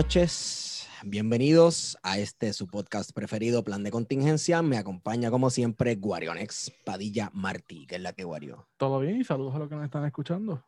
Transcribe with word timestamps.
noches. 0.00 0.88
Bienvenidos 1.04 1.98
a 2.02 2.18
este 2.18 2.54
su 2.54 2.66
podcast 2.66 3.12
preferido, 3.12 3.62
Plan 3.62 3.82
de 3.82 3.90
Contingencia. 3.90 4.62
Me 4.62 4.78
acompaña 4.78 5.30
como 5.30 5.50
siempre 5.50 5.96
Guarionex 5.96 6.72
Padilla 6.86 7.30
Martí, 7.34 7.86
que 7.86 7.96
es 7.96 8.00
la 8.00 8.14
que 8.14 8.24
Guario. 8.24 8.66
Todo 8.78 9.00
bien 9.00 9.20
y 9.20 9.24
saludos 9.24 9.54
a 9.56 9.58
los 9.58 9.68
que 9.68 9.74
nos 9.74 9.84
están 9.84 10.06
escuchando. 10.06 10.64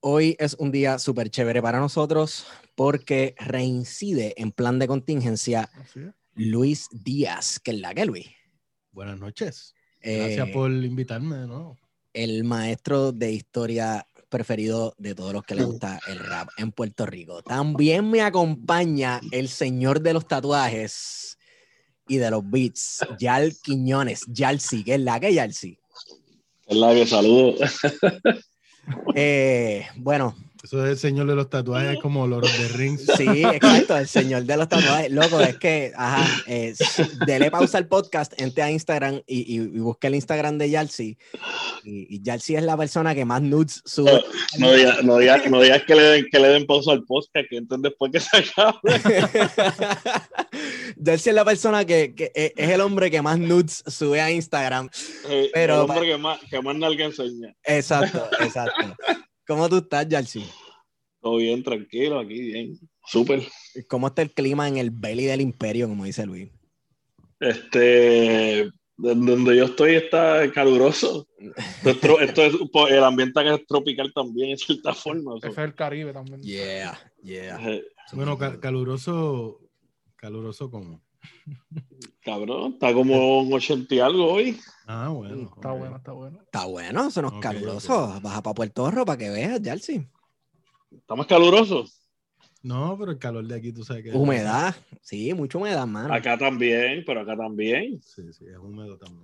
Hoy 0.00 0.36
es 0.38 0.56
un 0.58 0.72
día 0.72 0.98
súper 0.98 1.30
chévere 1.30 1.62
para 1.62 1.80
nosotros 1.80 2.46
porque 2.74 3.34
reincide 3.38 4.34
en 4.36 4.52
Plan 4.52 4.78
de 4.78 4.88
Contingencia. 4.88 5.70
Luis 6.34 6.88
Díaz, 6.92 7.58
que 7.58 7.70
es 7.70 7.80
la 7.80 7.94
que 7.94 8.04
Luis. 8.04 8.28
Buenas 8.92 9.18
noches. 9.18 9.74
Eh, 10.02 10.18
Gracias 10.18 10.50
por 10.50 10.70
invitarme 10.70 11.36
de 11.36 11.46
nuevo. 11.46 11.78
el 12.12 12.44
maestro 12.44 13.12
de 13.12 13.32
historia 13.32 14.06
preferido 14.36 14.94
de 14.98 15.14
todos 15.14 15.32
los 15.32 15.42
que 15.44 15.54
les 15.54 15.64
gusta 15.64 15.98
el 16.08 16.18
rap 16.18 16.50
en 16.58 16.70
Puerto 16.70 17.06
Rico. 17.06 17.42
También 17.42 18.10
me 18.10 18.20
acompaña 18.20 19.18
el 19.30 19.48
señor 19.48 20.02
de 20.02 20.12
los 20.12 20.28
tatuajes 20.28 21.38
y 22.06 22.18
de 22.18 22.30
los 22.30 22.42
beats, 22.44 23.00
Yal 23.18 23.54
Quiñones, 23.62 24.24
Yalsi, 24.28 24.84
que 24.84 24.96
es 24.96 25.00
la 25.00 25.18
que 25.18 25.32
Yalsi. 25.32 25.78
Es 26.66 26.76
la 26.76 26.92
que 26.92 27.06
saludo. 27.06 27.54
Eh, 29.16 29.84
bueno, 29.96 30.36
Eso 30.66 30.84
es 30.84 30.90
el 30.90 30.98
señor 30.98 31.28
de 31.28 31.36
los 31.36 31.48
tatuajes 31.48 31.96
como 32.02 32.26
Lord 32.26 32.46
of 32.46 32.56
the 32.58 32.68
Rings. 32.76 33.06
sí, 33.16 33.44
exacto, 33.44 33.96
el 33.98 34.08
señor 34.08 34.42
de 34.42 34.56
los 34.56 34.68
tatuajes. 34.68 35.12
Loco, 35.12 35.38
es 35.40 35.56
que, 35.58 35.92
ajá, 35.96 36.26
eh, 36.48 36.74
dele 37.24 37.52
pausa 37.52 37.78
al 37.78 37.86
podcast, 37.86 38.32
entre 38.40 38.64
a 38.64 38.70
Instagram 38.72 39.20
y, 39.28 39.42
y, 39.42 39.60
y 39.62 39.78
busque 39.78 40.08
el 40.08 40.16
Instagram 40.16 40.58
de 40.58 40.68
Yalsi. 40.70 41.16
Y, 41.84 42.16
y 42.16 42.20
Yalsi 42.20 42.56
es 42.56 42.64
la 42.64 42.76
persona 42.76 43.14
que 43.14 43.24
más 43.24 43.42
nudes 43.42 43.80
sube. 43.84 44.24
No 44.58 44.72
digas 44.72 45.04
no 45.04 45.18
digas- 45.18 45.48
no 45.48 45.60
digas 45.60 45.84
que, 45.84 45.94
le 45.94 46.02
den, 46.02 46.26
que 46.32 46.40
le 46.40 46.48
den 46.48 46.66
pausa 46.66 46.90
al 46.90 47.04
podcast, 47.04 47.48
que 47.48 47.58
entonces 47.58 47.84
después 47.84 48.10
que 48.10 48.18
se 48.18 48.36
acabe. 48.36 48.80
Delcy 50.96 51.28
es 51.28 51.34
la 51.36 51.44
persona 51.44 51.84
que, 51.84 52.12
que 52.12 52.32
es 52.34 52.52
es 52.56 52.70
el 52.70 52.80
hombre 52.80 53.08
que 53.08 53.22
más 53.22 53.38
nudes 53.38 53.84
sube 53.86 54.20
a 54.20 54.32
Instagram. 54.32 54.88
eh, 55.28 55.48
Pero- 55.54 55.84
el 55.84 55.90
hombre 55.90 56.08
que 56.08 56.16
más, 56.18 56.40
que 56.50 56.60
más 56.60 56.74
nalga 56.76 57.04
enseña. 57.04 57.54
Exacto, 57.62 58.28
exacto. 58.40 58.96
¿Cómo 59.46 59.68
tú 59.68 59.78
estás, 59.78 60.06
Jalsi? 60.10 60.44
Todo 61.20 61.36
bien, 61.38 61.62
tranquilo, 61.62 62.18
aquí 62.18 62.40
bien. 62.40 62.78
Súper. 63.06 63.42
¿Cómo 63.88 64.08
está 64.08 64.22
el 64.22 64.32
clima 64.32 64.68
en 64.68 64.76
el 64.76 64.90
belly 64.90 65.24
del 65.24 65.40
imperio, 65.40 65.88
como 65.88 66.04
dice 66.04 66.26
Luis? 66.26 66.48
Este, 67.40 67.78
de- 67.78 68.70
donde 68.96 69.56
yo 69.56 69.64
estoy 69.66 69.94
está 69.96 70.50
caluroso. 70.52 71.28
Esto 71.84 72.20
esto 72.20 72.42
es 72.42 72.54
po- 72.72 72.88
el 72.88 73.02
ambiente 73.04 73.38
acá 73.40 73.54
es 73.54 73.66
tropical 73.66 74.12
también, 74.14 74.50
en 74.50 74.58
cierta 74.58 74.94
forma. 74.94 75.36
Ese 75.38 75.48
es 75.48 75.58
el 75.58 75.74
Caribe 75.74 76.12
también. 76.12 76.42
Yeah, 76.42 76.98
yeah. 77.22 77.58
Eh, 77.70 77.84
Bueno, 78.12 78.38
ca- 78.38 78.58
caluroso, 78.60 79.60
caluroso 80.16 80.70
como. 80.70 81.02
Cabrón, 82.26 82.72
está 82.72 82.92
como 82.92 83.38
un 83.38 83.52
80 83.52 83.94
y 83.94 84.00
algo 84.00 84.32
hoy. 84.32 84.58
Ah, 84.88 85.10
bueno. 85.10 85.42
Está 85.42 85.72
ok. 85.72 85.78
bueno, 85.78 85.96
está 85.96 86.12
bueno. 86.12 86.40
Está 86.42 86.64
bueno, 86.64 87.06
eso 87.06 87.22
no 87.22 87.28
es 87.28 87.34
Ok, 87.34 87.40
caluroso. 87.40 88.20
Baja 88.20 88.42
para 88.42 88.54
Puerto 88.54 88.90
Rico 88.90 89.04
para 89.06 89.16
que 89.16 89.30
veas, 89.30 89.60
Jalsi. 89.62 90.08
Está 90.90 91.14
más 91.14 91.28
caluroso. 91.28 91.84
No, 92.64 92.96
pero 92.98 93.12
el 93.12 93.18
calor 93.20 93.46
de 93.46 93.54
aquí, 93.54 93.72
tú 93.72 93.84
sabes 93.84 94.02
que. 94.02 94.10
Humedad, 94.10 94.74
sí, 95.02 95.32
mucha 95.34 95.56
humedad, 95.56 95.86
mano. 95.86 96.12
Acá 96.12 96.36
también, 96.36 97.04
pero 97.06 97.20
acá 97.20 97.36
también. 97.36 98.02
Sí, 98.02 98.32
sí, 98.32 98.44
es 98.44 98.58
húmedo 98.58 98.98
también. 98.98 99.22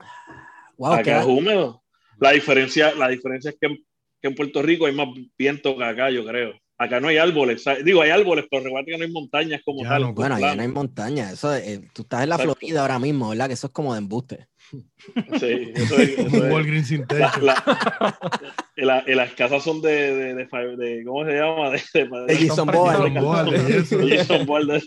Wow, 0.76 0.92
acá 0.92 1.22
es 1.22 1.26
húmedo. 1.26 1.82
La 2.20 2.30
diferencia, 2.30 2.94
la 2.94 3.08
diferencia 3.08 3.50
es 3.50 3.56
que 3.60 3.66
en, 3.66 3.76
que 4.20 4.28
en 4.28 4.36
Puerto 4.36 4.62
Rico 4.62 4.86
hay 4.86 4.94
más 4.94 5.08
viento 5.36 5.76
que 5.76 5.82
acá, 5.82 6.08
yo 6.08 6.24
creo. 6.24 6.52
Acá 6.82 7.00
no 7.00 7.08
hay 7.08 7.16
árboles. 7.18 7.62
¿sabes? 7.62 7.84
Digo, 7.84 8.02
hay 8.02 8.10
árboles, 8.10 8.46
pero 8.50 8.64
recuerda 8.64 8.86
que 8.86 8.98
no 8.98 9.04
hay 9.04 9.10
montañas 9.10 9.60
como 9.64 9.82
Ya 9.82 9.90
tal. 9.90 10.02
no, 10.02 10.14
Bueno, 10.14 10.34
allá 10.34 10.40
Plano. 10.46 10.56
no 10.56 10.62
hay 10.62 10.68
montaña. 10.68 11.30
Eso, 11.32 11.54
eh, 11.54 11.88
tú 11.92 12.02
estás 12.02 12.22
en 12.24 12.28
la. 12.30 12.38
Florida 12.38 12.80
ahora 12.82 12.98
mismo, 12.98 13.28
¿verdad? 13.30 13.46
Que 13.46 13.54
eso 13.54 13.68
es 13.68 13.72
como 13.72 13.92
de 13.94 13.98
embuste. 13.98 14.48
Sí, 15.40 15.72
eso 15.74 15.96
es- 15.98 16.18
eso 16.18 16.22
Un 16.22 16.34
es- 16.46 16.52
Walgreens 16.52 16.86
sin 16.88 17.00
la- 17.00 17.06
techo. 17.06 17.40
la- 17.40 18.18
y 18.76 18.84
la- 18.84 19.04
y 19.06 19.14
las 19.14 19.32
casas 19.34 19.62
son 19.62 19.82
de, 19.82 20.14
de, 20.16 20.34
de, 20.34 20.46
fa- 20.48 20.60
de- 20.60 21.04
¿cómo 21.04 21.24
se 21.26 21.32
llama? 21.32 21.70
De, 21.70 21.78
Jason 24.18 24.46
Bourne. 24.46 24.80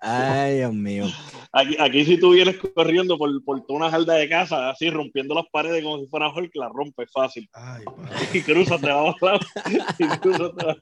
Ay, 0.00 0.56
Dios 0.58 0.72
mío. 0.74 1.06
Aquí, 1.52 1.76
aquí 1.78 2.04
si 2.04 2.18
tú 2.18 2.30
vienes 2.32 2.56
corriendo 2.74 3.16
por, 3.18 3.30
por 3.44 3.64
toda 3.66 3.78
una 3.78 3.90
jalda 3.90 4.14
de 4.14 4.28
casa, 4.28 4.70
así 4.70 4.90
rompiendo 4.90 5.34
las 5.34 5.44
paredes 5.50 5.82
como 5.82 5.98
si 6.00 6.06
fuera 6.06 6.28
Hulk, 6.32 6.54
la 6.54 6.68
rompes 6.68 7.10
fácil. 7.12 7.48
Ay. 7.52 7.84
Y 8.32 8.40
cruzas, 8.42 8.80
te 8.80 8.88
vas 8.88 9.14
a 9.22 9.38
y 9.98 10.06
cruzas, 10.18 10.50
te 10.56 10.64
vas 10.66 10.76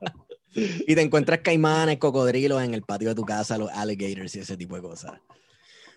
Y 0.87 0.95
te 0.95 1.01
encuentras 1.03 1.41
caimanes, 1.41 1.99
cocodrilos 1.99 2.63
en 2.63 2.75
el 2.75 2.83
patio 2.83 3.09
de 3.09 3.15
tu 3.15 3.25
casa, 3.25 3.59
los 3.59 3.71
alligators 3.71 4.35
y 4.37 4.41
ese 4.41 4.57
tipo 4.57 4.77
de 4.77 4.83
cosas. 4.83 5.13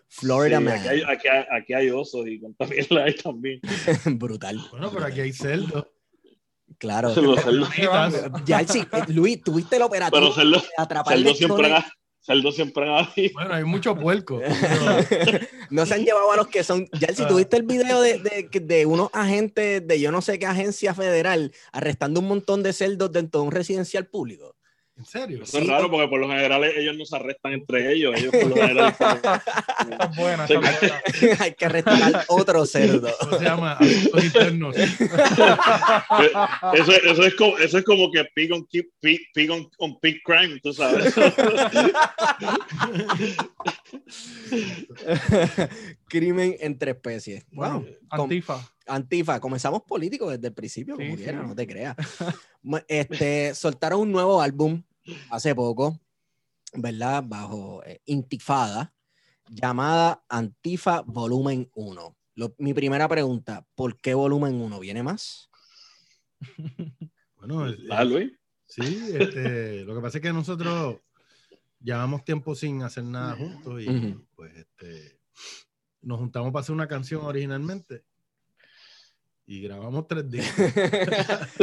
Florida 0.09 0.57
Sí, 0.59 0.63
Man. 0.63 0.73
aquí, 0.79 0.88
hay, 0.88 1.01
aquí, 1.03 1.28
hay, 1.28 1.45
aquí 1.51 1.73
hay 1.73 1.90
osos 1.91 2.28
y 2.28 2.40
cuánta 2.40 2.66
mierda 2.66 3.03
hay 3.03 3.13
también. 3.16 3.59
Brutal. 4.18 4.59
Bueno, 4.72 4.90
pero 4.91 5.06
aquí 5.06 5.22
hay 5.22 5.34
cerdo. 5.34 5.91
Claro. 6.78 7.13
Cerdos, 7.13 7.40
Ya, 8.46 8.67
sí, 8.67 8.79
eh, 8.91 9.01
Luis, 9.07 9.41
tuviste 9.41 9.78
el 9.78 9.81
operativo 9.84 10.19
pero 10.19 10.34
cerdos, 10.34 10.69
atrapar 10.78 11.17
cerdos 11.17 11.38
siempre, 11.38 11.73
han- 11.73 11.84
cerdos 12.19 12.56
siempre. 12.56 12.85
Bueno, 13.34 13.53
hay 13.53 13.63
mucho 13.63 13.96
puerco. 13.96 14.40
pero- 15.09 15.40
no 15.69 15.85
se 15.85 15.94
han 15.96 16.03
llevado 16.06 16.31
a 16.31 16.35
los 16.35 16.47
que 16.47 16.63
son. 16.63 16.88
Ya, 17.00 17.07
si 17.13 17.25
tuviste 17.25 17.56
el 17.57 17.63
video 17.63 18.01
de, 18.01 18.19
de, 18.19 18.59
de 18.59 18.85
unos 18.85 19.09
agentes 19.13 19.88
de 19.88 20.00
yo 20.00 20.12
no 20.12 20.22
sé 20.22 20.38
qué 20.40 20.46
agencia 20.46 20.94
federal 20.94 21.51
arrestando 21.72 22.19
un 22.19 22.28
montón 22.28 22.63
de 22.63 22.73
cerdos 22.73 23.12
dentro 23.12 23.41
de 23.41 23.47
un 23.47 23.51
residencial 23.53 24.06
público. 24.07 24.56
¿En 24.97 25.06
serio? 25.06 25.44
Eso 25.44 25.58
Sí. 25.58 25.63
es 25.63 25.69
raro 25.69 25.91
porque 25.91 26.08
por 26.08 26.19
lo 26.19 26.28
general 26.28 26.63
ellos 26.63 26.97
no 26.97 27.06
se 27.06 27.16
arrestan 27.16 27.53
entre 27.53 27.91
ellos. 27.94 28.16
Por 28.31 28.47
lo 28.50 28.56
general. 28.56 28.96
Hay 31.40 31.53
que 31.53 31.66
arrestar 31.66 32.02
al 32.02 32.24
otro 32.28 32.66
cerdo. 32.66 33.08
¿Cómo 33.19 33.38
se 33.38 33.44
llama? 33.46 33.74
Asuntos 33.74 34.25
internos. 34.25 34.75
eso, 34.78 35.06
eso, 36.91 37.24
es 37.24 37.35
como, 37.35 37.58
eso 37.59 37.78
es 37.78 37.84
como 37.85 38.12
que 38.12 38.25
pig 38.34 38.52
on, 38.52 38.66
keep- 38.68 38.90
pig, 39.00 39.19
pig 39.35 39.52
on, 39.52 39.69
on 39.78 40.00
pig 40.00 40.19
crime, 40.24 40.59
tú 40.63 40.74
sabes. 40.74 41.14
Crimen 46.08 46.56
entre 46.59 46.91
especies. 46.91 47.46
Wow. 47.52 47.85
Antifa. 48.09 48.68
Antifa, 48.88 49.40
comenzamos 49.40 49.81
políticos 49.84 50.31
desde 50.31 50.47
el 50.47 50.53
principio, 50.53 50.96
como 50.96 51.18
sí. 51.18 51.25
no 51.34 51.56
te 51.56 51.68
creas. 51.68 51.96
Este, 52.88 53.53
soltaron 53.53 54.02
un 54.02 54.12
nuevo 54.12 54.41
álbum 54.41 54.81
hace 55.29 55.53
poco, 55.56 56.00
¿verdad? 56.73 57.23
Bajo 57.25 57.84
eh, 57.84 58.01
Intifada, 58.06 58.94
llamada 59.50 60.23
Antifa 60.29 61.01
Volumen 61.01 61.69
1. 61.73 62.18
Lo- 62.35 62.55
mi 62.59 62.73
primera 62.73 63.08
pregunta, 63.08 63.66
¿por 63.76 63.99
qué 63.99 64.14
Volumen 64.14 64.55
1? 64.61 64.79
¿Viene 64.79 65.03
más? 65.03 65.49
Bueno, 67.37 67.67
es- 67.67 67.78
Ah, 67.91 68.03
Luis. 68.03 68.32
Sí, 68.66 69.09
este, 69.14 69.85
lo 69.85 69.96
que 69.96 70.02
pasa 70.02 70.17
es 70.17 70.22
que 70.22 70.34
nosotros 70.34 70.97
llevamos 71.79 72.26
tiempo 72.26 72.55
sin 72.55 72.82
hacer 72.84 73.03
nada 73.03 73.35
juntos 73.35 73.82
y 73.82 73.87
pues 74.35 74.53
este, 74.58 75.22
nos 76.02 76.20
juntamos 76.20 76.52
para 76.52 76.61
hacer 76.61 76.73
una 76.73 76.87
canción 76.87 77.23
originalmente 77.23 78.03
y 79.46 79.61
grabamos 79.61 80.08
tres 80.08 80.29
días. 80.29 80.47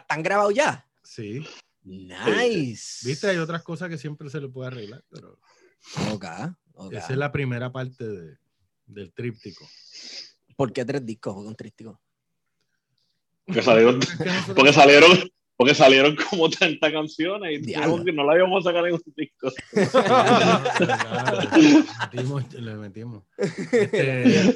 ¿Están 0.00 0.22
grabados 0.22 0.54
ya? 0.54 0.84
Sí, 1.04 1.46
Nice. 1.88 3.06
viste, 3.08 3.28
hay 3.28 3.38
otras 3.38 3.62
cosas 3.62 3.88
que 3.88 3.96
siempre 3.98 4.28
se 4.30 4.40
le 4.40 4.48
puede 4.48 4.68
arreglar, 4.68 5.02
pero 5.10 5.38
Ok, 6.12 6.24
ok. 6.74 6.92
esa 6.92 7.12
es 7.12 7.18
la 7.18 7.32
primera 7.32 7.72
parte 7.72 8.06
de- 8.06 8.36
del 8.86 9.12
tríptico. 9.12 9.66
¿Por 10.56 10.72
qué 10.72 10.84
tres 10.84 11.04
discos? 11.06 11.36
Un 11.36 11.54
tríptico. 11.54 12.00
Porque 13.46 13.62
salieron, 13.62 14.00
porque 14.56 14.72
salieron, 14.72 15.30
porque 15.56 15.74
salieron 15.74 16.16
como 16.16 16.50
30 16.50 16.92
canciones 16.92 17.60
y 17.60 17.72
que 17.72 18.12
no 18.12 18.24
la 18.24 18.36
íbamos 18.36 18.66
a 18.66 18.70
sacar 18.70 18.86
en 18.86 18.94
un 18.94 19.02
disco. 19.16 19.50
le 21.58 21.74
metimos, 22.12 22.52
le 22.54 22.74
metimos. 22.74 23.24
Este, 23.36 24.54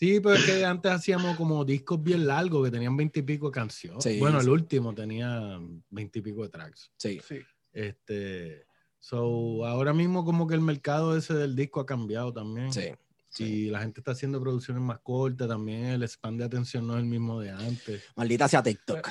sí, 0.00 0.18
pero 0.20 0.34
es 0.34 0.44
que 0.44 0.64
antes 0.64 0.90
hacíamos 0.90 1.36
como 1.36 1.64
discos 1.64 2.02
bien 2.02 2.26
largos 2.26 2.64
que 2.64 2.72
tenían 2.72 2.96
veintipico 2.96 3.46
de 3.46 3.52
canciones. 3.52 4.02
Sí, 4.02 4.18
bueno, 4.18 4.40
sí. 4.40 4.46
el 4.46 4.52
último 4.52 4.94
tenía 4.94 5.60
veintipico 5.90 6.42
de 6.42 6.48
tracks. 6.48 6.90
Sí. 6.96 7.20
Sí. 7.24 7.38
Este, 7.72 8.66
so, 8.98 9.64
ahora 9.64 9.92
mismo 9.92 10.24
como 10.24 10.48
que 10.48 10.54
el 10.54 10.60
mercado 10.60 11.16
ese 11.16 11.34
del 11.34 11.54
disco 11.54 11.78
ha 11.78 11.86
cambiado 11.86 12.32
también. 12.32 12.72
Sí. 12.72 12.90
Y 13.38 13.70
la 13.70 13.78
gente 13.78 14.00
está 14.00 14.10
haciendo 14.10 14.40
producciones 14.40 14.82
más 14.82 14.98
cortas 14.98 15.46
también, 15.46 15.84
el 15.84 16.02
span 16.08 16.36
de 16.36 16.44
atención 16.44 16.84
no 16.84 16.94
es 16.94 17.00
el 17.00 17.06
mismo 17.06 17.38
de 17.38 17.50
antes. 17.50 18.02
Maldita 18.16 18.48
sea 18.48 18.60
TikTok. 18.60 19.08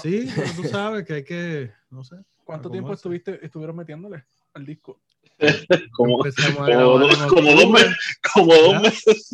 Sí, 0.00 0.30
pero 0.34 0.52
tú 0.54 0.64
sabes 0.64 1.04
que 1.04 1.12
hay 1.12 1.24
que, 1.24 1.72
no 1.90 2.02
sé. 2.02 2.16
¿Cuánto 2.42 2.70
tiempo 2.70 2.94
estuviste, 2.94 3.44
estuvieron 3.44 3.76
metiéndole 3.76 4.24
al 4.54 4.64
disco? 4.64 5.02
Como, 5.92 6.18
dos, 6.22 6.34
en 6.38 6.54
como 7.28 7.50
dos 7.52 7.64
octubre, 7.64 7.72
meses. 7.72 7.96
Como 8.32 8.54
dos 8.54 8.82
meses. 8.82 9.28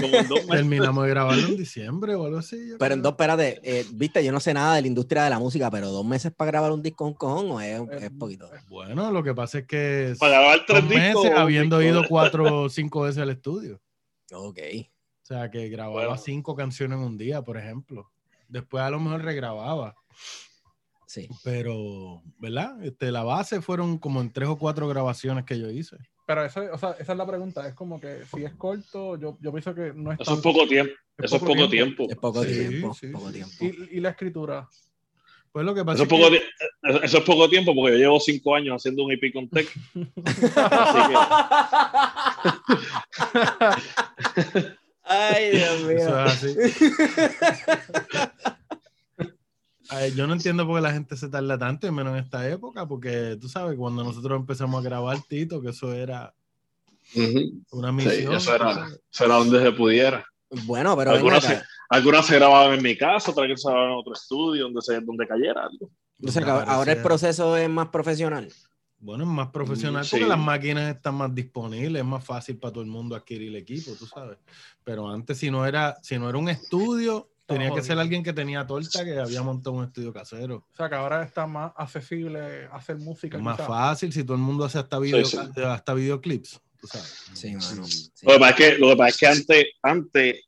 Como 0.00 0.08
dos 0.28 0.28
meses. 0.30 0.48
Terminamos 0.50 1.04
de 1.04 1.10
grabarlo 1.10 1.46
en 1.48 1.56
diciembre 1.56 2.14
o 2.14 2.24
algo 2.26 2.38
así. 2.38 2.72
Pero 2.78 2.94
en 2.94 3.02
dos, 3.02 3.12
espérate, 3.12 3.60
eh, 3.62 3.84
viste, 3.92 4.24
yo 4.24 4.32
no 4.32 4.40
sé 4.40 4.54
nada 4.54 4.74
de 4.76 4.82
la 4.82 4.86
industria 4.88 5.24
de 5.24 5.30
la 5.30 5.38
música, 5.38 5.70
pero 5.70 5.88
dos 5.90 6.04
meses 6.04 6.32
para 6.36 6.50
grabar 6.50 6.72
un 6.72 6.82
disco 6.82 7.04
con 7.04 7.14
cojón 7.14 7.50
o 7.52 7.60
es, 7.60 7.80
es 8.02 8.10
poquito. 8.10 8.48
Bueno, 8.68 9.10
lo 9.10 9.22
que 9.22 9.34
pasa 9.34 9.58
es 9.58 9.66
que 9.66 10.14
Para 10.18 10.38
grabar 10.40 10.60
tres 10.66 10.80
dos 10.82 10.90
discos. 10.90 11.24
meses 11.24 11.38
habiendo 11.38 11.78
disco. 11.78 11.98
ido 12.00 12.08
cuatro 12.08 12.62
o 12.62 12.68
cinco 12.70 13.02
veces 13.02 13.22
al 13.22 13.30
estudio. 13.30 13.80
Ok. 14.32 14.58
O 15.22 15.26
sea, 15.26 15.50
que 15.50 15.68
grababa 15.68 15.94
Bueno. 16.08 16.16
cinco 16.18 16.54
canciones 16.54 16.98
en 16.98 17.04
un 17.04 17.16
día, 17.18 17.42
por 17.42 17.56
ejemplo. 17.56 18.10
Después 18.48 18.82
a 18.82 18.90
lo 18.90 19.00
mejor 19.00 19.22
regrababa. 19.22 19.94
Sí. 21.06 21.28
Pero, 21.42 22.22
¿verdad? 22.38 22.82
Este, 22.84 23.10
la 23.12 23.22
base 23.22 23.60
fueron 23.60 23.98
como 23.98 24.20
en 24.20 24.32
tres 24.32 24.48
o 24.48 24.56
cuatro 24.58 24.88
grabaciones 24.88 25.44
que 25.44 25.58
yo 25.58 25.70
hice. 25.70 25.96
Pero 26.26 26.44
eso, 26.44 26.62
o 26.72 26.78
sea, 26.78 26.92
esa 26.98 27.12
es 27.12 27.18
la 27.18 27.26
pregunta. 27.26 27.68
Es 27.68 27.74
como 27.74 28.00
que 28.00 28.24
si 28.34 28.44
es 28.44 28.54
corto, 28.54 29.18
yo, 29.18 29.36
yo 29.40 29.52
pienso 29.52 29.74
que 29.74 29.92
no 29.94 30.10
es 30.12 30.20
Eso 30.20 30.30
es 30.34 30.42
tanto. 30.42 30.42
poco 30.52 30.66
tiempo. 30.66 30.92
Eso 31.18 31.36
es 31.36 31.42
poco 31.42 31.68
tiempo. 31.68 32.06
Es 32.08 32.16
poco 32.16 32.42
Sí, 32.44 32.52
tiempo. 32.68 32.94
sí, 32.94 33.06
poco 33.08 33.28
sí. 33.30 33.34
tiempo. 33.34 33.52
Y, 33.60 33.96
y 33.98 34.00
la 34.00 34.08
escritura. 34.10 34.68
Pues 35.52 35.64
lo 35.66 35.74
que 35.74 35.84
pasa 35.84 36.02
Eso 36.02 36.04
es, 36.04 36.10
es 36.12 36.18
poco, 36.18 36.30
que 36.32 36.38
ti- 36.40 36.44
eso 37.04 37.18
es 37.18 37.24
poco 37.24 37.48
tiempo 37.48 37.74
porque 37.76 37.92
yo 37.92 37.98
llevo 37.98 38.18
cinco 38.18 38.56
años 38.56 38.74
haciendo 38.76 39.04
un 39.04 39.12
EP 39.12 39.32
con 39.32 39.48
Tech. 39.48 39.68
Así 40.56 41.02
Ay, 45.04 45.50
Dios 45.50 45.82
mío. 45.82 45.96
eso 45.98 46.24
es 46.24 46.32
así. 46.32 46.56
Ay, 49.90 50.12
yo 50.14 50.26
no 50.26 50.32
entiendo 50.32 50.66
por 50.66 50.76
qué 50.76 50.82
la 50.82 50.92
gente 50.92 51.16
se 51.16 51.28
tarda 51.28 51.58
tanto, 51.58 51.86
y 51.86 51.90
menos 51.90 52.14
en 52.16 52.24
esta 52.24 52.48
época, 52.48 52.86
porque 52.86 53.36
tú 53.40 53.48
sabes, 53.48 53.76
cuando 53.76 54.02
nosotros 54.02 54.38
empezamos 54.40 54.80
a 54.80 54.88
grabar 54.88 55.18
Tito, 55.28 55.60
que 55.60 55.70
eso 55.70 55.92
era 55.92 56.34
una 57.70 57.88
Sí, 57.90 57.94
misión. 58.08 58.34
eso 58.34 58.54
era, 58.54 58.88
eso 59.12 59.24
era 59.24 59.34
donde 59.36 59.62
se 59.62 59.72
pudiera. 59.72 60.24
Bueno, 60.64 60.96
pero 60.96 61.10
Algunas 61.12 61.44
se, 61.44 61.60
algunas 61.90 62.26
se 62.26 62.36
grababan 62.36 62.74
en 62.74 62.82
mi 62.82 62.96
casa, 62.96 63.30
otras 63.30 63.46
que 63.48 63.56
se 63.56 63.68
grababan 63.68 63.92
en 63.92 63.98
otro 63.98 64.12
estudio, 64.14 64.64
donde, 64.64 64.80
se, 64.82 65.00
donde 65.00 65.26
cayera 65.26 65.64
algo. 65.64 65.90
O 66.26 66.30
sea, 66.30 66.42
que 66.42 66.50
ahora 66.50 66.92
el 66.92 67.02
proceso 67.02 67.56
es 67.56 67.68
más 67.68 67.88
profesional. 67.88 68.50
Bueno, 68.98 69.24
es 69.24 69.28
más 69.30 69.48
profesional 69.48 70.02
Mm, 70.04 70.08
porque 70.10 70.24
sí. 70.24 70.28
las 70.30 70.38
máquinas 70.38 70.94
están 70.94 71.16
más 71.16 71.34
disponibles, 71.34 72.00
es 72.00 72.06
más 72.08 72.24
fácil 72.24 72.56
para 72.56 72.72
todo 72.72 72.84
el 72.84 72.88
mundo 72.88 73.14
adquirir 73.14 73.48
el 73.48 73.56
equipo, 73.56 73.90
tú 73.98 74.06
sabes. 74.06 74.38
Pero 74.82 75.08
antes, 75.10 75.36
si 75.36 75.50
no 75.50 75.66
era, 75.66 75.96
si 76.02 76.18
no 76.18 76.28
era 76.30 76.38
un 76.38 76.48
estudio, 76.48 77.28
tenía 77.46 77.70
que 77.72 77.82
ser 77.82 77.98
alguien 77.98 78.22
que 78.22 78.32
tenía 78.32 78.66
torta 78.66 79.04
que 79.04 79.18
había 79.18 79.42
montado 79.42 79.76
un 79.76 79.84
estudio 79.84 80.12
casero. 80.12 80.66
O 80.72 80.76
sea, 80.76 80.88
que 80.88 80.94
ahora 80.94 81.22
está 81.22 81.46
más 81.46 81.72
accesible 81.76 82.68
hacer 82.72 82.96
música. 82.96 83.36
Es 83.36 83.42
más 83.42 83.56
quizás. 83.56 83.68
fácil 83.68 84.12
si 84.12 84.24
todo 84.24 84.36
el 84.36 84.42
mundo 84.42 84.64
hace 84.64 84.78
hasta, 84.78 84.98
video, 84.98 85.24
sí. 85.24 85.38
hasta 85.64 85.94
videoclips, 85.94 86.60
tú 86.80 86.86
sabes. 86.86 87.30
Sí, 87.34 87.54
mano. 87.54 87.86
Sí. 87.86 88.10
Lo 88.22 88.32
que 88.32 88.38
pasa 88.38 88.50
es 88.50 88.56
que, 88.56 88.78
lo 88.78 88.88
que, 88.90 88.96
pasa 88.96 89.08
es 89.08 89.16
que 89.18 89.26
antes, 89.26 89.66
antes, 89.82 90.40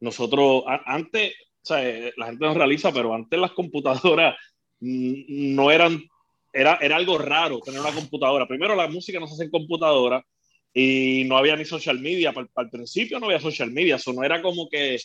nosotros, 0.00 0.64
a- 0.66 0.82
antes, 0.86 1.32
o 1.62 1.66
sea, 1.66 1.88
eh, 1.88 2.12
la 2.16 2.26
gente 2.26 2.44
no 2.44 2.54
realiza, 2.54 2.92
pero 2.92 3.14
antes 3.14 3.38
las 3.38 3.52
computadoras 3.52 4.36
no 4.80 5.70
eran, 5.70 6.02
era, 6.52 6.76
era 6.76 6.96
algo 6.96 7.18
raro 7.18 7.60
tener 7.60 7.80
una 7.80 7.92
computadora. 7.92 8.46
Primero, 8.46 8.76
la 8.76 8.88
música 8.88 9.18
no 9.18 9.26
se 9.26 9.34
hace 9.34 9.44
en 9.44 9.50
computadora 9.50 10.24
y 10.72 11.24
no 11.26 11.38
había 11.38 11.56
ni 11.56 11.64
social 11.64 11.98
media. 11.98 12.32
Para, 12.32 12.48
el 12.58 12.70
principio 12.70 13.18
no 13.18 13.26
había 13.26 13.40
social 13.40 13.70
media, 13.70 13.96
eso 13.96 14.12
no 14.12 14.22
era 14.22 14.42
como 14.42 14.68
que 14.68 14.98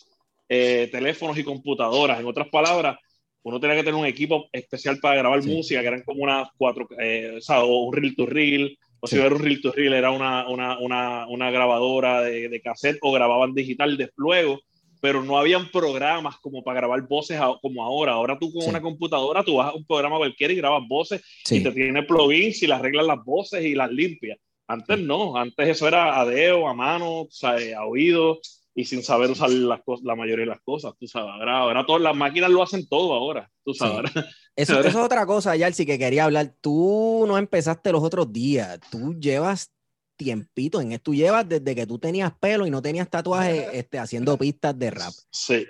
eh, 0.53 0.89
teléfonos 0.91 1.37
y 1.37 1.43
computadoras. 1.45 2.19
En 2.19 2.25
otras 2.25 2.49
palabras, 2.49 2.97
uno 3.43 3.57
tenía 3.59 3.77
que 3.77 3.83
tener 3.83 3.95
un 3.99 4.05
equipo 4.05 4.49
especial 4.51 4.99
para 4.99 5.15
grabar 5.15 5.41
Sí. 5.41 5.49
música, 5.49 5.79
que 5.79 5.87
eran 5.87 6.03
como 6.03 6.23
unas 6.23 6.49
cuatro, 6.57 6.87
eh, 6.99 7.35
o 7.37 7.41
sea, 7.41 7.63
un 7.63 7.93
reel 7.93 8.15
to 8.17 8.25
reel, 8.25 8.77
o 8.99 9.07
si 9.07 9.15
Sí. 9.15 9.21
era 9.21 9.33
un 9.33 9.41
reel 9.41 9.61
to 9.61 9.71
reel, 9.71 9.93
era 9.93 10.11
una, 10.11 10.47
una, 10.49 10.77
una, 10.79 11.25
una 11.27 11.49
grabadora 11.51 12.21
de, 12.21 12.49
de 12.49 12.61
cassette 12.61 12.99
o 13.01 13.13
grababan 13.13 13.53
digital 13.53 13.95
de 13.95 14.09
luego, 14.17 14.59
pero 14.99 15.23
no 15.23 15.37
habían 15.39 15.71
programas 15.71 16.35
como 16.41 16.63
para 16.63 16.81
grabar 16.81 17.01
voces 17.07 17.39
a- 17.39 17.57
como 17.61 17.83
ahora. 17.83 18.11
Ahora 18.11 18.37
tú 18.37 18.51
con 18.51 18.61
Sí. 18.63 18.69
una 18.69 18.81
computadora, 18.81 19.43
tú 19.43 19.55
vas 19.55 19.69
a 19.69 19.75
un 19.75 19.85
programa 19.85 20.17
cualquiera 20.17 20.51
y 20.53 20.57
grabas 20.57 20.83
voces 20.87 21.23
y 21.49 21.63
te 21.63 21.71
tiene 21.71 22.03
plugins 22.03 22.61
y 22.61 22.67
le 22.67 22.73
arreglas 22.73 23.07
las 23.07 23.23
voces 23.23 23.63
y 23.63 23.73
las 23.73 23.89
limpias. 23.89 24.37
Antes 24.67 24.99
no, 24.99 25.35
antes 25.37 25.67
eso 25.69 25.87
era 25.87 26.19
a 26.19 26.25
dedo, 26.25 26.67
a 26.67 26.73
mano, 26.73 27.21
o 27.21 27.27
sea, 27.31 27.55
a 27.79 27.85
oído 27.85 28.39
y 28.73 28.85
sin 28.85 29.03
saber 29.03 29.29
usar 29.31 29.49
las 29.49 29.81
cosas, 29.83 30.05
la 30.05 30.15
mayoría 30.15 30.45
de 30.45 30.51
las 30.51 30.61
cosas, 30.61 30.93
tú 30.99 31.07
sabes. 31.07 31.31
Ahora, 31.31 31.59
ahora 31.59 31.85
todas 31.85 32.01
las 32.01 32.15
máquinas 32.15 32.49
lo 32.49 32.63
hacen 32.63 32.87
todo 32.87 33.13
ahora, 33.13 33.49
tú 33.63 33.73
sabes. 33.73 34.11
Sí. 34.11 34.19
Eso, 34.53 34.77
eso 34.81 34.89
es 34.89 34.95
otra 34.95 35.25
cosa, 35.25 35.55
Yarsi, 35.55 35.85
que 35.85 35.97
quería 35.97 36.25
hablar. 36.25 36.53
Tú 36.59 37.23
no 37.25 37.37
empezaste 37.37 37.89
los 37.93 38.03
otros 38.03 38.33
días. 38.33 38.81
Tú 38.91 39.17
llevas 39.17 39.71
tiempito 40.17 40.81
en 40.81 40.91
esto. 40.91 41.05
Tú 41.05 41.15
llevas 41.15 41.47
desde 41.47 41.73
que 41.73 41.87
tú 41.87 41.97
tenías 41.97 42.33
pelo 42.37 42.67
y 42.67 42.69
no 42.69 42.81
tenías 42.81 43.09
tatuaje 43.09 43.67
este, 43.79 43.97
haciendo 43.97 44.37
pistas 44.37 44.77
de 44.77 44.91
rap. 44.91 45.13
Sí, 45.31 45.65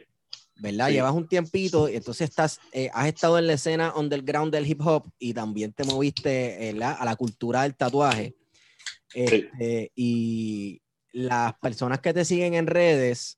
¿verdad? 0.55 0.87
Sí. 0.87 0.93
Llevas 0.93 1.13
un 1.13 1.27
tiempito 1.27 1.87
y 1.87 1.95
entonces 1.95 2.29
estás, 2.29 2.59
eh, 2.71 2.89
has 2.91 3.07
estado 3.07 3.37
en 3.37 3.47
la 3.47 3.53
escena 3.53 3.93
underground 3.95 4.51
del 4.51 4.67
hip 4.67 4.81
hop 4.81 5.07
y 5.19 5.33
también 5.33 5.73
te 5.73 5.83
moviste 5.83 6.69
eh, 6.69 6.83
a 6.83 7.05
la 7.05 7.15
cultura 7.15 7.61
del 7.61 7.75
tatuaje. 7.75 8.35
Este, 9.13 9.91
Y 9.95 10.80
las 11.11 11.53
personas 11.59 11.99
que 11.99 12.13
te 12.13 12.25
siguen 12.25 12.53
en 12.53 12.67
redes 12.67 13.37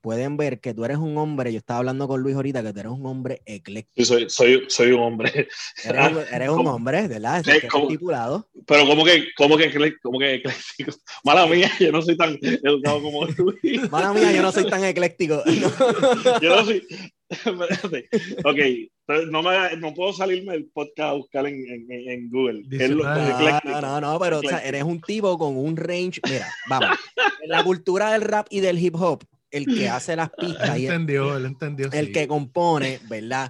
pueden 0.00 0.36
ver 0.36 0.60
que 0.60 0.72
tú 0.74 0.84
eres 0.84 0.96
un 0.98 1.18
hombre, 1.18 1.52
yo 1.52 1.58
estaba 1.58 1.78
hablando 1.78 2.06
con 2.06 2.20
Luis 2.22 2.36
ahorita, 2.36 2.62
que 2.62 2.72
tú 2.72 2.78
eres 2.80 2.92
un 2.92 3.04
hombre 3.04 3.42
ecléctico. 3.44 4.06
soy, 4.06 4.30
soy, 4.30 4.64
soy 4.68 4.92
un 4.92 5.00
hombre. 5.02 5.48
Eres, 5.84 6.12
un- 6.12 6.18
eres 6.32 6.48
un 6.50 6.56
¿Cómo? 6.56 6.74
hombre, 6.74 7.08
¿verdad? 7.08 7.44
¿cómo? 7.70 7.88
titulado. 7.88 8.48
Pero 8.66 8.86
como 8.86 9.04
que, 9.04 9.26
como 9.36 9.56
que, 9.56 9.70
como 10.00 10.18
que 10.20 10.34
ecléctico. 10.34 10.92
Mala 11.24 11.46
mía, 11.46 11.70
yo 11.80 11.90
no 11.90 12.00
soy 12.00 12.16
tan 12.16 12.38
educado 12.42 13.02
como 13.02 13.26
tú. 13.34 13.52
Mala 13.90 14.12
mía, 14.12 14.32
yo 14.32 14.40
no 14.42 14.52
soy 14.52 14.68
tan 14.70 14.84
ecléctico. 14.84 15.42
Yo 16.42 16.48
no 16.56 16.64
soy. 16.64 16.86
Ok, 18.44 18.58
entonces 18.58 19.30
no, 19.30 19.42
me, 19.42 19.76
no 19.76 19.94
puedo 19.94 20.12
salirme 20.12 20.52
del 20.52 20.66
podcast 20.66 21.10
a 21.10 21.12
buscar 21.12 21.46
en, 21.46 21.56
en, 21.56 21.90
en 21.90 22.30
Google. 22.30 22.64
¿Qué 22.70 22.84
es 22.84 22.90
lo 22.90 23.04
Dice, 23.14 23.34
que 23.38 23.48
ah? 23.48 23.60
No, 23.64 23.80
no, 23.80 24.00
no, 24.00 24.18
pero 24.18 24.38
o 24.38 24.42
sea, 24.42 24.58
eres 24.58 24.82
un 24.82 25.00
tipo 25.00 25.36
con 25.38 25.56
un 25.56 25.76
range. 25.76 26.20
Mira, 26.28 26.48
vamos. 26.68 26.98
En 27.42 27.50
la 27.50 27.62
cultura 27.64 28.12
del 28.12 28.22
rap 28.22 28.46
y 28.50 28.60
del 28.60 28.78
hip 28.78 28.94
hop, 28.96 29.24
el 29.50 29.66
que 29.66 29.88
hace 29.88 30.16
las 30.16 30.30
pistas 30.30 30.76
Él 30.76 30.82
y 30.82 30.86
el, 30.86 30.92
entendió, 30.92 31.36
él 31.36 31.46
entendió. 31.46 31.88
el 31.92 32.06
sí. 32.06 32.12
que 32.12 32.28
compone, 32.28 33.00
¿verdad? 33.08 33.48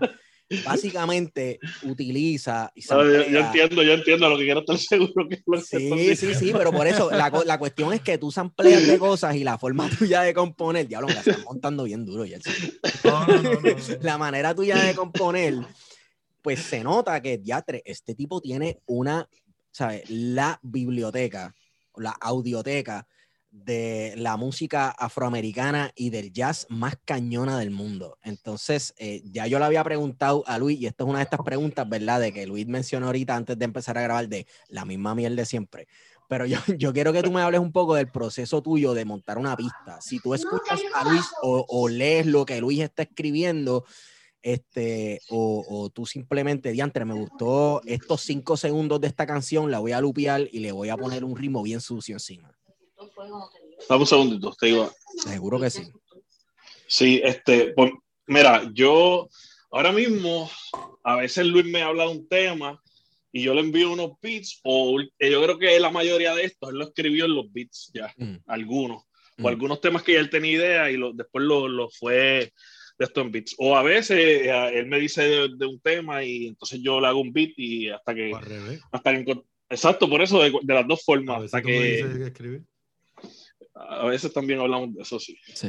Básicamente 0.65 1.59
utiliza 1.83 2.73
y 2.75 2.83
No, 2.89 3.05
yo, 3.05 3.41
entiendo, 3.41 3.83
yo 3.83 3.93
entiendo 3.93 4.31
lo 4.31 4.39
que 4.39 4.45
quiero 4.45 4.61
estar 4.61 4.79
seguro 4.79 5.29
que 5.29 5.35
es 5.35 5.43
lo 5.47 5.59
que 5.59 5.63
Sí, 5.63 6.17
sí, 6.17 6.35
sí, 6.35 6.53
pero 6.57 6.73
por 6.73 6.87
eso 6.87 7.11
la, 7.11 7.31
la 7.45 7.59
cuestión 7.59 7.93
es 7.93 8.01
que 8.01 8.17
tú 8.17 8.31
sampleas 8.31 8.87
de 8.87 8.99
cosas 8.99 9.37
y 9.37 9.45
la 9.45 9.59
forma 9.59 9.89
tuya 9.99 10.23
de 10.23 10.33
componer, 10.33 10.89
diablo, 10.89 11.09
me 11.09 11.15
la 11.15 11.21
estás 11.21 11.45
montando 11.45 11.85
bien 11.85 12.07
duro, 12.07 12.25
ya 12.25 12.39
No, 13.05 13.27
no, 13.27 13.43
no, 13.43 13.53
no, 13.53 13.61
no. 13.61 13.69
La 14.03 14.17
manera 14.17 14.55
tuya 14.55 14.79
de 14.79 14.95
componer, 14.95 15.55
pues 16.41 16.61
se 16.61 16.83
nota 16.83 17.21
que, 17.21 17.39
diatre, 17.39 17.83
este 17.85 18.15
tipo 18.15 18.41
tiene 18.41 18.79
una, 18.87 19.29
¿sabes? 19.71 20.09
La 20.09 20.59
biblioteca, 20.63 21.55
la 21.97 22.11
audioteca 22.11 23.07
de 23.51 24.15
la 24.17 24.37
música 24.37 24.91
afroamericana 24.91 25.91
y 25.95 26.11
del 26.11 26.33
jazz 26.33 26.67
más 26.69 26.97
cañona 27.05 27.59
del 27.59 27.71
mundo. 27.71 28.19
Entonces, 28.23 28.95
eh, 28.99 29.23
ya 29.25 29.47
yo 29.47 29.59
le 29.59 29.65
había 29.65 29.83
preguntado 29.85 30.45
a 30.47 30.59
Luis, 30.59 30.79
y 30.81 30.87
esta 30.87 31.05
es 31.05 31.11
una 31.11 31.19
de 31.19 31.25
estas 31.25 31.41
preguntas, 31.41 31.89
¿verdad? 31.89 32.21
De 32.21 32.33
que 32.33 32.47
Luis 32.47 32.67
mencionó 32.67 33.07
ahorita 33.07 33.35
antes 33.35 33.59
de 33.59 33.65
empezar 33.65 33.97
a 33.99 34.03
grabar 34.03 34.29
de 34.29 34.47
la 34.69 34.85
misma 34.85 35.15
miel 35.15 35.35
de 35.37 35.47
siempre. 35.47 35.89
Pero 36.29 36.45
yo, 36.47 36.59
yo 36.79 36.93
quiero 36.93 37.13
que 37.13 37.23
tú 37.23 37.33
me 37.33 37.41
hables 37.41 37.61
un 37.61 37.73
poco 37.73 37.95
del 37.95 38.11
proceso 38.11 38.63
tuyo 38.63 38.95
de 38.95 39.05
montar 39.05 39.39
una 39.39 39.57
pista. 39.57 40.01
Si 40.01 40.21
tú 40.21 40.35
escuchas 40.35 40.81
a 40.95 41.09
Luis 41.09 41.25
o, 41.43 41.65
o 41.69 41.89
lees 41.89 42.27
lo 42.27 42.45
que 42.45 42.61
Luis 42.61 42.81
está 42.81 43.03
escribiendo, 43.03 43.85
este, 44.43 45.21
o, 45.31 45.65
o 45.69 45.91
tú 45.91 46.07
simplemente, 46.07 46.71
diantre, 46.71 47.05
me 47.05 47.15
gustó 47.15 47.81
estos 47.87 48.21
cinco 48.21 48.57
segundos 48.57 49.01
de 49.01 49.09
esta 49.09 49.27
canción, 49.27 49.71
la 49.71 49.79
voy 49.79 49.93
a 49.93 50.01
lupear 50.01 50.49
y 50.53 50.61
le 50.61 50.71
voy 50.71 50.91
a 50.91 50.97
poner 50.97 51.25
un 51.25 51.37
ritmo 51.37 51.63
bien 51.63 51.81
sucio 51.81 52.15
encima. 52.15 52.55
Dame 53.89 54.01
un 54.01 54.07
segundito, 54.07 54.55
te 54.59 54.67
digo. 54.67 54.91
Seguro 55.23 55.61
que 55.61 55.71
sí. 55.71 55.83
Sí, 56.87 57.21
este, 57.23 57.73
pues, 57.75 57.93
mira, 58.27 58.71
yo 58.73 59.29
ahora 59.71 59.93
mismo, 59.93 60.51
a 61.05 61.17
veces 61.17 61.47
Luis 61.47 61.67
me 61.67 61.83
habla 61.83 62.05
de 62.05 62.11
un 62.11 62.29
tema 62.29 62.81
y 63.31 63.43
yo 63.43 63.55
le 63.55 63.61
envío 63.61 63.93
unos 63.93 64.13
beats, 64.23 64.61
o 64.65 65.01
eh, 65.01 65.31
yo 65.31 65.43
creo 65.43 65.59
que 65.59 65.79
la 65.79 65.91
mayoría 65.91 66.35
de 66.35 66.45
estos 66.45 66.71
él 66.71 66.77
lo 66.79 66.85
escribió 66.87 67.27
en 67.27 67.35
los 67.35 67.53
beats 67.53 67.91
ya, 67.93 68.13
Mm. 68.17 68.37
algunos, 68.47 69.03
Mm. 69.37 69.45
o 69.45 69.49
algunos 69.49 69.81
temas 69.81 70.03
que 70.03 70.15
ya 70.15 70.21
él 70.21 70.31
tenía 70.31 70.53
idea 70.53 70.91
y 70.91 70.97
lo, 70.97 71.13
después 71.13 71.45
lo, 71.45 71.69
lo 71.69 71.91
fue 71.91 72.53
de 72.99 73.05
esto 73.05 73.21
en 73.21 73.31
beats. 73.31 73.55
O 73.59 73.77
a 73.77 73.83
veces 73.83 74.19
eh, 74.19 74.71
él 74.79 74.87
me 74.87 74.99
dice 74.99 75.23
de, 75.23 75.49
de 75.57 75.67
un 75.67 75.79
tema 75.81 76.25
y 76.25 76.47
entonces 76.49 76.81
yo 76.83 77.01
le 77.01 77.07
hago 77.07 77.21
un 77.21 77.33
beat 77.33 77.51
y 77.59 77.91
hasta 77.91 78.15
que... 78.15 78.33
O 78.33 78.37
al 78.37 78.45
revés. 78.45 78.81
Hasta 78.91 79.25
que 79.25 79.41
Exacto, 79.71 80.09
por 80.09 80.23
eso 80.23 80.43
de, 80.43 80.51
de 80.63 80.75
las 80.75 80.89
dos 80.89 81.01
A 81.01 81.05
formas. 81.05 81.43
veces 81.43 81.55
Hasta 81.55 81.63
tú 81.63 81.69
me 81.69 81.75
que 81.79 81.97
dices 81.97 82.17
que 82.19 82.25
escribir. 82.25 82.63
A 83.89 84.07
veces 84.07 84.33
también 84.33 84.61
hablamos 84.61 84.95
de 84.95 85.03
eso, 85.03 85.19
sí. 85.19 85.37
Sí. 85.55 85.69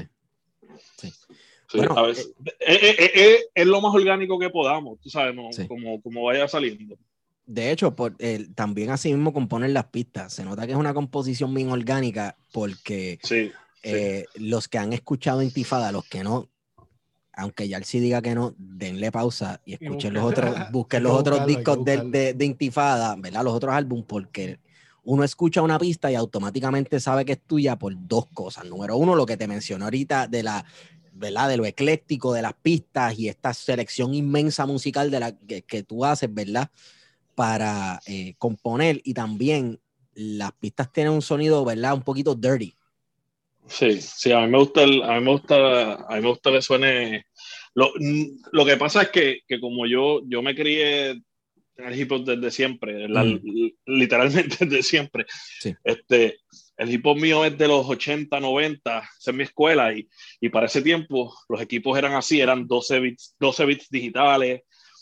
Sí, 0.97 1.77
Bueno, 1.77 1.97
a 1.97 2.01
veces. 2.03 2.31
Eh, 2.45 2.53
eh, 2.81 2.95
eh, 2.99 3.11
eh, 3.15 3.37
es 3.53 3.67
lo 3.67 3.79
más 3.81 3.93
orgánico 3.93 4.39
que 4.39 4.49
podamos, 4.49 4.99
tú 5.01 5.09
sabes, 5.09 5.35
¿no? 5.35 5.51
Sí. 5.51 5.67
como, 5.67 6.01
como 6.01 6.23
vaya 6.23 6.47
saliendo. 6.47 6.97
De 7.45 7.71
hecho, 7.71 7.95
por, 7.95 8.15
el- 8.19 8.53
también 8.55 8.89
así 8.89 9.09
mismo 9.13 9.33
componen 9.33 9.73
las 9.73 9.85
pistas. 9.85 10.33
Se 10.33 10.43
nota 10.43 10.65
que 10.65 10.73
es 10.73 10.77
una 10.77 10.93
composición 10.93 11.53
bien 11.53 11.69
orgánica 11.71 12.37
porque 12.51 13.19
Sí, 13.23 13.47
sí. 13.49 13.51
eh, 13.83 14.25
los 14.35 14.67
que 14.67 14.77
han 14.79 14.93
escuchado 14.93 15.41
Intifada, 15.43 15.91
los 15.91 16.05
que 16.05 16.23
no, 16.23 16.49
aunque 17.33 17.67
ya 17.67 17.81
sí 17.83 17.99
diga 17.99 18.21
que 18.21 18.35
no, 18.35 18.53
denle 18.57 19.11
pausa 19.11 19.61
y 19.65 19.73
escuchen 19.73 20.13
los 20.13 20.23
busquen. 20.23 20.47
otros, 20.49 20.71
busquen 20.71 21.03
los 21.03 21.11
otros 21.13 21.45
discos 21.47 21.85
de, 21.85 21.97
de- 22.03 22.33
de 22.33 22.45
Intifada, 22.45 23.15
¿verdad? 23.15 23.43
Los 23.43 23.53
otros 23.53 23.73
álbumes, 23.73 24.05
porque 24.07 24.59
uno 25.03 25.23
escucha 25.23 25.61
una 25.61 25.79
pista 25.79 26.11
y 26.11 26.15
automáticamente 26.15 26.99
sabe 26.99 27.25
que 27.25 27.33
es 27.33 27.41
tuya 27.41 27.77
por 27.77 27.93
dos 28.07 28.27
cosas. 28.33 28.65
Número 28.65 28.97
uno, 28.97 29.15
lo 29.15 29.25
que 29.25 29.37
te 29.37 29.47
mencioné 29.47 29.83
ahorita 29.85 30.27
de 30.27 30.43
la, 30.43 30.65
¿verdad? 31.13 31.49
De 31.49 31.57
lo 31.57 31.65
ecléctico 31.65 32.33
de 32.33 32.41
las 32.41 32.53
pistas 32.53 33.17
y 33.17 33.27
esta 33.29 33.53
selección 33.53 34.13
inmensa 34.13 34.65
musical 34.65 35.11
de 35.11 35.19
la 35.19 35.37
que, 35.37 35.61
que 35.63 35.83
tú 35.83 36.05
haces, 36.05 36.33
¿verdad? 36.33 36.69
Para 37.35 38.01
eh, 38.05 38.35
componer 38.37 39.01
y 39.03 39.13
también 39.13 39.79
las 40.13 40.51
pistas 40.53 40.91
tienen 40.91 41.13
un 41.13 41.21
sonido, 41.21 41.63
¿verdad? 41.63 41.93
Un 41.93 42.03
poquito 42.03 42.35
dirty. 42.35 42.73
Sí, 43.67 44.01
sí, 44.01 44.31
a 44.31 44.39
mí 44.41 44.47
me 44.47 44.57
gusta, 44.57 44.83
el- 44.83 45.03
a 45.03 45.13
mí 45.19 45.21
me 45.25 45.31
gusta, 45.31 45.93
a 45.95 46.15
mí 46.15 46.21
me 46.21 46.29
gusta 46.29 46.51
que 46.51 46.61
suene. 46.61 47.25
Lo, 47.75 47.91
lo 48.51 48.65
que 48.65 48.77
pasa 48.77 49.03
es 49.03 49.09
que, 49.09 49.39
que 49.47 49.59
como 49.59 49.85
yo, 49.85 50.21
yo 50.27 50.41
me 50.41 50.55
crié 50.55 51.21
el 51.87 51.99
hip 51.99 52.11
hop 52.11 52.25
desde 52.25 52.51
siempre, 52.51 53.07
la- 53.09 53.23
Mm. 53.23 53.39
li- 53.43 53.75
literalmente 53.85 54.57
desde 54.65 54.83
siempre. 54.83 55.25
Sí. 55.59 55.73
Este, 55.83 56.39
el 56.77 56.93
hip 56.93 57.05
hop 57.05 57.17
mío 57.17 57.43
es 57.45 57.57
de 57.57 57.67
los 57.67 57.87
80, 57.87 58.39
90, 58.39 58.99
esa 59.19 59.31
es 59.31 59.37
mi 59.37 59.43
escuela, 59.43 59.93
y, 59.93 60.07
y 60.41 60.49
para 60.49 60.65
ese 60.67 60.81
tiempo 60.81 61.33
los 61.49 61.61
equipos 61.61 61.97
eran 61.97 62.13
así, 62.13 62.39
eran 62.39 62.67
12 62.67 62.99
bits, 62.99 63.35
12 63.39 63.65
bits 63.65 63.89
digitales, 63.89 64.61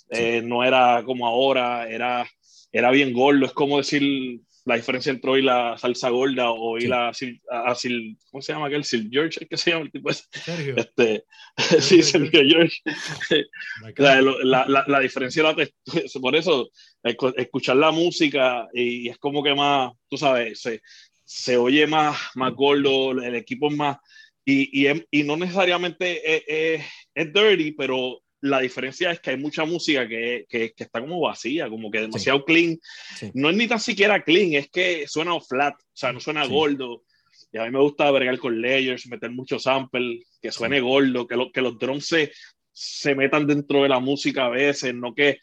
eh, 0.10 0.42
no 0.44 0.64
era 0.64 1.04
como 1.06 1.28
ahora, 1.28 1.88
era, 1.90 2.26
era 2.72 2.92
bien 2.92 3.14
gordo, 3.14 3.46
es 3.46 3.52
como 3.54 3.78
decir 3.78 4.40
la 4.68 4.76
diferencia 4.76 5.12
entre 5.12 5.32
hoy 5.32 5.42
la 5.42 5.78
salsa 5.78 6.10
gorda 6.10 6.52
o 6.52 6.72
hoy 6.74 6.82
Sí. 6.82 6.88
la 6.88 7.10
Sil- 7.16 7.42
a, 7.50 7.72
a 7.72 7.76
Sil- 7.80 8.18
¿cómo 8.30 8.42
se 8.42 8.54
llama 8.54 8.68
aquel? 8.68 8.84
Sil 8.84 9.08
George, 9.12 9.48
¿qué 9.50 9.58
se 9.58 9.72
llama 9.72 9.86
el 9.86 9.92
tipo 9.92 10.10
ese? 10.10 10.24
Sergio. 10.32 10.76
Este, 10.78 11.24
sí, 11.80 12.04
Sergio 12.04 12.42
George. 12.48 12.78
La, 13.98 14.22
la, 14.22 14.66
la, 14.68 14.84
la 14.88 15.00
diferencia 15.00 15.42
la 15.44 15.56
por 16.22 16.36
eso 16.36 16.70
escu- 17.04 17.34
escuchar 17.38 17.78
la 17.78 17.92
música 17.92 18.68
y, 18.74 19.10
es 19.10 19.18
como 19.18 19.42
que 19.42 19.56
más, 19.56 19.92
tú 20.10 20.18
sabes, 20.18 20.60
se, 20.62 20.82
se 21.24 21.58
oye 21.58 21.88
más, 21.88 22.18
más 22.36 22.54
gordo, 22.54 23.12
el 23.12 23.36
equipo 23.36 23.70
es 23.70 23.76
más, 23.78 23.98
y, 24.46 24.88
y, 24.88 25.06
y 25.12 25.24
no 25.24 25.38
necesariamente 25.38 26.36
es, 26.36 26.44
es- 26.48 26.86
es 27.16 27.34
dirty, 27.34 27.72
pero 27.72 28.22
la 28.42 28.60
diferencia 28.60 29.12
es 29.12 29.20
que 29.20 29.32
hay 29.32 29.38
mucha 29.38 29.66
música 29.66 30.08
que, 30.08 30.46
que, 30.48 30.72
que 30.74 30.84
está 30.84 31.00
como 31.02 31.20
vacía, 31.22 31.70
como 31.70 31.90
que 31.90 32.02
demasiado 32.02 32.46
clean. 32.46 32.78
Sí. 33.18 33.32
No 33.34 33.50
es 33.50 33.56
ni 33.56 33.68
tan 33.68 33.80
siquiera 33.80 34.24
clean, 34.24 34.54
es 34.54 34.70
que 34.70 35.08
suena 35.08 35.40
flat, 35.42 35.74
o 35.76 35.86
sea, 35.94 36.12
no 36.14 36.20
suena 36.20 36.46
Sí. 36.46 36.52
gordo. 36.52 37.04
Y 37.52 37.58
a 37.58 37.64
mí 37.66 37.72
me 37.72 37.80
gusta 37.80 38.10
bregar 38.12 38.38
con 38.40 38.62
layers, 38.62 39.08
meter 39.08 39.32
mucho 39.32 39.58
sample, 39.58 40.20
que 40.42 40.52
suene 40.52 40.82
gordo, 40.82 41.26
que, 41.28 41.36
lo, 41.36 41.52
que 41.52 41.62
los 41.62 41.80
drums 41.80 42.06
se, 42.06 42.32
se 42.72 43.16
metan 43.16 43.48
dentro 43.48 43.84
de 43.84 43.90
la 43.90 44.00
música 44.00 44.46
a 44.46 44.50
veces, 44.50 44.94
no 44.94 45.16
que, 45.16 45.38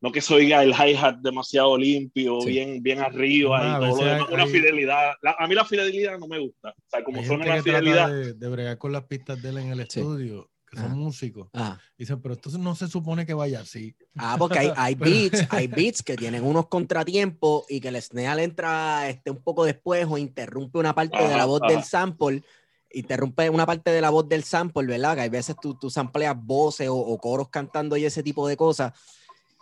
no 0.00 0.10
que 0.12 0.22
se 0.22 0.32
oiga 0.32 0.62
el 0.62 0.72
hi-hat 0.72 1.16
demasiado 1.18 1.76
limpio, 1.76 2.40
Sí. 2.40 2.50
bien, 2.50 2.82
bien 2.82 3.00
arriba 3.00 3.58
Ah, 3.58 3.62
a 3.62 3.68
y 3.68 3.72
todo 3.72 3.80
lo 3.80 3.94
veces 3.96 4.04
demás. 4.12 4.28
hay- 4.28 4.34
Una 4.34 4.42
hay- 4.44 4.50
fidelidad. 4.50 5.12
La- 5.22 5.36
a 5.38 5.46
mí 5.46 5.54
la 5.54 5.64
fidelidad 5.66 6.18
no 6.18 6.26
me 6.26 6.38
gusta. 6.38 6.70
O 6.70 6.74
sea, 6.90 7.04
como 7.04 7.20
Hay 7.20 7.26
suena 7.26 7.44
gente 7.44 7.58
la 7.72 7.80
que 7.80 7.84
trata 7.88 8.06
fidelidad. 8.08 8.26
de, 8.26 8.32
de 8.34 8.48
bregar 8.48 8.78
con 8.78 8.92
las 8.92 9.04
pistas 9.04 9.42
de 9.42 9.48
él 9.50 9.58
en 9.58 9.68
el 9.72 9.78
Sí. 9.88 10.00
estudio, 10.00 10.48
que 10.70 10.76
son 10.76 10.86
Ajá. 10.86 10.94
músicos. 10.94 11.48
Ajá. 11.52 11.80
Dicen, 11.98 12.20
pero 12.22 12.34
esto 12.34 12.50
no 12.58 12.74
se 12.74 12.86
supone 12.86 13.26
que 13.26 13.34
vaya 13.34 13.60
así. 13.60 13.94
Ah, 14.16 14.36
porque 14.38 14.60
hay, 14.60 14.72
hay 14.76 14.94
beats, 15.30 15.46
hay 15.50 15.66
beats 15.66 16.02
que 16.02 16.16
tienen 16.16 16.44
unos 16.44 16.68
contratiempos 16.68 17.64
y 17.68 17.80
que 17.80 17.88
el 17.88 18.00
snare 18.00 18.44
entra 18.44 19.08
este, 19.08 19.30
un 19.30 19.42
poco 19.42 19.64
después 19.64 20.06
o 20.08 20.16
interrumpe 20.16 20.78
una 20.78 20.94
parte 20.94 21.22
de 21.22 21.36
la 21.36 21.44
voz 21.44 21.60
ajá. 21.62 21.72
del 21.72 21.82
sample, 21.82 22.44
interrumpe 22.92 23.50
una 23.50 23.66
parte 23.66 23.90
de 23.90 24.00
la 24.00 24.10
voz 24.10 24.28
del 24.28 24.44
sample, 24.44 24.86
¿verdad? 24.86 25.16
Que 25.16 25.22
hay 25.22 25.28
veces 25.28 25.56
tú, 25.60 25.74
tú 25.74 25.90
sampleas 25.90 26.36
voces 26.40 26.88
o, 26.88 26.96
o 26.96 27.18
coros 27.18 27.48
cantando 27.48 27.96
y 27.96 28.04
ese 28.04 28.22
tipo 28.22 28.46
de 28.46 28.56
cosas. 28.56 28.92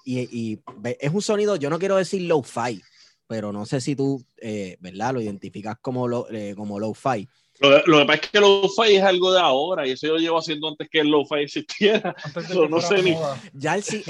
Y, 0.05 0.21
y 0.21 0.63
es 1.01 1.13
un 1.13 1.23
sonido, 1.23 1.57
yo 1.57 1.71
no 1.71 1.79
quiero 1.79 1.97
decir 1.97 2.23
low-fi, 2.23 2.83
pero 3.27 3.53
no 3.53 3.67
sé 3.67 3.81
si 3.81 3.95
tú, 3.95 4.25
eh, 4.39 4.77
¿verdad? 4.81 5.15
Lo 5.15 5.21
identificas 5.21 5.77
como, 5.81 6.09
lo, 6.09 6.31
eh, 6.31 6.55
como 6.57 6.79
low-fi. 6.79 7.29
Lo, 7.61 7.71
lo 7.87 7.99
que 7.99 8.05
pasa 8.07 8.21
es 8.23 8.31
que 8.31 8.39
el 8.39 8.43
lo-fi 8.45 8.97
es 8.97 9.03
algo 9.03 9.33
de 9.33 9.41
ahora 9.41 9.87
y 9.87 9.91
eso 9.91 10.07
yo 10.07 10.13
lo 10.15 10.19
llevo 10.21 10.39
haciendo 10.39 10.69
antes 10.69 10.89
que 10.91 11.01
el 11.01 11.09
lo-fi 11.09 11.41
existiera. 11.41 12.15
Que 12.47 12.69
no 12.69 12.81
sé 12.81 13.03
ni-. 13.03 13.17
Ya 13.53 13.75
el, 13.75 13.83
sí- 13.83 14.03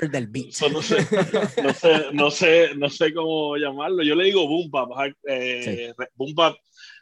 el 0.00 0.10
del 0.10 0.26
beat. 0.28 0.46
Eso 0.48 0.68
no 0.70 0.80
sé, 0.82 0.96
no 1.62 1.74
sé, 1.74 2.06
no 2.12 2.30
sé, 2.30 2.70
no 2.76 2.88
sé 2.90 3.12
cómo 3.12 3.56
llamarlo. 3.56 4.02
Yo 4.02 4.14
le 4.14 4.24
digo 4.24 4.46
boom 4.48 4.70
bap, 4.70 4.88
eh, 5.28 5.92
boom 6.14 6.34
bap, 6.34 6.56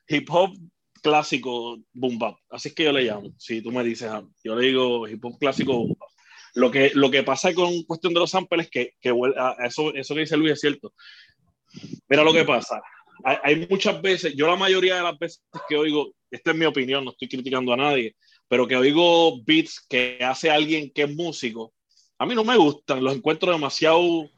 hip 0.08 0.28
hop 0.30 0.50
clásico 1.02 1.78
boom 1.92 2.18
bap. 2.18 2.36
Así 2.50 2.68
es 2.68 2.74
que 2.74 2.84
yo 2.84 2.92
le 2.92 3.02
llamo. 3.04 3.30
Si 3.38 3.60
tú 3.62 3.70
me 3.70 3.84
dices, 3.84 4.08
ah, 4.10 4.24
yo 4.42 4.56
le 4.56 4.66
digo 4.66 5.06
hip 5.06 5.24
hop 5.24 5.38
clásico 5.38 5.72
boom 5.74 5.94
bap. 5.98 6.08
Lo 6.54 6.70
que, 6.70 6.90
lo 6.94 7.10
que 7.10 7.22
pasa 7.22 7.54
con 7.54 7.82
cuestión 7.84 8.12
de 8.12 8.20
los 8.20 8.30
samples 8.30 8.66
es 8.66 8.70
que, 8.70 8.90
que 9.00 9.12
vuel- 9.12 9.36
a- 9.38 9.56
a 9.58 9.66
eso, 9.68 9.94
eso 9.94 10.14
que 10.14 10.20
dice 10.20 10.36
Luis 10.36 10.52
es 10.54 10.60
cierto. 10.60 10.92
Mira 12.08 12.22
lo 12.24 12.32
que 12.32 12.44
pasa. 12.44 12.82
Hay, 13.24 13.36
hay 13.42 13.66
muchas 13.68 14.00
veces, 14.02 14.34
yo 14.34 14.46
la 14.46 14.56
mayoría 14.56 14.96
de 14.96 15.02
las 15.02 15.18
veces 15.18 15.42
que 15.68 15.76
oigo, 15.76 16.12
esta 16.30 16.50
es 16.50 16.56
mi 16.56 16.64
opinión, 16.64 17.04
no 17.04 17.10
estoy 17.12 17.28
criticando 17.28 17.72
a 17.72 17.76
nadie, 17.76 18.16
pero 18.48 18.66
que 18.66 18.76
oigo 18.76 19.40
beats 19.44 19.80
que 19.88 20.18
hace 20.22 20.50
alguien 20.50 20.90
que 20.90 21.02
es 21.02 21.14
músico, 21.14 21.72
a 22.18 22.26
mí 22.26 22.34
no 22.34 22.44
me 22.44 22.56
gustan, 22.56 23.02
los 23.02 23.14
encuentro 23.16 23.52
demasiado 23.52 24.28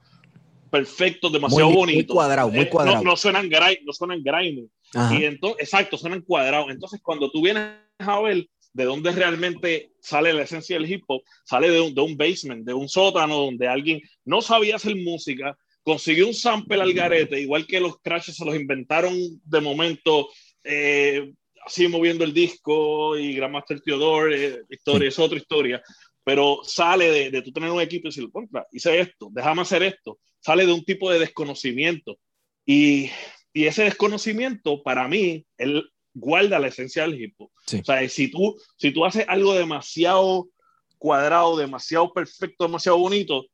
perfectos, 0.71 1.33
demasiado 1.33 1.67
Muy- 1.67 1.75
muy 1.76 1.93
bonitos. 1.95 2.14
cuadrado, 2.14 2.49
muy 2.50 2.61
Eh, 2.61 2.64
no- 2.64 2.71
cuadrado. 2.71 3.05
No, 3.05 3.17
suenan 3.17 3.49
grime, 3.49 3.81
no 3.85 3.93
suenan 3.93 4.23
grimy. 4.23 4.69
Y 5.12 5.25
entonces, 5.25 5.62
exacto, 5.64 5.97
suenan 5.99 6.23
cuadrados. 6.23 6.71
Entonces, 6.71 7.00
cuando 7.03 7.31
tú 7.31 7.43
vienes 7.43 7.64
a 7.99 8.21
ver 8.21 8.47
de 8.73 8.85
dónde 8.85 9.12
realmente 9.12 9.91
sale 10.00 10.33
la 10.33 10.43
esencia 10.43 10.76
del 10.79 10.91
hip 10.91 11.05
hop, 11.07 11.23
sale 11.45 11.71
de 11.71 11.81
un, 11.81 11.95
de 11.95 12.00
un 12.00 12.17
basement, 12.17 12.64
de 12.67 12.75
un 12.75 12.88
sótano 12.88 13.37
donde 13.37 13.69
alguien 13.69 14.00
no 14.25 14.41
sabía 14.43 14.76
hacer 14.76 14.97
música, 14.97 15.57
consiguió 15.85 16.26
un 16.26 16.35
sample 16.35 16.81
al 16.81 16.93
garete, 16.93 17.41
igual 17.41 17.67
que 17.67 17.79
los 17.79 18.00
crashes 18.00 18.37
se 18.37 18.45
los 18.45 18.57
inventaron 18.57 19.14
de 19.45 19.61
momento, 19.61 20.29
eh, 20.64 21.31
así 21.64 21.87
moviendo 21.87 22.25
el 22.25 22.33
disco 22.33 23.17
y 23.17 23.35
Grandmaster 23.35 23.81
Theodore, 23.81 24.47
eh, 24.47 24.62
historia, 24.71 25.09
es 25.09 25.19
otra 25.19 25.38
historia, 25.38 25.83
pero 26.25 26.61
sale 26.64 27.11
de, 27.11 27.31
de 27.31 27.43
tú 27.43 27.53
tener 27.53 27.71
un 27.71 27.83
equipo 27.83 28.09
y 28.09 28.11
decir, 28.11 28.31
contra, 28.33 28.67
hice 28.73 28.99
esto, 28.99 29.29
déjame 29.31 29.62
hacer 29.62 29.83
esto, 29.83 30.19
sale 30.41 30.67
de 30.67 30.73
un 30.73 30.85
tipo 30.85 31.11
de 31.11 31.19
desconocimiento. 31.19 32.19
Y, 32.67 33.11
y 33.53 33.67
ese 33.67 33.85
desconocimiento, 33.85 34.83
para 34.83 35.07
mí, 35.07 35.45
él 35.59 35.87
guarda 36.14 36.59
la 36.59 36.69
esencia 36.69 37.03
del 37.03 37.21
hip 37.21 37.35
hop. 37.37 37.50
Sí. 37.67 37.81
O 37.81 37.85
sea, 37.85 38.09
si 38.09 38.31
tú, 38.31 38.59
si 38.79 38.91
tú 38.91 39.05
haces 39.05 39.26
algo 39.29 39.53
demasiado 39.53 40.49
cuadrado, 40.97 41.59
demasiado 41.59 42.11
perfecto, 42.11 42.64
demasiado 42.64 42.97
bonito, 42.97 43.45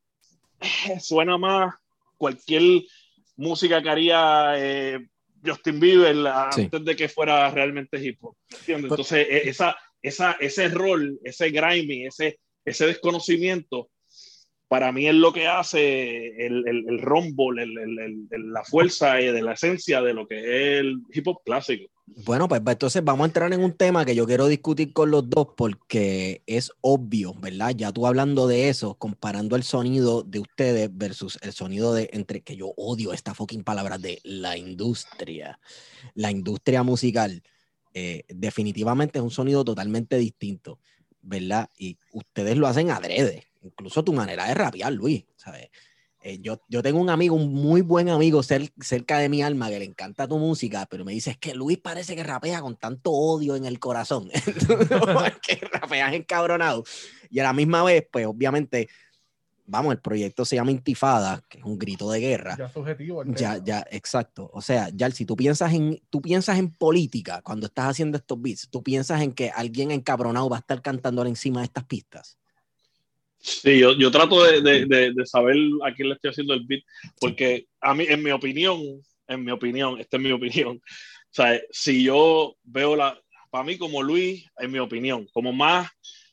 eh, 0.60 1.00
suena 1.00 1.36
más 1.38 1.74
cualquier 2.20 2.82
música 3.36 3.82
que 3.82 3.88
haría 3.88 4.52
eh, 4.58 4.98
Justin 5.44 5.80
Bieber 5.80 6.14
Sí. 6.52 6.60
antes 6.62 6.84
de 6.84 6.94
que 6.96 7.08
fuera 7.08 7.50
realmente 7.50 7.98
hip 7.98 8.18
hop. 8.22 8.36
¿entiendes? 8.50 8.90
Pero- 8.90 8.94
Entonces, 8.94 9.26
esa, 9.30 9.76
esa, 10.02 10.32
ese 10.38 10.68
rol, 10.68 11.18
ese 11.24 11.50
grimy, 11.50 12.06
ese, 12.06 12.38
ese 12.62 12.86
desconocimiento, 12.86 13.88
para 14.70 14.92
mí 14.92 15.08
es 15.08 15.14
lo 15.16 15.32
que 15.32 15.48
hace 15.48 16.28
el, 16.46 16.62
el, 16.68 16.84
el 16.88 16.98
el- 17.58 18.28
el- 18.30 18.52
la 18.52 18.62
fuerza 18.62 19.18
eh, 19.18 19.32
de 19.32 19.42
la 19.42 19.54
esencia 19.54 20.00
de 20.00 20.14
lo 20.14 20.28
que 20.28 20.38
es 20.38 20.80
el 20.80 21.02
hip 21.12 21.26
hop 21.26 21.38
clásico. 21.44 21.90
Bueno, 22.24 22.46
pues 22.46 22.60
pues, 22.60 22.74
entonces 22.74 23.02
vamos 23.02 23.24
a 23.24 23.26
entrar 23.26 23.52
en 23.52 23.64
un 23.64 23.72
tema 23.76 24.04
que 24.04 24.14
yo 24.14 24.26
quiero 24.26 24.46
discutir 24.46 24.92
con 24.92 25.10
los 25.10 25.28
dos 25.28 25.48
porque 25.56 26.44
es 26.46 26.70
obvio, 26.82 27.34
¿verdad? 27.34 27.74
Ya 27.76 27.90
tú 27.90 28.06
hablando 28.06 28.46
de 28.46 28.68
eso, 28.68 28.94
comparando 28.94 29.56
el 29.56 29.64
sonido 29.64 30.22
de 30.22 30.38
ustedes 30.38 30.88
versus 30.96 31.36
el 31.42 31.52
sonido 31.52 31.92
de, 31.92 32.08
entre 32.12 32.42
que 32.42 32.54
yo 32.54 32.72
odio 32.76 33.12
esta 33.12 33.34
fucking 33.34 33.64
palabra 33.64 33.98
de 33.98 34.20
la 34.22 34.56
industria, 34.56 35.58
la 36.14 36.30
industria 36.30 36.84
musical, 36.84 37.42
eh, 37.92 38.22
definitivamente 38.28 39.18
es 39.18 39.24
un 39.24 39.32
sonido 39.32 39.64
totalmente 39.64 40.16
distinto, 40.16 40.78
¿verdad? 41.22 41.68
Y 41.76 41.98
ustedes 42.12 42.56
lo 42.56 42.68
hacen 42.68 42.90
adrede. 42.92 43.49
Incluso 43.62 44.02
tu 44.04 44.12
manera 44.12 44.46
de 44.46 44.54
rapear, 44.54 44.92
Luis, 44.92 45.24
¿sabes? 45.36 45.68
Eh, 46.22 46.38
yo, 46.42 46.60
yo 46.68 46.82
tengo 46.82 47.00
un 47.00 47.08
amigo, 47.08 47.34
un 47.34 47.50
muy 47.54 47.80
buen 47.80 48.10
amigo 48.10 48.40
cer- 48.42 48.72
cerca 48.78 49.16
de 49.18 49.30
mi 49.30 49.42
alma 49.42 49.70
que 49.70 49.78
le 49.78 49.86
encanta 49.86 50.28
tu 50.28 50.36
música, 50.38 50.86
pero 50.90 51.02
me 51.02 51.12
dice, 51.12 51.30
es 51.30 51.38
que 51.38 51.54
Luis 51.54 51.78
parece 51.78 52.14
que 52.14 52.22
rapea 52.22 52.60
con 52.60 52.76
tanto 52.76 53.10
odio 53.10 53.56
en 53.56 53.64
el 53.64 53.78
corazón, 53.78 54.28
que 55.46 55.56
rapeas 55.72 56.12
encabronado. 56.12 56.84
Y 57.30 57.38
a 57.40 57.44
la 57.44 57.52
misma 57.54 57.82
vez, 57.84 58.06
pues 58.12 58.26
obviamente, 58.26 58.88
vamos, 59.64 59.92
el 59.92 60.00
proyecto 60.00 60.44
se 60.44 60.56
llama 60.56 60.72
Intifada, 60.72 61.42
que 61.48 61.58
es 61.58 61.64
un 61.64 61.78
grito 61.78 62.10
de 62.10 62.20
guerra. 62.20 62.56
Ya 62.58 62.68
subjetivo. 62.68 63.24
Ya, 63.24 63.56
ya, 63.64 63.86
exacto. 63.90 64.50
O 64.52 64.60
sea, 64.60 64.90
ya 64.92 65.10
si 65.10 65.24
tú 65.24 65.36
piensas 65.36 65.72
en, 65.72 66.02
tú 66.10 66.20
piensas 66.20 66.58
en 66.58 66.70
política 66.70 67.40
cuando 67.40 67.66
estás 67.66 67.86
haciendo 67.86 68.18
estos 68.18 68.40
beats, 68.42 68.68
tú 68.68 68.82
piensas 68.82 69.22
en 69.22 69.32
que 69.32 69.48
alguien 69.50 69.90
encabronado 69.90 70.50
va 70.50 70.56
a 70.56 70.60
estar 70.60 70.82
cantando 70.82 71.24
encima 71.24 71.60
de 71.60 71.66
estas 71.66 71.84
pistas. 71.84 72.36
Sí, 73.42 73.78
yo, 73.78 73.92
yo 73.96 74.10
trato 74.10 74.42
de, 74.44 74.60
de- 74.60 74.84
de- 74.86 75.12
de 75.12 75.26
saber 75.26 75.56
a 75.84 75.94
quién 75.94 76.08
le 76.08 76.14
estoy 76.14 76.30
haciendo 76.30 76.54
el 76.54 76.64
beat, 76.66 76.82
porque 77.18 77.66
a 77.80 77.94
mí, 77.94 78.04
en 78.08 78.22
mi 78.22 78.30
opinión, 78.30 78.80
en 79.28 79.44
mi 79.44 79.50
opinión, 79.50 79.98
esta 79.98 80.16
es 80.18 80.22
mi 80.22 80.30
opinión, 80.32 80.76
o 80.76 81.32
sea, 81.32 81.60
si 81.70 82.02
yo 82.02 82.56
veo 82.64 82.96
la, 82.96 83.18
para 83.50 83.64
mí 83.64 83.78
como 83.78 84.02
Luis, 84.02 84.44
en 84.58 84.70
mi 84.70 84.78
opinión, 84.78 85.26
como 85.32 85.52
más, 85.52 85.88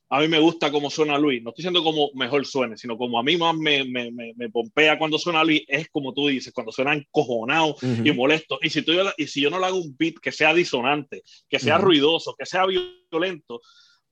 a 0.09 0.19
mí 0.21 0.27
me 0.27 0.39
gusta 0.39 0.71
cómo 0.71 0.89
suena 0.89 1.17
Luis, 1.17 1.41
no 1.43 1.49
estoy 1.51 1.63
diciendo 1.63 1.83
como 1.83 2.09
mejor 2.13 2.45
suene, 2.45 2.77
sino 2.77 2.97
como 2.97 3.19
a 3.19 3.23
mí 3.23 3.35
más 3.37 3.55
me, 3.55 3.83
me, 3.83 4.11
me, 4.11 4.33
me 4.35 4.49
pompea 4.49 4.97
cuando 4.97 5.17
suena 5.19 5.43
Luis, 5.43 5.63
es 5.67 5.89
como 5.89 6.13
tú 6.13 6.27
dices, 6.27 6.53
cuando 6.53 6.71
suena 6.71 6.93
encojonado 6.93 7.75
y 8.03 8.11
molesto, 8.13 8.57
y 8.61 8.69
si, 8.69 8.81
tú, 8.81 8.93
y 9.17 9.27
si 9.27 9.41
yo 9.41 9.49
no 9.49 9.59
le 9.59 9.65
hago 9.65 9.77
un 9.77 9.95
beat 9.97 10.15
que 10.21 10.31
sea 10.31 10.53
disonante, 10.53 11.23
que 11.49 11.59
sea 11.59 11.75
Ujú. 11.77 11.85
ruidoso, 11.85 12.35
que 12.37 12.45
sea 12.45 12.65
violento, 12.65 13.61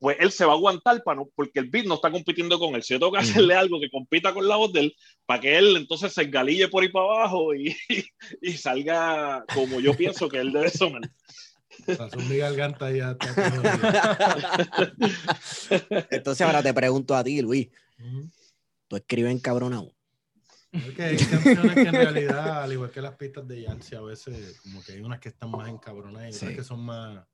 pues 0.05 0.17
él 0.19 0.31
se 0.31 0.45
va 0.45 0.51
a 0.51 0.55
aguantar 0.55 1.01
para 1.03 1.15
no, 1.21 1.31
porque 1.33 1.57
el 1.57 1.67
beat 1.67 1.88
no 1.88 1.95
está 1.95 2.12
compitiendo 2.12 2.59
con 2.59 2.75
él. 2.75 2.83
Si 2.83 2.93
yo 2.93 3.00
tengo 3.00 3.12
que 3.12 3.17
hacerle 3.17 3.55
algo 3.55 3.79
que 3.79 3.89
compita 3.89 4.35
con 4.35 4.47
la 4.47 4.55
voz 4.55 4.71
de 4.71 4.81
él, 4.81 4.95
para 5.25 5.41
que 5.41 5.57
él 5.57 5.75
entonces 5.75 6.13
se 6.13 6.21
engalille 6.21 6.67
por 6.67 6.83
ahí 6.83 6.89
para 6.89 7.05
abajo 7.05 7.55
y, 7.55 7.75
y 8.39 8.51
salga 8.51 9.43
como 9.51 9.79
yo 9.79 9.97
pienso 9.97 10.29
que 10.29 10.38
él 10.38 10.51
debe 10.53 10.69
sonar. 10.69 11.01
Mi 12.29 12.38
garganta 12.38 12.91
ya 12.91 13.17
Entonces 16.12 16.45
ahora 16.45 16.62
te 16.62 16.71
pregunto 16.71 17.15
a 17.15 17.24
ti, 17.24 17.41
Luis. 17.41 17.69
¿tú 18.88 18.97
escribes 18.97 19.31
encabronado? 19.31 19.91
Es 20.71 20.93
que 20.93 21.01
hay 21.01 21.17
canciones 21.17 21.74
que 21.74 21.81
en 21.81 21.93
realidad, 21.93 22.62
al 22.62 22.74
igual 22.74 22.91
que 22.91 23.01
las 23.01 23.15
pistas 23.15 23.47
de 23.47 23.63
Yancy, 23.63 23.95
a 23.95 24.01
veces 24.01 24.59
como 24.62 24.83
que 24.83 24.91
hay 24.91 25.01
unas 25.01 25.19
que 25.19 25.29
están 25.29 25.50
más 25.50 25.67
encabronadas 25.67 26.31
y 26.31 26.35
otras 26.35 26.51
Sí. 26.51 26.55
que 26.57 26.63
son 26.63 26.81
más, 26.81 27.25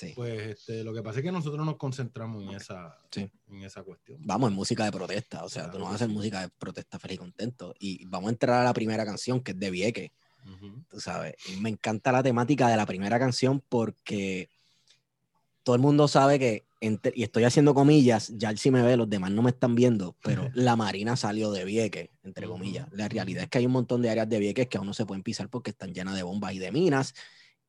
Sí. 0.00 0.12
pues 0.16 0.40
este, 0.58 0.82
lo 0.82 0.92
que 0.94 1.02
pasa 1.02 1.18
es 1.18 1.24
que 1.24 1.32
nosotros 1.32 1.64
nos 1.66 1.76
concentramos 1.76 2.42
en 2.42 2.50
esa, 2.50 2.96
Sí. 3.10 3.30
en 3.50 3.62
esa 3.62 3.82
cuestión. 3.82 4.18
Vamos, 4.24 4.50
en 4.50 4.56
música 4.56 4.84
de 4.84 4.92
protesta, 4.92 5.44
o 5.44 5.48
sea, 5.48 5.64
tú 5.64 5.70
Claro 5.72 5.78
no 5.80 5.84
vas 5.86 5.92
a 5.92 5.94
hacer 5.96 6.08
sí. 6.08 6.14
música 6.14 6.40
de 6.40 6.48
protesta 6.48 6.98
feliz 6.98 7.16
y 7.16 7.18
contento. 7.18 7.74
Y 7.78 8.04
vamos 8.06 8.28
a 8.28 8.32
entrar 8.32 8.60
a 8.60 8.64
la 8.64 8.72
primera 8.72 9.04
canción, 9.04 9.40
que 9.40 9.52
es 9.52 9.58
de 9.58 9.70
Vieques. 9.70 10.10
Ujú. 10.46 10.82
tú 10.90 11.00
sabes. 11.00 11.34
Y 11.52 11.60
me 11.60 11.68
encanta 11.68 12.10
la 12.12 12.22
temática 12.22 12.66
de 12.68 12.76
la 12.78 12.86
primera 12.86 13.18
canción 13.18 13.62
porque 13.68 14.48
todo 15.62 15.76
el 15.76 15.82
mundo 15.82 16.08
sabe 16.08 16.38
que, 16.38 16.64
entre- 16.80 17.12
y 17.14 17.22
estoy 17.24 17.44
haciendo 17.44 17.74
comillas, 17.74 18.32
ya 18.38 18.48
él 18.48 18.56
sí 18.56 18.70
me 18.70 18.80
ve, 18.82 18.96
los 18.96 19.08
demás 19.10 19.30
no 19.32 19.42
me 19.42 19.50
están 19.50 19.74
viendo, 19.74 20.16
pero 20.22 20.48
la 20.54 20.76
Marina 20.76 21.14
salió 21.16 21.52
de 21.52 21.66
Vieques, 21.66 22.08
entre 22.22 22.46
comillas. 22.46 22.88
La 22.92 23.06
realidad 23.08 23.42
es 23.44 23.50
que 23.50 23.58
hay 23.58 23.66
un 23.66 23.72
montón 23.72 24.00
de 24.00 24.08
áreas 24.08 24.30
de 24.30 24.38
Vieques 24.38 24.66
que 24.68 24.78
aún 24.78 24.86
no 24.86 24.94
se 24.94 25.04
pueden 25.04 25.22
pisar 25.22 25.50
porque 25.50 25.70
están 25.72 25.92
llenas 25.92 26.14
de 26.14 26.22
bombas 26.22 26.54
y 26.54 26.58
de 26.58 26.72
minas. 26.72 27.14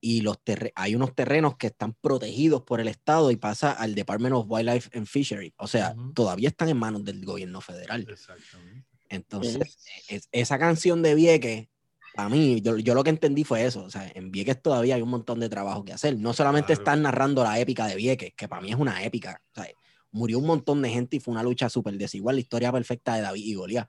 Y 0.04 0.22
los 0.22 0.44
terre- 0.44 0.74
hay 0.76 0.96
unos 0.96 1.14
terrenos 1.14 1.56
que 1.58 1.68
están 1.68 1.94
protegidos 1.94 2.64
por 2.64 2.82
el 2.82 2.88
Estado 2.88 3.30
y 3.30 3.36
pasa 3.38 3.72
al 3.72 3.94
Department 3.94 4.34
of 4.36 4.48
Wildlife 4.50 4.90
and 4.98 5.06
Fishery. 5.06 5.54
O 5.58 5.68
sea, 5.68 5.94
Ujú. 5.96 6.14
todavía 6.14 6.50
están 6.50 6.70
en 6.70 6.78
manos 6.78 7.04
del 7.06 7.24
gobierno 7.24 7.62
federal. 7.62 8.08
Exactamente. 8.10 8.88
Entonces, 9.10 9.78
es- 10.08 10.28
esa 10.32 10.58
canción 10.58 11.04
de 11.04 11.14
Vieques, 11.14 11.68
a 12.16 12.30
mí, 12.30 12.62
yo, 12.62 12.78
yo 12.78 12.94
lo 12.96 13.04
que 13.04 13.12
entendí 13.12 13.44
fue 13.44 13.64
eso. 13.64 13.84
O 13.84 13.90
sea, 13.92 14.12
en 14.16 14.32
Vieques 14.32 14.60
todavía 14.62 14.96
hay 14.96 15.02
un 15.04 15.10
montón 15.10 15.40
de 15.40 15.50
trabajo 15.50 15.86
que 15.86 15.94
hacer. 15.94 16.18
No 16.18 16.34
solamente 16.34 16.68
Claro. 16.68 16.82
están 16.82 17.02
narrando 17.04 17.44
la 17.44 17.60
épica 17.60 17.86
de 17.88 17.96
Vieques, 17.96 18.34
que 18.36 18.48
para 18.48 18.62
mí 18.62 18.70
es 18.72 18.78
una 18.78 19.04
épica. 19.04 19.42
O 19.56 19.62
sea, 19.62 19.70
murió 20.12 20.40
un 20.40 20.48
montón 20.48 20.82
de 20.82 20.90
gente 20.90 21.18
y 21.18 21.20
fue 21.20 21.32
una 21.34 21.44
lucha 21.44 21.70
súper 21.70 21.94
desigual, 21.98 22.36
la 22.38 22.42
historia 22.42 22.72
perfecta 22.72 23.16
de 23.16 23.22
David 23.22 23.46
y 23.46 23.54
Goliat. 23.54 23.88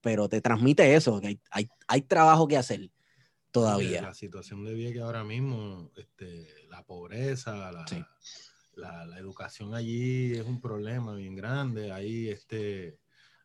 Pero 0.00 0.28
te 0.28 0.40
transmite 0.40 0.94
eso, 0.94 1.20
que 1.20 1.26
hay, 1.28 1.40
hay, 1.50 1.68
hay 1.88 2.02
trabajo 2.02 2.46
que 2.48 2.56
hacer 2.56 2.90
todavía. 3.52 4.02
La 4.02 4.14
situación 4.14 4.64
de 4.64 4.74
Vieques 4.74 5.02
ahora 5.02 5.22
mismo, 5.24 5.90
este, 5.96 6.48
la 6.68 6.82
pobreza, 6.82 7.70
la, 7.70 7.86
Sí. 7.86 8.02
la, 8.74 9.04
la 9.06 9.18
educación 9.18 9.74
allí 9.74 10.32
es 10.32 10.44
un 10.46 10.60
problema 10.60 11.14
bien 11.14 11.36
grande. 11.36 11.92
Hay 11.92 12.28
este, 12.30 12.98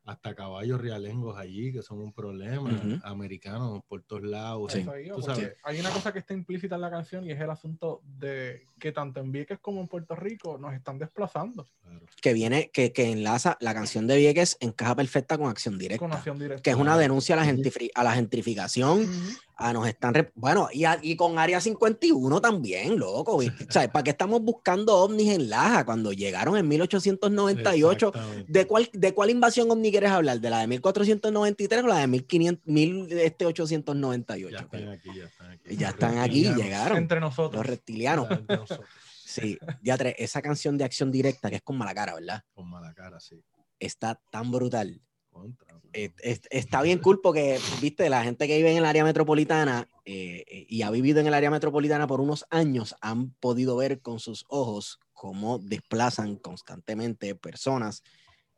hasta 0.05 0.33
caballos 0.33 0.79
realengos 0.79 1.37
allí 1.37 1.73
que 1.73 1.81
son 1.81 1.99
un 1.99 2.13
problema. 2.13 2.71
Ujú. 2.71 2.99
Americanos 3.03 3.81
por 3.89 4.03
todos 4.03 4.23
lados. 4.23 4.71
Sí. 4.71 4.85
Tú 5.13 5.21
sabes. 5.21 5.57
Hay 5.63 5.81
una 5.81 5.89
cosa 5.89 6.13
que 6.13 6.19
está 6.19 6.33
implícita 6.33 6.75
en 6.75 6.81
la 6.81 6.89
canción 6.89 7.25
y 7.25 7.31
es 7.33 7.41
el 7.41 7.49
asunto 7.49 8.01
de 8.05 8.63
que 8.79 8.93
tanto 8.93 9.19
en 9.19 9.33
Vieques 9.33 9.59
como 9.59 9.81
en 9.81 9.89
Puerto 9.89 10.15
Rico 10.15 10.57
nos 10.57 10.73
están 10.73 10.97
desplazando 10.97 11.67
Claro. 11.81 12.05
Que 12.21 12.33
viene, 12.33 12.69
que, 12.71 12.93
que 12.93 13.11
enlaza, 13.11 13.57
la 13.59 13.73
canción 13.73 14.07
de 14.07 14.15
Vieques 14.17 14.55
encaja 14.61 14.95
perfecta 14.95 15.37
con 15.37 15.49
acción 15.49 15.77
directa. 15.77 15.99
con 15.99 16.13
acción 16.13 16.39
directa. 16.39 16.61
Que 16.63 16.69
es 16.69 16.75
una 16.77 16.97
denuncia 16.97 17.35
a 17.35 17.43
la, 17.43 17.45
gentrifi- 17.51 17.91
a 17.93 18.03
la 18.03 18.13
gentrificación, 18.13 19.01
Ujú. 19.01 19.37
Ah, 19.59 19.73
nos 19.73 19.87
están. 19.87 20.13
Bueno, 20.35 20.69
y, 20.71 20.83
a- 20.85 20.99
y 21.01 21.15
con 21.15 21.39
Área 21.39 21.59
51 21.59 22.39
también, 22.39 22.99
loco. 22.99 23.39
sea, 23.69 23.91
¿para 23.91 24.03
qué 24.03 24.11
estamos 24.11 24.39
buscando 24.41 24.95
ovnis 24.95 25.31
en 25.33 25.49
Laja 25.49 25.83
cuando 25.83 26.13
llegaron 26.13 26.55
en 26.57 26.67
1898? 26.67 28.07
Exactamente. 28.09 28.51
¿De 28.51 28.67
cuál, 28.67 28.89
¿De 28.93 29.13
cuál 29.15 29.31
invasión 29.31 29.71
ovni 29.71 29.89
quieres 29.89 30.11
hablar? 30.11 30.39
¿De 30.39 30.49
la 30.51 30.59
de 30.59 30.67
1493 30.67 31.83
o 31.83 31.87
la 31.87 31.97
de 31.97 32.07
1500, 32.07 32.63
Ya 32.65 32.71
1898? 32.73 34.57
están 34.57 34.89
aquí, 34.89 35.09
ya 35.15 35.25
están 35.25 35.49
aquí. 35.51 35.75
Ya 35.75 35.89
están 35.89 36.17
aquí, 36.19 36.43
llegaron. 36.53 36.97
Entre 36.99 37.19
nosotros. 37.19 37.55
Los 37.57 37.65
reptilianos. 37.65 38.29
Ya, 38.29 38.35
entre 38.35 38.57
nosotros. 38.57 38.87
Sí, 39.27 39.57
ya 39.83 39.97
tres, 39.97 40.15
esa 40.17 40.41
canción 40.41 40.77
de 40.77 40.85
acción 40.85 41.11
directa 41.11 41.49
que 41.49 41.57
es 41.57 41.61
con 41.61 41.77
mala 41.77 41.93
cara, 41.93 42.15
¿verdad? 42.15 42.43
Con 42.55 42.69
mala 42.69 42.93
cara, 42.93 43.19
sí. 43.19 43.43
Está 43.77 44.19
tan 44.31 44.49
brutal. 44.51 45.01
Contra. 45.37 45.67
Es- 45.93 46.41
está 46.51 46.81
bien 46.81 46.99
cool 46.99 47.21
porque, 47.21 47.59
viste, 47.81 48.09
la 48.09 48.23
gente 48.23 48.45
que 48.47 48.57
vive 48.57 48.71
en 48.71 48.77
el 48.77 48.85
área 48.85 49.03
metropolitana 49.03 49.89
eh, 50.05 50.65
y 50.69 50.81
ha 50.83 50.91
vivido 50.91 51.19
en 51.19 51.27
el 51.27 51.33
área 51.33 51.49
metropolitana 51.49 52.05
por 52.07 52.21
unos 52.21 52.45
años 52.49 52.95
han 53.01 53.31
podido 53.31 53.75
ver 53.77 54.01
con 54.01 54.19
sus 54.19 54.45
ojos 54.49 54.99
cómo 55.13 55.57
desplazan 55.59 56.35
constantemente 56.35 57.33
personas 57.35 58.03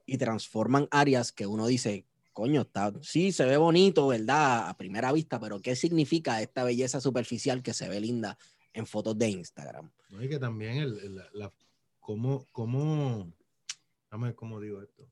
y 0.05 0.17
transforman 0.17 0.87
áreas 0.91 1.31
que 1.31 1.45
uno 1.47 1.67
dice, 1.67 2.05
coño, 2.33 2.61
está, 2.61 2.91
sí, 3.01 3.31
se 3.31 3.45
ve 3.45 3.57
bonito, 3.57 4.07
¿verdad? 4.07 4.67
A 4.67 4.75
primera 4.77 5.11
vista, 5.11 5.39
pero 5.39 5.61
¿qué 5.61 5.75
significa 5.75 6.41
esta 6.41 6.63
belleza 6.63 6.99
superficial 6.99 7.61
que 7.63 7.73
se 7.73 7.87
ve 7.87 7.99
linda 8.01 8.37
en 8.73 8.85
fotos 8.85 9.17
de 9.17 9.29
Instagram? 9.29 9.91
No, 10.09 10.23
y 10.23 10.27
que 10.29 10.39
también 10.39 10.77
el, 10.77 10.99
el- 10.99 11.15
la, 11.15 11.29
la- 11.33 11.53
cómo, 11.99 12.47
cómo, 12.51 13.31
dame 14.11 14.27
ver 14.27 14.35
cómo 14.35 14.59
digo 14.59 14.81
esto, 14.81 15.07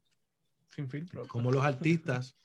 Sin 0.78 0.88
filtro. 0.92 1.28
cómo 1.28 1.52
los 1.52 1.66
artistas 1.66 2.38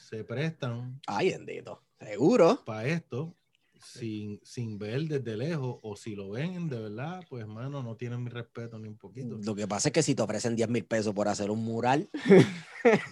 se 0.00 0.24
prestan 0.24 0.98
Ay, 1.06 1.28
bendito, 1.32 1.82
seguro. 2.00 2.62
para 2.64 2.86
esto 2.88 3.36
sin, 3.78 4.40
sin 4.42 4.78
ver 4.78 5.02
desde 5.02 5.36
lejos 5.36 5.76
o 5.82 5.94
si 5.94 6.16
lo 6.16 6.30
ven 6.30 6.68
de 6.70 6.80
verdad, 6.80 7.22
pues 7.28 7.42
hermano, 7.42 7.82
no 7.82 7.96
tienen 7.96 8.24
mi 8.24 8.30
respeto 8.30 8.78
ni 8.78 8.88
un 8.88 8.96
poquito. 8.96 9.38
Lo 9.44 9.54
que 9.54 9.68
pasa 9.68 9.90
es 9.90 9.92
que 9.92 10.02
si 10.02 10.14
te 10.14 10.22
ofrecen 10.22 10.56
10 10.56 10.70
mil 10.70 10.86
pesos 10.86 11.12
por 11.14 11.28
hacer 11.28 11.50
un 11.50 11.62
mural, 11.62 12.08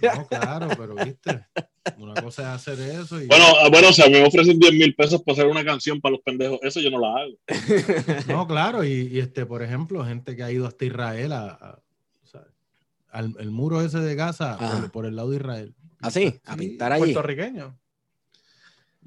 No, 0.01 0.27
claro, 0.27 0.71
pero 0.79 0.95
viste, 0.95 1.45
una 1.99 2.15
cosa 2.23 2.43
es 2.43 2.49
hacer 2.69 2.81
eso 2.81 3.21
y 3.21 3.27
Bueno, 3.27 3.45
ah, 3.61 3.69
bueno, 3.71 3.89
o 3.91 3.93
sea, 3.93 4.09
me 4.09 4.25
ofrecen 4.25 4.59
10 4.59 4.73
mil 4.73 4.95
pesos 4.95 5.23
para 5.23 5.35
hacer 5.35 5.47
una 5.47 5.63
canción 5.65 6.01
para 6.01 6.13
los 6.15 6.23
pendejos. 6.23 6.59
Eso 6.63 6.81
yo 6.81 6.91
no 6.91 6.99
la 7.01 7.15
hago. 7.21 7.37
no, 8.29 8.47
claro, 8.47 8.83
y, 8.83 9.09
y, 9.13 9.19
este, 9.19 9.45
por 9.45 9.63
ejemplo, 9.63 10.03
gente 10.07 10.35
que 10.35 10.43
ha 10.43 10.51
ido 10.51 10.67
hasta 10.67 10.87
Israel 10.87 11.33
a, 11.33 11.49
a- 11.51 11.83
al 13.17 13.35
el 13.39 13.51
muro 13.51 13.81
ese 13.81 13.99
de 14.01 14.15
Gaza 14.15 14.57
por, 14.59 14.91
por 14.91 15.07
el 15.07 15.17
lado 15.17 15.31
de 15.31 15.37
Israel. 15.37 15.75
así, 16.01 16.41
a 16.45 16.53
Sí, 16.55 16.59
pintar 16.59 16.93
allí. 16.93 17.05
Puertorriqueño. 17.13 17.79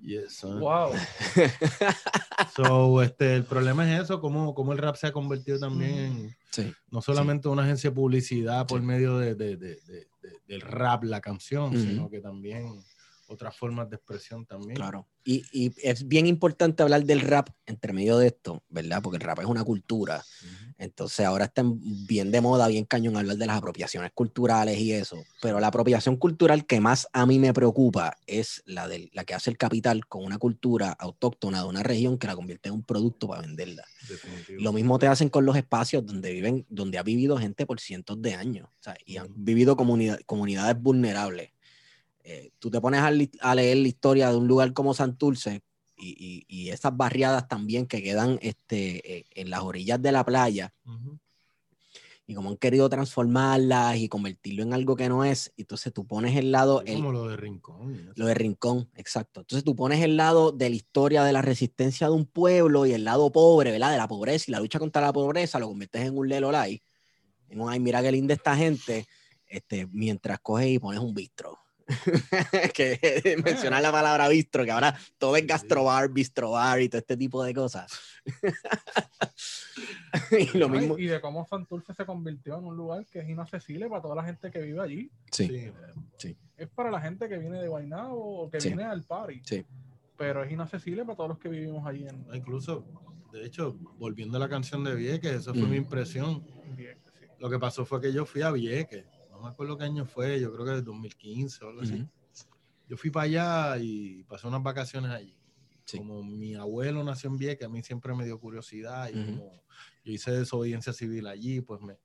Yes, 0.01 0.33
son. 0.37 0.59
Wow. 0.59 0.91
So, 2.55 3.01
este, 3.01 3.35
el 3.35 3.43
problema 3.43 3.89
es 3.93 4.03
eso, 4.03 4.21
cómo, 4.21 4.53
cómo 4.53 4.71
el 4.71 4.77
rap 4.77 4.95
se 4.95 5.07
ha 5.07 5.11
convertido 5.11 5.59
también 5.59 5.93
en 5.97 6.35
Sí. 6.51 6.73
no 6.89 7.01
solamente 7.01 7.47
una 7.47 7.63
agencia 7.63 7.89
de 7.91 7.95
publicidad 7.95 8.65
por 8.65 8.79
Sí. 8.79 8.85
medio 8.85 9.17
de, 9.17 9.35
de- 9.35 9.55
de- 9.57 9.75
de- 9.75 10.07
de- 10.21 10.39
del 10.47 10.61
rap, 10.61 11.03
la 11.03 11.21
canción, 11.21 11.73
sino 11.79 12.09
que 12.09 12.21
también 12.21 12.81
otras 13.27 13.55
formas 13.55 13.89
de 13.89 13.97
expresión 13.97 14.45
también. 14.45 14.75
Claro. 14.75 15.07
Y, 15.23 15.43
y 15.51 15.71
es 15.83 16.07
bien 16.07 16.25
importante 16.25 16.81
hablar 16.81 17.03
del 17.03 17.21
rap 17.21 17.49
entre 17.67 17.93
medio 17.93 18.17
de 18.17 18.27
esto, 18.27 18.63
¿verdad? 18.69 19.01
Porque 19.03 19.17
el 19.17 19.21
rap 19.23 19.39
es 19.39 19.45
una 19.45 19.63
cultura. 19.63 20.23
Entonces 20.79 21.25
ahora 21.25 21.45
está 21.45 21.61
bien 21.65 22.31
de 22.31 22.39
moda, 22.39 22.69
bien 22.69 22.85
cañón 22.85 23.17
hablar 23.17 23.35
de 23.35 23.45
las 23.45 23.57
apropiaciones 23.57 24.11
culturales 24.13 24.79
y 24.79 24.93
eso. 24.93 25.17
Pero 25.41 25.59
la 25.59 25.67
apropiación 25.67 26.15
cultural 26.15 26.65
que 26.65 26.79
más 26.79 27.05
a 27.11 27.25
mí 27.25 27.37
me 27.37 27.51
preocupa 27.53 28.15
es 28.25 28.63
la, 28.65 28.87
de, 28.87 29.09
la 29.11 29.25
que 29.25 29.33
hace 29.33 29.49
el 29.49 29.57
capital 29.57 30.07
con 30.07 30.23
una 30.23 30.37
cultura 30.37 30.93
autóctona 30.93 31.61
de 31.63 31.67
una 31.67 31.83
región 31.83 32.17
que 32.17 32.27
la 32.27 32.35
convierte 32.35 32.69
en 32.69 32.75
un 32.75 32.83
producto 32.83 33.27
para 33.27 33.41
venderla. 33.41 33.83
Definitivo. 34.07 34.61
Lo 34.61 34.71
mismo 34.71 34.97
te 34.99 35.07
hacen 35.07 35.27
con 35.27 35.45
los 35.45 35.57
espacios 35.57 36.05
donde 36.05 36.31
viven, 36.31 36.65
donde 36.69 36.97
ha 36.97 37.03
vivido 37.03 37.37
gente 37.37 37.65
por 37.65 37.81
cientos 37.81 38.21
de 38.21 38.35
años. 38.35 38.69
o 38.69 38.83
sea, 38.83 38.95
y 39.05 39.17
han 39.17 39.27
vivido 39.35 39.75
comunidad- 39.75 40.21
comunidades 40.25 40.81
vulnerables. 40.81 41.51
Eh, 42.23 42.51
tú 42.57 42.69
te 42.71 42.79
pones 42.79 43.01
a, 43.01 43.07
a 43.07 43.55
leer 43.55 43.77
la 43.77 43.87
historia 43.87 44.29
de 44.29 44.37
un 44.37 44.47
lugar 44.47 44.71
como 44.71 44.93
Santurce 44.93 45.61
y, 45.99 46.15
y, 46.17 46.45
y 46.47 46.69
esas 46.69 46.95
barriadas 46.95 47.47
también 47.47 47.85
que 47.85 48.01
quedan 48.01 48.39
este, 48.41 49.17
eh, 49.19 49.25
en 49.35 49.49
las 49.49 49.61
orillas 49.61 50.01
de 50.01 50.11
la 50.11 50.23
playa 50.25 50.73
Ujú. 50.85 51.19
y 52.25 52.33
como 52.35 52.49
han 52.49 52.57
querido 52.57 52.89
transformarlas 52.89 53.97
y 53.97 54.07
convertirlo 54.07 54.63
en 54.63 54.73
algo 54.73 54.95
que 54.95 55.09
no 55.09 55.25
es. 55.25 55.51
Entonces 55.57 55.91
tú 55.93 56.05
pones 56.05 56.35
el 56.37 56.51
lado, 56.51 56.81
Es 56.81 56.89
el- 56.91 56.95
como 56.97 57.11
lo 57.11 57.27
de 57.27 57.37
Rincón. 57.37 58.11
lo 58.15 58.25
de 58.27 58.33
Rincón, 58.33 58.89
exacto. 58.95 59.41
Entonces 59.41 59.63
tú 59.63 59.75
pones 59.75 60.01
el 60.03 60.15
lado 60.17 60.51
de 60.51 60.69
la 60.69 60.75
historia 60.75 61.23
de 61.23 61.33
la 61.33 61.41
resistencia 61.41 62.07
de 62.07 62.13
un 62.13 62.25
pueblo 62.25 62.85
y 62.85 62.93
el 62.93 63.03
lado 63.03 63.31
pobre, 63.31 63.71
¿verdad? 63.71 63.91
De 63.91 63.97
la 63.97 64.07
pobreza 64.07 64.45
y 64.47 64.51
la 64.51 64.59
lucha 64.59 64.79
contra 64.79 65.01
la 65.01 65.13
pobreza, 65.13 65.59
lo 65.59 65.67
conviertes 65.67 66.01
en 66.03 66.17
un 66.17 66.27
Lelo 66.29 66.51
Light. 66.51 66.83
En 67.47 67.61
un, 67.61 67.69
ay, 67.69 67.79
mira 67.79 68.01
qué 68.01 68.11
linda 68.11 68.33
esta 68.35 68.55
gente, 68.55 69.07
este, 69.47 69.87
mientras 69.87 70.39
coges 70.39 70.67
y 70.67 70.79
pones 70.79 70.99
un 70.99 71.13
bistro. 71.13 71.57
que 72.73 73.37
mencionar 73.43 73.81
la 73.81 73.91
palabra 73.91 74.27
bistro, 74.29 74.63
que 74.63 74.71
ahora 74.71 74.95
todo 75.17 75.35
es 75.35 75.45
gastrobar, 75.47 76.09
bistrobar 76.09 76.81
y 76.81 76.89
todo 76.89 76.99
este 76.99 77.17
tipo 77.17 77.43
de 77.43 77.53
cosas. 77.53 77.91
y 80.31 80.57
lo 80.57 80.69
mismo. 80.69 80.97
Y 80.97 81.07
de 81.07 81.21
cómo 81.21 81.45
Santurce 81.47 81.93
se 81.93 82.05
convirtió 82.05 82.57
en 82.57 82.65
un 82.65 82.75
lugar 82.77 83.05
que 83.05 83.19
es 83.19 83.29
inaccesible 83.29 83.87
para 83.89 84.01
toda 84.01 84.15
la 84.15 84.23
gente 84.23 84.51
que 84.51 84.59
vive 84.61 84.81
allí. 84.81 85.11
Sí, 85.31 85.71
Sí. 86.17 86.37
Es 86.57 86.67
para 86.69 86.91
la 86.91 86.99
gente 87.01 87.29
que 87.29 87.37
viene 87.37 87.61
de 87.61 87.67
Guaynabo 87.67 88.41
o 88.43 88.49
que 88.49 88.59
Sí. 88.59 88.69
viene 88.69 88.83
al 88.83 89.03
party. 89.03 89.41
Sí. 89.45 89.65
Pero 90.17 90.43
es 90.43 90.51
inaccesible 90.51 91.03
para 91.05 91.15
todos 91.15 91.29
los 91.29 91.39
que 91.39 91.49
vivimos 91.49 91.85
allí 91.87 92.05
en 92.07 92.25
Ah, 92.29 92.35
Incluso, 92.35 92.85
de 93.31 93.45
hecho, 93.45 93.77
volviendo 93.97 94.37
a 94.37 94.39
la 94.41 94.49
canción 94.49 94.83
de 94.83 94.95
Vieques, 94.95 95.31
esa 95.31 95.53
fue 95.53 95.61
Ujú. 95.63 95.71
mi 95.71 95.77
impresión. 95.77 96.43
Vieques, 96.75 97.13
sí. 97.19 97.25
Lo 97.39 97.49
que 97.49 97.57
pasó 97.57 97.85
fue 97.85 98.01
que 98.01 98.11
yo 98.11 98.25
fui 98.25 98.41
a 98.41 98.51
Vieques. 98.51 99.05
No 99.39 99.45
me 99.45 99.51
acuerdo 99.51 99.77
qué 99.77 99.85
año 99.85 100.05
fue, 100.05 100.37
yo 100.41 100.51
creo 100.51 100.65
que 100.65 100.71
de 100.71 100.81
2015 100.81 101.63
o 101.63 101.69
algo 101.69 101.81
así. 101.81 101.93
Ujú. 101.93 102.09
Yo 102.89 102.97
fui 102.97 103.09
para 103.09 103.23
allá 103.23 103.77
y 103.81 104.23
pasé 104.25 104.47
unas 104.47 104.61
vacaciones 104.61 105.11
allí. 105.11 105.33
Sí. 105.85 105.97
Como 105.97 106.21
mi 106.23 106.55
abuelo 106.55 107.01
nació 107.05 107.29
en 107.29 107.37
Vieques, 107.37 107.65
a 107.65 107.69
mí 107.69 107.81
siempre 107.81 108.13
me 108.13 108.25
dio 108.25 108.37
curiosidad 108.37 109.09
y 109.09 109.17
Ujú. 109.17 109.25
como 109.37 109.63
yo 110.03 110.11
hice 110.11 110.31
desobediencia 110.31 110.91
civil 110.91 111.25
allí, 111.27 111.61
pues 111.61 111.79
me... 111.81 111.97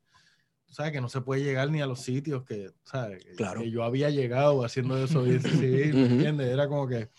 Sabes 0.67 0.93
que 0.93 1.01
no 1.01 1.09
se 1.09 1.23
puede 1.23 1.43
llegar 1.43 1.71
ni 1.71 1.83
a 1.83 1.87
los 1.87 2.01
sitios 2.01 2.45
que, 2.45 2.71
¿sabes? 2.85 3.25
Claro. 3.37 3.63
que 3.63 3.71
yo 3.71 3.83
había 3.83 4.11
llegado 4.11 4.65
haciendo 4.65 4.95
desobediencia 4.95 5.51
civil, 5.91 5.95
¿me 5.95 6.07
entiendes? 6.07 6.47
Era 6.49 6.69
como 6.69 6.87
que 6.87 7.11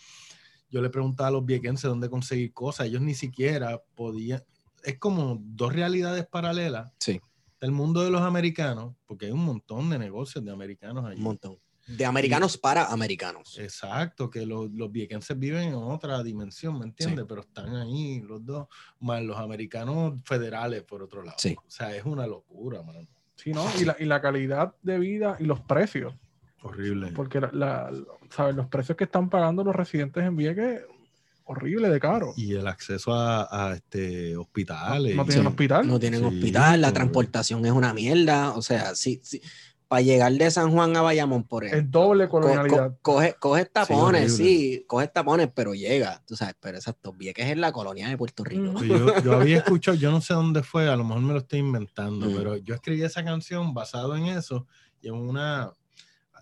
yo 0.70 0.80
le 0.80 0.88
preguntaba 0.88 1.28
a 1.28 1.32
los 1.32 1.44
viequenses 1.44 1.90
dónde 1.90 2.08
conseguir 2.08 2.54
cosas, 2.54 2.86
ellos 2.86 3.02
ni 3.02 3.14
siquiera 3.14 3.82
podían... 3.94 4.42
Es 4.82 4.98
como 4.98 5.36
dos 5.40 5.74
realidades 5.74 6.26
paralelas. 6.26 6.90
Sí. 7.00 7.20
El 7.66 7.72
mundo 7.72 8.04
de 8.04 8.10
los 8.12 8.22
americanos, 8.22 8.94
porque 9.06 9.26
hay 9.26 9.32
un 9.32 9.44
montón 9.44 9.90
de 9.90 9.98
negocios 9.98 10.44
de 10.44 10.52
americanos 10.52 11.04
allí. 11.04 11.16
Un 11.18 11.24
montón. 11.24 11.58
De 11.88 12.04
americanos 12.04 12.56
para 12.56 12.86
americanos. 12.92 13.58
Exacto, 13.58 14.30
que 14.30 14.46
los, 14.46 14.70
los 14.70 14.90
viequenses 14.92 15.36
viven 15.36 15.68
en 15.68 15.74
otra 15.74 16.22
dimensión, 16.22 16.78
¿me 16.78 16.84
entiendes? 16.84 17.24
Pero 17.28 17.40
están 17.40 17.74
ahí 17.74 18.20
los 18.20 18.44
dos, 18.46 18.68
más 19.00 19.20
los 19.22 19.36
americanos 19.36 20.14
federales 20.24 20.84
por 20.84 21.02
otro 21.02 21.22
lado. 21.24 21.36
Sí. 21.38 21.56
O 21.58 21.70
sea, 21.70 21.94
es 21.96 22.04
una 22.04 22.26
locura, 22.26 22.82
mano. 22.82 23.00
Sí, 23.34 23.52
¿no? 23.52 23.64
Y 23.80 23.84
la, 23.84 23.96
y 23.98 24.04
la 24.04 24.20
calidad 24.22 24.74
de 24.82 24.98
vida 25.00 25.36
y 25.40 25.44
los 25.44 25.60
precios. 25.60 26.14
Horrible. 26.62 27.08
Porque 27.12 27.40
la, 27.40 27.50
la- 27.52 27.92
¿sabes? 28.30 28.54
los 28.54 28.66
precios 28.68 28.96
que 28.96 29.04
están 29.04 29.28
pagando 29.28 29.62
los 29.64 29.74
residentes 29.74 30.24
en 30.24 30.36
Vieques, 30.36 30.82
horrible 31.46 31.88
de 31.88 31.98
caro. 32.00 32.34
Y 32.36 32.54
el 32.54 32.66
acceso 32.66 33.14
a, 33.14 33.48
a, 33.70 33.74
este, 33.74 34.36
hospitales. 34.36 35.16
No 35.16 35.24
tienen 35.24 35.42
Sí. 35.44 35.48
hospital. 35.48 35.86
No 35.88 35.98
tienen 35.98 36.20
Sí, 36.20 36.26
hospital, 36.26 36.80
la 36.80 36.92
transportación 36.92 37.64
es 37.64 37.72
una 37.72 37.94
mierda. 37.94 38.52
O 38.52 38.62
sea, 38.62 38.94
sí, 38.94 39.20
sí. 39.24 39.40
Para 39.88 40.02
llegar 40.02 40.32
de 40.32 40.50
San 40.50 40.72
Juan 40.72 40.96
a 40.96 41.02
Bayamón, 41.02 41.44
por 41.44 41.64
ejemplo. 41.64 41.84
Es 41.86 41.90
doble 41.92 42.24
co- 42.28 42.40
colonialidad. 42.40 42.90
co- 42.96 42.98
coge, 43.14 43.36
coge 43.38 43.64
tapones, 43.66 44.36
sí, 44.36 44.84
coge 44.88 45.06
tapones, 45.06 45.48
pero 45.54 45.74
llega, 45.74 46.20
tú 46.26 46.34
sabes, 46.34 46.56
pero 46.58 46.76
exacto, 46.76 47.12
Vieques 47.12 47.46
es 47.48 47.56
la 47.56 47.70
colonia 47.70 48.08
de 48.08 48.16
Puerto 48.18 48.42
Rico. 48.42 48.82
Yo, 48.82 49.20
yo 49.22 49.32
había 49.40 49.58
escuchado, 49.58 49.96
yo 49.96 50.10
no 50.10 50.20
sé 50.20 50.34
dónde 50.34 50.64
fue, 50.64 50.88
a 50.88 50.96
lo 50.96 51.04
mejor 51.04 51.22
me 51.22 51.32
lo 51.34 51.38
estoy 51.38 51.60
inventando, 51.60 52.28
Mm. 52.28 52.34
pero 52.36 52.56
yo 52.56 52.74
escribí 52.74 53.04
esa 53.04 53.24
canción 53.24 53.72
basado 53.74 54.16
en 54.16 54.24
eso 54.26 54.66
y 55.00 55.06
en 55.06 55.14
una. 55.14 55.70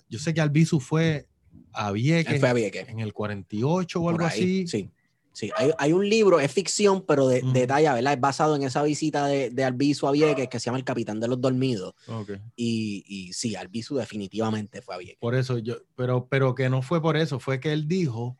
Yo 0.08 0.18
sé 0.18 0.32
que 0.32 0.40
Albizu 0.40 0.80
fue 0.80 1.26
a 1.74 1.92
Vieques 1.92 2.40
fue 2.40 2.48
a 2.48 2.52
Vieques. 2.54 2.88
en 2.88 3.00
el 3.00 3.12
48 3.12 4.00
o 4.00 4.02
por 4.04 4.14
algo 4.14 4.24
ahí, 4.24 4.30
así. 4.32 4.66
Sí, 4.68 4.90
sí. 5.34 5.50
Hay, 5.56 5.70
hay 5.76 5.92
un 5.92 6.08
libro, 6.08 6.40
es 6.40 6.50
ficción, 6.50 7.04
pero 7.06 7.28
de, 7.28 7.42
Ujú. 7.42 7.52
detalla, 7.52 7.92
¿verdad? 7.92 8.14
Es 8.14 8.20
basado 8.20 8.56
en 8.56 8.62
esa 8.62 8.82
visita 8.82 9.26
de, 9.26 9.50
de 9.50 9.64
Albizu 9.64 10.06
a 10.06 10.12
Vieques 10.12 10.48
que 10.48 10.58
se 10.58 10.64
llama 10.64 10.78
El 10.78 10.84
Capitán 10.84 11.20
de 11.20 11.28
los 11.28 11.38
Dormidos. 11.38 11.92
Ok. 12.08 12.30
Y, 12.56 13.04
y 13.06 13.32
sí, 13.34 13.54
Albizu 13.54 13.96
definitivamente 13.96 14.80
fue 14.80 14.94
a 14.94 14.98
Vieques. 14.98 15.18
Por 15.20 15.34
eso 15.34 15.58
yo, 15.58 15.76
pero, 15.94 16.26
pero 16.28 16.54
que 16.54 16.70
no 16.70 16.80
fue 16.80 17.02
por 17.02 17.18
eso, 17.18 17.38
fue 17.38 17.60
que 17.60 17.74
él 17.74 17.86
dijo 17.86 18.38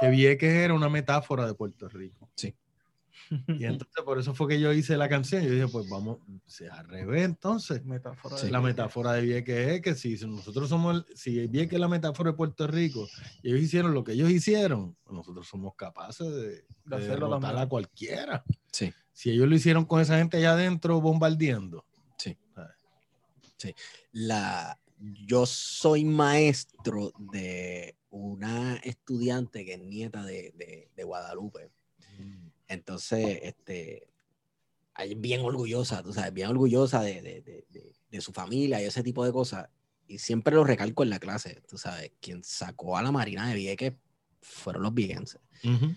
que 0.00 0.08
Vieques 0.08 0.52
era 0.52 0.72
una 0.72 0.88
metáfora 0.88 1.46
de 1.46 1.52
Puerto 1.54 1.88
Rico. 1.88 2.30
Sí. 2.34 2.54
Y 3.48 3.64
entonces 3.64 4.04
por 4.04 4.18
eso 4.18 4.34
fue 4.34 4.48
que 4.48 4.60
yo 4.60 4.72
hice 4.72 4.96
la 4.96 5.08
canción. 5.08 5.42
Yo 5.42 5.50
dije, 5.50 5.68
pues 5.68 5.88
vamos, 5.88 6.18
se 6.46 6.68
al 6.68 6.86
revés 6.88 7.24
entonces. 7.24 7.84
Metáfora 7.84 8.36
Sí. 8.36 8.46
de 8.46 8.52
La 8.52 8.60
metáfora 8.60 9.12
de 9.12 9.22
Vieques 9.22 9.68
es 9.68 9.80
que 9.80 9.94
si 9.94 10.14
nosotros 10.26 10.68
somos, 10.68 11.04
si 11.14 11.46
Vieques 11.48 11.74
es 11.74 11.80
la 11.80 11.88
metáfora 11.88 12.30
de 12.32 12.36
Puerto 12.36 12.66
Rico 12.66 13.08
y 13.42 13.50
ellos 13.50 13.60
hicieron 13.62 13.94
lo 13.94 14.04
que 14.04 14.12
ellos 14.12 14.30
hicieron, 14.30 14.96
pues 15.04 15.16
nosotros 15.16 15.46
somos 15.48 15.74
capaces 15.76 16.26
de, 16.30 16.64
de 16.84 16.96
hacerlo 16.96 17.34
a 17.34 17.68
cualquiera. 17.68 18.44
Sí. 18.70 18.92
Si 19.12 19.30
ellos 19.30 19.48
lo 19.48 19.54
hicieron 19.54 19.84
con 19.84 20.00
esa 20.00 20.18
gente 20.18 20.36
allá 20.38 20.52
adentro 20.52 21.00
bombardeando. 21.00 21.84
Sí. 22.18 22.36
¿sabes? 22.54 23.74
la, 24.12 24.78
yo 25.26 25.46
soy 25.46 26.04
maestro 26.04 27.12
de 27.18 27.96
una 28.10 28.76
estudiante 28.76 29.64
que 29.64 29.74
es 29.74 29.80
nieta 29.80 30.22
de, 30.24 30.52
de- 30.56 30.90
de 30.94 31.04
Guadalupe. 31.04 31.70
Entonces, 32.72 33.40
este, 33.42 34.08
bien 35.16 35.40
orgullosa, 35.40 36.02
tú 36.02 36.12
sabes, 36.12 36.32
bien 36.32 36.48
orgullosa 36.48 37.02
de, 37.02 37.22
de- 37.22 37.40
de- 37.42 37.64
de- 38.10 38.20
su 38.20 38.32
familia 38.32 38.82
y 38.82 38.84
ese 38.84 39.02
tipo 39.02 39.24
de 39.24 39.32
cosas. 39.32 39.68
Y 40.06 40.18
siempre 40.18 40.54
lo 40.54 40.64
recalco 40.64 41.02
en 41.02 41.10
la 41.10 41.18
clase, 41.18 41.62
tú 41.68 41.78
sabes, 41.78 42.12
quien 42.20 42.44
sacó 42.44 42.98
a 42.98 43.02
la 43.02 43.10
Marina 43.10 43.48
de 43.48 43.54
Vieques 43.54 43.94
fueron 44.42 44.82
los 44.82 44.92
viequenses. 44.92 45.40
Ujú. 45.64 45.94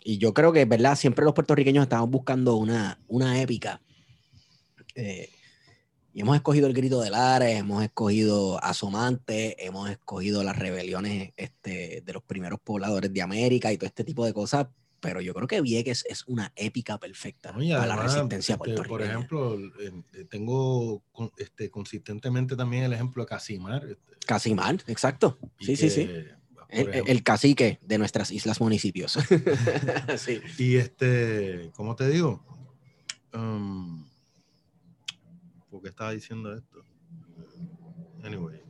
Y 0.00 0.18
yo 0.18 0.34
creo 0.34 0.52
que, 0.52 0.64
¿verdad? 0.64 0.96
Siempre 0.96 1.24
los 1.24 1.32
puertorriqueños 1.34 1.84
estamos 1.84 2.10
buscando 2.10 2.56
una, 2.56 2.98
una 3.06 3.40
épica. 3.40 3.80
Eh, 4.96 5.30
y 6.12 6.20
hemos 6.20 6.34
escogido 6.36 6.66
el 6.66 6.74
grito 6.74 7.00
de 7.00 7.08
Lares, 7.10 7.56
hemos 7.60 7.82
escogido 7.84 8.62
Asomante, 8.62 9.64
hemos 9.64 9.88
escogido 9.88 10.42
las 10.42 10.58
rebeliones 10.58 11.32
este, 11.36 12.02
de 12.04 12.12
los 12.12 12.22
primeros 12.24 12.58
pobladores 12.60 13.12
de 13.12 13.22
América 13.22 13.72
y 13.72 13.78
todo 13.78 13.86
este 13.86 14.04
tipo 14.04 14.26
de 14.26 14.34
cosas. 14.34 14.66
Pero 15.02 15.20
yo 15.20 15.34
creo 15.34 15.48
que 15.48 15.60
Vieques 15.60 16.04
es 16.08 16.24
una 16.28 16.52
épica 16.54 16.96
perfecta 16.96 17.50
No, 17.50 17.60
y 17.60 17.72
para 17.72 17.86
la 17.86 17.94
además, 17.94 18.14
resistencia 18.14 18.56
puertorriqueña. 18.56 18.88
Por 18.88 19.02
ejemplo, 19.02 19.58
eh, 19.80 20.24
tengo 20.30 21.02
este, 21.36 21.70
consistentemente 21.70 22.54
también 22.54 22.84
el 22.84 22.92
ejemplo 22.92 23.24
de 23.24 23.26
Casimar. 23.26 23.84
este, 23.84 24.16
Casimar, 24.24 24.76
exacto. 24.86 25.40
Sí, 25.58 25.74
sí, 25.74 25.86
que, 25.86 25.90
sí. 25.90 26.10
El, 26.68 27.02
el 27.08 27.22
cacique 27.24 27.80
de 27.82 27.98
nuestras 27.98 28.30
islas 28.30 28.60
municipios. 28.60 29.18
sí. 30.18 30.40
Y 30.56 30.76
este, 30.76 31.72
¿cómo 31.74 31.96
te 31.96 32.08
digo? 32.08 32.42
Um, 33.34 34.06
¿Por 35.68 35.82
qué 35.82 35.88
estaba 35.88 36.12
diciendo 36.12 36.54
esto? 36.54 36.84
Anyway. 38.22 38.60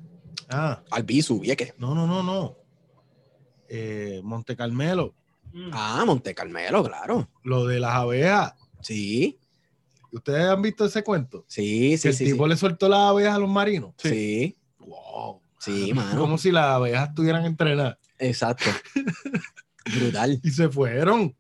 Ah, 0.49 0.83
Albizu, 0.90 1.40
Vieques. 1.40 1.75
no, 1.79 1.95
no, 1.95 2.07
no, 2.07 2.23
no. 2.23 2.57
Eh, 3.68 4.21
Monte 4.25 4.57
Carmelo, 4.57 5.14
Ah, 5.73 6.03
Monte 6.07 6.35
Carmelo, 6.35 6.83
claro. 6.85 7.29
lo 7.45 7.67
de 7.67 7.81
las 7.81 7.93
abejas. 7.95 8.55
Sí, 8.81 9.38
¿Ustedes 10.11 10.45
han 10.47 10.61
visto 10.61 10.85
ese 10.85 11.03
cuento? 11.03 11.45
sí, 11.49 11.91
que 11.93 11.99
sí, 11.99 12.09
el 12.09 12.15
sí. 12.15 12.25
tipo 12.27 12.45
sí. 12.45 12.51
le 12.51 12.57
soltó 12.57 12.88
las 12.88 13.01
abejas 13.01 13.35
a 13.35 13.38
los 13.38 13.49
marinos. 13.51 13.95
Sí, 13.97 14.57
Wow. 14.79 15.41
sí, 15.59 15.93
mano. 15.95 16.21
Como 16.21 16.37
si 16.37 16.51
las 16.51 16.67
abejas 16.67 17.09
estuvieran 17.11 17.47
entrenadas. 17.47 17.97
Exacto. 18.19 18.65
Brutal. 19.97 20.38
Y 20.43 20.51
se 20.51 20.69
fueron. 20.69 21.35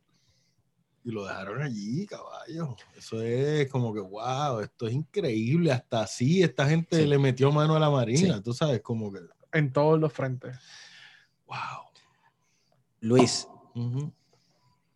Y 1.04 1.10
lo 1.10 1.24
dejaron 1.26 1.60
allí, 1.62 2.06
caballo. 2.06 2.76
Eso 2.96 3.20
es 3.20 3.68
como 3.70 3.92
que, 3.92 4.00
wow, 4.00 4.60
esto 4.60 4.86
es 4.86 4.94
increíble. 4.94 5.72
Hasta 5.72 6.02
así 6.02 6.42
esta 6.42 6.66
gente 6.68 6.96
Sí. 7.02 7.06
le 7.06 7.18
metió 7.18 7.50
mano 7.52 7.74
a 7.76 7.80
la 7.80 7.90
marina. 7.90 8.36
Sí. 8.36 8.42
Tú 8.42 8.54
sabes, 8.54 8.80
como 8.80 9.12
que. 9.12 9.18
En 9.52 9.72
todos 9.72 9.98
los 10.00 10.12
frentes. 10.12 10.56
Wow. 11.46 11.56
Luis, 13.00 13.48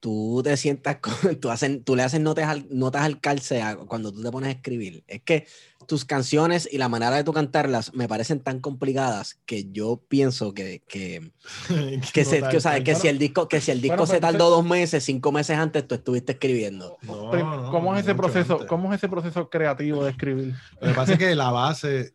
Tú 0.01 0.41
te 0.45 0.57
sientas, 0.57 0.97
con, 1.01 1.37
tú, 1.41 1.51
hacen, 1.51 1.83
tú 1.83 1.97
le 1.97 2.03
haces 2.03 2.21
notas 2.21 2.49
al, 2.49 2.67
notas 2.71 3.03
al 3.03 3.21
calce 3.21 3.63
a- 3.63 3.77
cuando 3.77 4.13
tú 4.13 4.23
te 4.23 4.31
pones 4.31 4.49
a 4.49 4.53
escribir. 4.53 5.03
Es 5.07 5.23
que 5.23 5.47
tus 5.89 6.05
canciones 6.05 6.69
y 6.71 6.79
la 6.79 6.89
manera 6.89 7.17
de 7.17 7.25
tú 7.25 7.33
cantarlas 7.33 7.95
me 7.95 8.07
parecen 8.09 8.41
tan 8.41 8.61
complicadas 8.61 9.41
que 9.47 9.71
yo 9.71 10.03
pienso 10.09 10.53
que, 10.53 10.83
que, 10.89 11.33
que, 12.13 12.25
se- 12.25 12.43
que, 12.43 12.57
o 12.57 12.61
sea, 12.61 12.83
que 12.85 12.95
si 12.95 13.09
el 13.09 13.19
disco, 13.19 13.49
que 13.49 13.61
si 13.61 13.71
el 13.71 13.81
disco 13.81 13.97
Bueno, 13.97 14.13
se 14.13 14.21
tardó 14.21 14.51
dos 14.51 14.65
meses, 14.65 15.03
cinco 15.05 15.33
meses 15.33 15.57
antes, 15.57 15.87
tú 15.89 15.95
estuviste 15.95 16.33
escribiendo. 16.33 16.99
No, 17.03 17.33
no, 17.33 17.71
¿Cómo 17.71 17.95
es 17.97 18.05
ese 18.05 18.15
proceso? 18.15 18.55
antes. 18.55 18.69
¿Cómo 18.69 18.93
es 18.93 18.99
ese 18.99 19.09
proceso 19.09 19.49
creativo 19.49 20.05
de 20.05 20.11
escribir? 20.11 20.55
Lo 20.81 20.89
que 20.89 20.95
pasa 20.95 21.13
es 21.15 21.19
que 21.19 21.35
la 21.35 21.51
base, 21.51 22.15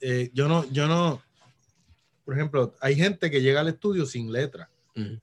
eh, 0.00 0.30
yo 0.34 0.48
no, 0.48 0.64
yo 0.72 0.86
no, 0.88 1.22
por 2.24 2.34
ejemplo, 2.34 2.74
hay 2.80 2.96
gente 2.96 3.30
que 3.30 3.40
llega 3.40 3.60
al 3.60 3.68
estudio 3.68 4.06
sin 4.06 4.32
letra. 4.32 4.68
Mm, 4.96 5.14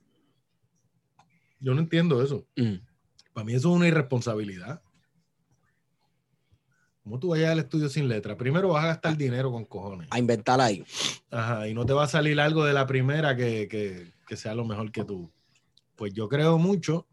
Yo 1.62 1.72
no 1.74 1.80
entiendo 1.80 2.22
eso. 2.22 2.46
mm. 2.56 2.74
Para 3.32 3.44
mí 3.46 3.54
eso 3.54 3.70
es 3.70 3.76
una 3.76 3.88
irresponsabilidad. 3.88 4.82
¿Cómo 7.02 7.18
tú 7.18 7.28
vayas 7.28 7.50
al 7.50 7.60
estudio 7.60 7.88
sin 7.88 8.06
letra? 8.08 8.36
Primero 8.36 8.68
vas 8.68 8.84
a 8.84 8.88
gastar 8.88 9.16
dinero 9.16 9.50
con 9.50 9.64
cojones. 9.64 10.06
A 10.10 10.18
inventar 10.18 10.60
ahí. 10.60 10.84
Ajá, 11.30 11.66
y 11.66 11.74
no 11.74 11.84
te 11.86 11.92
va 11.92 12.04
a 12.04 12.08
salir 12.08 12.38
algo 12.40 12.64
de 12.64 12.72
la 12.72 12.86
primera 12.86 13.34
que, 13.36 13.66
que- 13.68 14.12
que 14.26 14.36
sea 14.36 14.54
lo 14.54 14.64
mejor 14.64 14.92
que 14.92 15.04
tú. 15.04 15.32
Pues 15.96 16.12
yo 16.12 16.28
creo 16.28 16.58
mucho 16.58 17.06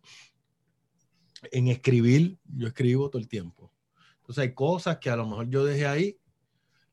en 1.51 1.67
escribir. 1.69 2.37
Yo 2.55 2.67
escribo 2.67 3.09
todo 3.09 3.21
el 3.21 3.27
tiempo. 3.27 3.71
Entonces 4.19 4.41
hay 4.43 4.53
cosas 4.53 4.97
que 4.97 5.09
a 5.09 5.15
lo 5.15 5.25
mejor 5.27 5.49
yo 5.49 5.63
dejé 5.65 5.87
ahí 5.87 6.17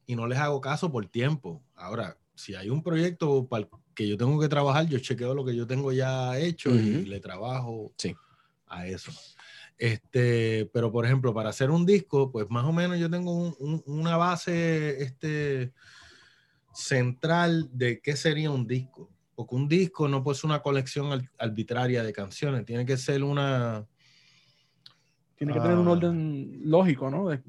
y 0.07 0.16
no 0.16 0.27
les 0.27 0.38
hago 0.38 0.61
caso 0.61 0.90
por 0.90 1.07
tiempo. 1.07 1.62
Ahora, 1.75 2.16
si 2.35 2.55
hay 2.55 2.71
un 2.71 2.83
proyecto 2.83 3.47
para 3.47 3.64
el 3.64 3.69
que 3.97 4.07
yo 4.07 4.17
tengo 4.19 4.39
que 4.39 4.49
trabajar, 4.49 4.87
yo 4.87 4.99
chequeo 4.99 5.35
lo 5.35 5.45
que 5.45 5.57
yo 5.57 5.67
tengo 5.67 5.91
ya 5.91 6.39
hecho 6.39 6.69
y 6.73 7.07
le 7.07 7.19
trabajo 7.19 7.93
Sí. 7.97 8.15
a 8.69 8.87
eso. 8.87 9.11
Este, 9.79 10.69
pero 10.73 10.93
por 10.93 11.05
ejemplo, 11.07 11.33
para 11.35 11.49
hacer 11.49 11.71
un 11.71 11.85
disco, 11.87 12.31
pues 12.31 12.47
más 12.51 12.65
o 12.67 12.73
menos 12.73 12.99
yo 12.99 13.09
tengo 13.11 13.33
un- 13.35 13.57
un- 13.59 13.83
una 13.87 14.17
base 14.19 15.03
este, 15.03 15.73
central 16.75 17.69
de 17.73 18.01
qué 18.01 18.17
sería 18.17 18.51
un 18.51 18.67
disco. 18.67 19.11
Porque 19.35 19.55
un 19.55 19.67
disco 19.69 20.09
no 20.09 20.23
puede 20.23 20.37
ser 20.39 20.47
una 20.51 20.61
colección 20.63 21.11
al- 21.13 21.31
arbitraria 21.39 22.03
de 22.03 22.13
canciones, 22.13 22.65
tiene 22.67 22.85
que 22.85 22.97
ser 22.97 23.25
una, 23.25 23.87
Tiene 25.37 25.53
que 25.53 25.61
tener 25.61 25.77
un 25.77 25.89
Ah. 25.89 25.91
orden 25.93 26.61
lógico, 26.65 27.11
¿no? 27.11 27.29
De- 27.29 27.43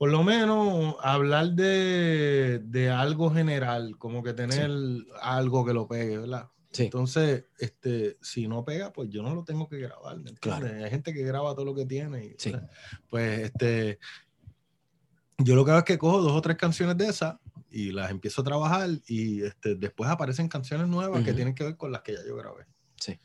por 0.00 0.10
lo 0.10 0.24
menos 0.24 0.96
hablar 1.02 1.50
de, 1.50 2.62
de 2.64 2.88
algo 2.88 3.30
general, 3.30 3.98
como 3.98 4.22
que 4.22 4.32
tener 4.32 4.70
algo 5.20 5.62
que 5.66 5.74
lo 5.74 5.86
pegue, 5.86 6.16
¿verdad? 6.16 6.48
Sí. 6.72 6.84
Entonces, 6.84 7.44
este, 7.58 8.16
si 8.22 8.48
no 8.48 8.64
pega, 8.64 8.94
pues 8.94 9.10
yo 9.10 9.22
no 9.22 9.34
lo 9.34 9.44
tengo 9.44 9.68
que 9.68 9.76
grabar. 9.76 10.16
Claro. 10.40 10.68
Hay 10.68 10.88
gente 10.88 11.12
que 11.12 11.22
graba 11.22 11.52
todo 11.52 11.66
lo 11.66 11.74
que 11.74 11.84
tiene. 11.84 12.24
y, 12.24 12.34
Sí. 12.38 12.54
Pues, 13.10 13.40
este, 13.40 13.98
yo 15.36 15.54
lo 15.54 15.66
que 15.66 15.72
hago 15.72 15.80
es 15.80 15.84
que 15.84 15.98
cojo 15.98 16.22
dos 16.22 16.32
o 16.32 16.40
tres 16.40 16.56
canciones 16.56 16.96
de 16.96 17.08
esas 17.08 17.36
y 17.70 17.92
las 17.92 18.10
empiezo 18.10 18.40
a 18.40 18.44
trabajar 18.44 18.88
y 19.06 19.42
este, 19.42 19.74
después 19.74 20.08
aparecen 20.08 20.48
canciones 20.48 20.88
nuevas 20.88 21.22
que 21.22 21.34
tienen 21.34 21.54
que 21.54 21.64
ver 21.64 21.76
con 21.76 21.92
las 21.92 22.00
que 22.00 22.14
ya 22.14 22.20
yo 22.26 22.36
grabé. 22.36 22.64
Sí. 22.96 23.20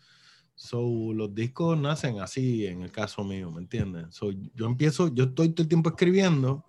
So, 0.57 1.11
los 1.13 1.35
discos 1.35 1.77
nacen 1.77 2.19
así 2.21 2.65
en 2.65 2.81
el 2.81 2.91
caso 2.91 3.23
mío, 3.23 3.51
¿me 3.51 3.59
entiendes? 3.61 4.07
So, 4.15 4.31
yo 4.31 4.65
empiezo, 4.65 5.13
yo 5.13 5.25
estoy 5.25 5.49
todo 5.49 5.63
el 5.63 5.67
tiempo 5.67 5.89
escribiendo, 5.89 6.65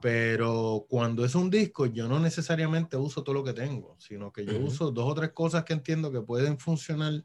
pero 0.00 0.84
cuando 0.88 1.24
es 1.24 1.34
un 1.34 1.50
disco, 1.50 1.86
yo 1.86 2.08
no 2.08 2.18
necesariamente 2.18 2.96
uso 2.96 3.22
todo 3.22 3.34
lo 3.34 3.44
que 3.44 3.52
tengo, 3.52 3.96
sino 3.98 4.32
que 4.32 4.44
yo 4.44 4.56
Ujú. 4.56 4.66
uso 4.66 4.90
dos 4.90 5.10
o 5.10 5.14
tres 5.14 5.30
cosas 5.32 5.64
que 5.64 5.72
entiendo 5.72 6.10
que 6.10 6.20
pueden 6.20 6.58
funcionar 6.58 7.24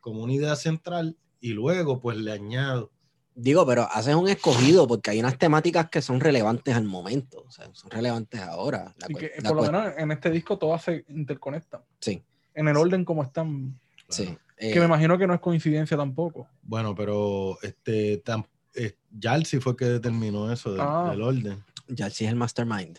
como 0.00 0.22
una 0.22 0.32
idea 0.34 0.56
central 0.56 1.16
y 1.40 1.52
luego 1.52 2.00
pues 2.00 2.16
le 2.16 2.32
añado. 2.32 2.90
Digo, 3.34 3.66
pero 3.66 3.82
haces 3.90 4.14
un 4.14 4.28
escogido 4.28 4.86
porque 4.86 5.10
hay 5.10 5.20
unas 5.20 5.36
temáticas 5.38 5.90
que 5.90 6.00
son 6.00 6.20
relevantes 6.20 6.74
al 6.74 6.84
momento, 6.84 7.42
o 7.46 7.50
sea, 7.50 7.68
son 7.74 7.90
relevantes 7.90 8.40
ahora. 8.40 8.94
La 8.96 9.06
y 9.08 9.14
cue- 9.14 9.18
que 9.34 9.42
la 9.42 9.48
por 9.48 9.56
lo 9.56 9.62
menos 9.72 9.92
en 9.98 10.12
este 10.12 10.30
disco 10.30 10.56
todas 10.56 10.82
se 10.84 11.04
interconectan. 11.08 11.82
Sí. 12.00 12.22
En 12.54 12.68
el 12.68 12.76
orden 12.76 13.04
como 13.04 13.22
están. 13.22 13.78
sí, 14.08 14.38
eh, 14.56 14.72
Que 14.72 14.78
me 14.80 14.86
imagino 14.86 15.18
que 15.18 15.26
no 15.26 15.34
es 15.34 15.40
coincidencia 15.40 15.96
tampoco. 15.96 16.48
Bueno, 16.62 16.94
pero 16.94 17.58
este, 17.62 18.22
tam- 18.24 18.46
eh, 18.74 18.94
Yalsi 19.10 19.60
fue 19.60 19.76
que 19.76 19.84
determinó 19.86 20.52
eso 20.52 20.72
del, 20.72 20.80
Ah. 20.82 21.08
del 21.10 21.22
orden. 21.22 21.64
ya 21.88 22.08
sí 22.10 22.24
es 22.24 22.30
el 22.30 22.36
mastermind. 22.36 22.98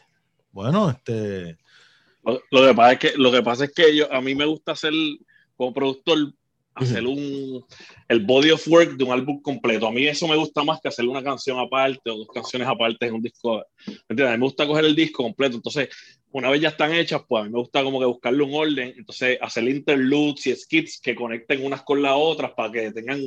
Bueno, 0.52 0.90
este, 0.90 1.58
Lo, 2.24 2.40
lo 2.52 2.68
que 2.68 2.74
pasa 2.74 2.92
es 2.94 3.00
que, 3.00 3.12
lo 3.18 3.32
que, 3.32 3.42
pasa 3.44 3.66
es 3.66 3.74
que 3.74 3.96
yo, 3.96 4.12
a 4.14 4.22
mí 4.22 4.36
me 4.36 4.46
gusta 4.46 4.72
hacer, 4.74 4.94
como 5.56 5.74
productor, 5.74 6.34
hacer 6.76 7.06
un, 7.08 7.64
el 8.10 8.20
body 8.26 8.52
of 8.52 8.68
work 8.68 8.98
de 8.98 9.04
un 9.06 9.12
álbum 9.12 9.42
completo. 9.42 9.88
A 9.88 9.92
mí 9.92 10.06
eso 10.08 10.28
me 10.28 10.36
gusta 10.36 10.64
más 10.64 10.80
que 10.82 10.90
hacer 10.90 11.06
una 11.08 11.24
canción 11.24 11.58
aparte 11.60 12.10
o 12.12 12.18
dos 12.18 12.28
canciones 12.34 12.68
aparte 12.68 13.06
en 13.08 13.14
un 13.16 13.22
disco. 13.22 13.64
¿me 13.88 13.94
entiendes? 14.10 14.28
A 14.28 14.32
mí 14.32 14.38
me 14.40 14.46
gusta 14.46 14.68
coger 14.68 14.84
el 14.86 14.96
disco 14.96 15.24
completo. 15.24 15.56
Entonces, 15.56 15.88
una 16.38 16.50
vez 16.50 16.60
ya 16.62 16.70
están 16.70 16.94
hechas, 16.94 17.22
pues 17.28 17.42
a 17.42 17.46
mí 17.46 17.52
me 17.52 17.60
gusta 17.60 17.82
como 17.84 18.00
que 18.00 18.06
buscarle 18.06 18.44
un 18.44 18.54
orden. 18.54 18.94
Entonces, 18.98 19.38
hacer 19.42 19.64
interludes 19.70 20.46
y 20.48 20.56
skits 20.56 21.00
que 21.00 21.16
conecten 21.16 21.66
unas 21.66 21.82
con 21.84 22.02
las 22.02 22.14
otras 22.16 22.52
para 22.52 22.72
que 22.72 22.92
tengan 22.92 23.20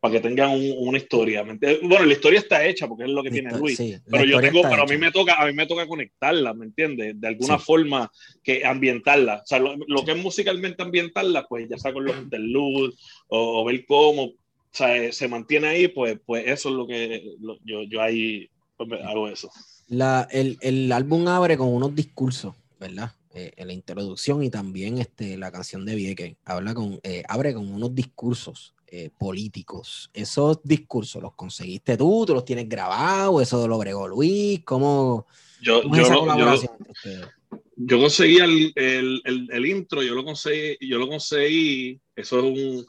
para 0.00 0.14
que 0.14 0.20
tengan 0.20 0.50
un- 0.50 0.74
una 0.78 0.98
historia. 0.98 1.44
Bueno, 1.44 2.04
la 2.06 2.12
historia 2.12 2.40
está 2.40 2.64
hecha 2.66 2.88
porque 2.88 3.04
es 3.04 3.10
lo 3.10 3.22
que 3.22 3.28
La 3.28 3.34
tiene 3.34 3.56
Luis. 3.56 3.76
sí, 3.76 3.94
Pero 4.10 4.24
yo 4.24 4.40
tengo, 4.40 4.62
pero 4.62 4.82
a 4.82 4.86
mí 4.86 4.96
me 4.96 5.12
toca, 5.12 5.34
a 5.40 5.46
mí 5.46 5.52
me 5.52 5.64
toca 5.66 5.86
conectarla, 5.86 6.52
¿me 6.54 6.64
entiendes? 6.64 7.20
De 7.20 7.28
alguna 7.28 7.56
Sí. 7.56 7.64
forma 7.64 8.10
que 8.42 8.64
ambientarla. 8.66 9.36
O 9.44 9.46
sea, 9.46 9.60
lo, 9.60 9.76
lo 9.86 10.04
que 10.04 10.10
es 10.10 10.16
musicalmente 10.18 10.82
ambientarla, 10.82 11.46
pues 11.46 11.68
ya 11.68 11.78
sea 11.78 11.92
con 11.92 12.04
los 12.04 12.16
interludes 12.16 12.98
o, 13.28 13.60
o 13.60 13.64
ver 13.64 13.84
cómo 13.86 14.22
o 14.24 14.34
sea, 14.72 14.96
eh, 14.96 15.12
se 15.12 15.28
mantiene 15.28 15.68
ahí, 15.68 15.86
pues, 15.88 16.18
pues 16.26 16.46
eso 16.48 16.70
es 16.70 16.74
lo 16.74 16.86
que 16.86 17.22
lo- 17.40 17.58
yo, 17.64 17.82
yo 17.84 18.00
ahí 18.02 18.48
pues, 18.76 19.00
hago 19.02 19.28
eso. 19.28 19.50
La- 19.88 20.26
el, 20.30 20.58
el 20.60 20.90
álbum 20.92 21.26
abre 21.28 21.56
con 21.56 21.68
unos 21.68 21.94
discursos, 21.94 22.54
¿verdad? 22.80 23.12
Eh, 23.34 23.52
en 23.56 23.66
la 23.66 23.72
introducción 23.72 24.42
y 24.42 24.50
también 24.50 24.98
este, 24.98 25.36
la 25.38 25.50
canción 25.50 25.84
de 25.86 25.94
Vieque 25.94 26.36
habla 26.44 26.74
con, 26.74 27.00
eh, 27.02 27.22
abre 27.28 27.54
con 27.54 27.66
unos 27.72 27.94
discursos 27.94 28.74
eh, 28.86 29.08
políticos. 29.18 30.10
Esos 30.12 30.60
discursos 30.62 31.22
los 31.22 31.34
conseguiste 31.34 31.96
tú, 31.96 32.24
tú 32.26 32.34
los 32.34 32.44
tienes 32.44 32.68
grabados, 32.68 33.40
eso 33.42 33.66
lo 33.66 33.76
agregó 33.76 34.06
Luis, 34.06 34.60
¿cómo, 34.64 35.26
Yo, 35.62 35.82
cómo 35.82 35.96
yo, 35.96 36.02
es 36.02 36.08
esa 36.08 36.14
yo, 36.14 36.20
colaboración 36.20 36.72
ustedes? 36.88 37.26
yo 37.76 37.98
conseguí 37.98 38.36
el, 38.36 38.72
el, 38.76 39.48
el, 39.50 39.66
intro, 39.66 40.02
yo 40.02 40.14
lo 40.14 40.24
conseguí, 40.24 40.76
yo 40.80 40.98
lo 40.98 41.08
conseguí, 41.08 41.98
eso 42.14 42.38
es 42.38 42.44
un, 42.44 42.86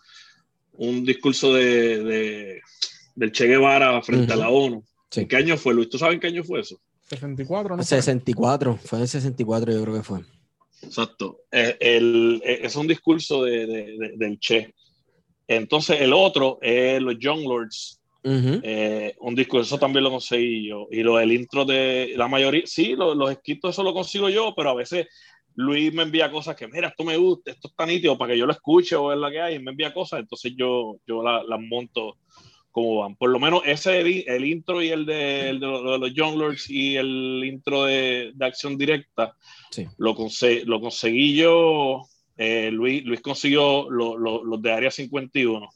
un 0.73 1.05
discurso 1.05 1.53
de, 1.53 2.03
de- 2.03 2.61
del 3.15 3.31
Che 3.31 3.47
Guevara 3.47 4.01
frente 4.01 4.25
Ujú. 4.25 4.33
a 4.33 4.35
la 4.35 4.49
ONU. 4.49 4.83
Sí. 5.13 5.21
¿En 5.21 5.27
qué 5.27 5.35
año 5.35 5.57
fue, 5.57 5.73
Luis? 5.75 5.89
¿Tú 5.89 5.99
sabes 5.99 6.15
en 6.15 6.19
qué 6.19 6.27
año 6.27 6.43
fue 6.43 6.61
eso? 6.61 6.79
64, 7.07 7.77
¿no? 7.77 7.83
64, 7.83 8.77
fue 8.77 8.97
en 8.97 9.03
el 9.03 9.07
64 9.07 9.71
yo 9.71 9.81
creo 9.83 9.93
que 9.95 10.03
fue. 10.03 10.19
Exacto. 10.81 11.41
Eh, 11.51 11.77
el- 11.79 12.41
eh, 12.43 12.59
es 12.63 12.75
un 12.75 12.87
discurso 12.87 13.43
de, 13.43 13.67
de- 13.67 13.97
de- 13.97 14.13
del 14.17 14.39
Che. 14.39 14.73
Entonces, 15.47 16.01
el 16.01 16.13
otro 16.13 16.57
es 16.61 17.01
los 17.01 17.17
Young 17.19 17.43
Lords. 17.47 17.99
Ujú. 18.25 18.61
eh, 18.63 19.13
un 19.19 19.35
discurso 19.35 19.77
también 19.77 20.05
lo 20.05 20.09
conseguí 20.09 20.69
yo. 20.69 20.87
Y 20.89 21.03
lo 21.03 21.17
del 21.17 21.33
intro 21.33 21.65
de 21.65 22.13
la 22.15 22.29
mayoría, 22.29 22.63
sí, 22.65 22.95
lo- 22.95 23.13
los 23.13 23.29
escritos 23.29 23.71
eso 23.75 23.83
lo 23.83 23.93
consigo 23.93 24.29
yo, 24.29 24.53
pero 24.55 24.69
a 24.69 24.73
veces 24.75 25.07
Luis 25.55 25.93
me 25.93 26.03
envía 26.03 26.31
cosas 26.31 26.55
que, 26.55 26.65
mira, 26.69 26.87
esto 26.87 27.03
me 27.03 27.17
gusta, 27.17 27.51
esto 27.51 27.67
está 27.67 27.85
nítido 27.85 28.17
para 28.17 28.31
que 28.31 28.39
yo 28.39 28.45
lo 28.45 28.53
escuche 28.53 28.95
o 28.95 29.07
ver 29.07 29.17
la 29.17 29.29
que 29.29 29.41
hay, 29.41 29.55
y 29.55 29.59
me 29.59 29.71
envía 29.71 29.93
cosas, 29.93 30.21
entonces 30.21 30.53
yo, 30.57 30.95
yo 31.05 31.21
la- 31.21 31.43
las 31.43 31.59
monto 31.59 32.15
como 32.73 32.97
van. 32.97 33.15
Por 33.15 33.29
lo 33.29 33.39
menos 33.39 33.61
ese, 33.65 34.01
el, 34.01 34.45
intro 34.45 34.81
y 34.81 34.89
el 34.89 35.05
de, 35.05 35.49
el 35.51 35.59
de 35.61 35.67
los, 35.67 35.99
los 35.99 36.13
Young 36.13 36.35
Lords 36.37 36.69
y 36.69 36.97
el 36.97 37.41
intro 37.45 37.85
de, 37.85 38.31
de 38.33 38.45
acción 38.45 38.77
directa, 38.77 39.37
Sí. 39.71 39.85
lo, 39.97 40.13
conse- 40.15 40.65
lo 40.65 40.81
conseguí 40.81 41.35
yo. 41.35 42.01
eh, 42.35 42.71
Luis, 42.71 43.05
Luis 43.05 43.21
consiguió 43.21 43.89
lo- 43.91 44.17
lo- 44.17 44.43
los 44.43 44.59
de 44.61 44.71
Área 44.71 44.89
51. 44.91 45.69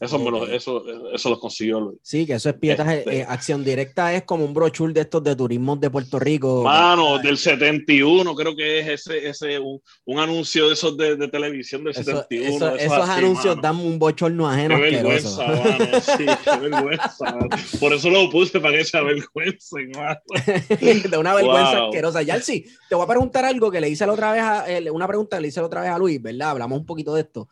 Eso, 0.00 0.18
me 0.18 0.30
lo- 0.30 0.42
Ok. 0.44 0.48
eso, 0.52 0.84
eso 1.12 1.30
los 1.30 1.38
consiguió 1.40 1.80
Luis. 1.80 1.98
Sí, 2.02 2.24
que 2.24 2.34
eso 2.34 2.48
es 2.50 2.54
pietaje, 2.56 2.98
Este- 3.00 3.18
eh, 3.18 3.26
acción 3.28 3.64
directa 3.64 4.14
es 4.14 4.22
como 4.22 4.44
un 4.44 4.54
brochure 4.54 4.92
de 4.92 5.00
estos 5.00 5.24
de 5.24 5.34
turismo 5.34 5.74
de 5.76 5.90
Puerto 5.90 6.18
Rico. 6.20 6.62
Mano, 6.62 7.12
¿verdad? 7.14 7.22
del 7.24 7.36
71, 7.38 8.34
creo 8.36 8.54
que 8.54 8.78
es 8.80 8.88
ese, 8.88 9.28
ese 9.28 9.58
un, 9.58 9.80
un 10.04 10.18
anuncio 10.20 10.68
de 10.68 10.74
esos 10.74 10.96
de, 10.96 11.16
de 11.16 11.26
televisión 11.28 11.82
del 11.82 11.92
Eso- 11.92 12.04
71. 12.04 12.48
eso- 12.56 12.76
eso 12.76 12.76
esos 12.94 13.08
así, 13.08 13.18
anuncios 13.24 13.56
mano. 13.56 13.62
dan 13.62 13.76
un 13.84 13.98
bochorno 13.98 14.48
ajeno 14.48 14.76
Qué 14.76 14.80
vergüenza, 14.82 15.46
mano. 15.46 16.00
Sí, 16.00 16.26
qué 16.44 16.68
vergüenza. 16.68 17.24
mano. 17.34 17.48
Por 17.80 17.92
eso 17.92 18.10
lo 18.10 18.30
puse 18.30 18.60
para 18.60 18.78
que 18.78 18.84
se 18.84 18.96
avergüencen, 18.98 19.90
mano. 19.96 20.20
de 21.10 21.18
una 21.18 21.34
vergüenza 21.34 21.78
Wow. 21.80 21.88
asquerosa. 21.88 22.22
Yalsi, 22.22 22.64
te 22.88 22.94
voy 22.94 23.04
a 23.04 23.08
preguntar 23.08 23.44
algo 23.44 23.70
que 23.70 23.80
le 23.80 23.88
hice 23.88 24.06
la 24.06 24.12
otra 24.12 24.32
vez 24.32 24.42
a, 24.42 24.70
eh, 24.70 24.90
una 24.90 25.08
pregunta 25.08 25.36
que 25.38 25.42
le 25.42 25.48
hice 25.48 25.60
la 25.60 25.66
otra 25.66 25.80
vez 25.80 25.90
a 25.90 25.98
Luis, 25.98 26.22
¿verdad? 26.22 26.50
Hablamos 26.50 26.78
un 26.78 26.86
poquito 26.86 27.14
de 27.14 27.22
esto. 27.22 27.48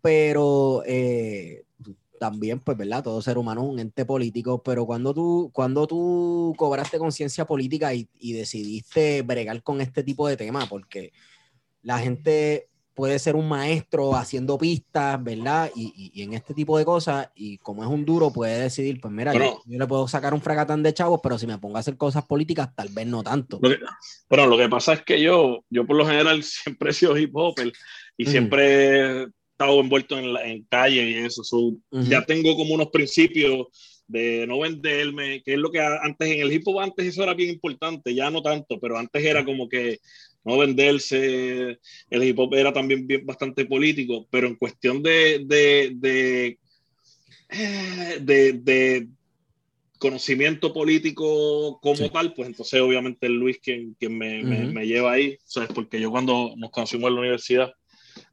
Pero 0.00 0.82
eh, 0.86 1.62
también, 2.18 2.60
pues, 2.60 2.76
¿verdad? 2.76 3.02
Todo 3.02 3.22
ser 3.22 3.38
humano 3.38 3.62
es 3.62 3.68
un 3.68 3.78
ente 3.78 4.04
político, 4.04 4.62
pero 4.62 4.84
cuando 4.86 5.14
tú, 5.14 5.50
cuando 5.52 5.86
tú 5.86 6.54
cobraste 6.56 6.98
conciencia 6.98 7.46
política 7.46 7.94
y, 7.94 8.08
y 8.18 8.32
decidiste 8.32 9.22
bregar 9.22 9.62
con 9.62 9.80
este 9.80 10.02
tipo 10.02 10.28
de 10.28 10.36
temas, 10.36 10.68
porque 10.68 11.12
la 11.82 11.98
gente 11.98 12.68
puede 12.94 13.20
ser 13.20 13.36
un 13.36 13.48
maestro 13.48 14.16
haciendo 14.16 14.58
pistas, 14.58 15.22
¿verdad? 15.22 15.70
Y, 15.76 15.92
y- 15.96 16.20
y 16.20 16.24
en 16.24 16.34
este 16.34 16.52
tipo 16.52 16.76
de 16.76 16.84
cosas, 16.84 17.30
y 17.36 17.56
como 17.58 17.84
es 17.84 17.88
un 17.88 18.04
duro, 18.04 18.32
puede 18.32 18.58
decidir, 18.60 19.00
pues 19.00 19.14
mira, 19.14 19.32
yo, 19.32 19.38
Bueno. 19.38 19.62
yo 19.66 19.78
le 19.78 19.86
puedo 19.86 20.08
sacar 20.08 20.34
un 20.34 20.40
fracatán 20.42 20.82
de 20.82 20.92
chavos, 20.92 21.20
pero 21.22 21.38
si 21.38 21.46
me 21.46 21.58
pongo 21.58 21.76
a 21.76 21.80
hacer 21.80 21.96
cosas 21.96 22.24
políticas, 22.26 22.74
tal 22.74 22.88
vez 22.88 23.06
no 23.06 23.22
tanto. 23.22 23.60
Lo 23.62 23.68
que- 23.70 23.78
bueno, 24.28 24.46
lo 24.48 24.58
que 24.58 24.68
pasa 24.68 24.94
es 24.94 25.02
que 25.04 25.20
yo, 25.22 25.64
yo 25.70 25.86
por 25.86 25.94
lo 25.96 26.04
general 26.06 26.42
siempre 26.42 26.90
he 26.90 26.92
sido 26.92 27.16
hip 27.16 27.30
hopper 27.36 27.72
y 28.16 28.26
siempre 28.26 29.28
estado 29.58 29.80
envuelto 29.80 30.16
en, 30.16 30.32
la, 30.32 30.46
en 30.48 30.62
calle 30.70 31.10
y 31.10 31.14
eso. 31.14 31.42
so, 31.42 31.58
Ujú. 31.58 31.80
Ya 32.10 32.24
tengo 32.24 32.56
como 32.56 32.74
unos 32.74 32.88
principios 32.90 33.66
de 34.06 34.46
no 34.46 34.60
venderme, 34.60 35.42
que 35.42 35.54
es 35.54 35.58
lo 35.58 35.70
que 35.70 35.80
antes 35.80 36.28
en 36.30 36.40
el 36.40 36.52
hip 36.52 36.62
hop 36.66 36.78
antes 36.80 37.06
eso 37.06 37.22
era 37.24 37.34
bien 37.34 37.50
importante, 37.50 38.14
ya 38.14 38.30
no 38.30 38.40
tanto, 38.40 38.78
pero 38.80 38.96
antes 38.96 39.22
era 39.22 39.44
como 39.44 39.68
que 39.68 39.98
no 40.44 40.56
venderse, 40.56 41.78
el 42.08 42.22
hip 42.24 42.38
hop 42.38 42.54
era 42.54 42.72
también 42.72 43.06
bien, 43.06 43.26
bastante 43.26 43.66
político, 43.66 44.26
pero 44.30 44.46
en 44.46 44.54
cuestión 44.54 45.02
de, 45.02 45.42
de, 45.44 45.92
de, 45.96 46.58
de, 48.20 48.52
de 48.54 49.08
conocimiento 49.98 50.72
político 50.72 51.78
como 51.82 51.96
Sí. 51.96 52.10
tal, 52.12 52.32
pues 52.32 52.48
entonces 52.48 52.80
obviamente 52.80 53.26
es 53.26 53.32
Luis 53.32 53.58
quien, 53.58 53.94
quien 53.98 54.16
me, 54.16 54.42
me- 54.44 54.64
Ujú. 54.64 54.72
me 54.72 54.86
lleva 54.86 55.12
ahí, 55.12 55.36
¿sabes? 55.44 55.70
Porque 55.74 56.00
yo 56.00 56.10
cuando 56.10 56.54
nos 56.56 56.70
conocimos 56.70 57.08
en 57.08 57.14
la 57.16 57.20
universidad, 57.20 57.72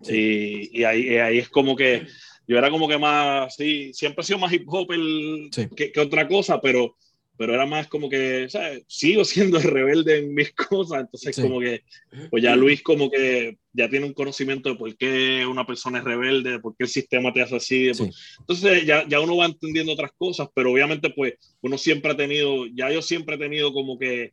y, 0.10 0.80
y 0.80 0.84
ahí, 0.84 1.18
ahí 1.18 1.38
es 1.40 1.50
como 1.50 1.76
que 1.76 2.06
yo 2.48 2.58
era 2.58 2.70
como 2.70 2.88
que 2.88 2.98
más, 2.98 3.56
sí, 3.56 3.92
siempre 3.94 4.22
he 4.22 4.26
sido 4.26 4.40
más 4.40 4.54
hip 4.54 4.64
hop 4.68 4.92
el- 4.92 5.50
Sí. 5.52 5.68
que, 5.76 5.92
que 5.92 6.00
otra 6.00 6.28
cosa, 6.28 6.62
pero, 6.62 6.96
pero 7.38 7.54
era 7.54 7.66
más 7.66 7.88
como 7.88 8.08
que, 8.10 8.48
¿sabes? 8.50 8.84
Sigo 8.88 9.24
siendo 9.58 9.60
rebelde 9.60 10.20
en 10.20 10.34
mis 10.34 10.54
cosas, 10.54 11.02
entonces 11.02 11.36
Sí. 11.36 11.42
como 11.42 11.60
que, 11.60 11.82
pues 12.30 12.44
ya 12.44 12.56
Luis 12.56 12.82
como 12.84 13.10
que 13.10 13.58
ya 13.74 13.90
tiene 13.90 14.06
un 14.06 14.14
conocimiento 14.14 14.70
de 14.70 14.76
por 14.76 14.96
qué 14.96 15.46
una 15.46 15.66
persona 15.66 15.98
es 16.00 16.04
rebelde, 16.06 16.52
de 16.52 16.60
por 16.60 16.76
qué 16.78 16.84
el 16.86 16.90
sistema 16.90 17.34
te 17.34 17.42
hace 17.42 17.56
así, 17.56 17.88
por- 17.98 18.08
Sí. 18.14 18.20
entonces 18.40 18.86
ya, 18.86 19.08
ya 19.08 19.20
uno 19.20 19.38
va 19.38 19.48
entendiendo 19.48 19.94
otras 19.94 20.12
cosas, 20.18 20.48
pero 20.54 20.72
obviamente 20.72 21.10
pues 21.10 21.34
uno 21.62 21.78
siempre 21.78 22.12
ha 22.12 22.16
tenido, 22.18 22.68
ya 22.68 22.92
yo 22.92 23.02
siempre 23.02 23.36
he 23.36 23.40
tenido 23.40 23.74
como 23.74 23.98
que 23.98 24.32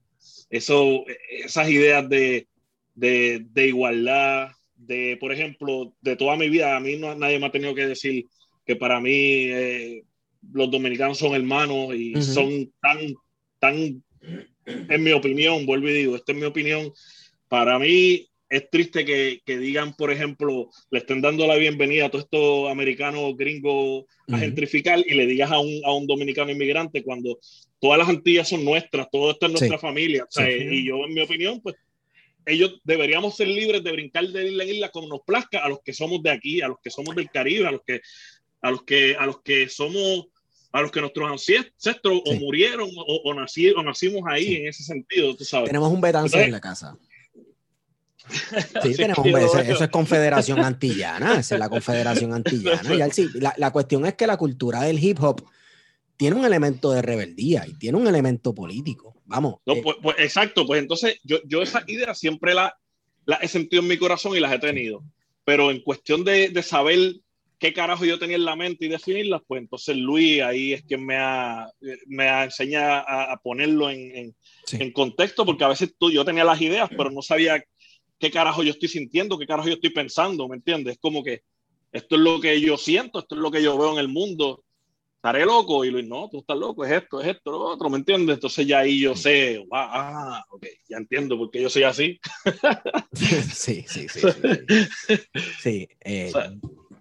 eso, 0.51 1.05
esas 1.45 1.69
ideas 1.71 2.07
de, 2.09 2.47
de, 2.95 3.43
de 3.51 3.67
igualdad, 3.69 4.51
de, 4.87 5.17
por 5.19 5.33
ejemplo, 5.33 5.95
de 6.01 6.17
toda 6.17 6.37
mi 6.37 6.49
vida, 6.49 6.77
a 6.77 6.81
mí 6.81 6.97
no, 6.97 7.15
nadie 7.15 7.39
me 7.39 7.47
ha 7.47 7.53
tenido 7.53 7.75
que 7.75 7.87
decir 7.87 8.27
que 8.67 8.77
para 8.77 9.01
mí 9.01 9.11
eh, 9.13 10.03
los 10.53 10.71
dominicanos 10.71 11.19
son 11.19 11.35
hermanos 11.35 11.95
y 11.95 12.13
Ujú. 12.15 12.23
son 12.23 12.73
tan, 12.81 13.15
tan, 13.59 14.03
en 14.67 15.03
mi 15.03 15.13
opinión, 15.13 15.67
vuelvo 15.67 15.89
y 15.89 15.93
digo, 15.95 16.17
esta 16.17 16.33
es 16.33 16.39
mi 16.39 16.45
opinión, 16.45 16.93
para 17.49 17.79
mí 17.79 18.27
es 18.49 18.69
triste 18.71 19.05
que, 19.05 19.41
que 19.47 19.59
digan, 19.59 19.95
por 19.95 20.13
ejemplo, 20.13 20.69
le 20.91 20.99
estén 20.99 21.23
dando 21.23 21.47
la 21.47 21.57
bienvenida 21.57 22.07
a 22.07 22.11
todos 22.11 22.25
estos 22.25 22.71
americanos 22.71 23.35
gringos 23.37 24.05
a 24.29 24.33
Ujú. 24.33 24.41
gentrificar 24.45 24.99
y 24.99 25.15
le 25.15 25.27
digas 25.27 25.51
a 25.51 25.59
un, 25.59 25.81
a 25.85 25.93
un 25.95 26.07
dominicano 26.07 26.51
inmigrante 26.51 27.03
cuando 27.03 27.39
todas 27.81 27.99
las 27.99 28.09
Antillas 28.09 28.49
son 28.49 28.65
nuestras, 28.65 29.09
todo 29.11 29.31
esto 29.31 29.47
es 29.47 29.53
Sí. 29.53 29.59
nuestra 29.59 29.79
familia. 29.79 30.25
O 30.25 30.31
sea, 30.31 30.47
Sí. 30.47 30.67
Y 30.71 30.85
yo, 30.85 31.05
en 31.05 31.15
mi 31.15 31.23
opinión, 31.23 31.61
pues 31.63 31.77
ellos 32.47 32.81
deberíamos 32.85 33.37
ser 33.37 33.49
libres 33.49 33.83
de 33.85 33.93
brincar 33.93 34.27
de 34.27 34.47
isla 34.49 34.65
en 34.65 34.69
isla 34.71 34.89
como 34.91 35.09
nos 35.09 35.21
plazca 35.27 35.65
a 35.65 35.69
los 35.69 35.79
que 35.85 35.93
somos 35.93 36.23
de 36.23 36.31
aquí, 36.31 36.61
a 36.61 36.69
los 36.69 36.79
que 36.83 36.91
somos 36.91 37.15
del 37.15 37.31
Caribe, 37.31 37.67
a 37.67 37.71
los 37.73 37.83
que, 37.87 38.01
a 38.63 38.71
los 38.71 38.83
que, 38.85 39.17
a 39.17 39.27
los 39.27 39.43
que 39.43 39.69
somos, 39.69 40.27
a 40.73 40.81
los 40.83 40.91
que 40.91 41.01
nuestros 41.01 41.31
ancestros 41.31 42.21
o 42.25 42.35
murieron 42.35 42.89
o, 42.97 43.21
o, 43.25 43.35
nací- 43.35 43.73
o 43.77 43.83
nacimos 43.83 44.23
ahí 44.27 44.45
Sí. 44.47 44.57
en 44.57 44.69
ese 44.69 44.83
sentido, 44.85 45.37
tú 45.37 45.45
sabes. 45.45 45.67
Tenemos 45.69 45.91
un 45.93 46.01
Entonces- 46.05 46.47
en 46.47 46.53
la 46.53 46.61
casa. 46.61 46.97
Sí, 48.83 48.95
tenemos 48.95 49.19
un 49.19 49.33
yo- 49.33 49.39
eso, 49.39 49.85
es 49.85 49.91
confederación 49.91 50.61
antillana, 50.61 51.39
esa 51.41 51.57
es 51.57 51.59
la 51.59 51.69
confederación 51.69 52.33
antillana. 52.35 52.95
Y 52.95 53.41
la, 53.41 53.53
la 53.57 53.71
cuestión 53.73 54.07
es 54.07 54.15
que 54.15 54.27
la 54.27 54.37
cultura 54.37 54.83
del 54.83 55.03
hip 55.03 55.19
hop 55.23 55.45
tiene 56.17 56.37
un 56.37 56.45
elemento 56.45 56.93
de 56.93 57.03
rebeldía 57.03 57.67
y 57.67 57.75
tiene 57.75 57.99
un 57.99 58.07
elemento 58.07 58.55
político. 58.55 59.12
Vamos. 59.33 59.57
No, 59.67 59.75
eh, 59.75 59.81
pues, 59.83 59.97
pues, 60.03 60.17
exacto, 60.19 60.67
pues 60.67 60.81
entonces 60.83 61.19
yo, 61.25 61.39
yo 61.45 61.63
esas 61.63 61.89
ideas 61.89 62.19
siempre 62.19 62.55
las 62.55 62.73
la 63.25 63.37
he 63.37 63.49
sentido 63.49 63.83
en 63.83 63.89
mi 63.89 63.97
corazón 63.99 64.37
y 64.37 64.41
las 64.41 64.53
he 64.53 64.59
tenido, 64.59 65.03
pero 65.45 65.71
en 65.71 65.81
cuestión 65.81 66.25
de, 66.25 66.49
de 66.49 66.63
saber 66.63 66.99
qué 67.59 67.73
carajo 67.73 68.05
yo 68.05 68.19
tenía 68.19 68.35
en 68.35 68.45
la 68.45 68.57
mente 68.57 68.87
y 68.87 68.89
definirlas, 68.89 69.43
pues 69.47 69.63
entonces 69.63 69.97
Luis 69.97 70.43
ahí 70.43 70.73
es 70.73 70.83
quien 70.83 71.07
me 71.07 71.17
ha, 71.17 71.71
me 72.07 72.29
ha 72.29 72.43
enseñado 72.45 73.05
a, 73.07 73.33
a 73.33 73.37
ponerlo 73.37 73.89
en, 73.91 74.17
en, 74.17 74.35
Sí. 74.65 74.79
en 74.81 74.93
contexto, 74.93 75.45
porque 75.47 75.63
a 75.65 75.69
veces 75.69 75.95
tú, 75.99 76.11
yo 76.11 76.25
tenía 76.25 76.43
las 76.45 76.61
ideas, 76.61 76.89
pero 76.97 77.11
no 77.11 77.23
sabía 77.23 77.63
qué 78.19 78.31
carajo 78.31 78.63
yo 78.65 78.71
estoy 78.71 78.89
sintiendo, 78.89 79.39
qué 79.39 79.47
carajo 79.47 79.69
yo 79.69 79.75
estoy 79.75 79.91
pensando, 79.91 80.49
¿me 80.49 80.57
entiendes? 80.57 80.95
Es 80.95 80.99
como 81.01 81.23
que 81.23 81.43
esto 81.93 82.17
es 82.17 82.23
lo 82.23 82.41
que 82.41 82.61
yo 82.61 82.77
siento, 82.77 83.21
esto 83.21 83.35
es 83.37 83.41
lo 83.41 83.51
que 83.53 83.63
yo 83.63 83.79
veo 83.79 83.93
en 83.93 83.99
el 83.99 84.09
mundo, 84.09 84.65
estaré 85.23 85.45
loco 85.47 85.85
y 85.85 85.91
Luis, 85.93 86.05
no, 86.09 86.29
tú 86.29 86.41
estás 86.41 86.57
loco, 86.57 86.85
es 86.85 86.91
esto, 86.91 87.21
es 87.21 87.29
esto, 87.29 87.53
lo 87.53 87.61
otro, 87.61 87.89
¿me 87.89 87.97
entiendes? 87.99 88.35
Entonces 88.35 88.67
ya 88.67 88.81
ahí 88.81 88.99
yo 89.03 89.15
sé, 89.15 89.59
wow, 89.59 89.69
ah, 89.71 90.45
ok, 90.51 90.67
ya 90.89 90.97
entiendo 90.97 91.39
por 91.39 91.49
qué 91.49 91.63
yo 91.63 91.71
soy 91.71 91.85
así. 91.85 92.19
sí, 93.13 93.85
sí, 93.87 94.09
sí. 94.09 94.09
Sí, 94.09 94.19
sí. 94.19 95.17
Sí, 95.63 95.89
eh, 96.01 96.27
O 96.29 96.33
sea- 96.33 96.53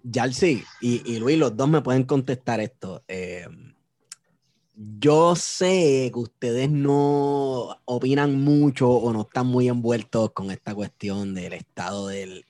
Yalsi 0.04 0.62
y, 0.80 1.02
y 1.12 1.18
Luis, 1.18 1.36
los 1.36 1.56
dos 1.56 1.68
me 1.68 1.80
pueden 1.82 2.04
contestar 2.04 2.60
esto. 2.60 3.02
Eh, 3.08 3.44
yo 4.76 5.34
sé 5.34 6.10
que 6.12 6.18
ustedes 6.20 6.70
no 6.70 7.76
opinan 7.86 8.40
mucho 8.40 8.88
o 8.88 9.12
no 9.12 9.22
están 9.22 9.48
muy 9.48 9.68
envueltos 9.68 10.30
con 10.32 10.52
esta 10.52 10.76
cuestión 10.76 11.34
del 11.34 11.54
estado 11.54 12.06
del, 12.06 12.46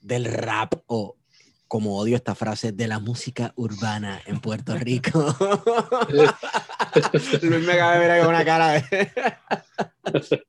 del 0.00 0.24
rap 0.24 0.74
o, 0.86 1.16
como 1.70 1.96
odio 1.96 2.16
esta 2.16 2.34
frase, 2.34 2.72
de 2.72 2.88
la 2.88 2.98
música 2.98 3.52
urbana 3.54 4.20
en 4.26 4.40
Puerto 4.40 4.76
Rico. 4.76 5.36
Luis 7.42 7.64
me 7.64 7.74
acaba 7.74 7.92
de 7.92 7.98
ver 8.00 8.10
ahí 8.10 8.20
con 8.22 8.30
una 8.30 8.44
cara 8.44 8.72
de... 8.72 9.12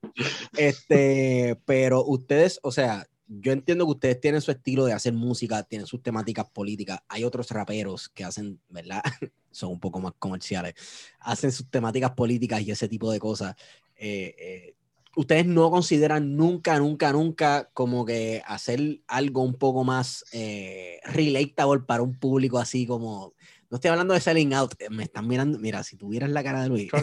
este, 0.56 1.60
pero 1.64 2.04
ustedes, 2.04 2.58
o 2.64 2.72
sea, 2.72 3.06
yo 3.28 3.52
entiendo 3.52 3.86
que 3.86 3.92
ustedes 3.92 4.20
tienen 4.20 4.40
su 4.40 4.50
estilo 4.50 4.84
de 4.84 4.94
hacer 4.94 5.12
música, 5.12 5.62
tienen 5.62 5.86
sus 5.86 6.02
temáticas 6.02 6.50
políticas. 6.50 6.98
Hay 7.06 7.22
otros 7.22 7.48
raperos 7.50 8.08
que 8.08 8.24
hacen, 8.24 8.60
¿verdad? 8.68 9.04
Son 9.52 9.70
un 9.70 9.78
poco 9.78 10.00
más 10.00 10.14
comerciales. 10.18 10.74
Hacen 11.20 11.52
sus 11.52 11.70
temáticas 11.70 12.10
políticas 12.14 12.62
y 12.62 12.72
ese 12.72 12.88
tipo 12.88 13.12
de 13.12 13.20
cosas. 13.20 13.54
Eh, 13.94 14.34
eh, 14.36 14.74
ustedes 15.16 15.46
no 15.46 15.70
consideran 15.70 16.36
nunca, 16.36 16.78
nunca, 16.78 17.12
nunca 17.12 17.70
como 17.74 18.04
que 18.04 18.42
hacer 18.46 19.00
algo 19.06 19.42
un 19.42 19.54
poco 19.54 19.84
más 19.84 20.24
eh, 20.32 20.98
relatable 21.04 21.82
para 21.86 22.02
un 22.02 22.18
público 22.18 22.58
así 22.58 22.86
como. 22.86 23.34
No 23.70 23.76
estoy 23.76 23.90
hablando 23.90 24.12
de 24.12 24.20
selling 24.20 24.52
out, 24.52 24.74
eh, 24.80 24.90
me 24.90 25.04
están 25.04 25.26
mirando. 25.26 25.58
Mira, 25.58 25.82
si 25.82 25.96
tuvieras 25.96 26.28
la 26.28 26.44
cara 26.44 26.62
de 26.62 26.68
Luis, 26.68 26.92
le 26.92 27.00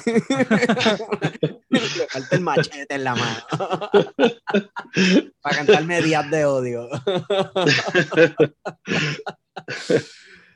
falta 2.10 2.36
el 2.36 2.42
machete 2.42 2.94
en 2.94 3.04
la 3.04 3.16
mano 3.16 3.40
para 5.42 5.56
cantarme 5.56 6.00
días 6.04 6.30
de 6.30 6.46
odio. 6.46 6.88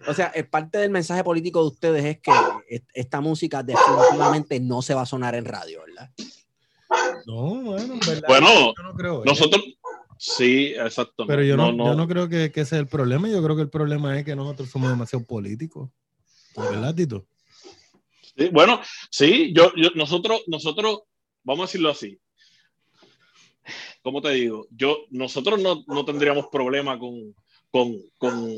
o 0.07 0.13
sea, 0.13 0.27
es 0.27 0.45
parte 0.47 0.77
del 0.77 0.91
mensaje 0.91 1.23
político 1.23 1.61
de 1.61 1.67
ustedes 1.67 2.05
es 2.05 2.19
que 2.19 2.31
est- 2.67 2.89
esta 2.93 3.21
música 3.21 3.63
definitivamente 3.63 4.59
no 4.59 4.81
se 4.81 4.93
va 4.93 5.01
a 5.01 5.05
sonar 5.07 5.35
en 5.35 5.45
radio, 5.45 5.81
¿verdad? 5.85 6.09
No, 7.25 7.61
bueno, 7.61 7.93
en 7.93 7.99
verdad, 7.99 8.27
Bueno, 8.27 8.73
yo 8.75 8.83
no 8.83 8.93
creo. 8.95 9.23
eso. 9.23 9.25
Nosotros, 9.25 9.63
sí, 10.17 10.73
exacto. 10.75 11.25
Pero 11.27 11.43
yo 11.43 11.57
no, 11.57 11.71
yo 11.71 11.95
no 11.95 12.07
creo 12.07 12.27
que, 12.29 12.51
que 12.51 12.61
ese 12.61 12.75
es 12.75 12.81
el 12.81 12.87
problema. 12.87 13.29
Yo 13.29 13.43
creo 13.43 13.55
que 13.55 13.61
el 13.61 13.69
problema 13.69 14.17
es 14.17 14.25
que 14.25 14.35
nosotros 14.35 14.69
somos 14.69 14.89
demasiado 14.89 15.25
políticos. 15.25 15.89
¿Verdad, 16.55 16.93
Tito? 16.93 17.25
Sí, 18.35 18.49
bueno, 18.51 18.81
sí, 19.11 19.53
yo, 19.55 19.71
yo, 19.75 19.89
nosotros, 19.95 20.43
nosotros, 20.47 21.01
vamos 21.43 21.63
a 21.63 21.67
decirlo 21.67 21.89
así. 21.89 22.19
¿Cómo 24.01 24.21
te 24.21 24.31
digo? 24.31 24.67
Yo, 24.71 25.05
nosotros 25.11 25.61
no, 25.61 25.83
no 25.87 26.03
tendríamos 26.03 26.47
problema 26.51 26.99
con, 26.99 27.33
con, 27.73 27.91
con, 28.19 28.55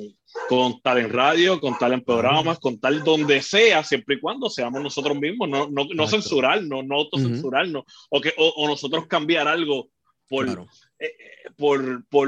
con 0.50 0.82
tal 0.82 0.98
en 0.98 1.10
radio, 1.10 1.62
con 1.62 1.78
tal 1.78 1.94
en 1.94 2.02
programas, 2.04 2.60
con 2.60 2.78
tal 2.82 3.02
donde 3.02 3.42
sea, 3.42 3.82
siempre 3.82 4.16
y 4.16 4.20
cuando 4.20 4.50
seamos 4.50 4.84
nosotros 4.84 5.18
mismos, 5.18 5.48
no, 5.48 5.70
no, 5.70 5.86
no 5.96 6.06
censurarnos, 6.08 6.86
no 6.86 6.96
autocensurarnos, 6.98 7.86
o, 8.10 8.20
que, 8.20 8.34
o, 8.38 8.50
o 8.58 8.68
nosotros 8.68 9.08
cambiar 9.08 9.48
algo 9.48 9.88
por, 10.28 10.48
Claro. 10.48 10.68
eh, 11.00 11.06
eh, 11.06 11.50
por, 11.56 12.06
por, 12.10 12.28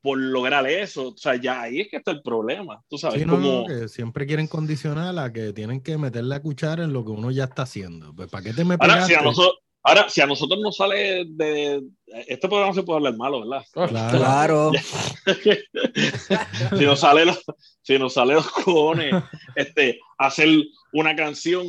por 0.00 0.16
lograr 0.18 0.66
eso. 0.66 1.08
O 1.08 1.16
sea, 1.18 1.36
ya 1.36 1.60
ahí 1.60 1.80
es 1.82 1.88
que 1.90 1.98
está 1.98 2.10
el 2.12 2.22
problema. 2.22 2.82
Tú 2.88 2.96
sabes, 2.96 3.20
Sí, 3.20 3.26
no, 3.26 3.34
como... 3.34 3.66
que 3.66 3.88
siempre 3.88 4.26
quieren 4.26 4.46
condicionar 4.46 5.18
a 5.18 5.30
que 5.30 5.52
tienen 5.52 5.82
que 5.82 5.98
meter 5.98 6.24
la 6.24 6.40
cuchara 6.40 6.84
en 6.84 6.94
lo 6.94 7.04
que 7.04 7.10
uno 7.10 7.30
ya 7.30 7.44
está 7.44 7.64
haciendo. 7.64 8.14
Pues, 8.14 8.30
¿para 8.30 8.44
qué 8.44 8.54
te 8.54 8.64
me 8.64 8.76
Ahora, 8.80 8.94
pegaste? 8.94 9.12
si 9.12 9.18
a 9.18 9.22
nosotros, 9.22 9.58
Ahora, 9.88 10.08
si 10.08 10.20
a 10.20 10.26
nosotros 10.26 10.60
nos 10.60 10.76
sale 10.76 11.24
de. 11.28 11.82
Este 12.26 12.46
programa 12.48 12.74
se 12.74 12.82
puede 12.82 12.98
hablar 12.98 13.16
malo, 13.16 13.40
¿verdad? 13.48 13.64
Claro. 13.72 14.18
Claro. 14.18 14.72
si 16.78 16.84
nos 16.84 17.00
sale 17.00 17.24
los, 17.24 17.42
si 17.82 17.98
nos 17.98 18.14
sale 18.14 18.34
los 18.34 18.48
cojones, 18.50 19.14
este, 19.54 19.98
hacer 20.18 20.48
una 20.92 21.14
canción 21.16 21.66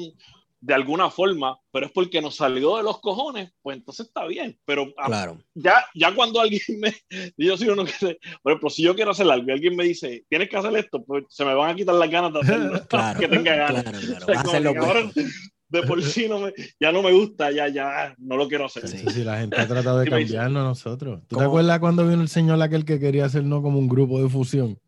de 0.61 0.73
alguna 0.73 1.09
forma, 1.09 1.57
pero 1.71 1.85
es 1.85 1.91
porque 1.93 2.21
nos 2.21 2.35
salió 2.35 2.75
de 2.77 2.83
los 2.83 2.99
cojones, 2.99 3.49
pues 3.61 3.77
entonces 3.77 4.07
está 4.07 4.25
bien. 4.25 4.59
Pero 4.65 4.93
Claro. 5.05 5.39
ya, 5.53 5.85
ya 5.95 6.13
cuando 6.13 6.41
alguien 6.41 6.61
me, 6.79 6.93
yo 7.37 7.57
soy 7.57 7.69
uno 7.69 7.85
que, 7.85 7.93
se- 7.93 8.19
por 8.43 8.51
ejemplo, 8.51 8.69
si 8.69 8.83
yo 8.83 8.93
quiero 8.93 9.11
hacer 9.11 9.29
algo 9.31 9.47
y 9.47 9.51
alguien 9.51 9.75
me 9.77 9.85
dice, 9.85 10.25
tienes 10.29 10.49
que 10.49 10.57
hacer 10.57 10.75
esto, 10.75 11.01
pues 11.05 11.23
se 11.29 11.45
me 11.45 11.53
van 11.53 11.71
a 11.71 11.75
quitar 11.75 11.95
las 11.95 12.09
ganas 12.09 12.33
de 12.33 12.39
hacerlo, 12.41 12.87
Claro. 12.87 13.19
que 13.21 13.27
tenga 13.29 13.55
ganas. 13.55 13.83
Claro, 13.83 13.99
claro. 14.01 14.23
O 14.23 14.25
sea, 14.25 14.35
Vas 14.35 14.37
a 14.45 14.49
hacerlo 14.49 14.73
que. 14.73 15.25
De 15.69 15.83
por 15.83 16.01
sí 16.03 16.27
no 16.27 16.39
me, 16.39 16.53
ya 16.79 16.91
no 16.91 17.01
me 17.01 17.11
gusta, 17.11 17.51
ya, 17.51 17.67
ya 17.67 18.15
no 18.17 18.37
lo 18.37 18.47
quiero 18.47 18.65
hacer. 18.65 18.87
Sí. 18.87 18.97
Sí, 18.99 19.05
sí, 19.09 19.23
la 19.23 19.39
gente 19.39 19.55
ha 19.59 19.67
tratado 19.67 19.99
de 19.99 20.09
cambiarnos 20.09 20.61
a 20.61 20.67
nosotros. 20.67 21.21
¿Tú 21.27 21.37
te 21.37 21.43
acuerdas 21.43 21.79
cuando 21.79 22.07
vino 22.07 22.21
el 22.21 22.27
señor 22.29 22.61
aquel 22.61 22.85
que 22.85 22.99
quería 22.99 23.25
hacernos 23.25 23.61
como 23.61 23.79
un 23.79 23.87
grupo 23.87 24.21
de 24.21 24.29
fusión? 24.29 24.79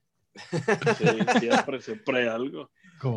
Sí, 0.97 1.39
siempre, 1.39 1.81
siempre 1.81 2.21
hay 2.21 2.27
algo. 2.27 2.69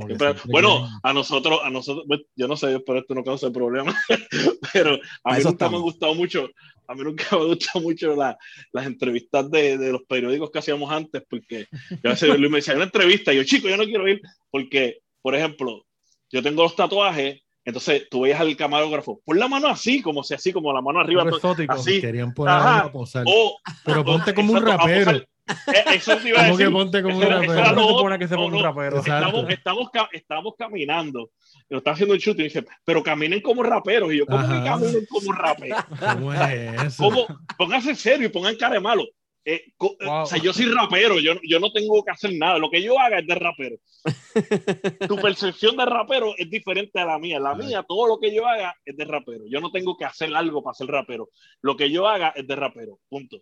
Siempre- 0.07 0.35
bueno, 0.47 0.89
a 1.03 1.13
nosotros, 1.13 1.61
a 1.63 1.69
nosotros, 1.71 2.07
yo 2.35 2.49
no 2.49 2.57
sé, 2.57 2.71
yo 2.71 2.79
espero 2.79 3.01
esto 3.01 3.15
no 3.15 3.23
cause 3.23 3.51
problemas, 3.51 3.95
pero 4.73 4.95
a 5.25 5.33
mí 5.35 5.39
eso 5.39 5.51
nunca 5.51 5.69
me 5.69 5.77
han 5.77 5.83
estamos. 5.83 5.83
gustado 5.83 6.15
mucho, 6.15 6.49
a 6.89 6.95
mí 6.95 7.03
nunca 7.05 7.25
me 7.33 7.45
gustado 7.45 7.81
mucho 7.83 8.17
la- 8.17 8.37
las 8.73 8.87
entrevistas 8.87 9.51
de, 9.51 9.77
de 9.77 9.93
los 9.93 10.03
periódicos 10.05 10.51
que 10.51 10.59
hacíamos 10.59 10.91
antes, 10.91 11.23
porque 11.29 11.67
yo 12.03 12.11
a 12.11 12.15
veces 12.15 12.39
Luis 12.39 12.51
me 12.51 12.59
decía, 12.59 12.73
"Hay 12.73 12.77
una 12.77 12.87
entrevista, 12.87 13.33
y 13.33 13.37
yo, 13.37 13.45
chico, 13.45 13.69
yo 13.69 13.77
no 13.77 13.85
quiero 13.85 14.09
ir, 14.09 14.23
porque, 14.51 14.99
por 15.21 15.35
ejemplo, 15.35 15.85
yo 16.33 16.43
tengo 16.43 16.63
los 16.63 16.75
tatuajes, 16.75 17.43
entonces 17.65 18.09
tú 18.11 18.23
veías 18.23 18.41
al 18.41 18.57
camarógrafo, 18.57 19.21
pon 19.25 19.39
la 19.39 19.49
mano 19.49 19.69
así, 19.69 20.03
como 20.03 20.23
si 20.23 20.35
así, 20.35 20.53
como 20.53 20.73
la 20.73 20.83
mano 20.83 21.01
arriba, 21.01 21.23
exótico. 21.23 21.73
así, 21.73 22.01
querían 22.01 22.35
poner 22.35 22.55
a 22.55 22.93
posar. 22.93 23.25
o, 23.27 23.59
Pero 23.85 24.05
ponte 24.05 24.35
como 24.35 24.53
un 24.53 24.59
exacto, 24.59 24.83
a 24.83 24.87
rapero. 24.87 25.11
Eh, 25.47 25.85
eso 25.97 26.17
te 26.17 26.31
iba 26.31 26.41
a 26.41 26.45
¿Cómo 26.47 26.57
que 26.57 26.65
decir. 26.65 26.73
ponte 26.75 27.03
como 27.03 27.17
un 27.19 27.23
Eso 27.23 27.33
rapero? 27.33 27.55
No 27.55 27.65
se 27.65 27.75
lo 27.75 27.89
supone 27.89 28.19
que 28.19 28.29
se 28.29 28.35
ponga 28.35 28.57
un 28.57 28.63
rapero. 28.63 28.99
Estamos, 28.99 29.51
estamos, 29.51 29.89
estamos 30.13 30.55
caminando. 30.59 31.31
Yo 31.69 31.79
estaba 31.79 31.95
haciendo 31.95 32.15
un 32.15 32.21
shoot 32.21 32.39
y 32.41 32.45
dice, 32.45 32.65
pero 32.85 33.03
caminen 33.03 33.41
como 33.43 33.63
raperos. 33.63 34.13
Y 34.13 34.19
yo, 34.19 34.27
¿cómo 34.27 34.39
Ajá. 34.39 34.59
que 34.63 34.65
caminen 34.69 35.07
como 35.07 35.33
raperos? 35.33 35.85
¿Cómo 36.15 36.33
es 36.33 36.83
eso? 36.85 37.03
¿Cómo? 37.05 37.27
Pónganse 37.59 37.95
serio 37.95 38.27
y 38.27 38.31
pongan 38.31 38.57
cara 38.57 38.75
de 38.75 38.81
malo. 38.81 39.05
Eh, 39.47 39.73
Wow. 39.79 40.23
O 40.23 40.27
sea, 40.27 40.39
yo 40.39 40.53
soy 40.55 40.65
rapero, 40.67 41.19
yo, 41.21 41.35
yo 41.47 41.61
no 41.61 41.71
tengo 41.73 42.03
que 42.03 42.11
hacer 42.11 42.33
nada. 42.39 42.59
Lo 42.59 42.71
que 42.71 42.83
yo 42.83 42.99
haga 42.99 43.19
es 43.19 43.27
de 43.27 43.35
rapero. 43.35 43.77
tu 45.09 45.17
percepción 45.17 45.77
de 45.77 45.85
rapero 45.85 46.35
es 46.39 46.49
diferente 46.49 46.99
a 46.99 47.05
la 47.05 47.19
mía. 47.19 47.39
La 47.39 47.55
mía, 47.55 47.85
todo 47.87 48.07
lo 48.07 48.19
que 48.19 48.35
yo 48.35 48.47
haga 48.47 48.75
es 48.85 48.97
de 48.97 49.05
rapero. 49.05 49.45
Yo 49.49 49.61
no 49.61 49.71
tengo 49.71 49.97
que 49.97 50.05
hacer 50.07 50.35
algo 50.35 50.63
para 50.63 50.75
ser 50.75 50.87
rapero. 50.87 51.29
Lo 51.61 51.77
que 51.77 51.91
yo 51.91 52.07
haga 52.09 52.31
es 52.37 52.47
de 52.47 52.57
rapero. 52.57 52.99
Punto. 53.09 53.39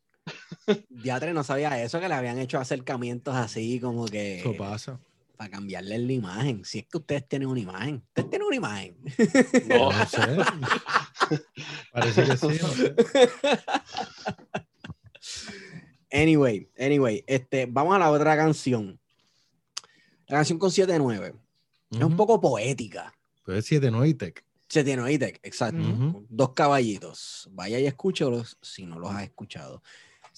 Diatre 0.88 1.32
no 1.32 1.44
sabía 1.44 1.82
eso, 1.82 2.00
que 2.00 2.08
le 2.08 2.14
habían 2.14 2.38
hecho 2.38 2.58
acercamientos 2.58 3.34
así 3.34 3.80
como 3.80 4.06
que 4.06 4.38
Eso 4.40 4.56
pasa. 4.56 5.00
para 5.36 5.50
cambiarle 5.50 5.98
la 5.98 6.12
imagen. 6.12 6.64
Si 6.64 6.80
es 6.80 6.86
que 6.86 6.98
ustedes 6.98 7.28
tienen 7.28 7.48
una 7.48 7.60
imagen. 7.60 8.02
Ustedes 8.08 8.30
tienen 8.30 8.46
una 8.46 8.56
imagen. 8.56 8.96
No. 9.68 9.92
No 9.92 10.06
sé. 10.06 10.18
Parece 11.92 12.24
que 12.24 12.36
sí. 12.36 12.46
no 12.46 12.68
sé. 12.68 12.94
Anyway, 16.12 16.68
anyway, 16.78 17.24
este, 17.26 17.66
vamos 17.66 17.94
a 17.96 17.98
la 17.98 18.10
otra 18.10 18.36
canción. 18.36 19.00
La 20.28 20.38
canción 20.38 20.58
con 20.58 20.70
7-9. 20.70 21.34
Es 21.90 22.02
un 22.02 22.16
poco 22.16 22.40
poética. 22.40 23.12
Pues 23.44 23.58
es 23.58 23.64
7 23.66 23.90
no 23.90 24.04
Itec. 24.04 24.44
7 24.68 24.96
Itec, 25.12 25.40
exacto. 25.42 25.80
Ujú. 25.82 26.26
Dos 26.28 26.50
caballitos. 26.54 27.48
Vaya 27.52 27.78
y 27.78 27.86
escúchalos 27.86 28.56
si 28.62 28.86
no 28.86 28.98
los 28.98 29.10
has 29.10 29.24
escuchado. 29.24 29.82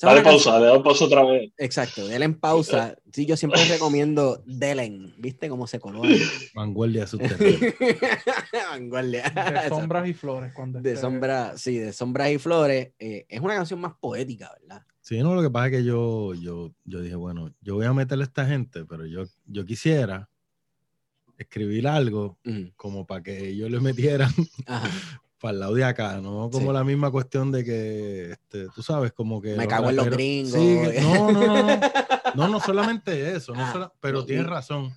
Dale 0.01 0.23
pausa, 0.23 0.59
dale 0.59 0.81
pausa 0.83 1.05
otra 1.05 1.25
vez. 1.25 1.53
Exacto, 1.57 2.09
denle 2.09 2.25
en 2.25 2.35
pausa. 2.41 2.97
Sí, 3.13 3.27
yo 3.27 3.37
siempre 3.37 3.65
recomiendo 3.69 4.43
Delen. 4.45 5.15
¿Viste 5.19 5.49
cómo 5.49 5.69
se 5.69 5.79
ahí? 6.03 6.21
Vanguardia 6.55 7.07
subterránea. 7.07 7.75
Vanguardia. 8.71 9.31
De 9.63 9.69
sombras 9.69 10.09
y 10.09 10.15
flores. 10.15 10.53
Cuando 10.53 10.81
De 10.81 10.95
esté- 10.95 11.01
sombra, 11.01 11.57
sí, 11.57 11.79
de 11.79 11.93
sombras 11.93 12.31
y 12.31 12.39
flores. 12.39 12.93
Eh, 12.99 13.27
es 13.29 13.41
una 13.41 13.55
canción 13.55 13.81
más 13.81 13.95
poética, 14.01 14.51
¿verdad? 14.61 14.83
Sí, 15.05 15.19
no, 15.19 15.35
lo 15.35 15.43
que 15.43 15.51
pasa 15.51 15.67
es 15.67 15.73
que 15.73 15.85
yo, 15.85 16.33
yo, 16.33 16.73
yo 16.87 17.03
dije, 17.03 17.15
bueno, 17.15 17.53
yo 17.61 17.75
voy 17.75 17.85
a 17.85 17.93
meterle 17.93 18.25
a 18.25 18.27
esta 18.27 18.47
gente, 18.47 18.87
pero 18.87 19.05
yo, 19.05 19.25
yo 19.45 19.67
quisiera 19.67 20.31
escribir 21.37 21.87
algo 21.87 22.39
Mm, 22.45 22.69
como 22.75 23.07
para 23.07 23.23
que 23.23 23.49
ellos 23.49 23.71
le 23.71 23.81
metieran 23.81 24.33
para 25.39 25.53
el 25.53 25.61
lado 25.61 25.75
de 25.75 25.85
acá, 25.85 26.23
¿no? 26.23 26.49
Como 26.51 26.69
Sí. 26.71 26.73
la 26.73 26.85
misma 26.85 27.11
cuestión 27.11 27.53
de 27.53 27.65
que, 27.65 28.31
este, 28.33 28.71
tú 28.75 28.83
sabes, 28.83 29.13
como 29.13 29.43
que... 29.43 29.55
Me 29.57 29.69
cago 29.69 29.91
en 29.91 29.97
los 29.97 30.09
gringos. 30.09 30.53
Sí, 30.53 30.75
que- 30.95 31.01
no, 31.03 31.31
no, 31.31 31.47
no, 31.49 31.63
no, 31.63 31.81
no, 32.35 32.49
no 32.49 32.61
solamente 32.61 33.37
eso, 33.37 33.53
no 33.55 33.61
Ah, 33.63 33.73
sola- 33.73 33.93
pero 34.01 34.25
tienes 34.25 34.47
razón, 34.47 34.91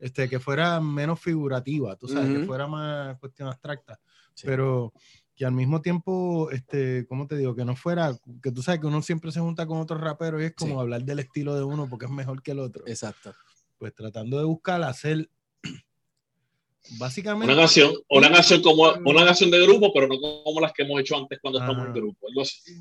este, 0.00 0.28
que 0.28 0.40
fuera 0.40 0.80
menos 0.80 1.20
figurativa, 1.20 1.94
tú 1.94 2.08
sabes, 2.08 2.28
que 2.32 2.38
Ujú. 2.38 2.46
fuera 2.46 2.66
más 2.66 3.16
cuestión 3.20 3.46
abstracta, 3.46 4.00
pero 4.44 4.92
que 5.36 5.44
al 5.44 5.52
mismo 5.52 5.82
tiempo, 5.82 6.50
este, 6.52 7.06
¿cómo 7.08 7.26
te 7.26 7.36
digo? 7.36 7.56
Que 7.56 7.64
no 7.64 7.74
fuera, 7.74 8.16
que 8.42 8.52
tú 8.52 8.62
sabes 8.62 8.80
que 8.80 8.86
uno 8.86 9.02
siempre 9.02 9.32
se 9.32 9.40
junta 9.40 9.66
con 9.66 9.78
otros 9.78 10.00
raperos 10.00 10.40
y 10.40 10.44
es 10.46 10.54
como 10.54 10.74
Sí. 10.74 10.80
hablar 10.80 11.02
del 11.04 11.18
estilo 11.18 11.54
de 11.56 11.64
uno 11.64 11.88
porque 11.88 12.06
es 12.06 12.10
mejor 12.12 12.42
que 12.42 12.52
el 12.52 12.60
otro. 12.60 12.84
Exacto. 12.86 13.34
Pues 13.78 13.92
tratando 13.94 14.38
de 14.38 14.44
buscar 14.44 14.82
hacer, 14.84 15.28
básicamente... 16.98 17.52
Una 17.52 17.62
canción, 17.62 17.92
una 18.10 18.30
canción 18.30 18.62
como 18.62 18.82
una 19.06 19.24
canción 19.24 19.50
de 19.50 19.60
grupo, 19.62 19.92
pero 19.92 20.06
no 20.06 20.20
como 20.20 20.60
las 20.60 20.72
que 20.72 20.82
hemos 20.84 21.00
hecho 21.00 21.16
antes 21.16 21.38
cuando 21.40 21.58
Ah. 21.60 21.64
estamos 21.64 21.86
en 21.86 21.92
grupo. 21.94 22.28
algo 22.28 22.42
así. 22.42 22.72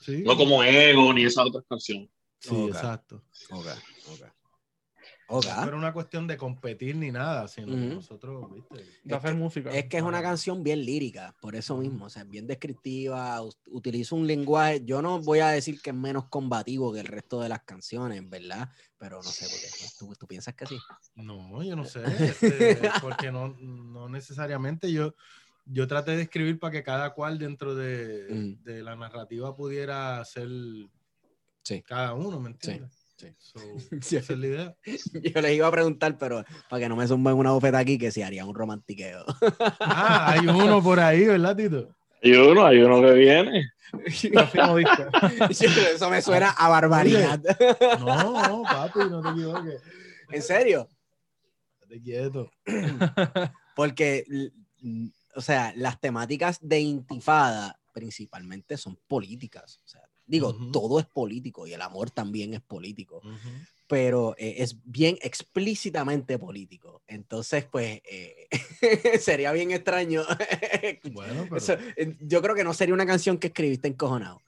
Sí, 0.00 0.22
No 0.22 0.36
como 0.36 0.62
Ego 0.62 1.12
ni 1.12 1.24
esas 1.24 1.46
otras 1.46 1.64
canciones. 1.68 2.08
sí, 2.38 2.54
exacto. 2.66 3.22
Ok, 3.50 3.66
ok. 4.12 4.26
Ok. 5.28 5.44
No 5.44 5.62
era 5.68 5.76
una 5.76 5.92
cuestión 5.92 6.26
de 6.26 6.36
competir 6.36 6.96
ni 6.96 7.10
nada, 7.10 7.48
sino 7.48 7.72
que 7.72 7.86
Ujú. 7.86 7.94
nosotros, 7.96 8.52
¿viste? 8.52 8.84
De 9.02 9.14
hacer 9.14 9.34
música. 9.34 9.70
Es 9.70 9.86
que 9.86 9.96
es 9.96 10.02
una 10.02 10.22
canción 10.22 10.62
bien 10.62 10.84
lírica, 10.84 11.34
por 11.40 11.56
eso 11.56 11.76
mismo, 11.76 12.06
o 12.06 12.08
sea, 12.08 12.22
es 12.22 12.28
bien 12.28 12.46
descriptiva, 12.46 13.40
utiliza 13.68 14.14
un 14.14 14.26
lenguaje, 14.26 14.84
yo 14.84 15.02
no 15.02 15.20
voy 15.20 15.40
a 15.40 15.48
decir 15.48 15.80
que 15.80 15.90
es 15.90 15.96
menos 15.96 16.26
combativo 16.28 16.92
que 16.92 17.00
el 17.00 17.06
resto 17.06 17.40
de 17.40 17.48
las 17.48 17.62
canciones, 17.64 18.28
¿verdad? 18.28 18.68
Pero 18.98 19.16
no 19.16 19.22
sé, 19.24 19.46
porque 19.46 19.66
tú, 19.98 20.14
tú 20.18 20.26
piensas 20.26 20.54
que 20.54 20.66
sí. 20.66 20.78
No, 21.16 21.62
yo 21.62 21.74
no 21.74 21.84
sé, 21.84 22.02
este, 22.04 22.78
porque 23.02 23.32
no, 23.32 23.48
no 23.58 24.08
necesariamente 24.08 24.92
yo, 24.92 25.14
yo 25.64 25.88
traté 25.88 26.12
de 26.16 26.22
escribir 26.22 26.60
para 26.60 26.70
que 26.70 26.82
cada 26.84 27.10
cual 27.14 27.38
dentro 27.38 27.74
de, 27.74 28.56
de 28.62 28.82
la 28.82 28.94
narrativa 28.94 29.54
pudiera 29.54 30.24
ser 30.24 30.48
Sí. 31.64 31.82
cada 31.82 32.14
uno, 32.14 32.38
¿me 32.38 32.50
entiendes? 32.50 32.92
sí. 32.92 33.05
So, 33.38 33.58
Sí. 34.02 34.16
esa 34.16 34.32
es 34.32 34.38
la 34.38 34.46
idea. 34.46 34.76
Yo 35.34 35.40
les 35.40 35.56
iba 35.56 35.66
a 35.66 35.70
preguntar, 35.70 36.18
pero 36.18 36.44
para 36.68 36.80
que 36.80 36.88
no 36.88 36.96
me 36.96 37.06
zumben 37.06 37.34
una 37.34 37.52
bofeta 37.52 37.78
aquí, 37.78 37.98
que 37.98 38.10
si 38.10 38.22
haría 38.22 38.44
un 38.44 38.54
romantiqueo. 38.54 39.24
Ah, 39.80 40.32
hay 40.32 40.46
uno 40.46 40.82
por 40.82 41.00
ahí, 41.00 41.24
¿verdad, 41.24 41.56
Tito? 41.56 41.88
Hay 42.22 42.32
uno, 42.32 42.66
hay 42.66 42.78
uno 42.78 43.00
que 43.00 43.12
viene. 43.12 43.70
Eso 45.94 46.10
me 46.10 46.20
suena 46.22 46.50
a 46.50 46.68
barbaridad. 46.68 47.40
No, 48.00 48.32
no, 48.48 48.62
papi, 48.62 48.98
no 49.10 49.22
te 49.22 49.28
equivoques. 49.30 49.82
¿En 50.30 50.42
serio? 50.42 50.88
Estate 51.74 52.02
quieto. 52.02 52.50
Porque, 53.76 54.24
o 55.34 55.40
sea, 55.40 55.72
las 55.76 56.00
temáticas 56.00 56.58
de 56.60 56.80
intifada 56.80 57.78
principalmente 57.92 58.76
son 58.76 58.98
políticas. 59.06 59.80
O 59.84 59.88
sea, 59.88 60.02
digo, 60.26 60.50
Ujú. 60.50 60.70
todo 60.72 60.98
es 61.00 61.06
político 61.06 61.66
y 61.66 61.72
el 61.74 61.82
amor 61.82 62.10
también 62.10 62.54
es 62.54 62.60
político, 62.60 63.18
Ujú. 63.18 63.50
pero 63.86 64.34
eh, 64.38 64.56
es 64.58 64.76
bien 64.84 65.16
explícitamente 65.22 66.38
político. 66.38 67.02
Entonces, 67.06 67.64
pues, 67.64 68.00
eh, 68.10 68.48
sería 69.20 69.52
bien 69.52 69.70
extraño. 69.70 70.22
Bueno, 71.12 71.46
pero 71.48 71.80
eh, 71.96 72.16
yo 72.20 72.42
creo 72.42 72.54
que 72.54 72.64
no 72.64 72.74
sería 72.74 72.94
una 72.94 73.06
canción 73.06 73.38
que 73.38 73.48
escribiste 73.48 73.88
encojonado. 73.88 74.40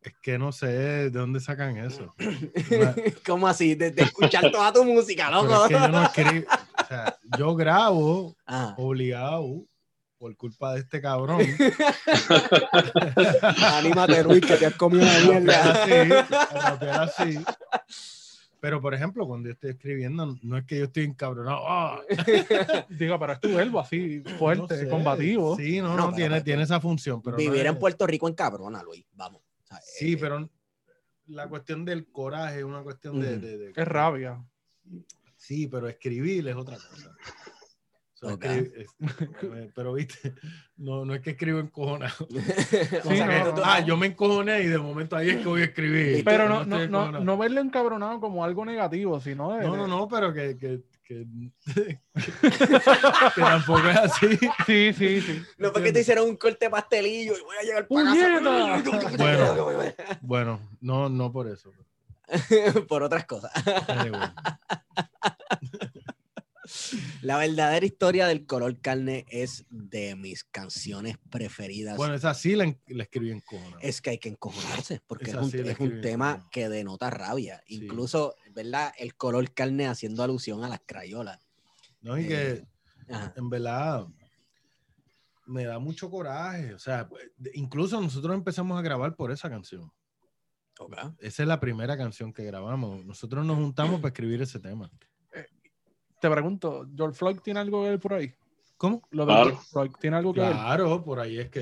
es 0.00 0.14
que 0.22 0.38
no 0.38 0.52
sé 0.52 0.66
de 0.68 1.10
dónde 1.10 1.40
sacan 1.40 1.76
eso. 1.78 2.14
¿Cómo 3.26 3.46
así? 3.48 3.74
De, 3.74 3.90
de 3.90 4.02
escuchar 4.02 4.50
toda 4.50 4.72
tu 4.72 4.84
música, 4.84 5.28
Pero 5.28 5.42
loco. 5.42 5.64
es 5.66 5.70
que 5.70 5.74
yo 5.80 5.88
no 5.88 6.02
escribo, 6.04 6.46
o 6.48 6.86
sea, 6.86 7.18
yo 7.30 7.54
grabo 7.54 8.36
Ajá. 8.46 8.74
obligado 8.78 9.66
por 10.24 10.34
culpa 10.38 10.72
de 10.72 10.80
este 10.80 11.02
cabrón. 11.02 11.38
Anímate, 13.62 14.22
Ruiz, 14.22 14.40
que 14.46 14.56
te 14.56 14.64
has 14.64 14.74
comido 14.74 15.02
una 15.04 15.18
mierda. 15.20 15.84
así, 15.84 17.34
así. 17.34 17.44
Pero, 18.58 18.80
por 18.80 18.94
ejemplo, 18.94 19.26
cuando 19.26 19.50
yo 19.50 19.52
estoy 19.52 19.72
escribiendo, 19.72 20.34
no 20.42 20.56
es 20.56 20.64
que 20.64 20.78
yo 20.78 20.84
estoy 20.86 21.04
encabronado. 21.04 21.58
¡ah! 21.68 22.00
Digo, 22.88 23.18
pero 23.18 23.34
es 23.34 23.40
tu 23.40 23.54
verbo 23.54 23.80
así, 23.80 24.22
fuerte, 24.38 24.62
No 24.76 24.80
sé. 24.80 24.88
combativo. 24.88 25.56
Sí, 25.58 25.82
no, 25.82 25.88
No, 25.88 25.96
no, 25.96 26.04
pero- 26.06 26.16
tiene, 26.16 26.30
pero- 26.36 26.44
tiene 26.44 26.62
esa 26.62 26.80
función. 26.80 27.20
Pero 27.20 27.36
no 27.36 27.42
Vivir 27.42 27.66
en 27.66 27.78
Puerto 27.78 28.06
Rico 28.06 28.26
en 28.26 28.34
cabrona, 28.34 28.82
Luis. 28.82 29.04
Vamos. 29.12 29.42
O 29.42 29.66
sea, 29.66 29.78
Sí, 29.82 30.14
eh, 30.14 30.18
pero 30.18 30.48
la 31.26 31.46
cuestión 31.50 31.84
del 31.84 32.10
coraje 32.10 32.60
es 32.60 32.64
una 32.64 32.82
cuestión 32.82 33.20
de, 33.20 33.38
de- 33.38 33.58
de- 33.58 33.72
Es 33.76 33.86
rabia. 33.88 34.42
Sí, 35.36 35.66
pero 35.66 35.86
escribir 35.86 36.48
es 36.48 36.56
otra 36.56 36.76
cosa. 36.76 37.14
Pero 39.74 39.92
viste, 39.94 40.34
no, 40.76 41.04
no 41.04 41.14
es 41.14 41.20
que 41.20 41.30
escribo 41.30 41.58
encojonado. 41.60 42.26
O 43.04 43.08
Sí, 43.10 43.16
sea 43.16 43.26
no, 43.26 43.32
que, 43.32 43.38
no, 43.50 43.56
no. 43.56 43.62
ah, 43.64 43.80
yo 43.80 43.96
me 43.96 44.06
encojoné 44.06 44.62
y 44.62 44.66
de 44.66 44.78
momento 44.78 45.16
ahí 45.16 45.30
es 45.30 45.36
que 45.38 45.44
voy 45.48 45.62
a 45.62 45.64
escribir. 45.66 46.24
Pero 46.24 46.48
no, 46.48 46.64
no, 46.64 46.86
no, 46.88 47.20
no 47.20 47.38
verle 47.38 47.60
encabronado 47.60 48.20
como 48.20 48.44
algo 48.44 48.64
negativo, 48.64 49.20
sino 49.20 49.52
de, 49.52 49.64
No, 49.64 49.76
no, 49.76 49.86
no, 49.86 50.08
pero 50.08 50.32
que, 50.32 50.56
que, 50.58 50.80
que, 51.02 51.26
que 52.14 53.40
tampoco 53.40 53.88
es 53.88 53.96
así. 53.96 54.38
Sí, 54.66 54.92
sí, 54.92 55.20
sí. 55.20 55.42
No 55.58 55.70
fue 55.72 55.82
que 55.82 55.92
te 55.92 56.00
hicieron 56.00 56.28
un 56.28 56.36
corte 56.36 56.70
pastelillo 56.70 57.34
y 57.36 57.40
voy 57.42 57.56
a 57.60 57.62
llegar 57.62 57.88
para 57.88 58.04
casa. 58.04 59.14
Bueno. 59.18 59.92
Bueno, 60.22 60.60
no, 60.80 61.08
no 61.08 61.30
por 61.32 61.48
eso. 61.48 61.70
por 62.88 63.02
otras 63.02 63.26
cosas. 63.26 63.52
La 67.24 67.38
verdadera 67.38 67.86
historia 67.86 68.26
del 68.26 68.44
color 68.44 68.78
carne 68.82 69.24
es 69.30 69.64
de 69.70 70.14
mis 70.14 70.44
canciones 70.44 71.16
preferidas. 71.30 71.96
Bueno, 71.96 72.14
esa 72.14 72.34
sí 72.34 72.54
la, 72.54 72.64
escribí 72.86 73.30
en 73.30 73.40
cojonado. 73.40 73.78
es 73.80 74.02
que 74.02 74.10
hay 74.10 74.18
que 74.18 74.28
encojonarse 74.28 75.00
porque 75.06 75.30
es 75.30 75.36
un, 75.36 75.50
sí 75.50 75.56
la 75.56 75.72
es 75.72 75.80
un 75.80 75.86
escribí, 75.86 76.02
tema 76.02 76.46
que 76.50 76.68
denota 76.68 77.08
rabia. 77.08 77.62
Sí. 77.66 77.76
Incluso, 77.76 78.34
¿verdad? 78.54 78.92
El 78.98 79.14
color 79.14 79.50
carne 79.54 79.86
haciendo 79.86 80.22
alusión 80.22 80.64
a 80.64 80.68
las 80.68 80.80
crayolas. 80.84 81.40
¿no? 82.02 82.18
Y 82.18 82.24
Eh, 82.24 82.28
que 83.06 83.14
Ajá. 83.14 83.32
en 83.36 83.48
verdad 83.48 84.06
me 85.46 85.64
da 85.64 85.78
mucho 85.78 86.10
coraje. 86.10 86.74
O 86.74 86.78
sea, 86.78 87.08
pues, 87.08 87.24
incluso 87.54 87.98
nosotros 88.02 88.34
empezamos 88.34 88.78
a 88.78 88.82
grabar 88.82 89.16
por 89.16 89.32
esa 89.32 89.48
canción. 89.48 89.90
Ok. 90.78 90.94
Esa 91.20 91.42
es 91.42 91.48
la 91.48 91.58
primera 91.58 91.96
canción 91.96 92.34
que 92.34 92.44
grabamos. 92.44 93.02
Nosotros 93.06 93.46
nos 93.46 93.56
juntamos 93.56 94.00
para 94.00 94.08
escribir 94.08 94.42
ese 94.42 94.58
tema. 94.58 94.90
Te 96.24 96.30
pregunto, 96.30 96.88
¿George 96.96 97.18
Floyd 97.18 97.36
tiene 97.40 97.60
algo 97.60 97.82
que 97.82 97.90
ver 97.90 98.00
por 98.00 98.14
ahí? 98.14 98.32
¿Cómo? 98.78 99.06
Lo 99.10 99.26
de 99.26 99.32
Claro. 99.34 99.50
George 99.50 99.66
Floyd 99.70 99.90
tiene 100.00 100.16
algo 100.16 100.32
que 100.32 100.40
ver. 100.40 100.52
Claro, 100.52 101.04
por 101.04 101.20
ahí 101.20 101.38
es 101.38 101.50
que. 101.50 101.60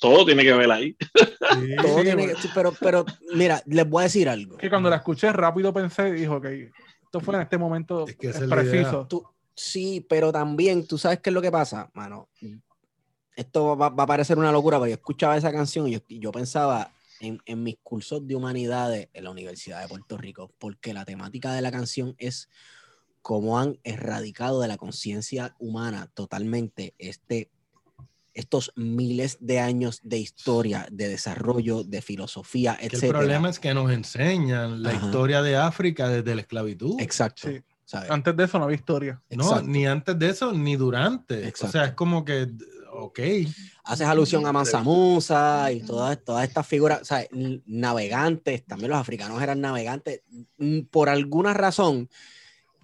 Todo 0.00 0.24
tiene 0.24 0.44
que 0.44 0.52
ver 0.52 0.70
ahí. 0.70 0.96
Sí, 0.96 0.96
Todo 1.82 1.98
sí, 1.98 2.04
tiene 2.04 2.26
que- 2.28 2.36
pero, 2.54 2.72
pero, 2.80 3.04
mira, 3.34 3.60
les 3.66 3.88
voy 3.90 4.02
a 4.02 4.04
decir 4.04 4.28
algo. 4.28 4.58
Que 4.58 4.70
cuando 4.70 4.88
la 4.88 4.94
escuché 4.98 5.32
rápido 5.32 5.72
pensé, 5.72 6.12
dijo, 6.12 6.36
ok, 6.36 6.44
esto 6.44 7.20
fue 7.20 7.34
en 7.34 7.40
este 7.40 7.58
momento 7.58 8.04
Es 8.06 8.14
que 8.14 8.28
esa 8.28 8.38
es 8.38 8.44
es 8.44 8.48
la 8.48 8.54
preciso. 8.54 9.06
Tú- 9.08 9.26
sí, 9.56 10.06
pero 10.08 10.30
también, 10.30 10.86
¿tú 10.86 10.96
sabes 10.96 11.18
qué 11.18 11.30
es 11.30 11.34
lo 11.34 11.42
que 11.42 11.50
pasa, 11.50 11.90
mano? 11.94 12.28
Esto 13.34 13.76
va, 13.76 13.88
va 13.88 14.04
a 14.04 14.06
parecer 14.06 14.38
una 14.38 14.52
locura, 14.52 14.78
pero 14.78 14.86
yo 14.90 14.94
escuchaba 14.94 15.36
esa 15.36 15.50
canción 15.50 15.88
y 15.88 15.94
yo, 15.94 15.98
y 16.06 16.20
yo 16.20 16.30
pensaba 16.30 16.92
en, 17.18 17.40
en 17.44 17.64
mis 17.64 17.76
cursos 17.82 18.24
de 18.24 18.36
humanidades 18.36 19.08
en 19.12 19.24
la 19.24 19.30
Universidad 19.30 19.82
de 19.82 19.88
Puerto 19.88 20.16
Rico, 20.16 20.52
porque 20.58 20.94
la 20.94 21.04
temática 21.04 21.52
de 21.52 21.60
la 21.62 21.72
canción 21.72 22.14
es 22.18 22.48
cómo 23.26 23.58
han 23.58 23.76
erradicado 23.82 24.60
de 24.60 24.68
la 24.68 24.76
conciencia 24.76 25.56
humana 25.58 26.08
totalmente 26.14 26.94
este, 26.96 27.50
estos 28.34 28.70
miles 28.76 29.38
de 29.40 29.58
años 29.58 29.98
de 30.04 30.18
historia, 30.18 30.86
de 30.92 31.08
desarrollo, 31.08 31.82
de 31.82 32.02
filosofía, 32.02 32.76
que 32.76 32.86
el 32.86 33.08
problema 33.08 33.50
es 33.50 33.58
que 33.58 33.74
nos 33.74 33.90
enseñan 33.90 34.80
la 34.80 34.90
Ajá. 34.90 35.06
historia 35.06 35.42
de 35.42 35.56
África 35.56 36.08
desde 36.08 36.36
la 36.36 36.42
esclavitud. 36.42 37.00
Exacto. 37.00 37.48
Sí. 37.48 37.60
¿sabes? 37.84 38.12
Antes 38.12 38.36
de 38.36 38.44
eso 38.44 38.60
no 38.60 38.66
había 38.66 38.76
historia. 38.76 39.20
No, 39.30 39.42
Exacto. 39.42 39.66
ni 39.70 39.86
antes 39.88 40.16
de 40.16 40.28
eso, 40.28 40.52
ni 40.52 40.76
durante. 40.76 41.48
Exacto. 41.48 41.66
O 41.66 41.70
sea, 41.72 41.84
es 41.86 41.94
como 41.94 42.24
que, 42.24 42.48
ok, 42.92 43.18
haces 43.82 44.06
alusión 44.06 44.46
a 44.46 44.52
Mansa 44.52 44.84
Musa 44.84 45.72
y 45.72 45.80
todas, 45.80 46.24
todas 46.24 46.46
estas 46.46 46.64
figuras, 46.64 47.02
o 47.02 47.04
sea, 47.04 47.26
navegantes, 47.66 48.64
también 48.64 48.92
los 48.92 49.00
africanos 49.00 49.42
eran 49.42 49.60
navegantes. 49.60 50.22
Por 50.92 51.08
alguna 51.08 51.54
razón, 51.54 52.08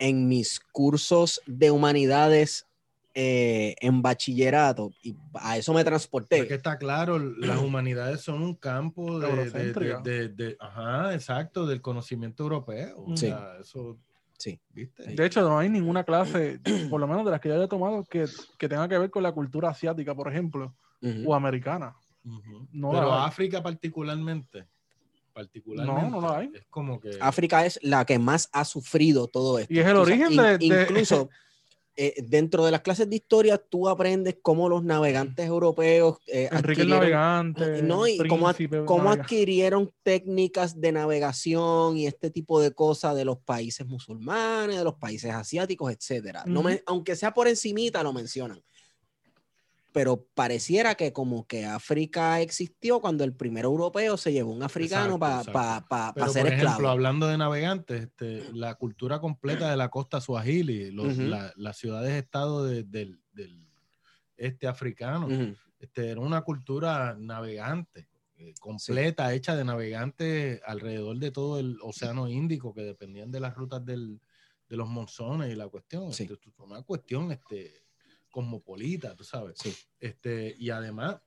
en 0.02 0.26
mis 0.28 0.58
cursos 0.72 1.40
de 1.46 1.70
humanidades 1.70 2.66
eh, 3.14 3.74
en 3.80 4.00
bachillerato, 4.02 4.90
y 5.02 5.14
a 5.34 5.58
eso 5.58 5.72
me 5.74 5.84
transporté. 5.84 6.38
porque 6.38 6.54
está 6.54 6.78
claro, 6.78 7.18
las 7.18 7.58
humanidades 7.62 8.22
son 8.22 8.42
un 8.42 8.54
campo 8.56 9.20
de, 9.20 9.50
de- 9.50 9.72
de- 9.72 10.00
de- 10.02 10.28
de- 10.30 10.56
ajá, 10.58 11.14
exacto, 11.14 11.66
del 11.66 11.80
conocimiento 11.82 12.42
europeo. 12.42 13.04
O 13.06 13.16
Sí. 13.16 13.26
sea, 13.26 13.58
eso, 13.60 13.98
Sí. 14.38 14.58
¿viste? 14.70 15.04
De 15.14 15.24
hecho, 15.26 15.42
no 15.42 15.58
hay 15.58 15.68
ninguna 15.68 16.02
clase, 16.04 16.58
por 16.90 17.00
lo 17.00 17.06
menos 17.06 17.24
de 17.24 17.30
las 17.30 17.40
que 17.40 17.48
yo 17.50 17.54
haya 17.54 17.68
tomado, 17.68 18.02
que, 18.04 18.24
que 18.58 18.68
tenga 18.68 18.88
que 18.88 18.98
ver 18.98 19.10
con 19.10 19.22
la 19.22 19.30
cultura 19.32 19.68
asiática, 19.68 20.14
por 20.14 20.28
ejemplo, 20.32 20.74
Ujú. 21.00 21.30
o 21.30 21.34
americana. 21.34 21.94
Ujú. 22.24 22.66
no 22.72 22.90
Pero. 22.92 23.12
África 23.12 23.62
particularmente, 23.62 24.66
particularmente, 25.32 26.02
No, 26.02 26.20
no 26.20 26.20
la 26.28 26.38
hay. 26.38 26.50
es 26.54 26.64
como 26.70 27.00
que... 27.00 27.10
África 27.20 27.64
es 27.66 27.78
la 27.82 28.04
que 28.04 28.18
más 28.18 28.48
ha 28.52 28.64
sufrido 28.64 29.26
todo 29.28 29.58
esto. 29.58 29.72
Y 29.72 29.78
es 29.78 29.86
el 29.86 29.96
origen 29.96 30.32
in- 30.32 30.36
de- 30.38 30.58
Incluso 30.60 31.28
eh, 31.96 32.14
dentro 32.26 32.64
de 32.64 32.70
las 32.70 32.80
clases 32.80 33.08
de 33.10 33.16
historia, 33.16 33.58
tú 33.58 33.88
aprendes 33.88 34.36
cómo 34.40 34.68
los 34.68 34.82
navegantes 34.82 35.46
europeos 35.46 36.16
eh, 36.26 36.48
Enrique 36.50 36.82
el 36.82 36.88
Navegante, 36.88 37.82
No, 37.82 38.06
y 38.06 38.16
cómo, 38.16 38.48
Navega- 38.50 39.12
adquirieron 39.20 39.92
técnicas 40.02 40.80
de 40.80 40.92
navegación 40.92 41.98
y 41.98 42.06
este 42.06 42.30
tipo 42.30 42.60
de 42.60 42.72
cosas 42.72 43.14
de 43.14 43.24
los 43.26 43.38
países 43.38 43.86
musulmanes, 43.86 44.76
de 44.78 44.84
los 44.84 44.94
países 44.94 45.32
asiáticos, 45.32 45.92
etcétera. 45.92 46.44
No 46.46 46.62
me- 46.62 46.82
aunque 46.86 47.14
sea 47.16 47.34
por 47.34 47.46
encimita 47.48 48.02
lo 48.02 48.12
mencionan. 48.12 48.62
Pero 49.92 50.26
pareciera 50.34 50.94
que 50.94 51.12
como 51.12 51.46
que 51.46 51.66
África 51.66 52.40
existió 52.40 53.00
cuando 53.00 53.24
el 53.24 53.34
primer 53.34 53.64
europeo 53.64 54.16
se 54.16 54.32
llevó 54.32 54.50
un 54.52 54.62
africano 54.62 55.18
para 55.18 55.44
pa, 55.44 55.86
pa- 55.86 56.14
pa 56.14 56.28
ser 56.28 56.42
por 56.44 56.52
ejemplo, 56.52 56.70
esclavo. 56.70 56.88
hablando 56.92 57.26
de 57.28 57.36
navegantes, 57.38 58.02
este, 58.02 58.52
la 58.54 58.74
cultura 58.76 59.20
completa 59.20 59.70
de 59.70 59.76
la 59.76 59.90
costa 59.90 60.20
suajili, 60.20 60.90
los- 60.90 61.16
la- 61.18 61.52
las 61.56 61.76
ciudades-estado 61.76 62.64
de- 62.64 62.84
del, 62.84 63.20
del 63.32 63.66
este 64.36 64.66
africano, 64.66 65.28
este, 65.78 66.08
era 66.10 66.20
una 66.20 66.40
cultura 66.42 67.14
navegante, 67.18 68.08
eh, 68.36 68.54
completa, 68.60 69.32
hecha 69.34 69.54
de 69.54 69.64
navegantes 69.64 70.60
alrededor 70.66 71.18
de 71.18 71.30
todo 71.30 71.58
el 71.60 71.76
océano 71.82 72.28
Índico, 72.28 72.72
que 72.74 72.82
dependían 72.82 73.30
de 73.30 73.40
las 73.40 73.54
rutas 73.54 73.84
del- 73.84 74.20
de 74.68 74.76
los 74.78 74.88
monzones 74.88 75.52
y 75.52 75.54
la 75.54 75.68
cuestión. 75.68 76.12
Sí. 76.14 76.22
Este, 76.24 76.50
una 76.58 76.82
cuestión 76.82 77.30
este, 77.30 77.81
cosmopolita, 78.32 79.14
tú 79.14 79.22
sabes. 79.22 79.54
Sí. 79.62 79.72
Este, 80.00 80.56
y 80.58 80.70
además, 80.70 81.20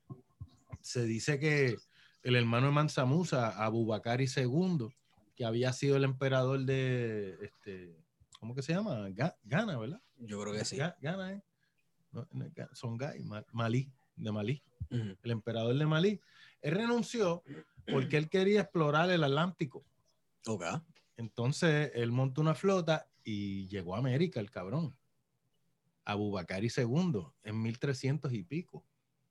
se 0.81 1.05
dice 1.05 1.39
que 1.39 1.77
el 2.23 2.35
hermano 2.35 2.67
de 2.67 2.73
Mansa 2.73 3.05
Musa, 3.05 3.63
Abubakar 3.63 4.19
II, 4.21 4.89
que 5.35 5.45
había 5.45 5.71
sido 5.71 5.95
el 5.95 6.03
emperador 6.03 6.65
de, 6.65 7.37
este, 7.41 7.95
¿cómo 8.39 8.53
que 8.53 8.61
se 8.61 8.73
llama? 8.73 9.07
Ga- 9.09 9.37
Ghana, 9.43 9.77
¿verdad? 9.77 10.01
Yo 10.17 10.41
creo 10.41 10.53
que 10.53 10.65
sí. 10.65 10.75
Ga- 10.77 10.95
Ghana, 11.01 11.33
¿eh? 11.33 11.43
No, 12.11 12.27
no, 12.31 12.45
Ga- 12.51 12.73
Songhai, 12.73 13.21
Ma- 13.23 13.45
Malí, 13.53 13.89
de 14.15 14.31
Malí, 14.31 14.63
el 14.89 15.31
emperador 15.31 15.77
de 15.77 15.85
Malí. 15.85 16.19
Él 16.61 16.75
renunció 16.75 17.43
porque 17.91 18.17
él 18.17 18.29
quería 18.29 18.61
explorar 18.61 19.09
el 19.11 19.23
Atlántico. 19.23 19.85
Ok. 20.47 20.63
Entonces, 21.17 21.91
él 21.95 22.11
montó 22.11 22.41
una 22.41 22.55
flota 22.55 23.07
y 23.23 23.67
llegó 23.67 23.95
a 23.95 23.99
América, 23.99 24.39
el 24.39 24.51
cabrón. 24.51 24.95
Abubakar 26.05 26.63
II, 26.63 27.21
en 27.43 27.61
1300 27.61 28.33
y 28.33 28.43
pico. 28.43 28.85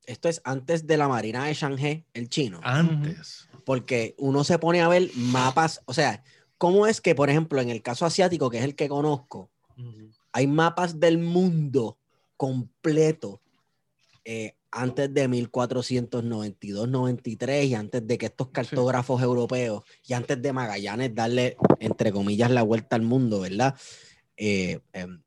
Esto 0.07 0.29
es 0.29 0.41
antes 0.45 0.87
de 0.87 0.97
la 0.97 1.09
Marina 1.09 1.47
de 1.47 1.55
Shanghai, 1.55 2.05
el 2.12 2.29
chino. 2.29 2.61
Antes. 2.62 3.49
porque 3.64 4.14
uno 4.18 4.45
se 4.45 4.59
pone 4.59 4.83
a 4.83 4.89
ver 4.89 5.11
mapas, 5.16 5.81
o 5.87 5.95
sea, 5.95 6.22
¿cómo 6.59 6.87
es 6.87 7.01
que, 7.01 7.14
por 7.14 7.31
ejemplo, 7.31 7.59
en 7.61 7.70
el 7.70 7.81
caso 7.81 8.05
asiático, 8.05 8.51
que 8.51 8.59
es 8.59 8.64
el 8.64 8.75
que 8.75 8.89
conozco, 8.89 9.51
hay 10.33 10.47
mapas 10.47 11.01
del 11.01 11.18
mundo 11.18 11.99
completo 12.37 13.41
eh, 14.25 14.55
antes 14.70 15.12
de 15.14 15.29
1492-93 15.29 17.66
y 17.66 17.75
antes 17.75 18.07
de 18.07 18.18
que 18.18 18.27
estos 18.27 18.49
cartógrafos 18.49 19.22
europeos 19.22 19.85
y 20.07 20.12
antes 20.14 20.43
de 20.43 20.53
Magallanes 20.53 21.14
darle, 21.14 21.57
entre 21.79 22.12
comillas, 22.12 22.51
la 22.51 22.62
vuelta 22.62 22.97
al 22.97 23.03
mundo, 23.03 23.41
¿verdad? 23.41 23.75
Eh, 24.37 24.81
em, 24.93 25.24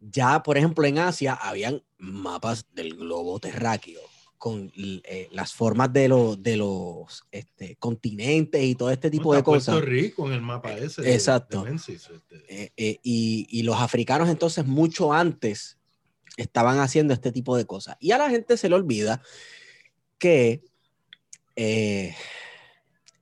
ya, 0.00 0.42
por 0.42 0.56
ejemplo, 0.58 0.84
en 0.86 0.98
Asia 0.98 1.34
habían 1.34 1.82
mapas 1.98 2.66
del 2.74 2.94
globo 2.96 3.38
terráqueo 3.40 4.00
con 4.38 4.70
eh, 4.76 5.28
las 5.32 5.52
formas 5.52 5.92
de, 5.92 6.06
los 6.08 6.40
de 6.40 6.56
los 6.56 7.24
este, 7.32 7.74
continentes 7.76 8.62
y 8.62 8.76
todo 8.76 8.90
este 8.92 9.10
tipo 9.10 9.34
de 9.34 9.42
cosas. 9.42 9.74
Puerto 9.74 9.90
Rico 9.90 10.26
en 10.28 10.34
el 10.34 10.42
mapa 10.42 10.72
ese. 10.78 11.02
de- 11.02 11.12
Exacto. 11.14 11.64
de 11.64 11.70
Menzies, 11.70 12.08
este. 12.08 12.36
Eh, 12.48 12.72
eh, 12.76 12.98
y, 13.02 13.48
y 13.50 13.62
los 13.64 13.80
africanos 13.80 14.28
entonces 14.28 14.64
mucho 14.64 15.12
antes 15.12 15.76
estaban 16.36 16.78
haciendo 16.78 17.12
este 17.14 17.32
tipo 17.32 17.56
de 17.56 17.66
cosas. 17.66 17.96
Y 17.98 18.12
a 18.12 18.18
la 18.18 18.30
gente 18.30 18.56
se 18.56 18.68
le 18.68 18.76
olvida 18.76 19.20
que 20.18 20.62
eh, 21.56 22.14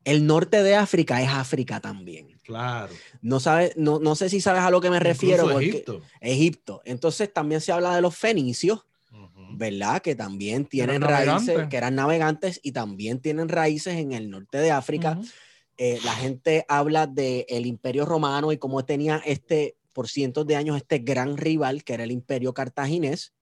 el 0.04 0.26
norte 0.26 0.62
de 0.62 0.74
África 0.74 1.22
es 1.22 1.30
África 1.30 1.80
también. 1.80 2.35
Claro. 2.46 2.92
No, 3.22 3.40
sabe, 3.40 3.72
no, 3.76 3.98
no 3.98 4.14
sé 4.14 4.28
si 4.28 4.40
sabes 4.40 4.62
a 4.62 4.70
lo 4.70 4.80
que 4.80 4.90
me 4.90 5.00
refiero. 5.00 5.48
Porque- 5.50 5.68
Egipto. 5.68 6.02
Egipto. 6.20 6.82
Entonces 6.84 7.32
también 7.32 7.60
se 7.60 7.72
habla 7.72 7.94
de 7.96 8.00
los 8.02 8.16
fenicios, 8.16 8.86
Ujú. 9.10 9.56
¿verdad? 9.56 10.00
Que 10.00 10.14
también 10.14 10.64
tienen 10.64 10.96
Eran 11.02 11.10
raíces, 11.10 11.26
navegantes. 11.48 11.68
que 11.68 11.76
eran 11.76 11.94
navegantes 11.96 12.60
y 12.62 12.72
también 12.72 13.20
tienen 13.20 13.48
raíces 13.48 13.94
en 13.94 14.12
el 14.12 14.30
norte 14.30 14.58
de 14.58 14.70
África. 14.70 15.18
Eh, 15.78 15.98
la 16.04 16.12
gente 16.14 16.64
habla 16.68 17.06
del 17.06 17.66
Imperio 17.66 18.06
Romano 18.06 18.50
y 18.52 18.56
cómo 18.58 18.84
tenía 18.84 19.20
este, 19.26 19.76
por 19.92 20.08
cientos 20.08 20.46
de 20.46 20.56
años 20.56 20.76
este 20.76 20.98
gran 21.00 21.36
rival 21.36 21.84
que 21.84 21.94
era 21.94 22.04
el 22.04 22.12
imperio 22.12 22.54
cartaginés, 22.54 23.32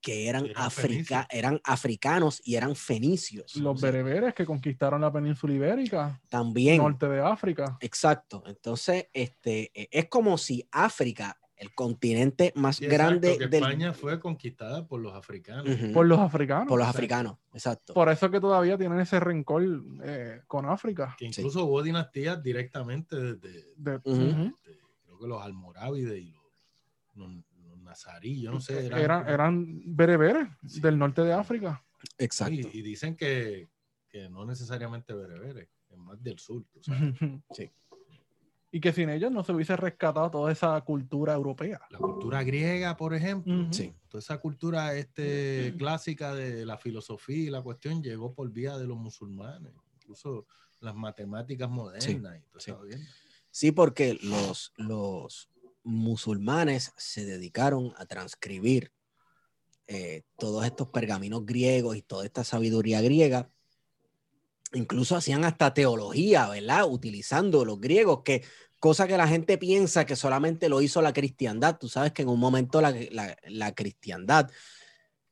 que 0.00 0.28
eran, 0.28 0.46
Eran 0.46 0.62
africa, 0.64 1.28
eran 1.30 1.60
africanos 1.64 2.40
y 2.44 2.54
eran 2.56 2.74
fenicios. 2.74 3.54
Los 3.56 3.76
O 3.76 3.78
sea, 3.78 3.90
bereberes 3.90 4.34
que 4.34 4.46
conquistaron 4.46 5.00
la 5.02 5.12
península 5.12 5.52
ibérica, 5.54 6.20
También. 6.28 6.78
norte 6.78 7.08
de 7.08 7.20
África. 7.20 7.76
Exacto. 7.80 8.42
Entonces, 8.46 9.08
este, 9.12 9.70
eh, 9.74 9.88
es 9.90 10.08
como 10.08 10.38
si 10.38 10.66
África, 10.72 11.36
el 11.56 11.74
continente 11.74 12.54
más 12.56 12.76
Sí, 12.76 12.86
exacto, 12.86 13.04
grande 13.04 13.36
que 13.36 13.46
del 13.48 13.62
España 13.62 13.92
fue 13.92 14.18
conquistada 14.18 14.86
por 14.86 14.98
los 15.02 15.12
africanos. 15.14 15.76
Por 15.92 16.06
los 16.06 16.18
africanos. 16.18 16.66
por 16.68 16.78
los 16.78 16.86
exacto. 16.88 16.98
africanos. 16.98 17.36
Exacto. 17.52 17.92
Por 17.92 18.08
eso 18.08 18.30
que 18.30 18.40
todavía 18.40 18.78
tienen 18.78 18.98
ese 19.00 19.20
rencor 19.20 19.62
eh, 20.02 20.40
con 20.46 20.64
África. 20.64 21.14
Que 21.18 21.30
Sí. 21.30 21.42
incluso 21.42 21.66
hubo 21.66 21.82
dinastías 21.82 22.42
directamente 22.42 23.14
desde, 23.16 23.74
De- 23.76 24.00
creo 24.00 25.18
que 25.20 25.26
los 25.26 25.42
almorávides 25.42 26.18
y 26.22 26.34
los 27.14 27.28
nazarí, 27.90 28.40
yo 28.40 28.50
no 28.52 28.60
sé. 28.60 28.86
Eran, 28.86 29.28
eran 29.28 29.82
bereberes 29.84 30.48
Sí. 30.66 30.80
del 30.80 30.98
norte 30.98 31.22
de 31.22 31.32
África. 31.32 31.84
Exacto. 32.18 32.54
Y, 32.54 32.78
y 32.78 32.82
dicen 32.82 33.16
que, 33.16 33.68
que 34.08 34.28
no 34.28 34.44
necesariamente 34.46 35.12
bereberes, 35.12 35.68
es 35.90 35.98
más 35.98 36.22
del 36.22 36.38
sur. 36.38 36.64
tú 36.72 36.82
sabes. 36.82 37.14
Sí. 37.52 37.70
Y 38.72 38.80
que 38.80 38.92
sin 38.92 39.10
ellos 39.10 39.32
no 39.32 39.42
se 39.42 39.52
hubiese 39.52 39.76
rescatado 39.76 40.30
toda 40.30 40.52
esa 40.52 40.80
cultura 40.82 41.34
europea. 41.34 41.80
La 41.90 41.98
cultura 41.98 42.42
griega, 42.44 42.96
por 42.96 43.14
ejemplo. 43.14 43.66
Sí. 43.72 43.92
toda 44.08 44.20
esa 44.20 44.38
cultura 44.38 44.94
este, 44.94 45.74
clásica 45.76 46.32
de 46.34 46.64
la 46.64 46.78
filosofía 46.78 47.36
y 47.36 47.50
la 47.50 47.62
cuestión 47.62 48.00
llegó 48.02 48.32
por 48.32 48.48
vía 48.52 48.78
de 48.78 48.86
los 48.86 48.96
musulmanes, 48.96 49.72
incluso 49.96 50.46
las 50.80 50.94
matemáticas 50.94 51.68
modernas 51.68 52.08
y 52.08 52.48
toda 52.48 52.60
sí. 52.60 52.98
Sí, 53.50 53.72
porque 53.72 54.16
los, 54.22 54.72
los 54.76 55.50
musulmanes 55.90 56.92
se 56.96 57.24
dedicaron 57.24 57.92
a 57.96 58.06
transcribir 58.06 58.92
eh, 59.86 60.22
todos 60.38 60.64
estos 60.64 60.88
pergaminos 60.88 61.44
griegos 61.44 61.96
y 61.96 62.02
toda 62.02 62.24
esta 62.24 62.44
sabiduría 62.44 63.00
griega. 63.00 63.50
Incluso 64.72 65.16
hacían 65.16 65.44
hasta 65.44 65.74
teología, 65.74 66.48
¿verdad? 66.48 66.86
Utilizando 66.88 67.64
los 67.64 67.80
griegos, 67.80 68.22
que 68.24 68.44
cosa 68.78 69.08
que 69.08 69.16
la 69.16 69.26
gente 69.26 69.58
piensa 69.58 70.06
que 70.06 70.14
solamente 70.14 70.68
lo 70.68 70.80
hizo 70.80 71.02
la 71.02 71.12
cristiandad. 71.12 71.76
Tú 71.78 71.88
sabes 71.88 72.12
que 72.12 72.22
en 72.22 72.28
un 72.28 72.38
momento 72.38 72.80
la, 72.80 72.94
la- 73.10 73.36
la 73.48 73.74
cristiandad 73.74 74.48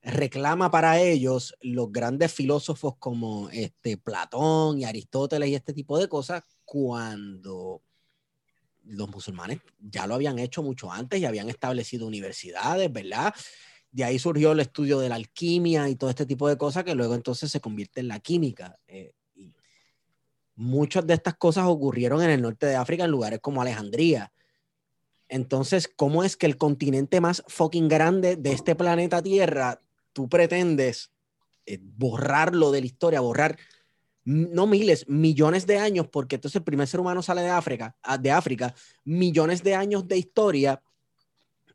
reclama 0.02 0.70
para 0.70 1.00
ellos 1.00 1.54
los 1.60 1.92
grandes 1.92 2.32
filósofos 2.32 2.94
como 2.98 3.48
este 3.50 3.96
Platón 3.96 4.78
y 4.80 4.84
Aristóteles 4.84 5.50
y 5.50 5.54
este 5.54 5.72
tipo 5.72 5.98
de 5.98 6.08
cosas 6.08 6.42
cuando 6.64 7.82
los 8.88 9.08
musulmanes 9.08 9.60
ya 9.78 10.06
lo 10.06 10.14
habían 10.14 10.38
hecho 10.38 10.62
mucho 10.62 10.92
antes 10.92 11.20
y 11.20 11.24
habían 11.24 11.48
establecido 11.48 12.06
universidades, 12.06 12.92
¿verdad? 12.92 13.34
De 13.90 14.04
ahí 14.04 14.18
surgió 14.18 14.52
el 14.52 14.60
estudio 14.60 14.98
de 14.98 15.08
la 15.08 15.14
alquimia 15.14 15.88
y 15.88 15.96
todo 15.96 16.10
este 16.10 16.26
tipo 16.26 16.48
de 16.48 16.58
cosas 16.58 16.84
que 16.84 16.94
luego 16.94 17.14
entonces 17.14 17.50
se 17.50 17.60
convierte 17.60 18.00
en 18.00 18.08
la 18.08 18.20
química. 18.20 18.78
eh, 18.86 19.12
muchas 20.58 21.06
de 21.06 21.14
estas 21.14 21.36
cosas 21.36 21.66
ocurrieron 21.66 22.20
en 22.20 22.30
el 22.30 22.42
norte 22.42 22.66
de 22.66 22.74
África, 22.74 23.04
en 23.04 23.12
lugares 23.12 23.38
como 23.40 23.62
Alejandría. 23.62 24.32
Entonces, 25.28 25.88
¿cómo 25.94 26.24
es 26.24 26.36
que 26.36 26.46
el 26.46 26.56
continente 26.56 27.20
más 27.20 27.44
fucking 27.46 27.86
grande 27.86 28.34
de 28.34 28.52
este 28.52 28.74
planeta 28.74 29.22
Tierra, 29.22 29.80
tú 30.12 30.28
pretendes 30.28 31.12
eh, 31.64 31.78
borrarlo 31.80 32.72
de 32.72 32.80
la 32.80 32.86
historia, 32.86 33.20
borrar 33.20 33.56
no 34.28 34.66
miles, 34.66 35.08
millones 35.08 35.66
de 35.66 35.78
años, 35.78 36.06
porque 36.06 36.34
entonces 36.34 36.56
el 36.56 36.62
primer 36.62 36.86
ser 36.86 37.00
humano 37.00 37.22
sale 37.22 37.40
de 37.40 37.48
África, 37.48 37.96
ah, 38.02 38.18
de 38.18 38.30
África, 38.30 38.74
millones 39.02 39.62
de 39.62 39.74
años 39.74 40.06
de 40.06 40.18
historia, 40.18 40.82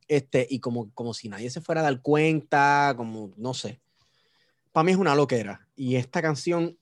este, 0.07 0.45
y 0.47 0.59
como, 0.59 0.93
como 0.93 1.15
si 1.15 1.29
nadie 1.29 1.49
se 1.49 1.61
fuera 1.61 1.81
a 1.81 1.85
dar 1.85 1.99
cuenta, 2.03 2.93
como, 2.95 3.31
no 3.37 3.55
sé. 3.55 3.81
Para 4.71 4.83
mí 4.83 4.91
es 4.91 4.99
una 4.99 5.15
loquera. 5.15 5.67
Y 5.75 5.95
esta 5.95 6.21
canción, 6.21 6.77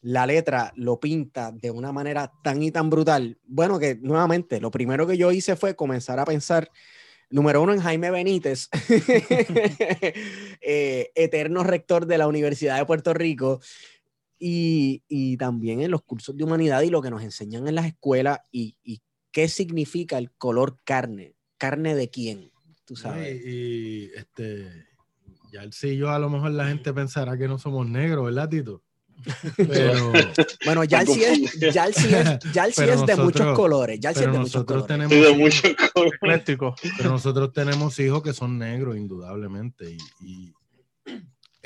la 0.00 0.26
letra 0.26 0.72
lo 0.74 0.98
pinta 0.98 1.52
de 1.52 1.70
una 1.70 1.92
manera 1.92 2.32
tan 2.42 2.60
y 2.64 2.72
tan 2.72 2.90
brutal. 2.90 3.38
Bueno, 3.44 3.78
que 3.78 3.94
nuevamente, 3.94 4.60
lo 4.60 4.72
primero 4.72 5.06
que 5.06 5.16
yo 5.16 5.30
hice 5.30 5.54
fue 5.54 5.76
comenzar 5.76 6.18
a 6.18 6.24
pensar, 6.24 6.68
número 7.30 7.62
uno, 7.62 7.72
en 7.72 7.80
Jaime 7.80 8.10
Benítez, 8.10 8.68
eh, 10.60 11.12
eterno 11.14 11.62
rector 11.62 12.06
de 12.06 12.18
la 12.18 12.26
Universidad 12.26 12.78
de 12.78 12.86
Puerto 12.86 13.14
Rico, 13.14 13.60
y, 14.38 15.02
y 15.08 15.36
también 15.36 15.80
en 15.80 15.90
los 15.90 16.02
cursos 16.02 16.36
de 16.36 16.44
humanidad 16.44 16.82
y 16.82 16.90
lo 16.90 17.02
que 17.02 17.10
nos 17.10 17.22
enseñan 17.22 17.66
en 17.68 17.74
las 17.74 17.86
escuelas 17.86 18.40
y, 18.50 18.76
y 18.82 19.00
qué 19.32 19.48
significa 19.48 20.18
el 20.18 20.30
color 20.32 20.78
carne. 20.84 21.34
¿Carne 21.58 21.94
de 21.94 22.10
quién? 22.10 22.50
Tú 22.84 22.96
sabes. 22.96 23.40
Y, 23.44 23.48
y, 23.48 24.10
este, 24.14 24.86
ya 25.52 25.62
el 25.62 25.72
sí 25.72 25.96
yo 25.96 26.10
a 26.10 26.18
lo 26.18 26.28
mejor 26.28 26.50
la 26.52 26.68
gente 26.68 26.92
pensará 26.92 27.36
que 27.38 27.48
no 27.48 27.58
somos 27.58 27.88
negros, 27.88 28.26
¿verdad, 28.26 28.48
Tito? 28.48 28.82
Pero, 29.56 30.12
Bueno, 30.64 30.84
ya 30.84 31.00
el 31.00 31.06
sí 31.08 31.24
es, 31.24 31.58
ya 31.72 31.86
el 31.86 31.94
sí 31.94 32.14
es, 32.14 32.38
ya 32.52 32.66
el 32.66 32.72
sí 32.74 32.82
es 32.82 33.06
de 33.06 33.16
muchos 33.16 33.56
colores. 33.56 33.98
Ya 33.98 34.10
el 34.10 34.16
sí 34.16 34.24
es 34.24 34.26
de 34.32 34.38
muchos 34.38 34.54
nosotros 34.54 34.86
colores. 34.86 35.08
tenemos, 35.08 35.26
de 35.26 35.42
mucho 35.42 35.62
color. 35.94 36.14
Ecléctico. 36.14 36.74
pero 36.98 37.10
nosotros 37.10 37.52
tenemos 37.52 37.98
hijos 37.98 38.22
que 38.22 38.34
son 38.34 38.58
negros, 38.58 38.96
indudablemente. 38.96 39.90
Y, 39.90 39.98
y 40.20 40.52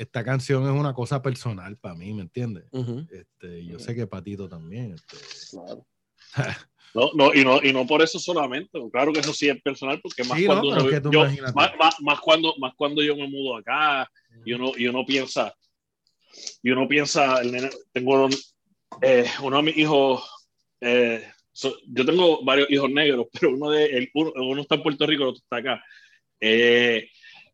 esta 0.01 0.23
canción 0.23 0.63
es 0.63 0.69
una 0.71 0.93
cosa 0.93 1.21
personal 1.21 1.77
para 1.77 1.95
mí, 1.95 2.13
¿me 2.13 2.21
entiendes? 2.23 2.65
Ujú. 2.71 3.05
Este, 3.11 3.65
yo 3.65 3.79
sé 3.79 3.93
que 3.95 4.07
Patito 4.07 4.47
también. 4.49 4.93
este, 4.95 5.17
Claro. 5.51 5.85
No, 6.93 7.09
no, 7.13 7.33
y 7.33 7.45
no, 7.45 7.63
y 7.63 7.71
no 7.71 7.87
por 7.87 8.01
eso 8.01 8.19
solamente. 8.19 8.77
Claro 8.91 9.13
que 9.13 9.21
eso 9.21 9.31
sí 9.33 9.47
es 9.47 9.61
personal, 9.61 10.01
porque 10.03 10.25
más 10.25 10.37
Sí, 10.37 10.43
no, 10.45 10.59
cuando 10.59 10.69
pero 10.75 11.09
uno- 11.09 11.11
yo- 11.33 11.53
más, 11.53 11.71
más- 11.79 11.95
más 12.01 12.19
cuando 12.19 12.53
más 12.59 12.73
cuando 12.75 13.01
yo 13.01 13.15
me 13.15 13.29
mudo 13.29 13.55
acá 13.55 14.11
y 14.43 14.51
uno, 14.51 14.73
y 14.75 14.87
uno 14.87 15.05
piensa, 15.05 15.53
y 16.61 16.69
uno 16.69 16.89
piensa, 16.89 17.39
el 17.41 17.53
nene- 17.53 17.69
tengo 17.93 18.27
eh, 19.01 19.25
uno 19.41 19.55
de 19.57 19.63
mis 19.63 19.77
hijos, 19.77 20.21
eh, 20.81 21.25
so- 21.53 21.77
yo 21.87 22.05
tengo 22.05 22.43
varios 22.43 22.69
hijos 22.69 22.89
negros, 22.91 23.27
pero 23.39 23.53
uno 23.53 23.69
de 23.69 23.85
el, 23.85 24.09
uno, 24.13 24.33
uno 24.35 24.61
está 24.61 24.75
en 24.75 24.83
Puerto 24.83 25.07
Rico, 25.07 25.23
el 25.23 25.29
otro 25.29 25.41
está 25.41 25.57
acá. 25.57 25.81
Eh, 26.41 27.07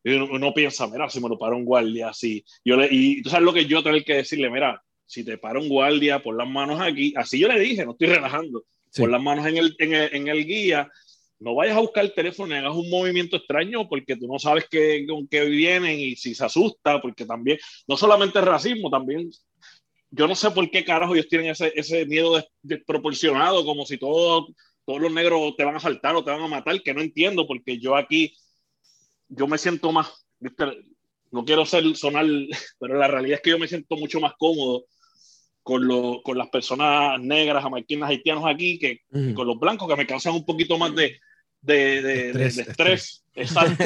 y 0.03 0.13
uno, 0.13 0.27
uno 0.31 0.53
piensa, 0.53 0.87
mira, 0.87 1.09
si 1.09 1.19
me 1.19 1.29
lo 1.29 1.37
para 1.37 1.55
un 1.55 1.65
guardia, 1.65 2.09
así. 2.09 2.43
Yo 2.63 2.77
le, 2.77 2.87
y 2.91 3.21
tú 3.21 3.29
sabes 3.29 3.45
lo 3.45 3.53
que 3.53 3.65
yo 3.65 3.83
tengo 3.83 3.97
que 4.05 4.15
decirle, 4.15 4.49
mira, 4.49 4.81
si 5.05 5.23
te 5.23 5.37
para 5.37 5.59
un 5.59 5.69
guardia, 5.69 6.21
pon 6.21 6.37
las 6.37 6.47
manos 6.47 6.79
aquí. 6.81 7.13
Así 7.15 7.39
yo 7.39 7.47
le 7.47 7.59
dije, 7.59 7.85
no 7.85 7.91
estoy 7.91 8.07
relajando. 8.07 8.65
Sí. 8.89 9.01
Pon 9.01 9.11
las 9.11 9.21
manos 9.21 9.45
en 9.47 9.57
el, 9.57 9.75
en 9.79 9.93
el, 9.93 10.15
en 10.15 10.27
el 10.27 10.45
guía. 10.45 10.89
No 11.39 11.55
vayas 11.55 11.77
a 11.77 11.81
buscar 11.81 12.03
el 12.03 12.13
teléfono 12.13 12.55
y 12.55 12.57
hagas 12.57 12.73
un 12.75 12.89
movimiento 12.89 13.37
extraño 13.37 13.87
porque 13.87 14.15
tú 14.15 14.27
no 14.27 14.39
sabes 14.39 14.65
qué, 14.69 15.05
con 15.07 15.27
qué 15.27 15.45
vienen 15.45 15.99
y 15.99 16.15
si 16.15 16.33
se 16.33 16.43
asusta, 16.43 16.99
porque 16.99 17.25
también, 17.25 17.59
no 17.87 17.95
solamente 17.95 18.39
es 18.39 18.45
racismo, 18.45 18.89
también, 18.89 19.29
yo 20.09 20.27
no 20.27 20.33
sé 20.33 20.49
por 20.51 20.69
qué 20.71 20.83
carajo 20.83 21.13
ellos 21.13 21.27
tienen 21.27 21.51
ese, 21.51 21.71
ese 21.75 22.05
miedo 22.07 22.37
des- 22.37 22.47
desproporcionado, 22.63 23.63
como 23.65 23.85
si 23.85 23.97
todo, 23.99 24.47
todos 24.83 24.99
los 24.99 25.11
negros 25.11 25.55
te 25.55 25.63
van 25.63 25.75
a 25.75 25.79
saltar 25.79 26.15
o 26.15 26.23
te 26.23 26.31
van 26.31 26.41
a 26.41 26.47
matar, 26.47 26.81
que 26.81 26.93
no 26.93 27.01
entiendo, 27.01 27.45
porque 27.45 27.77
yo 27.77 27.95
aquí, 27.95 28.33
yo 29.29 29.47
me 29.47 29.57
siento 29.57 29.91
más, 29.91 30.25
¿viste? 30.39 30.65
no 31.31 31.43
quiero 31.43 31.65
ser 31.65 31.83
sonar, 31.95 32.25
pero 32.79 32.95
la 32.97 33.07
realidad 33.07 33.35
es 33.37 33.41
que 33.41 33.49
yo 33.51 33.59
me 33.59 33.67
siento 33.67 33.95
mucho 33.97 34.19
más 34.19 34.33
cómodo 34.37 34.85
con, 35.63 35.85
lo, 35.85 36.21
con 36.23 36.37
las 36.37 36.47
personas 36.49 37.19
negras, 37.19 37.61
jamaiquinas, 37.63 38.09
haitianos 38.09 38.45
aquí, 38.45 38.79
que 38.79 39.01
Ujú. 39.11 39.33
con 39.33 39.47
los 39.47 39.59
blancos, 39.59 39.87
que 39.89 39.95
me 39.97 40.07
causan 40.07 40.33
un 40.33 40.45
poquito 40.45 40.77
más 40.77 40.95
de, 40.95 41.19
de, 41.61 42.01
de- 42.01 42.33
de- 42.33 42.45
Estrés, 42.47 42.55
de 42.55 42.61
estrés. 42.61 43.23
Exacto. 43.35 43.83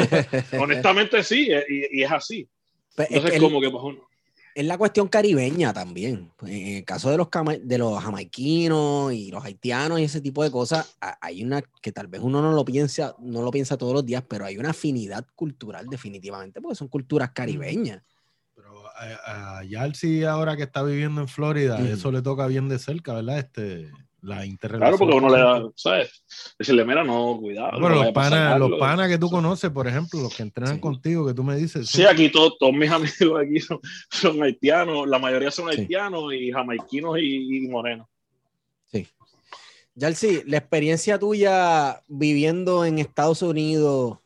Honestamente 0.61 1.23
sí, 1.23 1.47
eh, 1.51 1.65
y, 1.67 1.99
y 1.99 2.03
es 2.03 2.11
así. 2.11 2.47
Pues 2.95 3.09
es 3.09 3.15
Entonces, 3.17 3.35
el- 3.37 3.41
como 3.41 3.59
que 3.59 3.69
pues, 3.71 3.83
uno- 3.83 4.07
es 4.53 4.65
la 4.65 4.77
cuestión 4.77 5.07
caribeña 5.07 5.73
también. 5.73 6.31
En 6.41 6.77
el 6.77 6.85
caso 6.85 7.09
de 7.09 7.17
los, 7.17 7.29
de 7.63 7.77
los 7.77 8.03
jamaiquinos 8.03 9.13
y 9.13 9.31
los 9.31 9.43
haitianos 9.43 9.99
y 9.99 10.03
ese 10.03 10.21
tipo 10.21 10.43
de 10.43 10.51
cosas, 10.51 10.97
hay 10.99 11.43
una 11.43 11.61
que 11.81 11.91
tal 11.91 12.07
vez 12.07 12.21
uno 12.21 12.41
no 12.41 12.51
lo 12.51 12.65
piensa, 12.65 13.15
no 13.19 13.41
lo 13.41 13.51
piensa 13.51 13.77
todos 13.77 13.93
los 13.93 14.05
días, 14.05 14.23
pero 14.27 14.45
hay 14.45 14.57
una 14.57 14.71
afinidad 14.71 15.25
cultural 15.35 15.87
definitivamente, 15.87 16.61
porque 16.61 16.75
son 16.75 16.87
culturas 16.87 17.31
caribeñas. 17.31 18.03
Pero 18.55 18.87
a, 18.87 19.59
a 19.59 19.63
Yalsi 19.63 20.23
ahora 20.23 20.55
que 20.57 20.63
está 20.63 20.83
viviendo 20.83 21.21
en 21.21 21.27
Florida, 21.27 21.79
eso 21.79 22.11
le 22.11 22.21
toca 22.21 22.47
bien 22.47 22.69
de 22.69 22.79
cerca, 22.79 23.13
¿verdad? 23.13 23.39
Este, 23.39 23.91
la 24.22 24.36
claro, 24.36 24.45
interrelación. 24.45 24.99
porque 24.99 25.15
uno 25.15 25.30
le 25.36 25.41
da, 25.41 25.69
¿sabes? 25.76 26.24
Decirle, 26.59 26.86
mira, 26.86 27.03
no, 27.03 27.38
cuidado. 27.39 27.72
no 27.74 27.80
Bueno, 27.80 28.03
los 28.03 28.11
panas, 28.13 28.59
los 28.59 28.80
panas 28.80 29.07
que 29.09 29.17
tú 29.17 29.30
conoces, 29.30 29.69
por 29.72 29.88
ejemplo, 29.88 30.22
los 30.22 30.36
que 30.36 30.43
entrenan 30.43 30.76
Sí. 30.76 30.80
contigo, 30.80 31.26
que 31.26 31.34
tú 31.34 31.43
me 31.43 31.55
dices. 31.55 31.89
Sí, 31.89 32.03
aquí 32.05 32.30
todos, 32.30 32.57
todos 32.59 32.74
mis 32.74 32.89
amigos 32.91 33.41
aquí 33.41 33.59
son, 33.59 33.80
son 34.11 34.43
haitianos, 34.43 35.07
la 35.07 35.17
mayoría 35.17 35.49
son 35.49 35.72
Sí. 35.72 35.80
haitianos 35.82 36.34
y 36.34 36.51
jamaiquinos 36.51 37.17
y, 37.19 37.57
y 37.57 37.67
morenos. 37.67 38.07
Yalsi, 39.93 40.43
la 40.45 40.57
experiencia 40.57 41.19
tuya 41.19 42.01
viviendo 42.07 42.86
en 42.86 42.97
Estados 42.97 43.41
Unidos, 43.41 44.19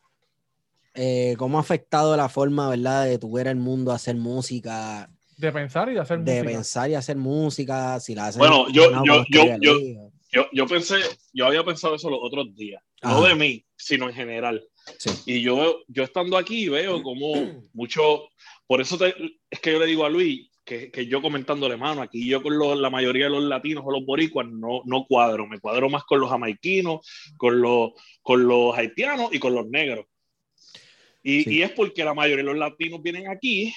eh, 0.94 1.34
¿cómo 1.40 1.58
ha 1.58 1.62
afectado 1.62 2.16
la 2.16 2.30
forma, 2.30 2.70
verdad, 2.70 3.06
de 3.06 3.18
tu 3.18 3.32
ver 3.32 3.48
el 3.48 3.56
mundo, 3.56 3.92
hacer 3.92 4.16
música, 4.16 5.10
De 5.38 5.52
pensar 5.52 5.90
y 5.90 5.94
de 5.94 6.00
hacer 6.00 6.20
de 6.20 6.34
música. 6.34 6.52
pensar 6.52 6.90
y 6.90 6.96
hacer 6.96 7.18
música? 7.18 8.00
Si 8.00 8.16
la 8.16 8.28
haces 8.28 8.38
Bueno, 8.40 8.68
yo- 8.70 8.90
no, 8.92 9.04
yo- 9.06 9.26
yo- 9.30 9.58
yo-. 9.60 10.12
Yo, 10.32 10.48
yo 10.52 10.68
pensé, 10.68 10.96
yo 11.32 11.46
había 11.46 11.64
pensado 11.64 11.96
eso 11.96 12.10
los 12.10 12.20
otros 12.22 12.54
días. 12.56 12.82
no 13.04 13.20
Ajá. 13.20 13.28
de 13.30 13.36
mí, 13.36 13.66
sino 13.78 14.10
en 14.10 14.16
general. 14.16 14.66
Sí. 14.98 15.10
Y 15.28 15.42
yo, 15.42 15.84
yo 15.88 16.04
estando 16.04 16.38
aquí 16.38 16.68
veo 16.70 17.02
como 17.04 17.64
mucho, 17.74 18.28
por 18.68 18.82
eso 18.82 18.98
te- 18.98 19.14
es 19.50 19.60
que 19.60 19.72
yo 19.74 19.80
le 19.80 19.86
digo 19.86 20.06
a 20.06 20.10
Luis 20.10 20.50
que, 20.66 20.90
que 20.92 21.06
yo 21.06 21.22
comentándole, 21.22 21.78
mano, 21.78 22.02
aquí 22.02 22.26
yo 22.28 22.42
con 22.42 22.58
los- 22.58 22.78
la 22.80 22.90
mayoría 22.90 23.26
de 23.26 23.32
los 23.32 23.44
latinos 23.44 23.84
o 23.86 23.92
los 23.92 24.04
boricuas 24.06 24.48
no, 24.50 24.82
no 24.86 25.06
cuadro, 25.06 25.46
me 25.48 25.60
cuadro 25.60 25.88
más 25.90 26.04
con 26.04 26.20
los 26.20 26.30
jamaiquinos, 26.32 27.00
con 27.38 27.62
los, 27.62 27.92
con 28.24 28.48
los 28.48 28.76
haitianos 28.76 29.32
y 29.34 29.38
con 29.40 29.54
los 29.54 29.68
negros. 29.68 30.06
Y, 31.24 31.44
Sí. 31.44 31.56
y 31.58 31.62
es 31.62 31.72
porque 31.72 32.04
la 32.04 32.14
mayoría 32.16 32.44
de 32.44 32.52
los 32.52 32.58
latinos 32.58 33.02
vienen 33.04 33.28
aquí 33.30 33.74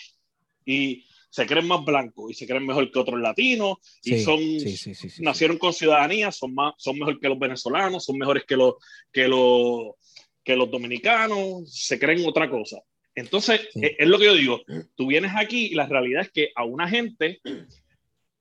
y 0.65 1.05
se 1.31 1.47
creen 1.47 1.67
más 1.69 1.85
blancos 1.85 2.31
y 2.31 2.35
se 2.35 2.47
creen 2.47 2.67
mejor 2.67 2.91
que 2.91 2.99
otros 2.99 3.21
latinos 3.21 3.77
y 4.03 4.19
son 4.21 4.39
sí, 4.39 4.77
sí, 4.77 4.95
sí, 4.95 5.11
sí. 5.11 5.23
nacieron 5.23 5.59
con 5.59 5.73
ciudadanía, 5.73 6.33
son 6.33 6.55
más, 6.55 6.75
son 6.79 6.99
mejor 6.99 7.21
que 7.21 7.29
los 7.29 7.39
venezolanos, 7.39 8.05
son 8.05 8.19
mejores 8.19 8.45
que 8.47 8.57
los, 8.57 8.75
que 9.13 9.29
los, 9.29 9.93
que 10.43 10.57
los 10.57 10.71
dominicanos, 10.71 11.71
se 11.73 11.99
creen 11.99 12.27
otra 12.27 12.49
cosa. 12.49 12.79
Entonces, 13.15 13.61
Sí. 13.73 13.81
es, 13.83 13.93
es 13.99 14.09
lo 14.09 14.19
que 14.19 14.25
yo 14.27 14.35
digo, 14.35 14.63
tú 14.95 15.09
vienes 15.09 15.33
aquí 15.37 15.67
y 15.67 15.75
la 15.75 15.87
realidad 15.87 16.23
es 16.23 16.31
que 16.31 16.51
a 16.55 16.65
una 16.65 16.89
gente 16.89 17.41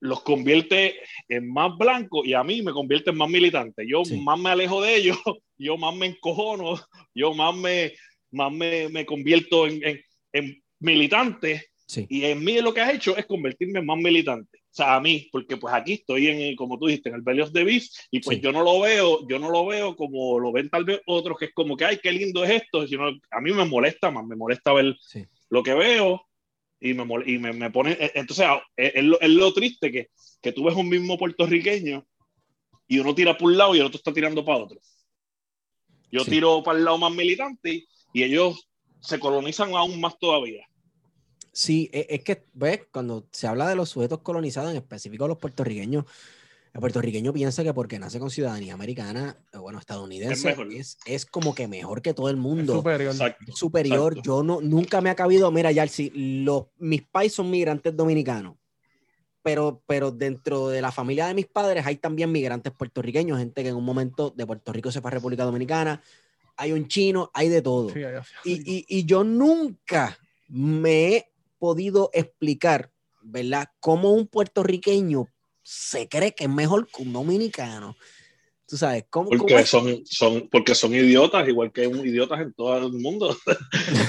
los 0.00 0.22
convierte 0.22 0.94
en 1.28 1.52
más 1.52 1.76
blancos 1.76 2.24
y 2.26 2.32
a 2.34 2.44
mí 2.44 2.62
me 2.62 2.72
convierte 2.72 3.10
en 3.10 3.16
más 3.16 3.28
militante. 3.28 3.84
Yo 3.88 4.02
más 4.22 4.38
me 4.38 4.50
alejo 4.50 4.80
de 4.80 4.96
ellos, 4.96 5.18
yo 5.58 5.76
más 5.76 5.94
me 5.94 6.06
encojono, 6.06 6.80
yo 7.14 7.34
más 7.34 7.54
me, 7.56 7.92
más 8.30 8.52
me, 8.52 8.88
me 8.88 9.04
convierto 9.04 9.66
en, 9.66 9.84
en, 9.84 10.00
en 10.32 10.62
militante 10.78 11.66
Sí. 11.90 12.06
y 12.10 12.24
en 12.26 12.44
mí 12.44 12.60
lo 12.60 12.74
que 12.74 12.82
has 12.82 12.92
hecho 12.92 13.16
es 13.16 13.24
convertirme 13.24 13.78
en 13.78 13.86
más 13.86 13.96
militante. 13.96 14.58
O 14.58 14.74
sea, 14.78 14.96
a 14.96 15.00
mí, 15.00 15.26
porque 15.32 15.56
pues 15.56 15.72
aquí 15.72 15.94
estoy 15.94 16.26
en, 16.28 16.54
como 16.54 16.78
tú 16.78 16.86
dijiste, 16.86 17.08
en 17.08 17.14
el 17.14 17.22
Belly 17.22 17.40
of 17.40 17.52
the 17.52 17.64
Beast, 17.64 17.96
y 18.10 18.20
pues 18.20 18.36
Sí. 18.36 18.42
yo 18.42 18.52
no 18.52 18.62
lo 18.62 18.78
veo, 18.80 19.26
yo 19.26 19.38
no 19.38 19.50
lo 19.50 19.64
veo 19.64 19.96
como 19.96 20.38
lo 20.38 20.52
ven 20.52 20.68
tal 20.68 20.84
vez 20.84 21.00
otros, 21.06 21.38
que 21.38 21.46
es 21.46 21.52
como 21.54 21.78
que, 21.78 21.86
ay, 21.86 21.98
qué 22.02 22.12
lindo 22.12 22.44
es 22.44 22.50
esto, 22.62 22.86
sino 22.86 23.08
a 23.30 23.40
mí 23.40 23.52
me 23.52 23.64
molesta 23.64 24.10
más, 24.10 24.26
me 24.26 24.36
molesta 24.36 24.74
ver 24.74 24.94
Sí. 25.00 25.24
lo 25.48 25.62
que 25.62 25.72
veo 25.72 26.26
y 26.78 26.92
me, 26.92 27.04
y 27.26 27.38
me, 27.38 27.52
me 27.54 27.70
pone, 27.70 27.92
eh, 27.92 28.12
entonces 28.16 28.46
es, 28.76 28.92
es 28.96 29.04
lo, 29.04 29.18
es 29.20 29.30
lo 29.30 29.52
triste 29.54 29.90
que, 29.90 30.10
que 30.42 30.52
tú 30.52 30.64
ves 30.64 30.76
un 30.76 30.90
mismo 30.90 31.16
puertorriqueño 31.16 32.06
y 32.86 32.98
uno 32.98 33.14
tira 33.14 33.36
por 33.38 33.50
un 33.50 33.56
lado 33.56 33.74
y 33.74 33.80
el 33.80 33.86
otro 33.86 33.96
está 33.96 34.12
tirando 34.12 34.44
para 34.44 34.58
otro. 34.58 34.78
Yo 36.12 36.20
Sí. 36.24 36.30
tiro 36.32 36.62
para 36.62 36.78
el 36.78 36.84
lado 36.84 36.98
más 36.98 37.12
militante 37.14 37.86
y 38.12 38.22
ellos 38.22 38.68
se 39.00 39.18
colonizan 39.18 39.74
aún 39.74 39.98
más 40.00 40.18
todavía. 40.18 40.66
Sí, 41.60 41.90
e- 41.92 42.06
es 42.10 42.22
que, 42.22 42.44
¿ves? 42.54 42.82
Cuando 42.92 43.26
se 43.32 43.48
habla 43.48 43.68
de 43.68 43.74
los 43.74 43.88
sujetos 43.88 44.20
colonizados, 44.20 44.70
en 44.70 44.76
específico 44.76 45.26
los 45.26 45.38
puertorriqueños, 45.38 46.04
el 46.72 46.80
puertorriqueño 46.80 47.32
piensa 47.32 47.64
que 47.64 47.74
porque 47.74 47.98
nace 47.98 48.20
con 48.20 48.30
ciudadanía 48.30 48.74
americana, 48.74 49.36
bueno, 49.60 49.80
estadounidense, 49.80 50.34
Es 50.50 50.56
mejor. 50.56 50.72
es, 50.72 50.98
es 51.04 51.26
como 51.26 51.56
que 51.56 51.66
mejor 51.66 52.00
que 52.00 52.14
todo 52.14 52.28
el 52.28 52.36
Es 52.36 52.40
mundo. 52.42 52.74
superior. 52.76 53.10
Exacto. 53.10 53.52
superior. 53.56 54.12
Exacto. 54.12 54.22
Yo 54.30 54.42
no, 54.44 54.60
nunca 54.60 55.00
me 55.00 55.10
ha 55.10 55.16
cabido, 55.16 55.50
mira, 55.50 55.72
Yarsi, 55.72 56.12
los, 56.44 56.66
mis 56.78 57.02
pais 57.02 57.32
son 57.32 57.50
migrantes 57.50 57.96
dominicanos, 57.96 58.54
pero, 59.42 59.82
pero 59.86 60.12
dentro 60.12 60.68
de 60.68 60.80
la 60.80 60.92
familia 60.92 61.26
de 61.26 61.34
mis 61.34 61.46
padres 61.46 61.84
hay 61.86 61.96
también 61.96 62.30
migrantes 62.30 62.72
puertorriqueños, 62.72 63.36
gente 63.38 63.64
que 63.64 63.70
en 63.70 63.76
un 63.76 63.84
momento 63.84 64.30
de 64.30 64.46
Puerto 64.46 64.72
Rico 64.72 64.92
se 64.92 65.00
fue 65.00 65.08
a 65.10 65.14
República 65.14 65.42
Dominicana, 65.44 66.00
hay 66.56 66.70
un 66.70 66.86
chino, 66.86 67.32
hay 67.34 67.48
de 67.48 67.62
todo. 67.62 67.88
Sí. 67.90 68.00
Y, 68.44 68.52
y- 68.78 68.86
y 68.88 69.04
yo 69.06 69.24
nunca 69.24 70.16
me 70.48 71.16
he 71.16 71.26
podido 71.58 72.10
explicar, 72.12 72.92
¿verdad? 73.22 73.68
Cómo 73.80 74.12
un 74.12 74.26
puertorriqueño 74.26 75.26
se 75.62 76.08
cree 76.08 76.34
que 76.34 76.44
es 76.44 76.50
mejor 76.50 76.88
que 76.90 77.02
un 77.02 77.12
dominicano. 77.12 77.96
Tú 78.68 78.76
sabes, 78.76 79.04
¿cómo, 79.08 79.30
cómo 79.30 79.38
Porque 79.38 79.54
es? 79.60 79.68
son, 79.68 80.02
son, 80.04 80.46
porque 80.50 80.74
son 80.74 80.94
idiotas, 80.94 81.48
igual 81.48 81.72
que 81.72 81.86
un 81.86 82.06
idiotas 82.06 82.38
en 82.40 82.52
todo 82.52 82.76
el 82.86 82.92
mundo. 82.92 83.34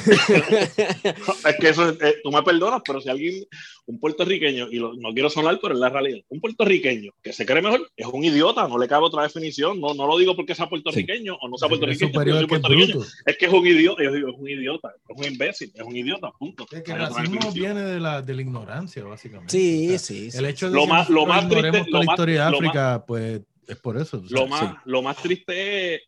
es 0.09 1.55
que 1.59 1.69
eso, 1.69 1.89
es- 1.89 2.01
eh, 2.01 2.15
tú 2.23 2.31
me 2.31 2.43
perdonas, 2.43 2.81
pero 2.85 2.99
si 3.01 3.09
alguien, 3.09 3.45
un 3.85 3.99
puertorriqueño, 3.99 4.67
y 4.71 4.75
lo- 4.79 4.93
no 4.95 5.13
quiero 5.13 5.29
sonar, 5.29 5.59
pero 5.61 5.73
es 5.73 5.79
la 5.79 5.89
realidad, 5.89 6.19
un 6.29 6.41
puertorriqueño 6.41 7.11
que 7.23 7.33
se 7.33 7.45
cree 7.45 7.61
mejor 7.61 7.89
es 7.95 8.05
un 8.07 8.23
idiota, 8.23 8.67
no 8.67 8.77
le 8.77 8.87
cabe 8.87 9.05
otra 9.05 9.23
definición, 9.23 9.79
no, 9.79 9.93
no 9.93 10.05
lo 10.07 10.17
digo 10.17 10.35
porque 10.35 10.55
sea 10.55 10.67
puertorriqueño 10.69 11.35
o 11.35 11.47
no 11.47 11.57
sea 11.57 11.67
Es 11.67 11.69
puertorriqueño, 11.69 12.11
soy 12.13 12.25
que 12.25 12.39
es 12.41 12.47
puertorriqueño. 12.47 13.05
es 13.25 13.37
que 13.37 13.45
es 13.45 13.53
un 13.53 13.65
idiota, 13.67 14.03
yo 14.03 14.11
digo, 14.13 14.29
es 14.29 14.35
un 14.37 14.49
idiota, 14.49 14.93
es 15.07 15.17
un 15.17 15.25
imbécil, 15.33 15.71
es 15.73 15.81
un 15.83 15.95
idiota, 15.95 16.31
punto. 16.37 16.65
Es 16.71 16.81
que 16.83 16.91
el 16.91 17.01
hay 17.01 17.07
racismo 17.07 17.51
viene 17.53 17.81
de 17.81 17.99
la, 17.99 18.21
de 18.21 18.33
la 18.33 18.41
ignorancia, 18.41 19.03
básicamente. 19.03 19.51
sí, 19.57 19.85
O 19.87 19.89
sea, 19.91 19.99
sí, 19.99 20.31
sí. 20.31 20.37
El 20.37 20.45
hecho 20.45 20.69
de 20.69 20.75
Lo 20.75 20.81
que 20.83 20.87
más- 20.89 21.09
lo 21.09 21.25
más 21.25 21.47
triste- 21.47 21.85
lo 21.87 21.99
la 21.99 22.05
más- 22.05 22.13
historia 22.13 22.45
de 22.45 22.51
lo 22.51 22.57
más- 22.61 22.67
África, 22.69 23.05
pues 23.07 23.41
es 23.69 23.79
por 23.79 23.97
eso. 23.97 24.17
o 24.17 24.27
sea, 24.27 24.39
Lo 24.39 24.47
más, 24.47 24.61
sí. 24.61 24.77
lo 24.85 25.01
más 25.01 25.17
triste 25.17 25.95
es 25.95 26.01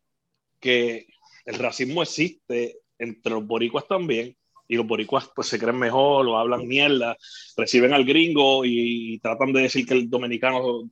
que 0.59 1.07
el 1.45 1.55
racismo 1.55 2.03
existe 2.03 2.77
entre 2.99 3.31
los 3.33 3.45
boricuas 3.45 3.87
también, 3.87 4.35
y 4.67 4.75
los 4.75 4.87
boricuas 4.87 5.29
pues 5.35 5.47
se 5.47 5.59
creen 5.59 5.77
mejor 5.77 6.27
o 6.27 6.37
hablan 6.37 6.67
mierda, 6.67 7.17
reciben 7.57 7.93
al 7.93 8.05
gringo 8.05 8.63
y, 8.63 9.19
tratan 9.19 9.51
de 9.51 9.63
decir 9.63 9.85
que 9.85 9.95
el 9.95 10.09
dominicano 10.09 10.89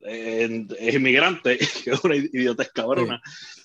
eh, 0.00 0.66
es 0.78 0.94
inmigrante, 0.94 1.58
que 1.84 1.90
es 1.90 2.04
una 2.04 2.16
idiotez 2.16 2.70
cabrona. 2.72 3.20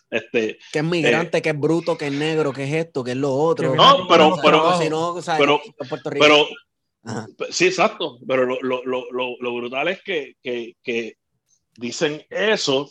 Este, 0.10 0.60
que 0.72 0.80
es 0.80 0.86
migrante, 0.86 1.42
que 1.42 1.50
es 1.50 1.60
bruto, 1.60 1.98
que 1.98 2.08
es 2.08 2.14
negro, 2.14 2.54
que 2.54 2.66
es 2.66 2.74
esto, 2.86 3.04
que 3.04 3.12
es 3.12 3.18
lo 3.18 3.34
otro. 3.34 3.74
No, 3.76 4.08
pero- 4.08 4.36
pero- 4.44 4.80
si 4.80 4.90
no, 4.90 5.14
o 5.14 5.22
sea, 5.22 5.38
pero- 5.38 5.60
en 5.80 5.90
Puerto 5.90 6.10
Rico- 6.12 6.24
pero 6.26 6.48
Ajá, 7.06 7.28
Sí, 7.50 7.66
exacto, 7.66 8.18
pero 8.26 8.46
lo, 8.46 8.62
lo, 8.62 8.84
lo, 8.86 9.12
lo, 9.12 9.36
lo 9.40 9.56
brutal 9.56 9.90
es 9.90 10.02
que, 10.04 10.36
que, 10.42 10.76
que 10.82 11.18
dicen 11.78 12.26
eso, 12.30 12.90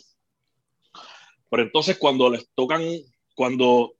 pero 1.49 1.63
entonces 1.63 1.97
cuando 1.97 2.29
les 2.29 2.47
tocan, 2.55 2.83
cuando, 3.35 3.95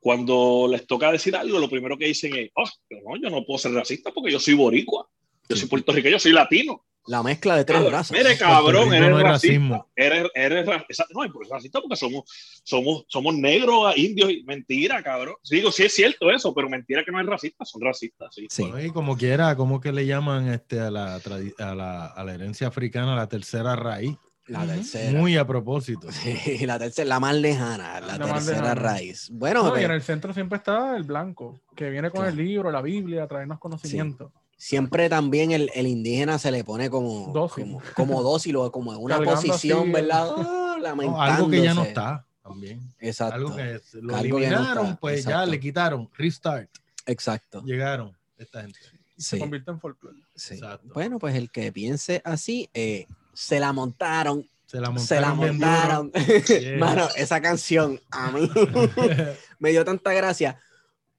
cuando 0.00 0.66
les 0.70 0.86
toca 0.86 1.12
decir 1.12 1.36
algo, 1.36 1.58
lo 1.58 1.68
primero 1.68 1.96
que 1.96 2.06
dicen 2.06 2.34
es, 2.36 2.50
oh, 2.54 2.68
no, 2.90 3.16
yo 3.20 3.30
no 3.30 3.44
puedo 3.44 3.58
ser 3.58 3.72
racista 3.72 4.12
porque 4.12 4.32
yo 4.32 4.40
soy 4.40 4.54
boricua, 4.54 5.08
yo 5.48 5.56
soy 5.56 5.68
puertorriqueño, 5.68 6.12
yo 6.12 6.18
soy 6.18 6.32
latino. 6.32 6.84
La 7.06 7.22
mezcla 7.22 7.56
de 7.56 7.64
tres 7.64 7.76
Cabrón, 7.78 7.92
razas. 7.92 8.16
Mire, 8.16 8.38
cabrón, 8.38 8.94
eres 8.94 9.10
no 9.10 9.18
racista. 9.18 9.30
racismo. 9.30 9.86
Eres, 9.94 10.26
eres 10.34 10.66
ra- 10.66 10.86
esa- 10.88 11.06
no, 11.14 11.24
es 11.24 11.30
racista 11.50 11.80
porque 11.80 11.96
somos, 11.96 12.24
somos, 12.64 13.04
somos 13.08 13.34
negros, 13.34 13.96
indios, 13.96 14.30
y 14.30 14.42
mentira, 14.44 15.02
cabrón. 15.02 15.34
Digo, 15.50 15.70
sí 15.70 15.82
es 15.84 15.94
cierto 15.94 16.30
eso, 16.30 16.54
pero 16.54 16.68
mentira 16.68 17.04
que 17.04 17.12
no 17.12 17.20
es 17.20 17.26
racista, 17.26 17.64
son 17.64 17.82
racistas, 17.82 18.34
sí. 18.34 18.46
Sí. 18.48 18.62
Bueno, 18.62 18.80
y 18.82 18.90
como 18.90 19.16
quiera, 19.16 19.54
¿cómo 19.56 19.80
que 19.80 19.92
le 19.92 20.06
llaman 20.06 20.48
este, 20.48 20.80
a, 20.80 20.90
la, 20.90 21.16
a, 21.16 21.74
la, 21.74 22.06
a 22.06 22.24
la 22.24 22.34
herencia 22.34 22.68
africana 22.68 23.14
la 23.14 23.28
tercera 23.28 23.76
raíz? 23.76 24.16
La 24.46 24.66
tercera. 24.66 25.18
Muy 25.18 25.38
a 25.38 25.46
propósito. 25.46 26.12
Sí, 26.12 26.66
la 26.66 26.78
tercera, 26.78 27.08
la 27.08 27.18
más 27.20 27.34
lejana, 27.34 27.98
la, 28.00 28.18
La 28.18 28.26
más 28.26 28.44
tercera 28.44 28.74
lejana. 28.74 28.74
raíz. 28.74 29.30
Bueno, 29.32 29.62
No, 29.62 29.68
y 29.70 29.72
pero 29.72 29.86
en 29.86 29.92
el 29.92 30.02
centro 30.02 30.34
siempre 30.34 30.58
está 30.58 30.96
el 30.96 31.04
blanco, 31.04 31.60
que 31.74 31.88
viene 31.88 32.10
con 32.10 32.26
el 32.26 32.34
Claro. 32.34 32.46
libro, 32.48 32.70
la 32.70 32.82
Biblia, 32.82 33.22
a 33.22 33.26
traernos 33.26 33.58
conocimiento. 33.58 34.32
Siempre 34.56 35.08
también 35.08 35.50
el, 35.52 35.70
el 35.74 35.86
indígena 35.86 36.38
se 36.38 36.50
le 36.50 36.64
pone 36.64 36.90
como 36.90 37.32
Dócil. 37.32 37.64
como, 37.64 37.82
como 37.94 38.22
dócil 38.22 38.56
o 38.56 38.70
como 38.72 38.92
en 38.94 39.00
una 39.02 39.16
Cargando 39.18 39.40
posición, 39.40 39.82
así, 39.82 39.90
¿verdad? 39.92 40.30
No, 40.36 41.20
algo 41.20 41.48
que 41.50 41.62
ya 41.62 41.74
no 41.74 41.82
está 41.84 42.26
también. 42.42 42.80
Exacto. 43.00 43.34
Algo 43.36 43.56
que 43.56 43.74
es- 43.76 43.94
lo 43.94 44.16
Algo 44.16 44.38
que 44.38 44.48
no 44.48 44.54
eliminaron, 44.56 44.86
está, 44.86 45.00
pues 45.00 45.24
ya 45.24 45.46
le 45.46 45.58
quitaron. 45.60 46.10
Restart. 46.16 46.68
Exacto. 47.06 47.62
Llegaron 47.64 48.16
esta 48.38 48.62
gente. 48.62 48.78
Se 49.16 49.36
Sí, 49.36 49.38
convierte 49.38 49.70
en 49.70 49.78
folclore. 49.80 50.18
sí. 50.34 50.54
Exacto. 50.54 50.88
Bueno, 50.92 51.18
pues 51.18 51.34
el 51.36 51.50
que 51.50 51.70
piense 51.72 52.20
así, 52.24 52.68
eh, 52.74 53.06
se 53.32 53.60
la 53.60 53.72
montaron, 53.72 54.48
Se 54.66 54.80
la 54.80 54.90
montaron. 54.90 55.06
se 55.06 55.20
la 55.20 55.34
montaron. 55.34 56.12
Yes. 56.48 56.78
Mano, 56.78 57.08
esa 57.16 57.40
canción 57.40 58.00
a 58.10 58.30
mí 58.32 58.50
me 59.58 59.70
dio 59.70 59.84
tanta 59.84 60.12
gracia 60.12 60.58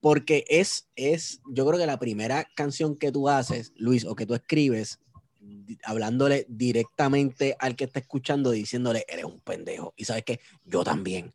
porque 0.06 0.46
es, 0.50 0.88
es, 0.96 1.42
yo 1.50 1.66
creo 1.66 1.80
que 1.80 1.88
la 1.88 1.98
primera 1.98 2.48
canción 2.56 2.96
que 2.96 3.12
tú 3.12 3.28
haces, 3.28 3.74
Luis, 3.76 4.06
o 4.06 4.14
que 4.14 4.28
tú 4.28 4.36
escribes, 4.36 5.00
hablándole 5.84 6.46
directamente 6.48 7.56
al 7.58 7.76
que 7.76 7.86
está 7.86 8.02
escuchando, 8.02 8.52
diciéndole, 8.52 9.04
eres 9.08 9.26
un 9.26 9.40
pendejo. 9.40 9.96
Y 9.98 10.06
sabes 10.06 10.24
que 10.24 10.40
yo 10.64 10.84
también. 10.84 11.34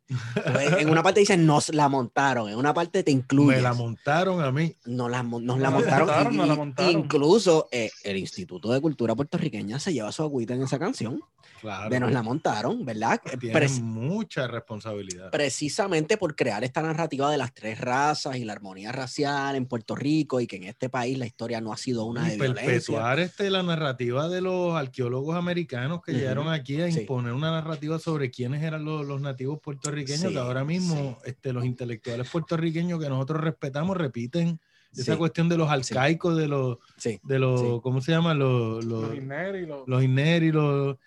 Pues, 0.53 0.71
en 0.79 0.89
una 0.89 1.03
parte 1.03 1.19
dices, 1.19 1.37
nos 1.37 1.67
la 1.73 1.89
montaron, 1.89 2.47
en 2.47 2.55
una 2.55 2.73
parte 2.73 3.03
te 3.03 3.11
incluye. 3.11 3.57
Me 3.57 3.61
la 3.61 3.73
montaron 3.73 4.41
a 4.41 4.53
mí. 4.53 4.73
Nos 4.85 5.11
la, 5.11 5.21
nos 5.21 5.59
la 5.59 5.69
y- 5.69 5.73
montaron. 5.73 6.91
Incluso 6.91 7.67
eh, 7.73 7.91
el 8.05 8.15
Instituto 8.15 8.71
de 8.71 8.79
Cultura 8.79 9.15
Puertorriqueña 9.15 9.79
se 9.79 9.91
lleva 9.91 10.13
su 10.13 10.23
agüita 10.23 10.53
en 10.53 10.61
esa 10.61 10.79
canción. 10.79 11.19
Claro. 11.61 11.89
De 11.89 11.99
nos 11.99 12.11
la 12.11 12.21
montaron, 12.23 12.83
¿verdad? 12.85 13.21
Tienen 13.39 13.61
Preci- 13.61 13.81
mucha 13.81 14.47
responsabilidad. 14.47 15.29
precisamente 15.31 16.17
por 16.17 16.35
crear 16.35 16.63
esta 16.63 16.81
narrativa 16.81 17.29
de 17.31 17.37
las 17.37 17.53
tres 17.53 17.79
razas 17.79 18.35
y 18.37 18.45
la 18.45 18.53
armonía 18.53 18.91
racial 18.91 19.55
en 19.55 19.65
Puerto 19.65 19.95
Rico 19.95 20.39
y 20.39 20.47
que 20.47 20.55
en 20.57 20.63
este 20.63 20.89
país 20.89 21.17
la 21.17 21.25
historia 21.25 21.61
no 21.61 21.71
ha 21.73 21.77
sido 21.77 22.05
una 22.05 22.27
y 22.27 22.31
de 22.31 22.37
violencia. 22.37 22.65
perpetuar 22.65 23.19
este, 23.19 23.49
la 23.49 23.63
narrativa 23.63 24.27
de 24.29 24.41
los 24.41 24.75
arqueólogos 24.75 25.35
americanos 25.35 26.01
que 26.01 26.11
Ujú. 26.11 26.19
llegaron 26.21 26.47
aquí 26.49 26.81
a 26.81 26.91
Sí. 26.91 27.01
imponer 27.01 27.33
una 27.33 27.51
narrativa 27.51 27.99
sobre 27.99 28.31
quiénes 28.31 28.63
eran 28.63 28.85
los, 28.85 29.05
los 29.05 29.21
nativos 29.21 29.59
puertorriqueños, 29.59 30.21
Sí, 30.21 30.33
que 30.33 30.39
ahora 30.39 30.63
mismo 30.63 31.17
este, 31.25 31.53
los 31.53 31.65
intelectuales 31.65 32.29
puertorriqueños 32.29 32.99
que 32.99 33.09
nosotros 33.09 33.41
respetamos 33.41 33.97
repiten 33.97 34.59
esa 34.93 35.13
Sí, 35.13 35.17
cuestión 35.17 35.47
de 35.47 35.57
los 35.57 35.69
arcaicos, 35.69 36.35
de 36.35 36.47
los, 36.49 36.77
sí, 36.97 37.19
de 37.23 37.39
los 37.39 37.61
Sí. 37.61 37.67
¿cómo 37.81 38.01
se 38.01 38.11
llama? 38.11 38.33
Los, 38.33 38.83
los, 38.83 38.85
Los 38.85 39.01
los- 39.01 39.87
los 39.87 40.03
Ineri, 40.03 40.51
los, 40.51 40.97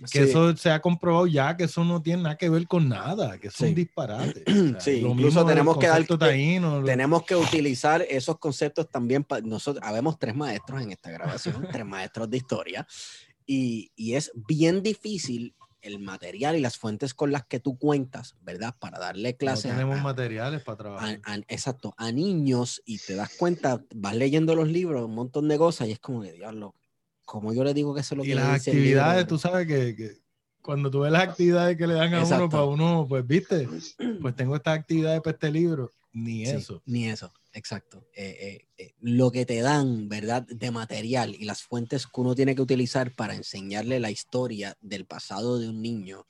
que 0.00 0.06
Sí. 0.06 0.18
eso 0.20 0.56
se 0.56 0.70
ha 0.70 0.80
comprobado 0.80 1.26
ya, 1.26 1.56
que 1.56 1.64
eso 1.64 1.84
no 1.84 2.00
tiene 2.00 2.22
nada 2.22 2.36
que 2.38 2.48
ver 2.48 2.66
con 2.66 2.88
nada, 2.88 3.38
que 3.38 3.48
es 3.48 3.54
Sí. 3.54 3.64
un 3.66 3.74
disparate. 3.74 4.42
O 4.76 4.80
sea, 4.80 4.80
Sí, 4.80 5.00
incluso 5.06 5.44
tenemos 5.44 5.76
que 5.78 5.86
dar- 5.86 6.06
taíno, 6.06 6.80
lo- 6.80 6.86
Tenemos 6.86 7.24
que 7.24 7.36
utilizar 7.36 8.02
esos 8.08 8.38
conceptos 8.38 8.88
también. 8.88 9.22
para 9.24 9.42
nosotros, 9.42 9.84
habemos 9.86 10.18
tres 10.18 10.34
maestros 10.34 10.82
en 10.82 10.92
esta 10.92 11.10
grabación, 11.10 11.66
tres 11.84 11.86
maestros 11.86 12.28
de 12.30 12.36
historia, 12.38 12.86
y, 13.46 13.90
y 13.96 14.14
es 14.14 14.32
bien 14.48 14.82
difícil 14.82 15.54
el 15.82 15.98
material 15.98 16.54
y 16.56 16.60
las 16.60 16.78
fuentes 16.78 17.12
con 17.12 17.32
las 17.32 17.44
que 17.44 17.58
tú 17.58 17.76
cuentas, 17.76 18.36
¿verdad? 18.40 18.74
Para 18.78 19.00
darle 19.00 19.32
no 19.32 19.36
clases 19.36 19.66
a- 19.72 19.74
tenemos 19.74 19.98
a- 19.98 20.02
materiales 20.02 20.62
para 20.62 20.74
a- 20.74 20.78
trabajar. 20.78 21.20
a- 21.24 21.36
exacto, 21.48 21.92
a 21.98 22.12
niños 22.12 22.80
y 22.86 22.98
te 22.98 23.14
das 23.16 23.30
cuenta, 23.36 23.82
vas 23.94 24.14
leyendo 24.14 24.54
los 24.54 24.68
libros, 24.68 25.04
un 25.04 25.14
montón 25.16 25.48
de 25.48 25.58
cosas 25.58 25.88
y 25.88 25.92
es 25.92 25.98
como 25.98 26.22
que, 26.22 26.32
diablo, 26.32 26.74
como 27.32 27.54
yo 27.54 27.64
le 27.64 27.72
digo 27.72 27.94
que 27.94 28.02
eso 28.02 28.14
es 28.14 28.18
lo 28.18 28.24
que 28.24 28.28
y 28.32 28.34
las 28.34 28.44
libro, 28.44 28.56
actividades, 28.56 29.24
bro? 29.24 29.26
tú 29.26 29.38
sabes 29.38 29.66
que, 29.66 29.96
que 29.96 30.18
cuando 30.60 30.90
tú 30.90 31.00
ves 31.00 31.10
las 31.12 31.22
actividades 31.26 31.78
que 31.78 31.86
le 31.86 31.94
dan 31.94 32.12
a 32.12 32.20
Exacto. 32.20 32.44
uno, 32.44 32.50
para 32.50 32.64
uno, 32.64 33.06
pues 33.08 33.26
viste, 33.26 33.66
pues 34.20 34.36
tengo 34.36 34.54
estas 34.54 34.78
actividades 34.78 35.22
para 35.22 35.32
este 35.32 35.50
libro, 35.50 35.90
ni 36.12 36.44
Sí, 36.44 36.52
eso. 36.52 36.82
Ni 36.84 37.08
eso, 37.08 37.32
exacto. 37.54 38.06
Eh, 38.14 38.36
eh, 38.38 38.68
eh, 38.76 38.94
lo 39.00 39.30
que 39.30 39.46
te 39.46 39.62
dan, 39.62 40.10
¿verdad? 40.10 40.42
De 40.46 40.70
material 40.70 41.34
y 41.34 41.44
las 41.46 41.62
fuentes 41.62 42.06
que 42.06 42.20
uno 42.20 42.34
tiene 42.34 42.54
que 42.54 42.60
utilizar 42.60 43.10
para 43.12 43.34
enseñarle 43.34 43.98
la 43.98 44.10
historia 44.10 44.76
del 44.82 45.06
pasado 45.06 45.58
de 45.58 45.70
un 45.70 45.80
niño, 45.80 46.26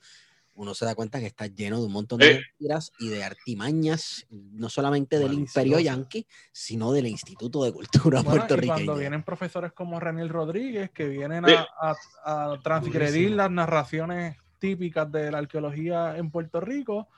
uno 0.54 0.74
se 0.74 0.84
da 0.84 0.94
cuenta 0.94 1.18
que 1.18 1.26
está 1.26 1.46
lleno 1.46 1.80
de 1.80 1.86
un 1.86 1.92
montón 1.92 2.18
de 2.18 2.30
Eh. 2.30 2.40
mentiras 2.40 2.92
y 2.98 3.08
de 3.08 3.24
artimañas, 3.24 4.26
no 4.30 4.68
solamente 4.68 5.18
del 5.18 5.32
Imperio 5.32 5.72
Maliciosas. 5.76 5.84
Yankee, 5.98 6.26
sino 6.52 6.92
del 6.92 7.06
Instituto 7.06 7.64
de 7.64 7.72
Cultura 7.72 8.20
Bueno, 8.22 8.36
y 8.36 8.38
puertorriqueña. 8.38 8.74
cuando 8.74 8.96
vienen 8.96 9.22
profesores 9.22 9.72
como 9.72 9.98
Reniel 10.00 10.28
Rodríguez 10.28 10.90
que 10.90 11.08
vienen 11.08 11.44
a, 11.46 11.66
a- 11.80 12.52
a 12.52 12.60
transgredir 12.62 13.12
Durísimo. 13.12 13.36
las 13.36 13.50
narraciones 13.50 14.36
típicas 14.58 15.10
de 15.10 15.30
la 15.30 15.38
arqueología 15.38 16.16
en 16.16 16.30
Puerto 16.30 16.60
Rico, 16.60 17.08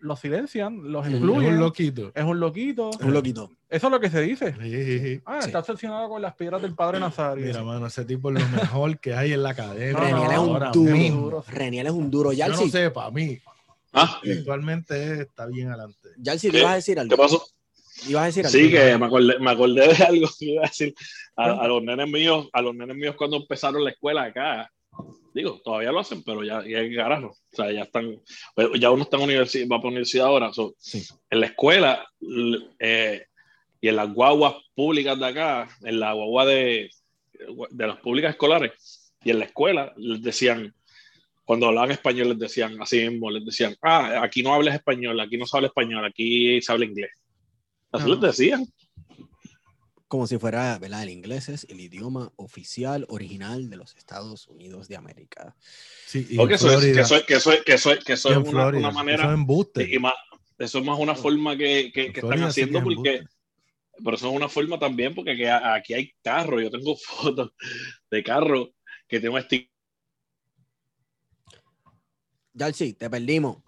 los 0.00 0.20
silencian, 0.20 0.92
los 0.92 1.06
Ujú. 1.06 1.08
Es 1.08 1.14
excluyen. 1.22 1.52
un 1.54 1.60
loquito. 1.60 2.12
Es 2.14 2.24
un 2.24 2.40
loquito. 2.40 2.90
Un 3.00 3.12
loquito. 3.12 3.50
Eso 3.68 3.86
es 3.88 3.90
lo 3.92 4.00
que 4.00 4.10
se 4.10 4.20
dice. 4.22 4.54
Sí, 4.60 4.70
sí, 4.84 4.98
sí. 5.00 5.20
Ah, 5.26 5.40
Sí. 5.42 5.46
está 5.48 5.58
obsesionado 5.60 6.08
con 6.08 6.22
las 6.22 6.34
piedras 6.34 6.62
del 6.62 6.74
padre 6.74 7.00
Nazario. 7.00 7.44
Mira, 7.46 7.62
mano, 7.62 7.86
ese 7.86 8.04
tipo 8.04 8.30
es 8.30 8.40
lo 8.42 8.48
mejor 8.56 8.98
que 9.00 9.14
hay 9.14 9.32
en 9.32 9.42
la 9.42 9.50
academia. 9.50 9.92
No, 9.92 9.98
Reniel 10.00 10.24
no, 10.24 10.32
es 10.32 10.38
un 10.38 10.48
ahora 10.54 10.70
duro. 10.72 11.44
Reniel 11.48 11.86
es 11.86 11.92
un 11.92 12.10
duro. 12.10 12.32
Yo 12.32 12.46
no 12.46 12.54
Yalsi, 12.54 12.70
sé, 12.70 12.90
para 12.90 13.10
mí, 13.10 13.38
Ah, 13.92 14.20
actualmente 14.22 15.22
está 15.22 15.46
bien 15.46 15.68
adelante. 15.68 16.08
Yalsi, 16.18 16.50
¿te 16.50 16.58
ibas 16.60 16.72
a 16.72 16.74
decir 16.76 16.98
algo? 17.00 17.10
¿Qué 17.16 17.20
pasó? 17.22 17.42
¿Ibas 18.06 18.22
a 18.22 18.26
decir 18.26 18.46
algo? 18.46 18.58
Sí, 18.58 18.70
que 18.70 18.96
me 18.98 19.06
acordé, 19.06 19.38
me 19.40 19.50
acordé 19.50 19.88
de 19.88 20.04
algo 20.04 20.28
que 20.38 20.44
iba 20.44 20.62
a 20.64 20.68
decir 20.68 20.94
a, 21.36 21.44
a 21.52 21.66
los 21.68 21.82
nenes 21.82 22.08
míos, 22.08 22.48
a 22.52 22.62
los 22.62 22.74
nenes 22.74 22.96
míos 22.96 23.14
cuando 23.16 23.38
empezaron 23.38 23.82
la 23.82 23.90
escuela 23.90 24.24
acá. 24.24 24.70
Digo, 25.34 25.60
todavía 25.64 25.92
lo 25.92 26.00
hacen, 26.00 26.22
pero 26.22 26.42
ya, 26.42 26.64
ya 26.66 26.80
carajo. 26.96 27.28
O 27.28 27.56
sea, 27.56 27.70
ya 27.70 27.82
están, 27.82 28.20
pues, 28.54 28.68
ya 28.80 28.90
uno 28.90 29.02
está 29.02 29.16
en 29.18 29.22
universidad, 29.24 29.66
va 29.70 29.78
para 29.78 29.88
universidad 29.88 30.26
ahora. 30.26 30.52
So, 30.52 30.74
Sí. 30.78 31.04
En 31.30 31.40
la 31.40 31.46
escuela 31.46 32.06
eh, 32.78 33.24
y 33.80 33.88
en 33.88 33.96
las 33.96 34.12
guaguas 34.12 34.54
públicas 34.74 35.18
de 35.18 35.26
acá, 35.26 35.68
en 35.82 36.00
la 36.00 36.12
guagua 36.12 36.46
de, 36.46 36.90
de 37.70 37.86
las 37.86 37.98
públicas 37.98 38.30
escolares 38.32 39.12
y 39.22 39.30
en 39.30 39.38
la 39.38 39.44
escuela, 39.44 39.92
les 39.96 40.22
decían, 40.22 40.74
cuando 41.44 41.68
hablaban 41.68 41.92
español, 41.92 42.28
les 42.28 42.38
decían 42.38 42.76
así 42.82 43.08
mismo, 43.08 43.30
les 43.30 43.44
decían, 43.44 43.74
ah, 43.82 44.20
aquí 44.22 44.42
no 44.42 44.52
hables 44.52 44.74
español, 44.74 45.18
aquí 45.20 45.36
no 45.38 45.46
se 45.46 45.56
habla 45.56 45.68
español, 45.68 46.04
aquí 46.04 46.60
se 46.60 46.72
habla 46.72 46.84
inglés. 46.84 47.10
Así 47.90 48.04
Ajá. 48.04 48.08
les 48.08 48.20
decían. 48.20 48.66
Como 50.08 50.26
si 50.26 50.38
fuera, 50.38 50.78
¿verdad? 50.78 51.02
El 51.02 51.10
inglés 51.10 51.50
es 51.50 51.64
el 51.68 51.80
idioma 51.80 52.32
oficial 52.36 53.04
original 53.10 53.68
de 53.68 53.76
los 53.76 53.94
Estados 53.94 54.48
Unidos 54.48 54.88
de 54.88 54.96
América. 54.96 55.54
Sí, 56.06 56.26
y 56.30 56.40
eso 56.40 56.70
es, 56.72 56.80
que 56.80 57.00
eso 57.00 57.14
es, 57.16 57.24
que 57.24 57.34
eso 57.34 57.52
es, 57.52 57.64
que 57.64 57.74
eso 57.74 57.92
es, 57.92 58.04
que 58.04 58.12
eso 58.14 58.30
es 58.30 58.36
una, 58.38 58.50
Florida, 58.50 58.78
una 58.78 58.88
eso 58.88 58.98
manera, 58.98 59.24
es 59.26 59.34
embuste. 59.34 59.94
y 59.94 59.98
más, 59.98 60.14
eso 60.56 60.78
es 60.78 60.84
más 60.84 60.98
una 60.98 61.14
forma 61.14 61.56
que, 61.58 61.92
que, 61.92 62.10
que 62.12 62.20
están 62.20 62.38
sí 62.38 62.44
haciendo 62.44 62.78
que 62.78 62.84
porque, 62.84 63.14
embuste. 63.16 63.36
pero 64.02 64.16
eso 64.16 64.30
es 64.30 64.36
una 64.36 64.48
forma 64.48 64.78
también 64.78 65.14
porque 65.14 65.32
aquí, 65.32 65.44
aquí 65.44 65.94
hay 65.94 66.12
carros, 66.22 66.62
yo 66.62 66.70
tengo 66.70 66.96
fotos 67.04 67.52
de 68.10 68.22
carros 68.22 68.70
que 69.08 69.28
un 69.28 69.40
sticker. 69.42 69.70
Yalsi, 72.52 72.92
te 72.94 73.08
perdimos. 73.08 73.58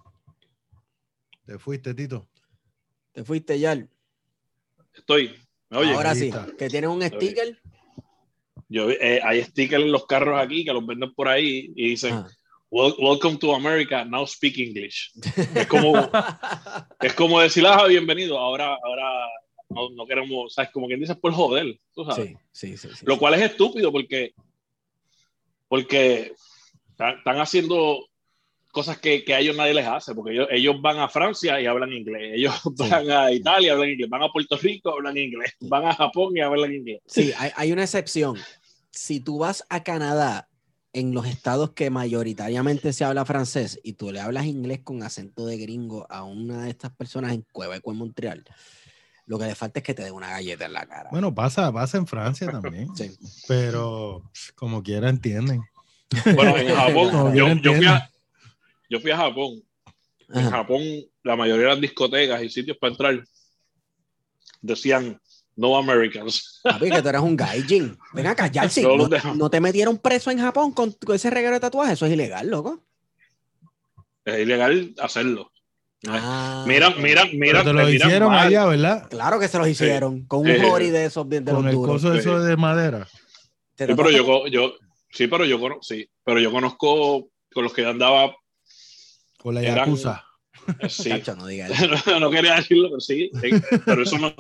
Te 1.47 1.59
fuiste, 1.59 1.95
Tito. 1.95 2.28
Te 3.12 3.24
fuiste, 3.24 3.59
Yal. 3.59 3.88
Estoy, 4.95 5.28
¿me 5.28 5.34
oye? 5.71 5.93
Ahora 5.95 6.14
sí, 6.14 6.29
está. 6.29 6.47
que 6.59 6.68
tiene 6.68 6.89
un 6.89 7.03
sticker. 7.03 7.59
Yo, 8.68 8.89
eh, 8.91 9.21
hay 9.25 9.43
stickers 9.43 9.83
en 9.85 9.91
los 9.93 10.07
carros 10.07 10.41
aquí 10.41 10.64
que 10.64 10.73
los 10.73 10.87
venden 10.87 11.12
por 11.14 11.27
ahí 11.29 11.73
y 11.75 11.89
dicen, 11.91 12.14
Ah. 12.14 12.29
"Wel- 12.71 12.95
Welcome 12.99 13.37
to 13.39 13.53
America, 13.55 14.05
now 14.05 14.25
speak 14.27 14.59
English. 14.59 15.11
Es 15.64 15.66
como, 15.66 15.95
es 17.01 17.12
como 17.14 17.41
decir, 17.41 17.64
ah, 17.66 17.85
bienvenido, 17.87 18.39
ahora, 18.39 18.77
ahora 18.85 19.27
no, 19.71 19.91
no 19.91 20.07
queremos, 20.07 20.55
¿sabes? 20.55 20.71
Como 20.71 20.87
quien 20.87 21.01
dice, 21.01 21.16
por 21.16 21.33
joder, 21.33 21.79
tú 21.95 22.05
sabes. 22.05 22.31
Sí, 22.53 22.77
sí, 22.77 22.77
sí. 22.77 22.89
sí, 22.97 23.05
Lo 23.07 23.18
cual 23.18 23.35
es 23.35 23.43
estúpido 23.43 23.91
porque, 23.91 24.35
porque 25.68 26.33
están 26.91 27.41
haciendo 27.41 28.07
cosas 28.71 28.99
que, 28.99 29.25
que 29.25 29.35
a 29.35 29.41
ellos 29.41 29.57
nadie 29.57 29.75
les 29.75 29.87
hace, 29.87 30.14
porque 30.14 30.33
ellos, 30.33 30.49
ellos 30.51 30.81
van 30.81 30.99
a 30.99 31.09
Francia 31.09 31.61
y 31.61 31.66
hablan 31.66 31.93
inglés, 31.93 32.33
ellos 32.35 32.55
van 32.77 33.11
a 33.11 33.33
Italia 33.33 33.68
y 33.68 33.71
hablan 33.71 33.91
inglés, 33.91 34.11
van 34.11 34.23
a 34.23 34.29
Puerto 34.29 34.57
Rico 34.57 34.91
hablan 34.91 35.16
inglés, 35.16 35.55
van 35.61 35.87
a 35.87 35.95
Japón 35.95 36.37
y 36.37 36.41
hablan 36.41 36.73
inglés. 36.73 37.01
Sí, 37.07 37.33
hay, 37.39 37.51
hay 37.57 37.73
una 37.73 37.83
excepción. 37.83 38.37
Si 38.91 39.21
tú 39.21 39.39
vas 39.39 39.64
a 39.68 39.83
Canadá, 39.83 40.51
en 40.93 41.14
los 41.14 41.27
estados 41.27 41.71
que 41.71 41.91
mayoritariamente 41.91 42.93
se 42.93 43.05
habla 43.05 43.25
francés 43.25 43.79
y 43.83 43.93
tú 43.93 44.11
le 44.11 44.21
hablas 44.21 44.47
inglés 44.47 44.81
con 44.83 45.03
acento 45.03 45.47
de 45.47 45.57
gringo 45.57 46.07
a 46.11 46.25
una 46.25 46.64
de 46.64 46.71
estas 46.71 46.91
personas 46.93 47.33
en 47.33 47.45
Quebec 47.55 47.87
o 47.87 47.93
en 47.93 47.99
Montreal, 47.99 48.45
lo 49.27 49.39
que 49.39 49.47
le 49.47 49.55
falta 49.55 49.79
es 49.79 49.85
que 49.85 49.95
te 49.95 50.03
dé 50.03 50.11
una 50.11 50.31
galleta 50.31 50.66
en 50.66 50.73
la 50.73 50.87
cara. 50.87 51.09
Bueno, 51.12 51.33
pasa, 51.33 51.73
pasa 51.73 51.99
en 51.99 52.07
Francia 52.07 52.51
también. 52.51 52.89
Sí. 52.97 53.16
Pero 53.47 54.29
como 54.57 54.83
quiera 54.83 55.09
entienden. 55.09 55.62
Bueno, 56.35 56.57
en 56.57 56.75
Japón, 56.75 57.35
yo, 57.37 57.47
yo 57.55 57.75
fui 57.75 57.87
a, 57.87 58.11
yo 58.91 59.01
fui 59.01 59.11
a 59.12 59.16
Japón. 59.16 59.62
En 60.28 60.41
Ajá. 60.41 60.51
Japón, 60.59 60.82
la 61.22 61.34
mayoría 61.36 61.64
de 61.68 61.72
las 61.72 61.80
discotecas 61.80 62.43
y 62.43 62.51
sitios 62.51 62.76
para 62.76 62.93
entrar 62.93 63.24
decían 64.61 65.18
no 65.57 65.76
Americans. 65.76 66.61
Papi, 66.64 66.91
que 66.91 67.03
tú 67.03 67.09
eres 67.09 67.20
un 67.20 67.36
gaijin. 67.36 67.97
Ven 68.12 68.26
a 68.26 68.34
callarse. 68.34 68.82
No 68.82 69.09
No, 69.34 69.51
te 69.51 69.61
metieron 69.61 69.99
preso 69.99 70.30
en 70.30 70.38
Japón 70.38 70.72
con, 70.72 70.93
con 70.93 71.16
ese 71.16 71.30
reguero 71.30 71.55
de 71.55 71.61
tatuajes. 71.61 71.95
Eso 71.95 72.07
es 72.07 72.12
ilegal, 72.12 72.49
loco. 72.49 72.82
Es 74.24 74.38
ilegal 74.41 74.95
hacerlo. 75.01 75.51
Ah, 76.09 76.64
Mira, 76.66 76.91
mira, 76.91 77.24
mira. 77.32 77.62
Te 77.62 77.72
lo 77.74 77.84
te 77.84 77.95
hicieron 77.97 78.30
mal. 78.30 78.47
allá, 78.47 78.64
¿verdad? 78.66 79.09
Claro 79.11 79.38
que 79.38 79.49
se 79.49 79.59
los 79.59 79.68
hicieron. 79.68 80.24
Con 80.26 80.41
un 80.49 80.55
Sí. 80.55 80.61
jori 80.62 80.88
de 80.91 81.05
esos 81.07 81.28
de 81.28 81.45
Con 81.45 81.55
los 81.57 81.66
el 81.66 81.72
duros. 81.72 81.95
coso 82.03 82.12
Sí. 82.14 82.20
eso 82.20 82.41
de 82.41 82.57
madera. 82.57 83.07
¿Te 83.74 83.86
Sí, 83.86 83.93
pero 83.95 84.11
yo, 84.11 84.47
yo, 84.47 84.74
sí, 85.11 85.26
pero 85.26 85.45
yo 85.45 85.59
conozco, 85.61 85.82
sí, 85.82 86.09
pero 86.24 86.38
yo 86.41 86.51
conozco 86.51 87.28
con 87.53 87.64
los 87.64 87.72
que 87.74 87.82
yo 87.82 87.91
andaba, 87.91 88.34
Con 89.43 89.55
la 89.55 89.62
yakuza. 89.62 90.24
eh, 90.80 90.88
sí. 90.88 91.11
No 91.36 91.47
digas 91.47 91.70
eso. 91.82 92.11
no, 92.11 92.20
no 92.20 92.30
quería 92.30 92.57
decirlo, 92.57 92.88
pero 92.91 93.01
sí, 93.01 93.30
pero 93.84 94.03
eso 94.03 94.18
no. 94.18 94.34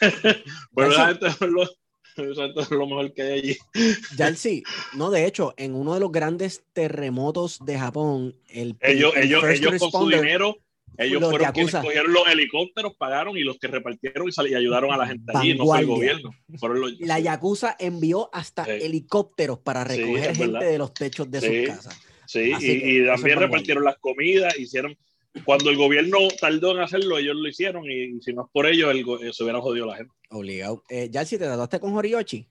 pero 0.74 0.90
Eso- 0.92 1.26
es 1.26 1.40
lo, 1.40 1.62
es 1.64 2.70
mejor 2.70 3.12
que 3.12 3.22
hay 3.22 3.32
allí. 3.40 3.56
Yalsi, 4.16 4.62
no, 4.94 5.10
de 5.10 5.26
hecho, 5.26 5.52
en 5.56 5.74
uno 5.74 5.94
de 5.94 6.00
los 6.00 6.12
grandes 6.12 6.62
terremotos 6.72 7.58
de 7.64 7.78
Japón, 7.78 8.36
el, 8.48 8.76
Ellos, 8.80 9.12
el 9.16 9.24
ellos, 9.24 9.44
ellos 9.44 9.74
con 9.80 9.90
su 9.90 10.08
dinero, 10.08 10.56
ellos 10.96 11.20
los 11.20 11.30
fueron 11.30 11.50
quienes 11.50 11.74
cogieron 11.74 12.12
los 12.12 12.28
helicópteros, 12.28 12.94
pagaron 12.96 13.36
y 13.36 13.40
los 13.40 13.58
que 13.58 13.66
repartieron 13.66 14.28
y, 14.28 14.48
y 14.48 14.54
ayudaron 14.54 14.92
a 14.92 14.96
la 14.96 15.08
gente 15.08 15.24
allí, 15.34 15.54
no 15.56 15.64
fue 15.66 15.80
el 15.80 15.86
gobierno. 15.86 16.30
Fueron 16.56 16.80
los, 16.82 16.92
La 17.00 17.18
Yakuza 17.18 17.74
envió 17.80 18.30
hasta 18.32 18.64
Sí. 18.64 18.70
helicópteros 18.82 19.58
para 19.58 19.82
recoger 19.82 20.36
gente 20.36 20.46
verdad. 20.46 20.60
de 20.60 20.78
los 20.78 20.94
techos 20.94 21.28
de 21.28 21.40
Sí. 21.40 21.66
sus 21.66 21.76
casas. 21.76 22.00
Sí, 22.26 22.52
Así 22.52 22.72
y, 22.72 23.02
y 23.02 23.06
también 23.06 23.38
repartieron 23.38 23.84
las 23.84 23.98
comidas, 23.98 24.58
hicieron. 24.58 24.96
Cuando 25.44 25.68
el 25.70 25.76
gobierno 25.76 26.18
tardó 26.40 26.72
en 26.72 26.80
hacerlo, 26.80 27.18
ellos 27.18 27.34
lo 27.36 27.48
hicieron 27.48 27.90
y, 27.90 28.20
si 28.22 28.32
no 28.32 28.42
es 28.44 28.48
por 28.52 28.66
ellos, 28.66 28.90
el, 28.92 29.02
go- 29.04 29.18
se 29.32 29.42
hubiera 29.42 29.60
jodido 29.60 29.86
la 29.86 29.96
gente. 29.96 30.12
Obligado. 30.30 30.84
Eh, 30.88 31.08
Yalsi, 31.10 31.38
¿te 31.38 31.44
trataste 31.44 31.80
con 31.80 31.92
Horiochi? 31.96 32.48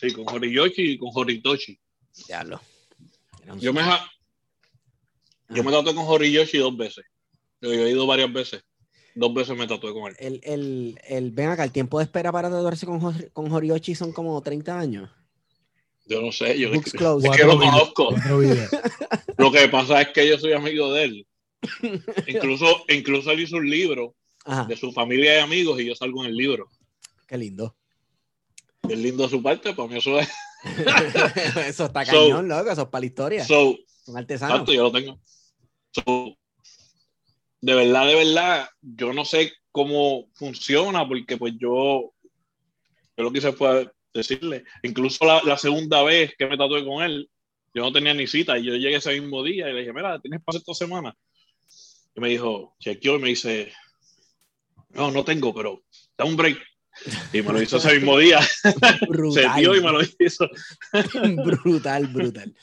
Sí, 0.00 0.12
con 0.12 0.28
Horiyoshi 0.28 0.82
y 0.92 0.98
con 0.98 1.10
Horitoshi. 1.12 1.78
Diablo. 2.28 2.60
Yo 3.58 3.72
me, 3.72 3.82
ja- 3.82 4.08
yo 5.48 5.64
me 5.64 5.72
tatué 5.72 5.94
con 5.94 6.04
Horiyoshi 6.06 6.58
dos 6.58 6.76
veces. 6.76 7.04
Yo, 7.60 7.72
he 7.72 7.90
ido 7.90 8.06
varias 8.06 8.32
veces. 8.32 8.62
Dos 9.14 9.32
veces 9.34 9.56
me 9.56 9.66
tatué 9.66 9.92
con 9.92 10.08
él. 10.10 10.16
el, 10.18 10.40
el, 10.44 11.00
el- 11.08 11.30
ven 11.32 11.48
acá, 11.48 11.64
el 11.64 11.72
tiempo 11.72 11.98
de 11.98 12.04
espera 12.04 12.30
para 12.30 12.50
tatuarse 12.50 12.86
con, 12.86 13.00
con 13.32 13.50
Horiochi 13.52 13.94
son 13.94 14.12
como 14.12 14.40
30 14.42 14.78
años. 14.78 15.10
Yo 16.06 16.22
no 16.22 16.30
sé, 16.32 16.58
yo 16.58 16.70
Books 16.70 16.94
es 16.94 17.36
que 17.36 17.44
lo 17.44 17.58
conozco. 17.58 18.14
Lo 19.38 19.52
que 19.52 19.68
pasa 19.68 20.00
es 20.02 20.08
que 20.08 20.28
yo 20.28 20.38
soy 20.38 20.52
amigo 20.52 20.92
de 20.94 21.04
él. 21.04 21.26
Incluso, 22.26 22.84
incluso 22.88 23.30
él 23.32 23.40
hizo 23.40 23.56
un 23.56 23.68
libro 23.68 24.14
Ajá, 24.44 24.64
de 24.64 24.76
su 24.76 24.92
familia 24.92 25.36
y 25.36 25.40
amigos 25.40 25.80
y 25.80 25.86
yo 25.86 25.94
salgo 25.94 26.22
en 26.24 26.30
el 26.30 26.36
libro. 26.36 26.68
qué 27.26 27.36
lindo. 27.36 27.74
Es 28.88 28.96
lindo 28.98 29.24
de 29.24 29.30
su 29.30 29.42
parte, 29.42 29.74
para 29.74 29.88
mí 29.88 29.98
eso 29.98 30.18
es. 30.20 30.28
eso 31.66 31.86
está 31.86 32.04
So- 32.04 32.12
cañón, 32.12 32.48
loco. 32.48 32.70
Eso 32.70 32.82
es 32.82 32.88
para 32.88 33.00
la 33.00 33.06
historia. 33.06 33.44
So, 33.44 33.76
Son 34.04 34.16
artesanos. 34.16 34.54
Exacto, 34.60 34.72
yo 34.72 34.84
lo 34.84 34.92
tengo. 34.92 35.20
So, 35.92 36.36
de 37.60 37.74
verdad, 37.74 38.06
de 38.06 38.14
verdad, 38.14 38.68
yo 38.80 39.12
no 39.12 39.24
sé 39.24 39.52
cómo 39.72 40.28
funciona, 40.34 41.06
porque 41.06 41.36
pues 41.36 41.54
yo, 41.58 42.12
yo 43.16 43.24
lo 43.24 43.32
que 43.32 43.38
hice 43.38 43.52
fue 43.52 43.90
decirle, 44.18 44.64
incluso 44.82 45.24
la, 45.24 45.58
segunda 45.58 46.02
vez 46.02 46.34
que 46.36 46.46
me 46.46 46.56
tatué 46.56 46.84
con 46.84 47.02
él, 47.02 47.30
yo 47.74 47.82
no 47.82 47.92
tenía 47.92 48.14
ni 48.14 48.26
cita, 48.26 48.58
y 48.58 48.64
yo 48.64 48.74
llegué 48.74 48.96
ese 48.96 49.20
mismo 49.20 49.42
día 49.42 49.68
y 49.68 49.72
le 49.72 49.80
dije, 49.80 49.92
mira, 49.92 50.18
¿tienes 50.20 50.42
para 50.42 50.58
esta 50.58 50.74
semana? 50.74 51.14
Y 52.14 52.20
me 52.20 52.28
dijo, 52.28 52.74
chequeó 52.80 53.16
y 53.16 53.18
me 53.20 53.28
dice, 53.28 53.72
no, 54.90 55.10
no 55.10 55.24
tengo, 55.24 55.54
pero 55.54 55.82
da 56.16 56.24
un 56.24 56.36
break. 56.36 56.58
Y 57.32 57.42
me 57.42 57.52
lo 57.52 57.62
hizo 57.62 57.76
ese 57.76 57.94
mismo 57.94 58.18
día, 58.18 58.40
se 58.62 58.72
brutal. 59.08 59.58
dio 59.60 59.74
y 59.76 59.80
me 59.82 59.92
lo 59.92 60.00
hizo. 60.18 60.48
brutal, 61.44 62.06
brutal. 62.08 62.54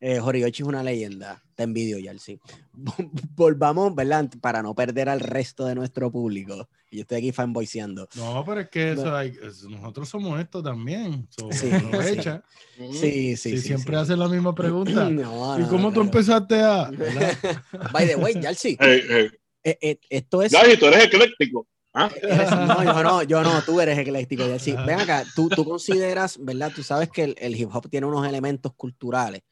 Eh, 0.00 0.20
Horiochi 0.20 0.62
es 0.62 0.68
una 0.68 0.82
leyenda. 0.82 1.42
Te 1.54 1.62
envidio, 1.64 1.98
Yalsi. 1.98 2.38
Volvamos, 3.36 3.94
¿verdad? 3.94 4.28
Para 4.40 4.62
no 4.62 4.74
perder 4.74 5.08
al 5.08 5.20
resto 5.20 5.64
de 5.66 5.74
nuestro 5.74 6.10
público. 6.10 6.68
Yo 6.90 7.02
estoy 7.02 7.18
aquí 7.18 7.32
fanboyseando. 7.32 8.08
No, 8.14 8.44
pero 8.46 8.60
es 8.62 8.68
que 8.70 8.92
eso 8.92 9.14
hay- 9.14 9.36
es- 9.42 9.64
nosotros 9.64 10.08
somos 10.08 10.40
esto 10.40 10.62
también. 10.62 11.28
So, 11.30 11.50
Sí, 11.52 11.70
aprovecha. 11.70 12.42
Sí, 12.76 12.92
sí, 12.92 13.36
Si 13.36 13.56
sí. 13.58 13.58
siempre 13.60 13.96
sí. 13.96 14.00
hacen 14.02 14.18
la 14.18 14.28
misma 14.28 14.54
pregunta. 14.54 15.08
No, 15.10 15.58
¿Y 15.58 15.62
no, 15.62 15.68
cómo 15.68 15.92
tú 15.92 16.00
empezaste 16.00 16.60
a...? 16.60 16.90
¿verdad? 16.90 17.36
By 17.92 18.06
the 18.06 18.16
way, 18.16 18.34
Yalsi, 18.40 18.76
Eh, 18.80 19.02
eh, 19.10 19.30
eh, 19.64 19.78
eh, 19.82 19.98
esto 20.10 20.42
es. 20.42 20.52
Gaby, 20.52 20.76
tú 20.78 20.86
eres 20.86 21.04
ecléctico. 21.04 21.66
¿Ah? 21.98 22.10
No, 22.66 22.84
yo 22.84 23.02
no, 23.02 23.22
yo 23.22 23.42
no, 23.42 23.62
tú 23.62 23.80
eres 23.80 23.98
ecléctico. 23.98 24.44
Ven 24.86 25.00
acá, 25.00 25.24
tú, 25.34 25.48
tú 25.48 25.64
consideras, 25.64 26.36
¿verdad? 26.40 26.72
Tú 26.74 26.82
sabes 26.82 27.10
que 27.10 27.24
el, 27.24 27.34
el 27.38 27.56
hip 27.56 27.70
hop 27.74 27.88
tiene 27.90 28.06
unos 28.06 28.26
elementos 28.26 28.72
culturales. 28.74 29.42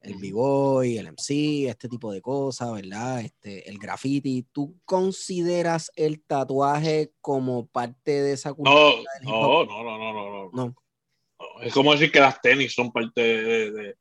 El 0.00 0.16
b-boy, 0.16 0.98
el 0.98 1.06
MC, 1.06 1.66
este 1.70 1.88
tipo 1.88 2.12
de 2.12 2.20
cosas, 2.20 2.70
¿verdad? 2.74 3.20
Este, 3.22 3.68
el 3.70 3.78
graffiti. 3.78 4.46
¿Tú 4.52 4.76
consideras 4.84 5.90
el 5.96 6.22
tatuaje 6.22 7.12
como 7.22 7.66
parte 7.66 8.22
de 8.22 8.32
esa 8.34 8.52
cultura? 8.52 8.74
No, 8.78 8.88
del 8.90 9.22
hip 9.22 9.28
hop? 9.28 9.66
no, 9.68 9.82
no, 9.82 9.98
no, 9.98 9.98
no, 9.98 10.12
no, 10.12 10.30
no. 10.30 10.50
No. 10.52 10.74
No, 11.38 11.60
Es 11.62 11.72
como 11.72 11.92
decir 11.92 12.12
que 12.12 12.20
las 12.20 12.38
tenis 12.40 12.74
son 12.74 12.92
parte 12.92 13.20
de, 13.20 13.70
de- 13.72 13.96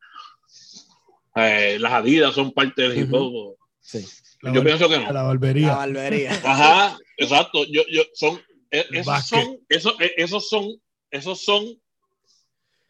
eh, 1.35 1.77
las 1.79 1.93
Adidas 1.93 2.35
son 2.35 2.51
parte 2.51 2.81
del 2.83 2.97
hip 2.97 3.13
hop. 3.13 3.55
Sí. 3.79 4.05
La 4.43 4.53
Yo 4.53 4.63
pienso 4.63 4.87
que 4.89 4.97
La 4.97 5.03
no. 5.07 5.13
La 5.13 5.23
barbería. 5.23 5.73
barbería. 5.75 6.31
Ajá, 6.45 6.97
exacto. 7.17 7.63
Yo, 7.71 7.81
yo, 7.91 8.03
son, 8.13 8.39
El 8.69 8.85
esos 8.95 9.27
son, 9.27 9.57
esos, 9.69 9.95
eh, 9.99 10.13
esos 10.17 10.49
son, 10.49 10.67
esos 11.11 11.41
son 11.43 11.65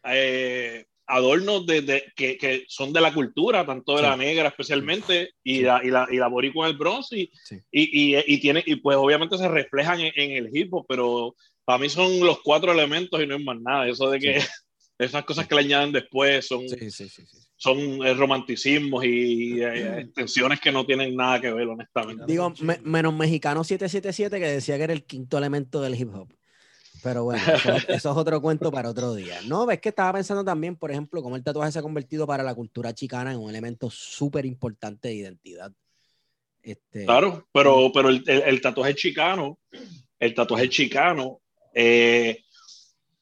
eh, 0.04 0.84
adornos 1.06 1.66
de, 1.66 1.82
de- 1.82 2.12
que, 2.16 2.36
que 2.38 2.64
son 2.68 2.92
de 2.92 3.00
la 3.00 3.12
cultura, 3.12 3.64
tanto 3.66 3.92
de 3.92 3.98
Sí. 3.98 4.04
la 4.04 4.16
negra 4.16 4.48
especialmente, 4.48 5.30
y, 5.42 5.56
Sí. 5.58 5.62
la, 5.62 5.80
y, 5.84 5.90
la, 5.90 6.06
y 6.10 6.16
la 6.16 6.28
boricua 6.28 6.66
en 6.66 6.72
el 6.72 6.78
bronce, 6.78 7.18
y, 7.18 7.30
Sí. 7.44 7.56
y, 7.70 8.16
y, 8.16 8.22
y 8.26 8.40
tiene, 8.40 8.62
y 8.66 8.76
pues 8.76 8.96
obviamente 8.96 9.36
se 9.38 9.48
reflejan 9.48 10.00
en, 10.00 10.12
en 10.16 10.30
el 10.32 10.50
hip 10.56 10.72
hop, 10.72 10.86
pero 10.88 11.34
para 11.64 11.78
mí 11.78 11.88
son 11.88 12.20
los 12.20 12.40
cuatro 12.42 12.72
elementos 12.72 13.22
y 13.22 13.26
no 13.26 13.36
es 13.36 13.44
más 13.44 13.58
nada. 13.60 13.88
Eso 13.88 14.10
de 14.10 14.18
que 14.18 14.34
esas 14.98 15.24
cosas 15.24 15.46
que 15.46 15.54
le 15.54 15.62
añaden 15.62 15.92
después 15.92 16.46
son, 16.46 16.68
Sí, 16.68 16.90
sí, 16.90 17.08
sí, 17.08 17.26
sí. 17.26 17.38
son 17.56 17.78
eh, 18.06 18.14
romanticismos 18.14 19.04
y 19.04 19.60
eh, 19.62 20.00
extensiones 20.00 20.60
que 20.60 20.70
no 20.72 20.86
tienen 20.86 21.16
nada 21.16 21.40
que 21.40 21.52
ver, 21.52 21.66
honestamente. 21.68 22.24
Digo, 22.26 22.52
me- 22.60 22.78
menos 22.82 23.14
mexicano 23.14 23.64
777 23.64 24.38
que 24.38 24.46
decía 24.52 24.76
que 24.76 24.84
era 24.84 24.92
el 24.92 25.04
quinto 25.04 25.36
elemento 25.38 25.80
del 25.82 25.94
hip 26.00 26.14
hop. 26.14 26.32
Pero 27.02 27.24
bueno, 27.24 27.42
eso, 27.54 27.76
eso 27.88 28.10
es 28.12 28.16
otro 28.16 28.40
cuento 28.40 28.70
para 28.70 28.88
otro 28.88 29.14
día. 29.14 29.40
No, 29.46 29.66
ves 29.66 29.80
que 29.80 29.88
estaba 29.90 30.12
pensando 30.14 30.44
también, 30.44 30.76
por 30.76 30.90
ejemplo, 30.90 31.22
cómo 31.22 31.36
el 31.36 31.42
tatuaje 31.42 31.72
se 31.72 31.80
ha 31.80 31.82
convertido 31.82 32.26
para 32.26 32.42
la 32.44 32.54
cultura 32.54 32.94
chicana 32.94 33.32
en 33.32 33.38
un 33.40 33.50
elemento 33.50 33.90
súper 33.90 34.46
importante 34.46 35.08
de 35.08 35.14
identidad. 35.14 35.72
Este, 36.62 37.04
Claro, 37.04 37.46
pero, 37.52 37.90
pero 37.92 38.08
el, 38.08 38.22
el- 38.26 38.42
el 38.42 38.60
tatuaje 38.60 38.94
chicano, 38.94 39.58
el 40.18 40.34
tatuaje 40.34 40.68
chicano, 40.70 41.40
eh, 41.74 42.43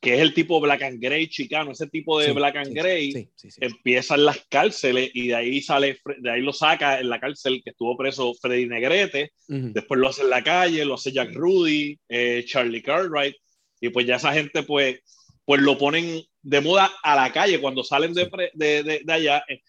que 0.03 0.15
es 0.15 0.21
el 0.21 0.35
tipo 0.35 0.61
black 0.61 0.83
and 0.83 1.01
gray 1.01 1.29
chicano, 1.29 1.71
ese 1.71 1.87
tipo 1.87 2.19
de 2.19 2.27
sí, 2.27 2.33
black 2.33 2.57
and 2.57 2.67
sí, 2.69 2.75
gray, 2.75 3.13
sí, 3.13 3.49
empieza 3.61 4.17
en 4.17 4.25
las 4.25 4.45
cárceles 4.51 5.11
y 5.15 5.29
de 5.29 5.35
ahí 5.37 5.63
sale, 5.63 5.99
de 6.19 6.31
ahí 6.31 6.41
lo 6.43 6.53
saca 6.53 6.99
en 6.99 7.09
la 7.09 7.21
cárcel 7.21 7.63
que 7.63 7.71
estuvo 7.71 7.97
preso 7.97 8.35
Freddy 8.35 8.67
Negrete, 8.67 9.31
después 9.73 10.01
lo 10.01 10.09
hace 10.09 10.23
en 10.23 10.31
la 10.31 10.43
calle, 10.43 10.85
lo 10.85 10.95
hace 10.95 11.13
Jack 11.13 11.33
Rudy, 11.35 11.97
eh, 12.09 12.45
Charlie 12.47 12.83
Cartwright, 12.83 13.37
y 13.81 13.91
pues 13.91 14.05
ya 14.05 14.17
esa 14.17 14.33
gente 14.33 14.65
pues, 14.65 14.99
pues 15.45 15.61
lo 15.63 15.79
ponen 15.79 16.21
de 16.43 16.61
moda 16.61 16.91
a 17.05 17.15
la 17.15 17.33
calle, 17.33 17.61
cuando 17.61 17.85
salen 17.85 18.13
de, 18.13 18.29
de- 18.55 19.03
de 19.05 19.13
allá, 19.13 19.45
eh, 19.49 19.61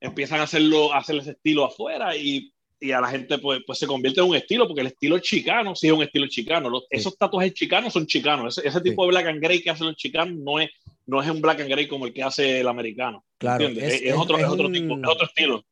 empiezan 0.00 0.38
a 0.40 0.44
hacerlo, 0.44 0.92
a 0.94 0.98
hacer 0.98 1.16
ese 1.16 1.32
estilo 1.32 1.64
afuera 1.64 2.16
y, 2.16 2.52
y 2.80 2.92
a 2.92 3.00
la 3.00 3.08
gente 3.08 3.36
pues, 3.38 3.60
pues 3.66 3.78
se 3.78 3.86
convierte 3.86 4.20
en 4.20 4.26
un 4.28 4.36
estilo, 4.36 4.66
porque 4.66 4.80
el 4.80 4.86
estilo 4.88 5.18
chicano 5.18 5.76
sí 5.76 5.86
es 5.88 5.92
un 5.92 6.02
estilo 6.02 6.26
chicano, 6.28 6.70
Los- 6.70 6.82
Sí. 6.84 6.88
esos 6.96 7.16
tatuajes 7.18 7.52
chicanos 7.52 7.92
son 7.92 8.06
chicanos, 8.06 8.56
ese, 8.58 8.66
ese 8.68 8.80
tipo 8.80 9.02
de 9.04 9.08
black 9.10 9.26
and 9.26 9.40
gray 9.42 9.60
que 9.62 9.70
hacen 9.70 9.86
los 9.88 9.96
chicanos 9.96 10.34
no 10.38 10.58
es, 10.58 10.70
no 11.06 11.20
es 11.22 11.28
un 11.28 11.40
black 11.42 11.60
and 11.60 11.68
gray 11.70 11.86
como 11.86 12.06
el 12.06 12.12
que 12.14 12.22
hace 12.22 12.60
el 12.60 12.68
americano. 12.68 13.24
Claro, 13.38 13.68
es- 13.68 13.76
Es, 13.78 14.02
es 14.02 14.14
otro, 14.16 14.38
es 14.38 14.44
otro 14.46 14.66
un- 14.66 14.72
tipo, 14.72 14.94
es 14.98 15.08
otro 15.08 15.26
estilo. 15.26 15.64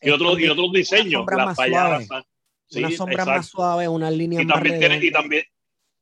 Y, 0.00 0.08
es 0.08 0.14
otro, 0.14 0.38
y 0.38 0.46
otros 0.48 0.72
diseños, 0.72 1.24
las 1.28 1.46
más 1.46 1.56
payasas. 1.56 2.24
Sí, 2.66 2.78
una 2.78 2.90
sombra 2.92 3.24
más 3.26 3.46
suave, 3.46 3.86
una 3.88 4.10
línea 4.10 4.40
Y 4.40 4.44
más 4.46 4.54
también, 4.54 4.78
tienen, 4.78 5.02
y, 5.04 5.10
también, 5.10 5.44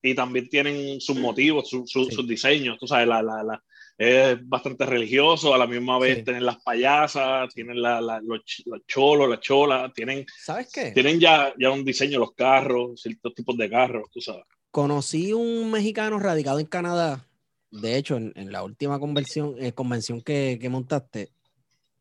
y 0.02 0.14
también 0.14 0.48
tienen 0.48 1.00
sus 1.00 1.16
motivos, 1.18 1.68
su- 1.68 1.86
sus 1.86 2.26
diseños. 2.28 2.78
Tú 2.78 2.86
sabes, 2.86 3.08
la, 3.08 3.20
la, 3.22 3.42
la- 3.42 3.62
es 3.98 4.48
bastante 4.48 4.84
religioso, 4.86 5.54
a 5.54 5.58
la 5.58 5.66
misma 5.66 5.98
vez 5.98 6.18
Sí. 6.18 6.24
tienen 6.24 6.44
las 6.46 6.62
payasas, 6.62 7.52
tienen 7.54 7.80
la, 7.80 8.00
la- 8.00 8.20
los, 8.20 8.40
los 8.66 8.80
cholos, 8.86 9.28
las 9.28 9.40
cholas, 9.40 9.92
tienen, 9.92 10.24
¿Sabes 10.38 10.70
qué? 10.72 10.92
tienen 10.92 11.20
ya, 11.20 11.52
ya 11.58 11.70
un 11.70 11.84
diseño 11.84 12.18
los 12.18 12.32
carros, 12.32 13.00
ciertos 13.02 13.34
tipos 13.34 13.56
de 13.56 13.68
carros, 13.70 14.08
tú 14.10 14.20
sabes. 14.20 14.44
Conocí 14.70 15.32
un 15.32 15.70
mexicano 15.70 16.18
radicado 16.18 16.58
en 16.58 16.66
Canadá. 16.66 17.28
De 17.70 17.96
hecho, 17.96 18.16
en, 18.16 18.32
en 18.36 18.50
la 18.52 18.62
última 18.64 18.98
convención, 18.98 19.54
eh, 19.58 19.72
convención 19.72 20.20
que, 20.20 20.58
que 20.60 20.68
montaste, 20.68 21.30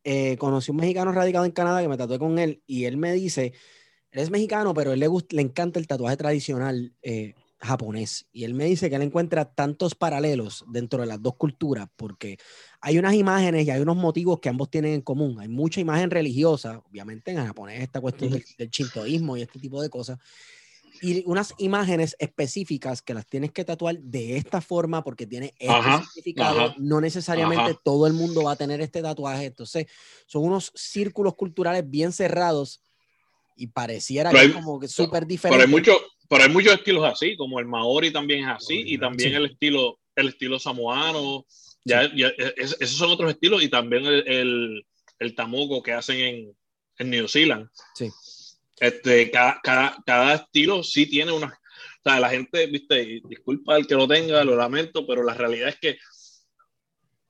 eh, 0.04 0.36
conocí 0.38 0.72
un 0.72 0.78
mexicano 0.78 1.12
radicado 1.12 1.46
en 1.46 1.52
Canadá 1.52 1.82
que 1.82 1.88
me 1.88 1.98
tatué 1.98 2.18
con 2.20 2.40
él 2.40 2.62
y 2.66 2.86
él 2.86 2.98
me 2.98 3.14
dice, 3.14 3.54
él 4.12 4.20
es 4.20 4.30
mexicano, 4.32 4.74
pero 4.74 4.92
él 4.94 5.00
le, 5.00 5.08
gust- 5.08 5.32
le 5.34 5.42
encanta 5.42 5.80
el 5.80 5.88
tatuaje 5.88 6.18
tradicional 6.18 6.94
eh, 7.02 7.36
japonés. 7.62 8.28
Y 8.32 8.44
él 8.44 8.54
me 8.54 8.66
dice 8.66 8.90
que 8.90 8.96
él 8.96 9.02
encuentra 9.04 9.46
tantos 9.46 9.96
paralelos 9.96 10.66
dentro 10.68 11.02
de 11.02 11.08
las 11.08 11.22
dos 11.22 11.36
culturas 11.36 11.88
porque 11.96 12.38
hay 12.82 12.98
unas 12.98 13.14
imágenes 13.14 13.66
y 13.66 13.70
hay 13.70 13.82
unos 13.82 13.96
motivos 13.96 14.40
que 14.40 14.50
ambos 14.50 14.70
tienen 14.70 14.94
en 14.94 15.02
común. 15.02 15.40
Hay 15.40 15.48
mucha 15.48 15.80
imagen 15.80 16.12
religiosa, 16.12 16.82
obviamente 16.90 17.32
en 17.32 17.46
japonés 17.46 17.82
esta 17.82 18.02
cuestión 18.02 18.32
del, 18.32 18.44
del 18.58 18.70
shintoísmo 18.70 19.38
y 19.38 19.44
este 19.44 19.60
tipo 19.60 19.82
de 19.82 19.90
cosas 19.90 20.18
y 21.02 21.24
unas 21.26 21.54
imágenes 21.58 22.16
específicas 22.20 23.02
que 23.02 23.16
las 23.16 23.26
tienes 23.26 23.52
que 23.52 23.66
tatuar 23.66 23.98
de 23.98 24.38
esta 24.38 24.62
forma 24.62 25.04
porque 25.04 25.26
tiene 25.26 25.48
este 25.58 25.74
Ajá, 25.74 26.04
significado. 26.06 26.66
ajá, 26.66 26.76
no 26.78 27.02
necesariamente 27.02 27.72
ajá. 27.72 27.82
todo 27.84 28.06
el 28.06 28.14
mundo 28.14 28.44
va 28.44 28.52
a 28.52 28.56
tener 28.56 28.82
este 28.82 29.02
tatuaje. 29.02 29.46
Entonces, 29.46 29.88
son 30.28 30.44
unos 30.44 30.72
círculos 30.76 31.36
culturales 31.36 31.90
bien 31.90 32.12
cerrados 32.12 32.82
y 33.56 33.68
pareciera 33.68 34.30
Pero 34.30 34.42
que 34.44 34.48
es 34.50 34.54
como 34.54 34.80
que 34.80 34.88
súper 34.88 35.22
Pero 35.22 35.28
diferente. 35.28 35.66
hay, 35.66 35.72
mucho, 35.72 35.94
pero 36.32 36.44
hay 36.46 36.50
muchos 36.50 36.74
estilos 36.74 37.04
así, 37.04 37.36
como 37.36 37.60
el 37.60 37.66
Maori 37.66 38.10
también 38.12 38.46
es 38.48 38.56
así, 38.56 38.82
y 38.86 38.98
también 38.98 39.36
el 39.36 39.48
estilo, 39.48 40.00
el 40.16 40.30
estilo 40.30 40.58
samoano, 40.60 41.46
ya, 41.84 42.10
ya, 42.16 42.30
es- 42.56 42.78
esos 42.80 42.98
son 42.98 43.12
otros 43.12 43.32
estilos, 43.32 43.62
y 43.62 43.68
también 43.68 44.06
el, 44.06 44.28
el, 44.28 44.86
el 45.20 45.36
tamoco 45.36 45.84
que 45.84 45.92
hacen 45.92 46.18
en, 46.20 46.58
en 47.00 47.10
New 47.10 47.28
Zealand. 47.28 47.68
Sí. 47.96 48.08
Este, 48.80 49.30
cada, 49.30 49.60
cada, 49.62 49.98
cada 50.06 50.34
estilo 50.36 50.84
sí 50.84 51.06
tiene 51.06 51.34
una... 51.34 51.48
O 51.48 52.10
sea, 52.10 52.20
la 52.20 52.30
gente, 52.30 52.66
viste, 52.68 53.04
y 53.04 53.22
disculpa 53.28 53.76
el 53.78 53.86
que 53.86 53.96
lo 53.96 54.08
tenga, 54.08 54.44
lo 54.46 54.56
lamento, 54.56 55.06
pero 55.06 55.24
la 55.24 55.34
realidad 55.34 55.68
es 55.70 55.80
que, 55.80 55.98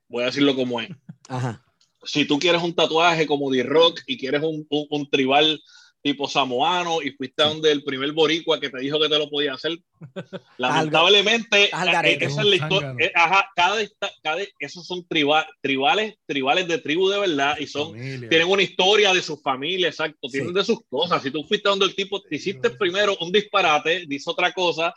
voy 0.07 0.23
a 0.23 0.27
decirlo 0.27 0.55
como 0.55 0.79
es, 0.79 0.89
Ajá. 1.27 1.65
si 2.03 2.25
tú 2.25 2.37
quieres 2.37 2.61
un 2.61 2.75
tatuaje 2.75 3.25
como 3.25 3.49
D-Rock 3.51 4.01
y 4.05 4.17
quieres 4.17 4.43
un, 4.43 4.65
un, 4.69 4.87
un 4.89 5.09
tribal 5.09 5.59
tipo 6.03 6.27
samoano 6.27 7.01
y 7.01 7.11
fuiste 7.11 7.43
a 7.43 7.47
donde 7.47 7.71
el 7.71 7.83
primer 7.83 8.11
boricua 8.11 8.59
que 8.59 8.69
te 8.69 8.79
dijo 8.79 8.99
que 8.99 9.07
te 9.09 9.17
lo 9.19 9.29
podía 9.29 9.53
hacer, 9.53 9.77
lamentablemente, 10.57 11.69
al 11.71 11.91
garete. 11.91 12.25
eh, 12.25 12.27
esa 12.27 12.41
es 12.41 12.47
la 12.47 12.55
historia. 12.55 12.95
Eh, 12.99 13.11
Ajá, 13.15 13.49
cada, 13.55 13.77
cada, 14.23 14.41
esos 14.59 14.85
son 14.85 15.07
triba- 15.07 15.45
tribales, 15.61 16.15
tribales 16.25 16.67
de 16.67 16.77
tribu 16.79 17.09
de 17.09 17.19
verdad 17.19 17.57
y 17.59 17.67
son, 17.67 17.91
Familia. 17.91 18.29
tienen 18.29 18.47
una 18.49 18.63
historia 18.63 19.13
de 19.13 19.21
su 19.21 19.37
familia, 19.37 19.87
exacto, 19.87 20.27
Sí. 20.27 20.33
tienen 20.37 20.53
de 20.53 20.63
sus 20.63 20.79
cosas. 20.89 21.21
Si 21.21 21.31
tú 21.31 21.43
fuiste 21.47 21.69
donde 21.69 21.85
el 21.85 21.95
tipo, 21.95 22.21
te 22.21 22.35
hiciste 22.35 22.69
primero 22.71 23.15
un 23.21 23.31
disparate, 23.31 24.05
dice 24.07 24.29
otra 24.29 24.51
cosa 24.51 24.93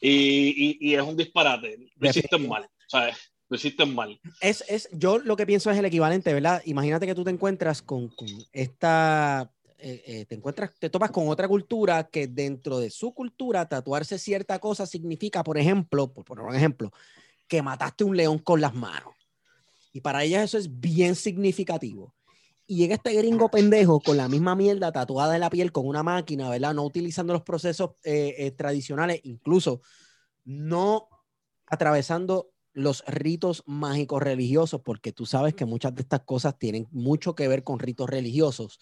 y, 0.00 0.10
y, 0.10 0.78
y 0.80 0.94
es 0.94 1.02
un 1.02 1.16
disparate, 1.16 1.78
lo 1.96 2.10
hiciste 2.10 2.38
mal, 2.38 2.66
¿sabes? 2.88 3.16
Lo 3.48 3.56
hiciste 3.56 3.84
mal. 3.84 4.18
Es, 4.40 4.64
es, 4.68 4.88
yo 4.92 5.18
lo 5.18 5.36
que 5.36 5.46
pienso 5.46 5.70
es 5.70 5.78
el 5.78 5.84
equivalente, 5.84 6.32
¿verdad? 6.32 6.62
Imagínate 6.64 7.06
que 7.06 7.14
tú 7.14 7.24
te 7.24 7.30
encuentras 7.30 7.82
con, 7.82 8.08
con 8.08 8.26
esta, 8.52 9.50
eh, 9.86 10.02
eh, 10.06 10.24
te 10.24 10.34
encuentras, 10.34 10.70
te 10.78 10.88
topas 10.88 11.10
con 11.10 11.28
otra 11.28 11.46
cultura 11.46 12.08
que 12.08 12.26
dentro 12.26 12.78
de 12.78 12.88
su 12.88 13.12
cultura 13.12 13.68
tatuarse 13.68 14.18
cierta 14.18 14.58
cosa 14.58 14.86
significa, 14.86 15.44
por 15.44 15.58
ejemplo, 15.58 16.10
por 16.10 16.24
poner 16.24 16.46
un 16.46 16.54
ejemplo, 16.54 16.90
que 17.46 17.60
mataste 17.60 18.02
un 18.02 18.16
león 18.16 18.38
con 18.38 18.62
las 18.62 18.74
manos. 18.74 19.12
Y 19.92 20.00
para 20.00 20.24
ellas 20.24 20.44
eso 20.44 20.56
es 20.56 20.80
bien 20.80 21.14
significativo. 21.14 22.14
Y 22.66 22.76
llega 22.76 22.94
este 22.94 23.12
gringo 23.12 23.50
pendejo 23.50 24.00
con 24.00 24.16
la 24.16 24.26
misma 24.26 24.56
mierda 24.56 24.90
tatuada 24.90 25.34
en 25.34 25.40
la 25.40 25.50
piel 25.50 25.70
con 25.70 25.86
una 25.86 26.02
máquina, 26.02 26.48
¿verdad? 26.48 26.72
No 26.72 26.84
utilizando 26.84 27.34
los 27.34 27.42
procesos 27.42 27.90
eh, 28.04 28.34
eh, 28.38 28.50
tradicionales, 28.52 29.20
incluso 29.24 29.82
no 30.46 31.10
atravesando 31.66 32.52
los 32.72 33.04
ritos 33.06 33.62
mágicos 33.66 34.22
religiosos, 34.22 34.80
porque 34.80 35.12
tú 35.12 35.26
sabes 35.26 35.52
que 35.52 35.66
muchas 35.66 35.94
de 35.94 36.00
estas 36.00 36.20
cosas 36.20 36.58
tienen 36.58 36.88
mucho 36.90 37.34
que 37.34 37.48
ver 37.48 37.62
con 37.62 37.78
ritos 37.78 38.08
religiosos. 38.08 38.78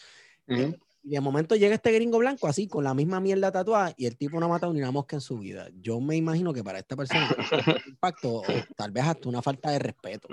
Ujú. 0.46 0.76
Y 1.02 1.10
de 1.10 1.20
momento 1.20 1.56
llega 1.56 1.74
este 1.74 1.92
gringo 1.92 2.18
blanco 2.18 2.46
así, 2.46 2.68
con 2.68 2.84
la 2.84 2.94
misma 2.94 3.20
mierda 3.20 3.50
tatuada, 3.50 3.92
y 3.96 4.06
el 4.06 4.16
tipo 4.16 4.38
no 4.38 4.46
ha 4.46 4.50
matado 4.50 4.72
ni 4.72 4.80
una 4.80 4.90
mosca 4.90 5.16
en 5.16 5.20
su 5.20 5.38
vida. 5.38 5.68
Yo 5.74 6.00
me 6.00 6.16
imagino 6.16 6.52
que 6.52 6.62
para 6.62 6.78
esta 6.78 6.96
persona 6.96 7.28
un 7.28 7.74
impacto, 7.88 8.36
o 8.36 8.42
tal 8.76 8.92
vez 8.92 9.04
hasta 9.04 9.28
una 9.28 9.42
falta 9.42 9.70
de 9.70 9.78
respeto. 9.80 10.28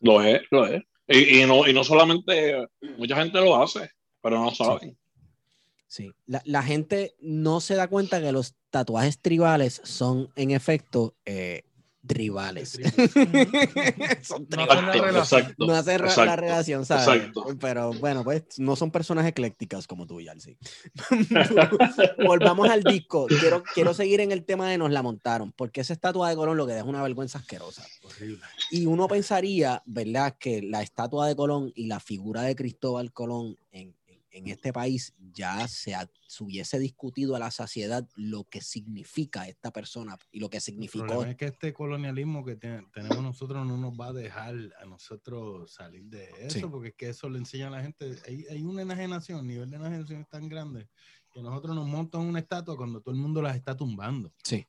Lo 0.00 0.22
es, 0.22 0.42
lo 0.50 0.66
es. 0.66 0.82
Y, 1.08 1.40
y 1.40 1.46
no, 1.46 1.66
y 1.66 1.72
no 1.72 1.82
solamente, 1.84 2.66
mucha 2.96 3.16
gente 3.16 3.40
lo 3.40 3.60
hace, 3.60 3.90
pero 4.22 4.38
no 4.38 4.54
saben. 4.54 4.96
Sí, 5.86 6.10
la, 6.26 6.42
la 6.44 6.62
gente 6.62 7.14
no 7.20 7.60
se 7.60 7.74
da 7.74 7.88
cuenta 7.88 8.20
que 8.20 8.32
los 8.32 8.54
tatuajes 8.70 9.20
tribales 9.20 9.80
son 9.84 10.30
en 10.34 10.50
efecto 10.50 11.14
eh, 11.24 11.62
tribales. 12.06 12.72
son 14.22 14.46
No 14.50 14.62
hacen 14.64 14.86
la 14.86 14.92
relación. 14.92 15.54
No 15.58 15.74
hace 15.74 15.98
la 15.98 16.36
relación, 16.36 16.84
¿sabes? 16.84 17.06
exacto. 17.08 17.46
Pero 17.60 17.92
bueno, 17.94 18.24
pues 18.24 18.44
no 18.58 18.76
son 18.76 18.90
personas 18.90 19.26
eclécticas 19.26 19.86
como 19.86 20.06
tú, 20.06 20.20
Yalsi. 20.20 20.56
Volvamos 22.24 22.68
al 22.68 22.82
disco. 22.82 23.26
Quiero, 23.26 23.62
quiero 23.74 23.94
seguir 23.94 24.20
en 24.20 24.32
el 24.32 24.44
tema 24.44 24.68
de 24.68 24.78
nos 24.78 24.90
la 24.90 25.02
montaron, 25.02 25.52
porque 25.52 25.80
esa 25.80 25.92
estatua 25.92 26.28
de 26.28 26.36
Colón 26.36 26.56
lo 26.56 26.66
que 26.66 26.72
deja 26.72 26.84
es 26.84 26.88
una 26.88 27.02
vergüenza 27.02 27.38
asquerosa. 27.38 27.84
Horrible. 28.02 28.44
Y 28.70 28.86
uno 28.86 29.08
pensaría, 29.08 29.82
¿verdad?, 29.86 30.36
que 30.38 30.62
la 30.62 30.82
estatua 30.82 31.26
de 31.26 31.36
Colón 31.36 31.72
y 31.74 31.86
la 31.86 32.00
figura 32.00 32.42
de 32.42 32.56
Cristóbal 32.56 33.12
Colón 33.12 33.56
en, 33.72 33.94
en- 34.34 34.48
este 34.48 34.72
país 34.72 35.14
ya 35.32 35.66
se, 35.68 35.94
ha- 35.94 36.10
se 36.26 36.42
hubiese 36.44 36.78
discutido 36.78 37.36
a 37.36 37.38
la 37.38 37.50
saciedad 37.50 38.08
lo 38.16 38.44
que 38.44 38.60
significa 38.60 39.46
esta 39.48 39.70
persona 39.72 40.18
y 40.32 40.40
lo 40.40 40.50
que 40.50 40.58
El 40.58 40.62
significó. 40.62 41.06
problema 41.06 41.30
es 41.30 41.36
que 41.36 41.46
este 41.46 41.72
colonialismo 41.72 42.44
que 42.44 42.56
te- 42.56 42.82
tenemos 42.92 43.22
nosotros 43.22 43.66
no 43.66 43.76
nos 43.76 43.92
va 43.92 44.08
a 44.08 44.12
dejar 44.12 44.54
a 44.80 44.84
nosotros 44.86 45.72
salir 45.72 46.04
de 46.04 46.28
eso, 46.40 46.58
Sí. 46.58 46.66
porque 46.70 46.88
es 46.88 46.94
que 46.94 47.08
eso 47.10 47.28
le 47.28 47.38
enseña 47.38 47.68
a 47.68 47.70
la 47.70 47.82
gente. 47.82 48.16
Hay, 48.26 48.44
hay 48.50 48.62
una 48.62 48.82
enajenación, 48.82 49.40
el 49.40 49.46
nivel 49.46 49.70
de 49.70 49.76
enajenación 49.76 50.20
es 50.22 50.28
tan 50.28 50.48
grande 50.48 50.88
que 51.32 51.42
nosotros 51.42 51.74
nos 51.74 51.86
montan 51.88 52.20
una 52.22 52.38
estatua 52.38 52.76
cuando 52.76 53.00
todo 53.00 53.14
el 53.14 53.20
mundo 53.20 53.42
las 53.42 53.56
está 53.56 53.76
tumbando. 53.76 54.32
Sí. 54.44 54.66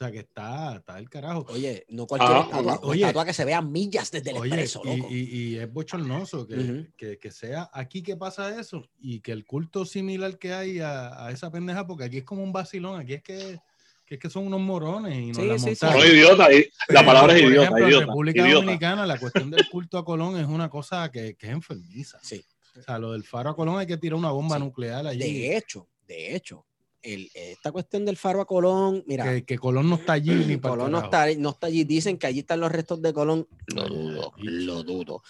O 0.00 0.02
sea 0.04 0.12
que 0.12 0.20
está, 0.20 0.76
está 0.76 0.98
el 0.98 1.10
carajo. 1.10 1.44
Oye, 1.50 1.84
no 1.90 2.06
cualquier 2.06 2.32
Ah, 2.32 2.40
estatua, 2.46 2.80
oye. 2.84 3.02
estatua 3.02 3.24
que 3.26 3.34
se 3.34 3.44
vea 3.44 3.60
millas 3.60 4.10
desde 4.10 4.30
el 4.30 4.38
Oye, 4.38 4.48
expreso, 4.48 4.80
y, 4.82 4.96
loco. 4.96 5.08
y- 5.10 5.16
y 5.18 5.56
es 5.58 5.70
bochornoso 5.70 6.46
que, 6.46 6.86
que- 6.96 7.18
que 7.18 7.30
sea 7.30 7.68
aquí 7.70 8.02
que 8.02 8.16
pasa 8.16 8.58
eso 8.58 8.88
y 8.98 9.20
que 9.20 9.32
el 9.32 9.44
culto 9.44 9.84
similar 9.84 10.38
que 10.38 10.54
hay 10.54 10.78
a, 10.80 11.26
a 11.26 11.30
esa 11.32 11.50
pendeja, 11.50 11.86
porque 11.86 12.04
aquí 12.04 12.16
es 12.16 12.24
como 12.24 12.42
un 12.42 12.50
vacilón, 12.50 12.98
aquí 12.98 13.12
es 13.12 13.22
que, 13.22 13.58
que 14.06 14.14
es 14.14 14.18
que 14.22 14.30
son 14.30 14.46
unos 14.46 14.60
morones 14.62 15.14
y 15.18 15.26
nos 15.32 15.36
Sí, 15.36 15.46
la 15.46 15.58
sí, 15.58 15.60
sí. 15.76 15.84
montaron. 15.84 16.00
Son 16.00 16.10
idiotas. 16.16 16.48
y- 16.50 16.54
La 16.54 16.70
Pero, 16.88 17.04
palabra 17.04 17.34
es 17.36 17.42
por 17.42 17.50
idiota, 17.50 17.62
ejemplo, 17.66 17.84
en 17.84 17.90
idiota, 17.90 18.06
República 18.06 18.40
idiota. 18.40 18.54
Dominicana, 18.64 19.06
la 19.06 19.18
cuestión 19.20 19.50
del 19.50 19.68
culto 19.68 19.98
a 19.98 20.04
Colón 20.06 20.40
es 20.40 20.46
una 20.46 20.70
cosa 20.70 21.10
que, 21.10 21.34
que 21.34 21.46
es 21.48 21.52
enfermiza. 21.52 22.18
Sí. 22.22 22.42
O 22.78 22.82
sea, 22.82 22.98
lo 22.98 23.12
del 23.12 23.24
faro 23.24 23.50
a 23.50 23.54
Colón 23.54 23.78
hay 23.78 23.86
que 23.86 23.98
tirar 23.98 24.14
una 24.18 24.30
bomba 24.30 24.56
Sí. 24.56 24.62
nuclear 24.62 25.06
allí. 25.06 25.18
De 25.18 25.56
hecho, 25.58 25.86
de 26.08 26.34
hecho, 26.34 26.64
el- 27.02 27.30
esta 27.34 27.72
cuestión 27.72 28.04
del 28.04 28.16
faro 28.16 28.40
a 28.40 28.46
Colón, 28.46 29.02
mira, 29.06 29.24
que, 29.24 29.44
que 29.44 29.58
Colón 29.58 29.88
no 29.88 29.96
está 29.96 30.14
allí 30.14 30.32
ni 30.34 30.56
para 30.58 30.74
Colón 30.74 30.92
no 30.92 31.00
está, 31.04 31.26
no 31.36 31.50
está 31.50 31.66
allí. 31.68 31.84
Dicen 31.84 32.18
que 32.18 32.26
allí 32.26 32.40
están 32.40 32.60
los 32.60 32.70
restos 32.72 33.00
de 33.02 33.12
Colón. 33.12 33.48
Lo 33.74 33.88
dudo, 33.88 34.32
lo 34.38 34.82
dudo. 34.82 35.22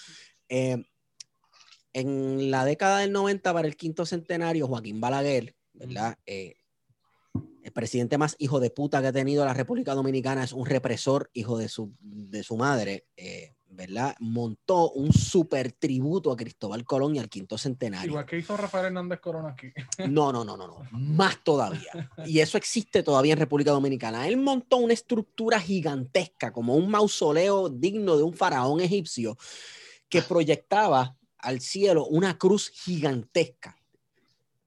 Eh, 0.48 0.82
en 1.92 2.50
la 2.50 2.64
década 2.64 2.98
del 3.00 3.12
90, 3.12 3.52
para 3.52 3.66
el 3.66 3.76
quinto 3.76 4.06
centenario, 4.06 4.66
Joaquín 4.68 5.00
Balaguer, 5.00 5.56
¿verdad? 5.72 6.16
Eh, 6.26 6.54
el 7.62 7.72
presidente 7.72 8.16
más 8.16 8.36
hijo 8.38 8.58
de 8.60 8.70
puta 8.70 9.00
que 9.00 9.08
ha 9.08 9.12
tenido 9.12 9.44
la 9.44 9.54
República 9.54 9.94
Dominicana 9.94 10.44
es 10.44 10.52
un 10.52 10.66
represor, 10.66 11.30
hijo 11.34 11.58
de 11.58 11.68
su, 11.68 11.92
de 12.00 12.42
su 12.42 12.56
madre, 12.56 13.06
eh, 13.16 13.54
¿verdad? 13.70 14.16
Montó 14.18 14.90
un 14.90 15.12
super 15.12 15.72
tributo 15.72 16.32
a 16.32 16.36
Cristóbal 16.36 16.84
Colón 16.84 17.16
y 17.16 17.18
al 17.18 17.28
quinto 17.28 17.56
centenario. 17.56 18.10
Igual 18.10 18.26
que 18.26 18.38
hizo 18.38 18.56
Rafael 18.56 18.86
Hernández 18.86 19.20
Corona 19.20 19.50
aquí. 19.50 19.72
No, 20.10 20.32
no, 20.32 20.44
no, 20.44 20.56
no, 20.56 20.66
no. 20.66 20.82
Más 20.92 21.42
todavía. 21.44 22.10
Y 22.26 22.40
eso 22.40 22.58
existe 22.58 23.02
todavía 23.02 23.32
en 23.32 23.38
República 23.38 23.70
Dominicana. 23.70 24.26
Él 24.26 24.36
montó 24.36 24.78
una 24.78 24.92
estructura 24.92 25.60
gigantesca, 25.60 26.52
como 26.52 26.74
un 26.74 26.90
mausoleo 26.90 27.68
digno 27.68 28.16
de 28.16 28.22
un 28.22 28.34
faraón 28.34 28.80
egipcio, 28.80 29.36
que 30.08 30.22
proyectaba 30.22 31.16
al 31.38 31.60
cielo 31.60 32.06
una 32.06 32.38
cruz 32.38 32.70
gigantesca. 32.70 33.76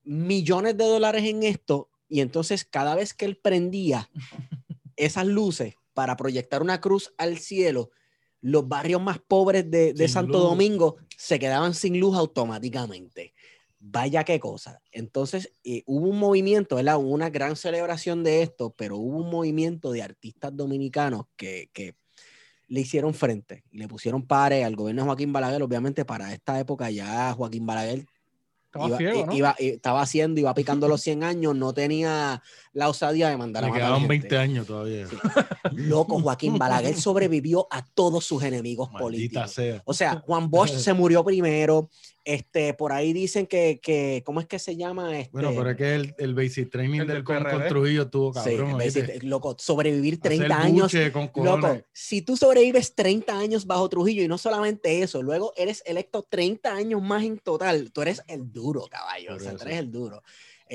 Millones 0.03 0.77
de 0.77 0.85
dólares 0.85 1.23
en 1.25 1.43
esto. 1.43 1.89
Y 2.07 2.21
entonces 2.21 2.63
cada 2.63 2.95
vez 2.95 3.13
que 3.13 3.25
él 3.25 3.37
prendía 3.37 4.09
esas 4.95 5.25
luces 5.25 5.75
para 5.93 6.15
proyectar 6.15 6.61
una 6.61 6.79
cruz 6.81 7.13
al 7.17 7.37
cielo, 7.37 7.91
los 8.43 8.67
barrios 8.67 9.01
más 9.01 9.19
pobres 9.19 9.71
de, 9.71 10.07
Santo 10.09 10.33
luz. 10.33 10.41
Domingo 10.43 10.97
se 11.17 11.39
quedaban 11.39 11.73
sin 11.73 11.97
luz 11.99 12.15
automáticamente. 12.17 13.33
Vaya 13.79 14.23
qué 14.25 14.39
cosa. 14.39 14.81
Entonces 14.91 15.53
eh, 15.63 15.83
hubo 15.85 16.07
un 16.09 16.19
movimiento, 16.19 16.75
¿verdad? 16.75 16.97
Hubo 16.97 17.09
una 17.09 17.29
gran 17.29 17.55
celebración 17.55 18.21
de 18.23 18.41
esto, 18.41 18.73
pero 18.77 18.97
hubo 18.97 19.17
un 19.17 19.29
movimiento 19.29 19.91
de 19.91 20.03
artistas 20.03 20.55
dominicanos 20.55 21.25
que, 21.37 21.69
que 21.73 21.95
le 22.67 22.81
hicieron 22.81 23.13
frente, 23.13 23.63
le 23.71 23.87
pusieron 23.87 24.25
pares 24.25 24.65
al 24.65 24.75
gobierno 24.75 25.03
de 25.03 25.07
Joaquín 25.07 25.31
Balaguer. 25.31 25.63
Obviamente 25.63 26.03
para 26.05 26.33
esta 26.33 26.59
época 26.59 26.89
ya 26.91 27.33
Joaquín 27.33 27.65
Balaguer 27.65 28.05
Estaba 28.65 28.87
iba, 28.87 28.97
ciego, 28.97 29.25
¿no? 29.25 29.33
iba- 29.33 29.55
estaba 29.59 30.01
haciendo, 30.01 30.39
iba 30.41 30.53
picando 30.53 30.87
los 30.87 31.01
100 31.01 31.23
años, 31.23 31.55
no 31.55 31.73
tenía 31.73 32.41
la 32.73 32.89
osadía 32.89 33.29
de 33.29 33.37
mandar 33.37 33.63
a 33.63 33.67
Le 33.67 33.71
matar 33.71 33.81
quedaban 33.81 33.99
gente. 34.01 34.27
20 34.29 34.37
años 34.37 34.67
todavía. 34.67 35.07
Sí. 35.07 35.15
Loco, 35.73 36.19
Joaquín 36.19 36.57
Balaguer 36.57 36.95
sobrevivió 36.99 37.67
a 37.71 37.85
todos 37.85 38.25
sus 38.25 38.43
enemigos 38.43 38.91
Maldita 38.91 39.03
políticos. 39.03 39.51
sea. 39.51 39.81
O 39.85 39.93
sea, 39.93 40.19
Juan 40.25 40.49
Bosch 40.49 40.73
se 40.73 40.93
murió 40.93 41.23
primero. 41.23 41.89
Este, 42.25 42.73
por 42.73 42.93
ahí 42.93 43.11
dicen 43.11 43.45
que, 43.45 43.81
que 43.83 44.23
¿cómo 44.25 44.39
es 44.39 44.47
que 44.47 44.57
se 44.57 44.77
llama? 44.77 45.19
Este, 45.19 45.31
Bueno, 45.33 45.51
pero 45.55 45.71
es 45.71 45.77
que 45.77 45.95
el, 45.95 46.15
el 46.17 46.33
basic 46.33 46.69
training 46.71 47.01
El 47.01 47.07
del, 47.07 47.15
del 47.17 47.23
con, 47.25 47.35
con 47.35 47.43
PRD. 47.43 47.67
Trujillo 47.67 48.01
estuvo 48.03 48.33
sí, 48.33 48.39
cabrón. 48.39 48.81
este, 48.81 49.19
loco, 49.23 49.55
sobrevivir 49.59 50.13
Hacer 50.23 50.37
30 50.37 50.57
años. 50.61 50.93
Loco, 51.35 51.81
si 51.91 52.21
tú 52.21 52.37
sobrevives 52.37 52.95
30 52.95 53.37
años 53.37 53.65
bajo 53.67 53.89
Trujillo 53.89 54.23
y 54.23 54.27
no 54.29 54.37
solamente 54.37 55.01
eso, 55.01 55.21
luego 55.21 55.51
eres 55.57 55.83
electo 55.85 56.23
30 56.23 56.73
años 56.73 57.01
más 57.01 57.23
en 57.23 57.37
total, 57.39 57.91
tú 57.91 58.01
eres 58.01 58.23
el 58.27 58.51
duro, 58.51 58.87
caballo. 58.89 59.27
Por 59.31 59.37
O 59.37 59.39
sea, 59.41 59.55
tú 59.55 59.63
eres 59.65 59.79
el 59.79 59.91
duro. 59.91 60.23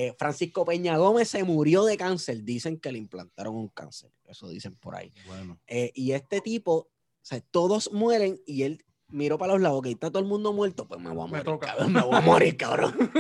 Eh, 0.01 0.14
Francisco 0.16 0.64
Peña 0.64 0.96
Gómez 0.96 1.28
se 1.28 1.42
murió 1.42 1.84
de 1.84 1.96
cáncer. 1.96 2.44
Dicen 2.44 2.78
que 2.78 2.92
le 2.92 2.99
implantaron 2.99 3.57
un 3.57 3.66
cáncer. 3.68 4.12
Eso 4.26 4.49
dicen 4.49 4.76
por 4.76 4.94
ahí. 4.94 5.12
Bueno, 5.26 5.59
Eh, 5.66 5.90
y 5.92 6.12
este 6.12 6.40
tipo, 6.40 6.72
o 6.76 6.88
sea, 7.20 7.40
todos 7.40 7.92
mueren 7.92 8.40
y 8.46 8.62
él 8.62 8.84
miró 9.09 9.38
para 9.38 9.55
los 9.55 9.62
lados, 9.62 9.82
que 9.82 9.90
está 9.90 10.09
todo 10.11 10.20
el 10.22 10.28
mundo 10.28 10.53
muerto, 10.53 10.86
pues 10.86 11.01
me 11.01 11.11
voy 11.11 11.22
a 11.22 11.24
Me 11.24 11.30
morir, 11.30 11.44
toca. 11.44 11.66
cabrón, 11.66 11.92
me 11.94 12.01
voy 12.03 12.14
a 12.14 12.20
morir, 12.20 12.57
cabrón. 12.57 12.96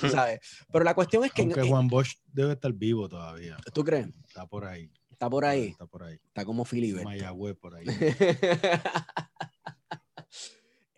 Tú 0.00 0.08
sabes. 0.10 0.40
Pero 0.70 0.84
la 0.84 0.94
cuestión 0.94 1.24
es 1.24 1.32
que, 1.32 1.42
aunque 1.42 1.62
Juan 1.62 1.88
Bosch 1.88 2.16
debe 2.26 2.52
estar 2.52 2.72
vivo 2.74 3.08
todavía. 3.08 3.56
¿tú 3.72 3.82
crees? 3.82 4.08
Está 4.26 4.46
por 4.46 4.66
ahí. 4.66 4.92
Está 5.10 5.30
por 5.30 5.46
ahí, 5.46 5.68
Está 5.68 5.86
por 5.86 6.02
ahí. 6.02 6.18
está 6.26 6.44
como 6.44 6.66
Filiberto. 6.66 7.08
Mayagüez 7.08 7.56
por 7.56 7.74
ahí. 7.74 7.86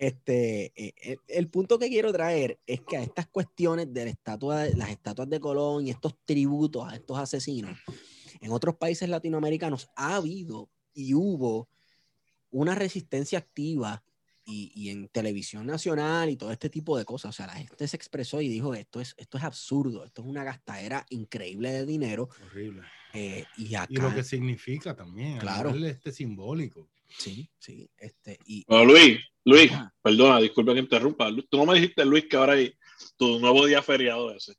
este, 0.03 0.73
eh, 0.75 0.95
eh, 1.01 1.17
el 1.29 1.49
punto 1.49 1.79
que 1.79 1.89
quiero 1.89 2.13
traer 2.13 2.59
es 2.67 2.81
que 2.81 2.97
a 2.97 3.05
estas 3.05 3.29
cuestiones 3.29 3.95
de 3.95 4.07
la 4.07 4.11
estatua, 4.11 4.67
las 4.75 4.91
estatuas 4.91 5.31
de 5.31 5.39
Colón 5.39 5.87
y 5.87 5.91
estos 5.91 6.17
tributos 6.25 6.91
a 6.91 6.97
estos 6.97 7.17
asesinos, 7.17 7.79
en 8.41 8.51
otros 8.51 8.75
países 8.75 9.09
latinoamericanos 9.09 9.91
ha 9.95 10.17
habido 10.17 10.69
y 10.93 11.15
hubo 11.15 11.69
una 12.51 12.75
resistencia 12.75 13.39
activa 13.39 14.03
y, 14.45 14.73
y 14.75 14.91
en 14.91 15.07
televisión 15.07 15.69
nacional 15.69 16.31
y 16.31 16.37
todo 16.37 16.51
este 16.51 16.69
tipo 16.69 16.99
de 16.99 17.05
cosas. 17.05 17.29
O 17.29 17.33
sea, 17.33 17.47
la 17.47 17.55
gente 17.55 17.87
se 17.87 17.97
expresó 17.97 18.41
y 18.41 18.49
dijo, 18.49 18.75
esto 18.75 19.01
es, 19.01 19.15
esto 19.19 19.39
es 19.39 19.45
absurdo, 19.45 20.05
esto 20.05 20.23
es 20.23 20.27
una 20.27 20.43
gastadera 20.43 21.07
increíble 21.11 21.71
de 21.71 21.87
dinero. 21.87 22.29
Horrible. 22.47 22.83
eh, 23.15 23.45
y 23.57 23.77
acá, 23.77 23.87
Y 23.89 23.99
lo 23.99 24.13
que 24.13 24.25
significa 24.25 24.97
también. 24.97 25.39
Claro. 25.39 25.71
este 25.71 26.11
simbólico. 26.11 26.89
Sí, 27.19 27.49
sí, 27.59 27.89
este, 27.99 28.39
y, 28.47 28.65
Bueno, 28.67 28.85
Luis, 28.87 29.19
Luis, 29.45 29.73
Ajá. 29.73 29.93
perdona, 30.03 30.41
disculpa 30.41 30.73
que 30.75 30.81
interrumpa. 30.81 31.29
Tú 31.51 31.57
no 31.59 31.67
me 31.67 31.75
dijiste, 31.75 32.05
Luis, 32.05 32.27
que 32.29 32.37
ahora 32.37 32.53
hay 32.55 32.75
tu 33.17 33.39
nuevo 33.41 33.67
día 33.67 33.83
feriado 33.83 34.33
ese. 34.35 34.55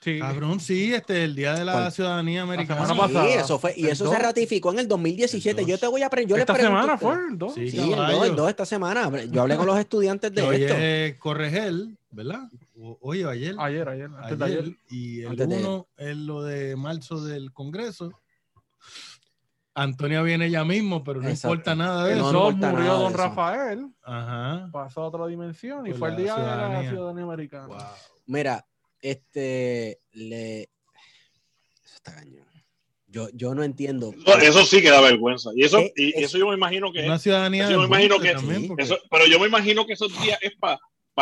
Sí. 0.00 0.20
Cabrón, 0.20 0.60
sí, 0.60 0.94
este 0.94 1.24
el 1.24 1.34
Día 1.34 1.54
de 1.54 1.64
la 1.64 1.72
¿Cuál? 1.72 1.92
Ciudadanía 1.92 2.42
Americana. 2.42 2.86
semana 2.86 3.24
Sí, 3.24 3.30
eso 3.34 3.58
fue, 3.58 3.74
y 3.76 3.86
eso 3.88 4.04
dos. 4.04 4.14
se 4.14 4.20
ratificó 4.20 4.72
en 4.72 4.78
el 4.78 4.86
2017. 4.86 5.62
El 5.62 5.66
Yo 5.66 5.76
te 5.76 5.88
voy 5.88 6.02
a 6.02 6.08
yo 6.08 6.36
les 6.36 6.38
Esta 6.42 6.54
pregunto 6.54 6.80
semana 6.82 6.98
fue 6.98 7.14
el 7.30 7.36
2. 7.36 7.54
Sí, 7.54 7.70
Sí, 7.72 7.78
el 7.78 7.86
2, 7.86 7.94
caballo. 7.96 8.24
el 8.24 8.36
2 8.36 8.48
esta 8.50 8.64
semana. 8.64 9.24
Yo 9.24 9.42
hablé 9.42 9.56
con 9.56 9.66
los 9.66 9.76
estudiantes 9.76 10.32
de 10.32 10.42
hoy 10.42 10.62
esto. 10.62 10.74
es 10.76 11.16
Corregel, 11.18 11.98
¿verdad? 12.12 12.48
O- 12.80 12.96
Oye, 13.00 13.24
ayer. 13.28 13.56
Ayer, 13.58 13.88
ayer, 13.88 14.08
antes 14.16 14.38
de 14.38 14.44
ayer, 14.44 14.58
ayer. 14.60 14.76
y 14.88 15.20
el 15.22 15.28
Antes 15.30 15.48
de- 15.48 15.56
1 15.56 15.88
es 15.96 16.16
lo 16.16 16.42
de 16.44 16.76
marzo 16.76 17.24
del 17.24 17.52
Congreso. 17.52 18.12
Antonia 19.82 20.22
viene 20.22 20.50
ya 20.50 20.64
mismo, 20.64 21.04
pero 21.04 21.20
no 21.20 21.28
Exacto. 21.28 21.48
importa 21.54 21.74
nada 21.74 22.04
de 22.06 22.16
No, 22.16 22.28
eso. 22.30 22.52
no 22.52 22.68
murió 22.70 22.92
don 22.94 23.08
eso. 23.12 23.16
Rafael, 23.16 23.86
Ajá. 24.02 24.68
pasó 24.72 25.02
a 25.02 25.06
otra 25.08 25.26
dimensión 25.26 25.86
y 25.86 25.90
Pues 25.90 25.98
fue 25.98 26.08
el 26.10 26.16
día 26.16 26.34
de 26.34 26.42
la 26.42 26.82
ciudadanía. 26.88 27.22
americana. 27.24 27.66
Wow. 27.68 27.76
Mira, 28.26 28.66
este, 29.00 30.00
le... 30.12 30.62
Eso 30.62 31.94
está 31.94 32.14
cañón. 32.14 32.46
Yo, 33.06 33.28
yo 33.32 33.54
no 33.54 33.62
entiendo. 33.62 34.12
No, 34.26 34.34
Eso 34.34 34.64
sí 34.66 34.82
que 34.82 34.90
da 34.90 35.00
vergüenza. 35.00 35.50
Y 35.54 35.62
eso, 35.64 35.78
Eh, 35.78 35.92
y 35.96 36.08
es- 36.10 36.24
eso 36.24 36.38
yo 36.38 36.48
me 36.48 36.54
imagino 36.54 36.92
que 36.92 37.06
Una 37.06 37.18
ciudadanía 37.18 37.62
Eso 37.64 37.72
yo 37.72 37.78
me 37.80 37.86
imagino 37.86 38.18
que- 38.18 38.32
también, 38.34 38.62
sí, 38.62 38.68
porque- 38.68 38.82
eso, 38.82 38.98
pero 39.10 39.26
yo 39.26 39.40
me 39.40 39.46
imagino 39.46 39.86
que 39.86 39.94
esos 39.94 40.12
días 40.20 40.38
es 40.42 40.52
para 40.58 40.78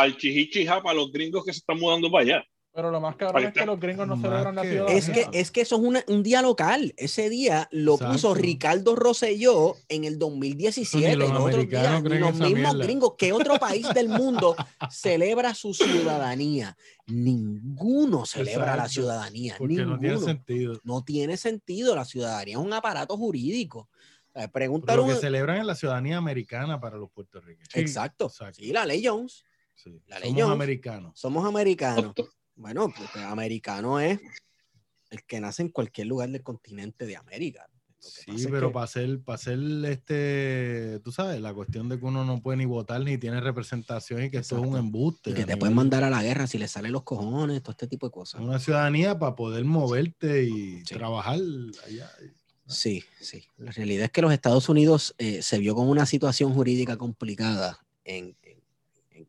el 0.07 0.17
chijichija 0.17 0.81
para 0.81 0.95
los 0.95 1.11
gringos 1.11 1.45
que 1.45 1.53
se 1.53 1.59
están 1.59 1.79
mudando 1.79 2.11
para 2.11 2.23
allá. 2.23 2.45
Pero 2.77 2.91
lo 2.91 3.01
más 3.01 3.15
cabrón 3.15 3.43
es 3.43 3.53
que 3.53 3.65
los 3.65 3.79
gringos 3.79 4.07
no 4.07 4.15
Más 4.17 4.29
celebran 4.29 4.53
la 4.53 4.61
ciudadanía. 4.61 4.95
Es 4.99 5.09
que, 5.09 5.27
es 5.33 5.49
que 5.49 5.61
eso 5.61 5.77
es 5.77 5.81
una- 5.81 6.03
un 6.05 6.21
día 6.21 6.43
local. 6.43 6.93
Ese 6.95 7.27
día 7.27 7.67
lo 7.71 7.93
Exacto. 7.95 8.13
puso 8.13 8.33
Ricardo 8.35 8.95
Rosselló 8.95 9.77
en 9.89 10.03
el 10.03 10.19
2017. 10.19 11.07
Ni 11.09 11.15
los 11.15 11.31
mismos 11.33 12.51
mierda. 12.53 12.73
gringos. 12.75 13.13
¿Qué 13.17 13.33
otro 13.33 13.57
país 13.57 13.87
del 13.95 14.09
mundo 14.09 14.55
celebra 14.91 15.55
su 15.55 15.73
ciudadanía? 15.73 16.77
Ninguno 17.07 18.27
celebra 18.27 18.75
la 18.75 18.87
ciudadanía. 18.87 19.55
porque 19.57 19.83
no 19.83 19.97
tiene 19.97 20.19
sentido. 20.19 20.79
No 20.83 21.03
tiene 21.03 21.35
sentido. 21.35 21.95
La 21.95 22.05
ciudadanía 22.05 22.57
es 22.57 22.63
un 22.63 22.73
aparato 22.73 23.17
jurídico. 23.17 23.89
Lo 24.35 24.71
un- 25.03 25.09
que 25.09 25.15
celebran 25.15 25.57
es 25.57 25.65
la 25.65 25.73
ciudadanía 25.73 26.17
americana 26.17 26.79
para 26.79 26.95
los 26.97 27.09
puertorriqueños. 27.09 27.69
Exacto. 27.73 28.27
exacto. 28.27 28.61
Sí, 28.61 28.71
la 28.71 28.85
ley 28.85 29.03
Jones. 29.03 29.43
Sí. 29.73 29.99
La 30.05 30.19
ley 30.19 30.29
Somos 30.29 30.41
Jones. 30.43 30.53
americanos. 30.55 31.19
Somos 31.19 31.45
americanos. 31.47 32.13
Bueno, 32.57 32.91
porque 32.97 33.19
americano 33.19 33.99
es 33.99 34.19
el 35.09 35.23
que 35.23 35.39
nace 35.39 35.61
en 35.61 35.69
cualquier 35.69 36.07
lugar 36.07 36.29
del 36.29 36.43
continente 36.43 37.05
de 37.05 37.15
América. 37.15 37.65
Sí, 37.99 38.31
es 38.35 38.47
pero 38.47 38.67
que- 38.67 38.73
para 38.73 38.83
hacer, 38.85 39.19
para 39.21 39.35
hacer 39.35 39.59
este, 39.85 40.99
tú 41.03 41.11
sabes, 41.11 41.41
la 41.41 41.53
cuestión 41.53 41.89
de 41.89 41.99
que 41.99 42.05
uno 42.05 42.23
no 42.25 42.41
puede 42.41 42.57
ni 42.57 42.65
votar 42.65 43.01
ni 43.01 43.17
tiene 43.17 43.41
representación 43.41 44.23
y 44.23 44.29
que 44.29 44.37
esto 44.37 44.55
es 44.55 44.61
un 44.61 44.67
Exacto. 44.67 44.85
embuste. 44.85 45.29
y 45.31 45.33
que 45.33 45.45
te 45.45 45.57
pueden 45.57 45.75
mandar 45.75 46.03
a 46.03 46.09
la 46.09 46.21
guerra 46.23 46.45
si 46.47 46.57
le 46.57 46.67
salen 46.67 46.91
los 46.91 47.03
cojones, 47.03 47.61
todo 47.63 47.71
este 47.71 47.87
tipo 47.87 48.07
de 48.07 48.11
cosas. 48.11 48.41
Una 48.41 48.59
ciudadanía 48.59 49.17
para 49.17 49.35
poder 49.35 49.65
moverte 49.65 50.43
y 50.43 50.77
Sí. 50.85 50.95
trabajar 50.95 51.39
allá. 51.85 52.11
Sí, 52.67 53.03
sí. 53.21 53.43
La 53.57 53.71
realidad 53.71 54.05
es 54.05 54.11
que 54.11 54.21
los 54.21 54.31
Estados 54.33 54.67
Unidos 54.69 55.15
eh, 55.17 55.41
se 55.41 55.57
vio 55.57 55.73
con 55.75 55.87
una 55.89 56.05
situación 56.05 56.53
jurídica 56.53 56.97
complicada 56.97 57.79
en 58.03 58.35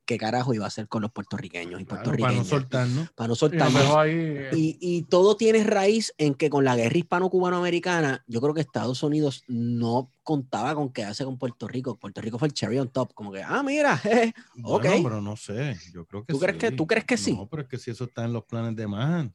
qué 0.04 0.18
carajo 0.18 0.54
iba 0.54 0.64
a 0.64 0.68
hacer 0.68 0.88
con 0.88 1.02
los 1.02 1.10
puertorriqueños 1.12 1.80
y 1.80 1.84
Claro, 1.84 1.88
para 1.88 2.02
puertorriqueñas. 2.02 2.36
no 2.36 2.44
soltarnos. 2.58 3.10
para 3.10 3.26
no 3.28 3.28
Y 3.28 3.28
nos 3.32 3.38
soltarnos. 3.38 3.82
dejó 3.82 3.98
ahí. 3.98 4.12
eh, 4.14 4.50
Y, 4.54 4.78
y 4.80 5.02
todo 5.02 5.36
tiene 5.36 5.64
raíz 5.64 6.12
en 6.18 6.34
que 6.34 6.50
con 6.50 6.64
la 6.64 6.76
guerra 6.76 6.96
hispano-cubano-americana, 6.98 8.24
yo 8.26 8.40
creo 8.40 8.54
que 8.54 8.60
Estados 8.60 9.02
Unidos 9.02 9.44
no 9.48 10.10
contaba 10.22 10.74
con 10.74 10.92
quedarse 10.92 11.24
con 11.24 11.38
Puerto 11.38 11.66
Rico. 11.68 11.96
Puerto 11.96 12.20
Rico 12.20 12.38
fue 12.38 12.48
el 12.48 12.54
cherry 12.54 12.78
on 12.78 12.88
top, 12.88 13.14
como 13.14 13.32
que, 13.32 13.42
ah, 13.42 13.62
mira, 13.62 13.96
jeje, 13.98 14.34
Ok. 14.62 14.82
Bueno, 14.84 15.02
pero 15.02 15.20
no 15.22 15.36
sé. 15.36 15.76
Yo 15.92 16.04
creo 16.06 16.24
que 16.24 16.32
¿Tú 16.32 16.38
crees 16.38 16.56
que- 16.58 16.70
tú 16.72 16.86
crees 16.86 17.04
que 17.04 17.16
sí? 17.16 17.34
No, 17.34 17.46
pero 17.48 17.62
es 17.62 17.68
que 17.68 17.78
si 17.78 17.90
eso 17.90 18.04
está 18.04 18.24
en 18.24 18.32
los 18.32 18.44
planes 18.44 18.76
de 18.76 18.86
Man. 18.86 19.34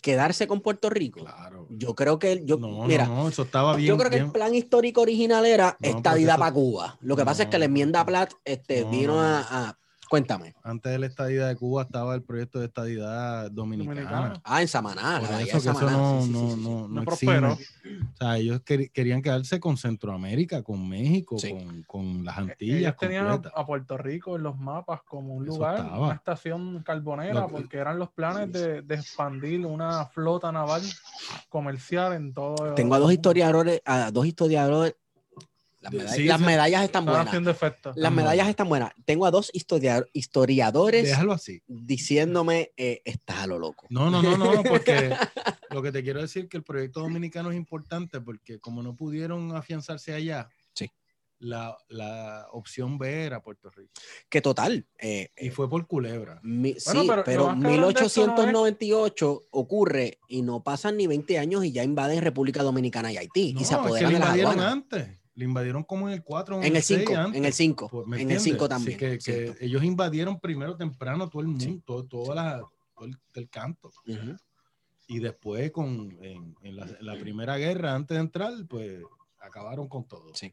Quedarse 0.00 0.46
con 0.46 0.60
Puerto 0.60 0.90
Rico. 0.90 1.20
Claro. 1.20 1.66
Yo 1.70 1.94
creo 1.94 2.18
que, 2.18 2.42
yo, 2.44 2.58
no, 2.58 2.84
mira, 2.84 3.06
no, 3.06 3.22
no, 3.24 3.28
eso 3.28 3.42
estaba 3.42 3.74
bien. 3.76 3.88
yo 3.88 3.96
creo 3.96 4.10
que 4.10 4.16
bien- 4.16 4.26
el 4.26 4.32
plan 4.32 4.54
histórico 4.54 5.00
original 5.00 5.44
era 5.44 5.76
No, 5.80 5.88
estadidad 5.88 6.38
para 6.38 6.52
Cuba. 6.52 6.96
Lo 7.00 7.16
que 7.16 7.24
pasa 7.24 7.44
es 7.44 7.48
que 7.48 7.58
la 7.58 7.64
enmienda 7.64 8.04
Platt 8.06 8.32
este, 8.44 8.82
no, 8.82 8.90
vino 8.90 9.14
no, 9.14 9.20
a, 9.20 9.24
no. 9.40 9.46
a- 9.50 9.78
Cuéntame. 10.08 10.54
Antes 10.62 10.92
de 10.92 10.98
la 10.98 11.06
estadía 11.06 11.46
de 11.46 11.56
Cuba 11.56 11.82
estaba 11.82 12.14
el 12.14 12.22
proyecto 12.22 12.60
de 12.60 12.66
estadidad 12.66 13.50
dominicana. 13.50 13.94
Dominicana. 14.02 14.40
Ah, 14.44 14.62
en 14.62 14.68
Samaná. 14.68 15.20
Por 15.20 15.40
eso 15.40 15.56
eso 15.58 15.72
no, 15.72 15.78
Sí, 15.78 15.84
no, 15.86 16.20
sí, 16.20 16.26
sí, 16.26 16.30
sí. 16.30 16.62
no, 16.62 16.80
No 16.82 16.88
no 16.88 17.04
prosperó. 17.04 17.52
O 17.54 18.16
sea, 18.18 18.36
ellos 18.38 18.60
quer- 18.64 18.90
querían 18.92 19.20
quedarse 19.22 19.58
con 19.58 19.76
Centroamérica, 19.76 20.62
con 20.62 20.88
México, 20.88 21.38
Sí. 21.38 21.50
con, 21.52 21.82
con 21.84 22.24
las 22.24 22.38
Eh, 22.38 22.40
Antillas 22.42 22.78
Ellos 22.80 22.96
tenían 22.98 23.26
a, 23.26 23.30
completas. 23.32 23.58
a 23.60 23.66
Puerto 23.66 23.96
Rico 23.98 24.36
en 24.36 24.42
los 24.44 24.56
mapas 24.58 25.00
como 25.02 25.34
un 25.34 25.44
Eso 25.44 25.54
lugar, 25.56 25.76
estaba. 25.78 26.06
una 26.06 26.14
estación 26.14 26.82
carbonera, 26.84 27.40
Lo- 27.40 27.48
porque 27.48 27.76
eran 27.78 27.98
los 27.98 28.10
planes 28.10 28.52
de, 28.52 28.82
de 28.82 28.94
expandir 28.94 29.66
una 29.66 30.06
flota 30.06 30.52
naval 30.52 30.82
comercial 31.48 32.12
en 32.12 32.32
todo. 32.32 32.74
Tengo 32.74 32.94
a 32.94 32.96
el 32.98 33.00
dos 33.02 33.08
mundo. 33.08 33.12
historiadores, 33.12 33.82
a 33.84 34.10
dos 34.10 34.26
historiadores. 34.26 34.94
Las, 35.92 36.14
sí, 36.14 36.24
las 36.24 36.38
sí. 36.40 36.44
medallas 36.46 36.84
están 36.84 37.04
buenas. 37.04 37.26
haciendo 37.26 37.50
efecto. 37.50 37.92
Las 37.96 38.12
medallas 38.12 38.48
están 38.48 38.68
buenas. 38.68 38.92
Tengo 39.04 39.26
a 39.26 39.30
dos 39.30 39.50
historia- 39.52 40.04
historiadores 40.12 41.04
Déjalo 41.04 41.32
así. 41.32 41.62
diciéndome, 41.66 42.72
eh, 42.76 43.02
estás 43.04 43.38
a 43.38 43.46
lo 43.46 43.58
loco. 43.58 43.86
No, 43.90 44.10
no, 44.10 44.22
no, 44.22 44.36
no, 44.36 44.62
porque 44.62 45.14
lo 45.70 45.82
que 45.82 45.92
te 45.92 46.02
quiero 46.02 46.20
decir 46.20 46.44
es 46.44 46.48
que 46.48 46.56
el 46.56 46.62
proyecto 46.64 47.00
dominicano 47.00 47.50
es 47.50 47.56
importante 47.56 48.20
porque 48.20 48.58
como 48.58 48.82
no 48.82 48.94
pudieron 48.94 49.54
afianzarse 49.56 50.12
allá, 50.14 50.48
Sí. 50.74 50.90
la, 51.38 51.76
la 51.88 52.46
opción 52.52 52.98
B 52.98 53.24
era 53.24 53.40
Puerto 53.42 53.70
Rico. 53.70 53.92
Que 54.28 54.40
total. 54.40 54.86
eh, 54.98 55.30
Y 55.38 55.48
eh, 55.48 55.50
fue 55.50 55.68
por 55.68 55.86
culebra. 55.86 56.40
mi- 56.42 56.74
Bueno, 56.84 57.02
sí, 57.02 57.06
pero 57.08 57.24
pero, 57.24 57.44
más 57.46 57.62
cabrón 57.62 57.62
de 57.62 57.68
esto 57.68 58.26
no 58.26 58.36
es- 58.66 58.74
1898 58.76 59.46
ocurre 59.50 60.18
y 60.28 60.42
no 60.42 60.62
pasan 60.62 60.96
ni 60.96 61.06
20 61.06 61.38
años 61.38 61.64
y 61.64 61.72
ya 61.72 61.82
invaden 61.84 62.22
República 62.22 62.62
Dominicana 62.62 63.12
y 63.12 63.16
Haití 63.18 63.52
No, 63.54 63.60
y 63.60 63.64
se 63.64 63.74
es 63.74 63.80
que 63.80 63.86
apoderan 63.86 64.12
de 64.36 64.42
las 64.42 64.56
antes. 64.58 65.08
Le 65.36 65.44
invadieron 65.44 65.84
como 65.84 66.08
en 66.08 66.14
el 66.14 66.24
4 66.24 66.56
o 66.58 66.62
En 66.62 66.74
el 66.76 66.82
6 66.82 67.00
5, 67.06 67.16
antes. 67.20 67.38
en 67.38 67.44
el 67.44 67.52
5, 67.52 67.88
Pues, 67.88 68.06
¿me 68.08 68.20
en 68.22 68.30
el 68.32 68.40
5 68.40 68.64
entiendes? 68.64 68.68
también. 68.98 69.20
Sí, 69.20 69.32
que, 69.32 69.54
que 69.54 69.64
ellos 69.64 69.84
invadieron 69.84 70.40
primero 70.40 70.76
temprano 70.76 71.28
todo 71.28 71.42
el 71.42 71.48
mundo, 71.48 71.64
Sí. 71.64 71.82
todo, 71.86 72.04
toda 72.04 72.34
la, 72.34 72.62
todo 72.94 73.04
el, 73.04 73.16
el 73.34 73.48
canto. 73.48 73.92
Ujú. 74.08 74.36
Y 75.08 75.20
después, 75.20 75.70
con, 75.70 76.10
en, 76.20 76.56
en 76.62 76.74
la, 76.76 76.86
en 76.86 77.06
la 77.06 77.16
primera 77.18 77.56
guerra, 77.58 77.94
antes 77.94 78.16
de 78.16 78.20
entrar, 78.22 78.52
pues 78.68 79.00
acabaron 79.38 79.88
con 79.88 80.04
todo. 80.08 80.34
Sí. 80.34 80.52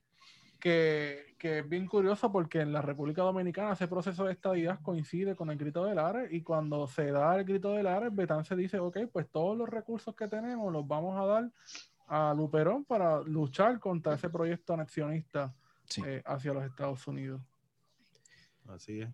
que, 0.59 1.35
que 1.39 1.59
es 1.59 1.67
bien 1.69 1.87
curioso 1.87 2.31
porque 2.31 2.61
en 2.61 2.71
la 2.71 2.81
República 2.81 3.21
Dominicana 3.21 3.73
ese 3.73 3.87
proceso 3.87 4.23
de 4.25 4.31
estadidad 4.33 4.79
coincide 4.81 5.35
con 5.35 5.49
el 5.49 5.57
grito 5.57 5.83
del 5.85 5.99
Ares 5.99 6.31
y 6.31 6.41
cuando 6.41 6.87
se 6.87 7.11
da 7.11 7.35
el 7.35 7.43
grito 7.43 7.71
del 7.73 7.87
Ares, 7.87 8.15
Betán 8.15 8.45
se 8.45 8.55
dice, 8.55 8.79
ok, 8.79 8.97
pues 9.11 9.27
todos 9.29 9.57
los 9.57 9.67
recursos 9.67 10.15
que 10.15 10.27
tenemos 10.29 10.71
los 10.71 10.87
vamos 10.87 11.19
a 11.19 11.25
dar 11.25 11.51
a 12.15 12.31
Luperón 12.35 12.85
para 12.85 13.21
luchar 13.21 13.79
contra 13.79 14.13
ese 14.13 14.29
proyecto 14.29 14.73
anexionista 14.75 15.51
Sí. 15.85 16.01
eh, 16.05 16.21
hacia 16.25 16.53
los 16.53 16.63
Estados 16.63 17.05
Unidos. 17.07 17.41
Así 18.67 19.01
es. 19.01 19.09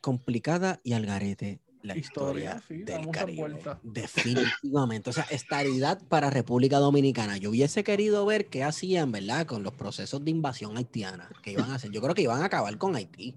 Complicada 0.00 0.80
y 0.82 0.94
al 0.94 1.04
garete 1.06 1.60
la 1.82 1.96
Historia, 1.96 2.62
sí, 2.66 2.84
del 2.84 3.10
Caribe. 3.10 3.54
Definitivamente. 3.82 5.10
O 5.10 5.12
sea, 5.12 5.24
estabilidad 5.24 6.00
para 6.08 6.30
República 6.30 6.78
Dominicana. 6.78 7.36
Yo 7.36 7.50
hubiese 7.50 7.84
querido 7.84 8.24
ver 8.24 8.46
qué 8.46 8.64
hacían, 8.64 9.12
¿verdad? 9.12 9.46
Con 9.46 9.62
los 9.62 9.74
procesos 9.74 10.24
de 10.24 10.30
invasión 10.30 10.76
haitiana. 10.76 11.28
que 11.42 11.52
iban 11.52 11.70
a 11.70 11.74
hacer? 11.74 11.90
Yo 11.90 12.00
creo 12.00 12.14
que 12.14 12.22
iban 12.22 12.40
a 12.40 12.46
acabar 12.46 12.78
con 12.78 12.96
Haití. 12.96 13.36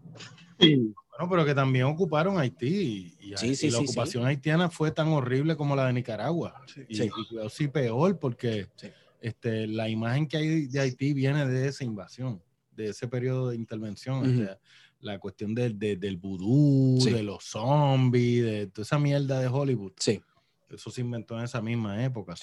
Bueno, 1.17 1.29
pero 1.29 1.45
que 1.45 1.55
también 1.55 1.85
ocuparon 1.85 2.37
Haití. 2.39 3.15
Y, 3.19 3.37
Sí, 3.37 3.47
y 3.49 3.55
sí, 3.55 3.69
la 3.69 3.79
sí, 3.79 3.83
ocupación 3.85 4.25
haitiana 4.25 4.69
fue 4.69 4.91
tan 4.91 5.07
horrible 5.09 5.55
como 5.55 5.75
la 5.75 5.87
de 5.87 5.93
Nicaragua. 5.93 6.61
Y, 6.89 6.95
Sí. 6.95 7.03
y 7.03 7.09
cuidado, 7.09 7.49
sí 7.49 7.67
peor, 7.67 8.19
porque 8.19 8.67
Sí. 8.75 8.87
este, 9.21 9.67
la 9.67 9.89
imagen 9.89 10.27
que 10.27 10.37
hay 10.37 10.67
de 10.67 10.79
Haití 10.79 11.13
viene 11.13 11.45
de 11.47 11.67
esa 11.69 11.83
invasión, 11.83 12.41
de 12.75 12.89
ese 12.89 13.07
periodo 13.07 13.49
de 13.49 13.55
intervención. 13.55 14.25
Este, 14.41 14.57
la 14.99 15.19
cuestión 15.19 15.53
del, 15.55 15.77
de- 15.79 15.95
del 15.97 16.17
vudú, 16.17 16.99
Sí. 17.01 17.11
de 17.11 17.23
los 17.23 17.43
zombies, 17.45 18.43
de 18.43 18.67
toda 18.67 18.83
esa 18.83 18.99
mierda 18.99 19.39
de 19.39 19.47
Hollywood. 19.47 19.93
Sí. 19.97 20.21
Eso 20.69 20.89
se 20.91 21.01
inventó 21.01 21.37
en 21.37 21.45
esa 21.45 21.61
misma 21.61 22.03
época. 22.03 22.33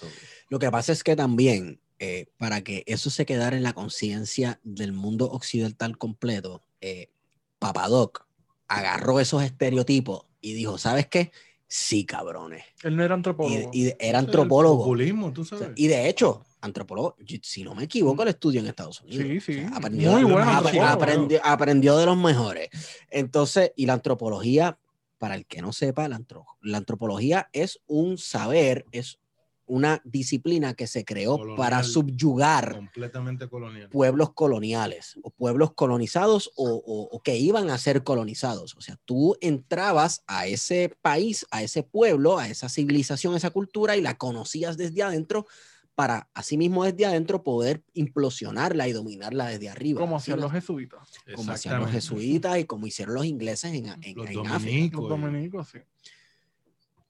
Lo 0.48 0.58
que 0.58 0.70
pasa 0.70 0.92
es 0.92 1.02
que 1.04 1.14
también, 1.16 1.80
eh, 1.98 2.26
para 2.38 2.62
que 2.62 2.84
eso 2.86 3.10
se 3.10 3.26
quedara 3.26 3.56
en 3.56 3.62
la 3.64 3.72
conciencia 3.74 4.60
del 4.62 4.92
mundo 4.92 5.26
occidental 5.30 5.98
completo, 5.98 6.62
eh, 6.80 7.10
Papadoc 7.58 8.26
agarró 8.68 9.20
esos 9.20 9.42
estereotipos 9.42 10.26
y 10.40 10.54
dijo, 10.54 10.78
¿sabes 10.78 11.06
qué? 11.06 11.30
Sí, 11.66 12.04
cabrones. 12.04 12.64
Él 12.82 12.96
no 12.96 13.02
era 13.04 13.14
Y, 13.14 13.16
antropólogo. 13.16 13.70
y 13.72 13.82
era 13.86 13.96
es 13.98 14.08
el 14.10 14.16
antropólogo. 14.16 14.78
populismo, 14.84 15.32
tú 15.32 15.40
O 15.42 15.44
sea, 15.44 15.58
sabes. 15.58 15.72
y 15.76 15.86
de 15.88 16.08
hecho, 16.08 16.44
antropólogo, 16.60 17.16
si 17.42 17.64
no 17.64 17.74
me 17.74 17.84
equivoco, 17.84 18.22
él 18.22 18.28
estudió 18.28 18.60
en 18.60 18.66
Estados 18.66 19.00
Unidos. 19.00 19.24
Sí, 19.26 19.40
sí. 19.40 19.52
O 19.64 19.68
sea, 19.68 19.76
aprendió, 19.78 20.12
Muy 20.12 20.24
bueno 20.24 20.40
ap- 20.42 20.56
antropólogo. 20.66 20.86
aprendió, 20.88 21.40
aprendió 21.44 21.96
de 21.96 22.06
los 22.06 22.16
mejores. 22.18 22.68
Entonces, 23.10 23.72
y 23.76 23.86
la 23.86 23.94
antropología, 23.94 24.78
para 25.18 25.34
el 25.34 25.46
que 25.46 25.62
no 25.62 25.72
sepa, 25.72 26.08
la, 26.08 26.16
antro- 26.16 26.44
la 26.60 26.76
antropología 26.78 27.48
es 27.52 27.80
un 27.86 28.18
saber, 28.18 28.84
es 28.92 29.18
una 29.66 30.00
disciplina 30.04 30.74
que 30.74 30.86
se 30.86 31.04
creó 31.04 31.38
Colonial. 31.38 31.56
para 31.56 31.82
subyugar 31.82 32.74
completamente 32.74 33.48
colonial. 33.48 33.88
pueblos 33.90 34.32
coloniales 34.34 35.16
o 35.22 35.30
pueblos 35.30 35.72
colonizados 35.74 36.50
o, 36.56 36.68
o- 36.68 37.08
o 37.16 37.20
que 37.22 37.36
iban 37.36 37.70
a 37.70 37.78
ser 37.78 38.02
colonizados. 38.02 38.74
O 38.76 38.80
sea, 38.80 38.98
tú 39.04 39.36
entrabas 39.40 40.24
a 40.26 40.46
ese 40.46 40.94
país, 41.00 41.46
a 41.50 41.62
ese 41.62 41.82
pueblo, 41.82 42.38
a 42.38 42.48
esa 42.48 42.68
civilización, 42.68 43.34
a 43.34 43.36
esa 43.38 43.50
cultura 43.50 43.96
y 43.96 44.00
la 44.02 44.18
conocías 44.18 44.76
desde 44.76 45.02
adentro 45.02 45.46
para 45.94 46.28
asimismo 46.32 46.84
desde 46.84 47.04
adentro 47.04 47.42
poder 47.42 47.82
implosionarla 47.92 48.88
y 48.88 48.92
dominarla 48.92 49.48
desde 49.48 49.68
arriba. 49.68 50.00
como 50.00 50.16
hacían 50.16 50.40
los 50.40 50.50
jesuitas. 50.50 51.06
como 51.34 51.52
hacían 51.52 51.80
los 51.80 51.90
jesuitas 51.90 52.58
y 52.58 52.64
como 52.64 52.86
hicieron 52.86 53.14
los 53.14 53.26
ingleses 53.26 53.72
en, 53.74 53.86
en- 53.86 54.16
Los 54.16 54.30
en 54.30 54.38
África. 54.38 54.52
dominicos. 54.58 55.08
Los 55.08 55.18
y- 55.18 55.22
dominicos, 55.22 55.68
sí. 55.68 55.78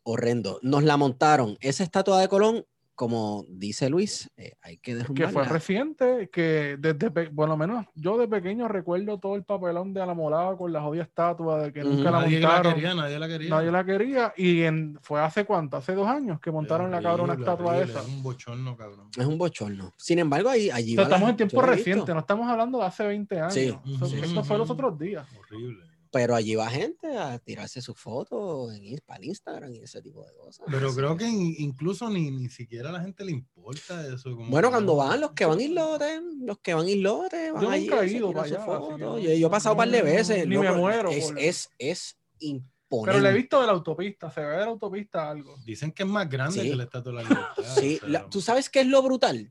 Horrendo. 0.04 0.58
Nos 0.62 0.82
la 0.84 0.96
montaron. 0.96 1.56
Esa 1.60 1.84
estatua 1.84 2.20
de 2.20 2.28
Colón 2.28 2.64
como 2.94 3.44
dice 3.48 3.88
Luis, 3.88 4.30
eh, 4.36 4.52
hay 4.62 4.76
que 4.76 4.92
que 4.92 4.94
derrumbarla. 4.98 5.32
fue 5.32 5.44
reciente, 5.44 6.30
que 6.32 6.76
desde, 6.78 7.10
lo 7.32 7.56
menos 7.56 7.86
yo 7.94 8.18
de 8.18 8.28
pequeño 8.28 8.68
recuerdo 8.68 9.18
todo 9.18 9.34
el 9.34 9.44
papelón 9.44 9.94
de 9.94 10.04
la 10.04 10.14
molada 10.14 10.56
con 10.56 10.72
la 10.72 10.82
jodida 10.82 11.02
estatua 11.04 11.62
de 11.62 11.72
que 11.72 11.82
nunca 11.82 12.10
la 12.10 12.20
Nadie 12.20 12.40
la 12.40 12.62
quería, 12.62 12.94
nadie 12.94 13.18
la 13.18 13.28
quería. 13.28 13.50
Nadie 13.50 13.70
la 13.72 13.84
quería 13.84 14.34
y 14.36 14.62
en, 14.62 14.98
fue 15.02 15.20
hace 15.20 15.44
cuánto, 15.44 15.78
hace 15.78 15.94
dos 15.94 16.06
años 16.06 16.38
que 16.38 16.50
montaron 16.50 16.90
la 16.90 17.00
cabrona 17.00 17.32
Horrible, 17.32 17.50
estatua 17.50 17.72
horrible, 17.74 17.92
esa. 17.92 18.00
Es 18.02 18.08
un 18.08 18.22
bochorno, 18.22 18.76
cabrón. 18.76 19.08
Es 19.18 19.26
un 19.26 19.38
bochorno. 19.38 19.92
Sin 19.96 20.18
embargo, 20.18 20.50
ahí, 20.50 20.70
allí 20.70 20.92
O 20.92 20.94
sea, 20.96 21.04
va 21.04 21.08
la- 21.08 21.16
estamos 21.16 21.30
en 21.30 21.36
tiempo 21.36 21.62
reciente, 21.62 22.12
no 22.14 22.20
estamos 22.20 22.48
hablando 22.48 22.78
de 22.78 22.84
hace 22.84 23.06
20 23.06 23.40
años. 23.40 23.54
Sí, 23.54 23.74
Eso- 23.96 24.06
sí, 24.06 24.20
esto 24.22 24.44
fue 24.44 24.58
los 24.58 24.70
otros 24.70 24.98
días. 24.98 25.26
Horrible. 25.38 25.91
Pero 26.12 26.34
allí 26.34 26.54
va 26.54 26.68
gente 26.68 27.16
a 27.16 27.38
tirarse 27.38 27.80
sus 27.80 27.98
fotos 27.98 28.72
en, 28.74 28.98
para 29.06 29.18
el 29.18 29.24
Instagram 29.28 29.72
y 29.72 29.78
ese 29.78 30.02
tipo 30.02 30.22
de 30.24 30.32
cosas. 30.34 30.66
Pero 30.70 30.88
Así 30.88 30.96
creo 30.96 31.16
que- 31.16 31.24
que 31.24 31.30
in- 31.30 31.54
incluso 31.58 32.10
ni, 32.10 32.30
ni 32.30 32.48
siquiera 32.50 32.90
a 32.90 32.92
la 32.92 33.00
gente 33.00 33.24
le 33.24 33.32
importa 33.32 34.06
eso. 34.06 34.36
como 34.36 34.50
Bueno, 34.50 34.68
que 34.68 34.72
cuando 34.72 34.96
van 34.96 35.20
los 35.22 35.32
que 35.32 35.46
van 35.46 35.58
islotes, 35.60 36.20
los 36.42 36.58
que 36.58 36.74
van 36.74 36.86
islotes, 36.88 37.52
van 37.54 37.62
Yo 37.62 37.70
allí, 37.70 37.86
nunca 37.88 38.04
he 38.04 38.12
ido 38.12 38.32
para 38.32 38.46
allá, 38.46 38.60
fotos. 38.64 39.00
Yo, 39.00 39.18
yo 39.18 39.46
he 39.46 39.50
pasado 39.50 39.74
un 39.74 39.78
par 39.78 39.88
de 39.90 40.02
veces. 40.02 40.46
ni 40.46 40.58
me 40.58 40.70
muero 40.72 41.10
Es, 41.10 41.24
por- 41.28 41.38
es, 41.38 41.70
es 41.78 42.18
imponente. 42.40 42.72
Pero 43.12 43.20
le 43.20 43.30
he 43.30 43.32
visto 43.32 43.58
de 43.62 43.66
la 43.66 43.72
autopista, 43.72 44.30
se 44.30 44.40
ve 44.42 44.48
de 44.50 44.56
la 44.58 44.64
autopista 44.66 45.30
algo. 45.30 45.54
Dicen 45.64 45.92
que 45.92 46.02
es 46.02 46.08
más 46.10 46.28
grande 46.28 46.60
Sí. 46.60 46.68
que 46.68 46.76
la 46.76 46.84
Estatua 46.84 47.12
de 47.12 47.22
la 47.22 47.22
Libertad. 47.22 47.74
Sí, 47.80 47.96
o 47.96 48.00
sea, 48.00 48.08
la- 48.10 48.28
¿tú 48.28 48.42
sabes 48.42 48.68
qué 48.68 48.80
es 48.82 48.86
lo 48.86 49.00
brutal? 49.02 49.50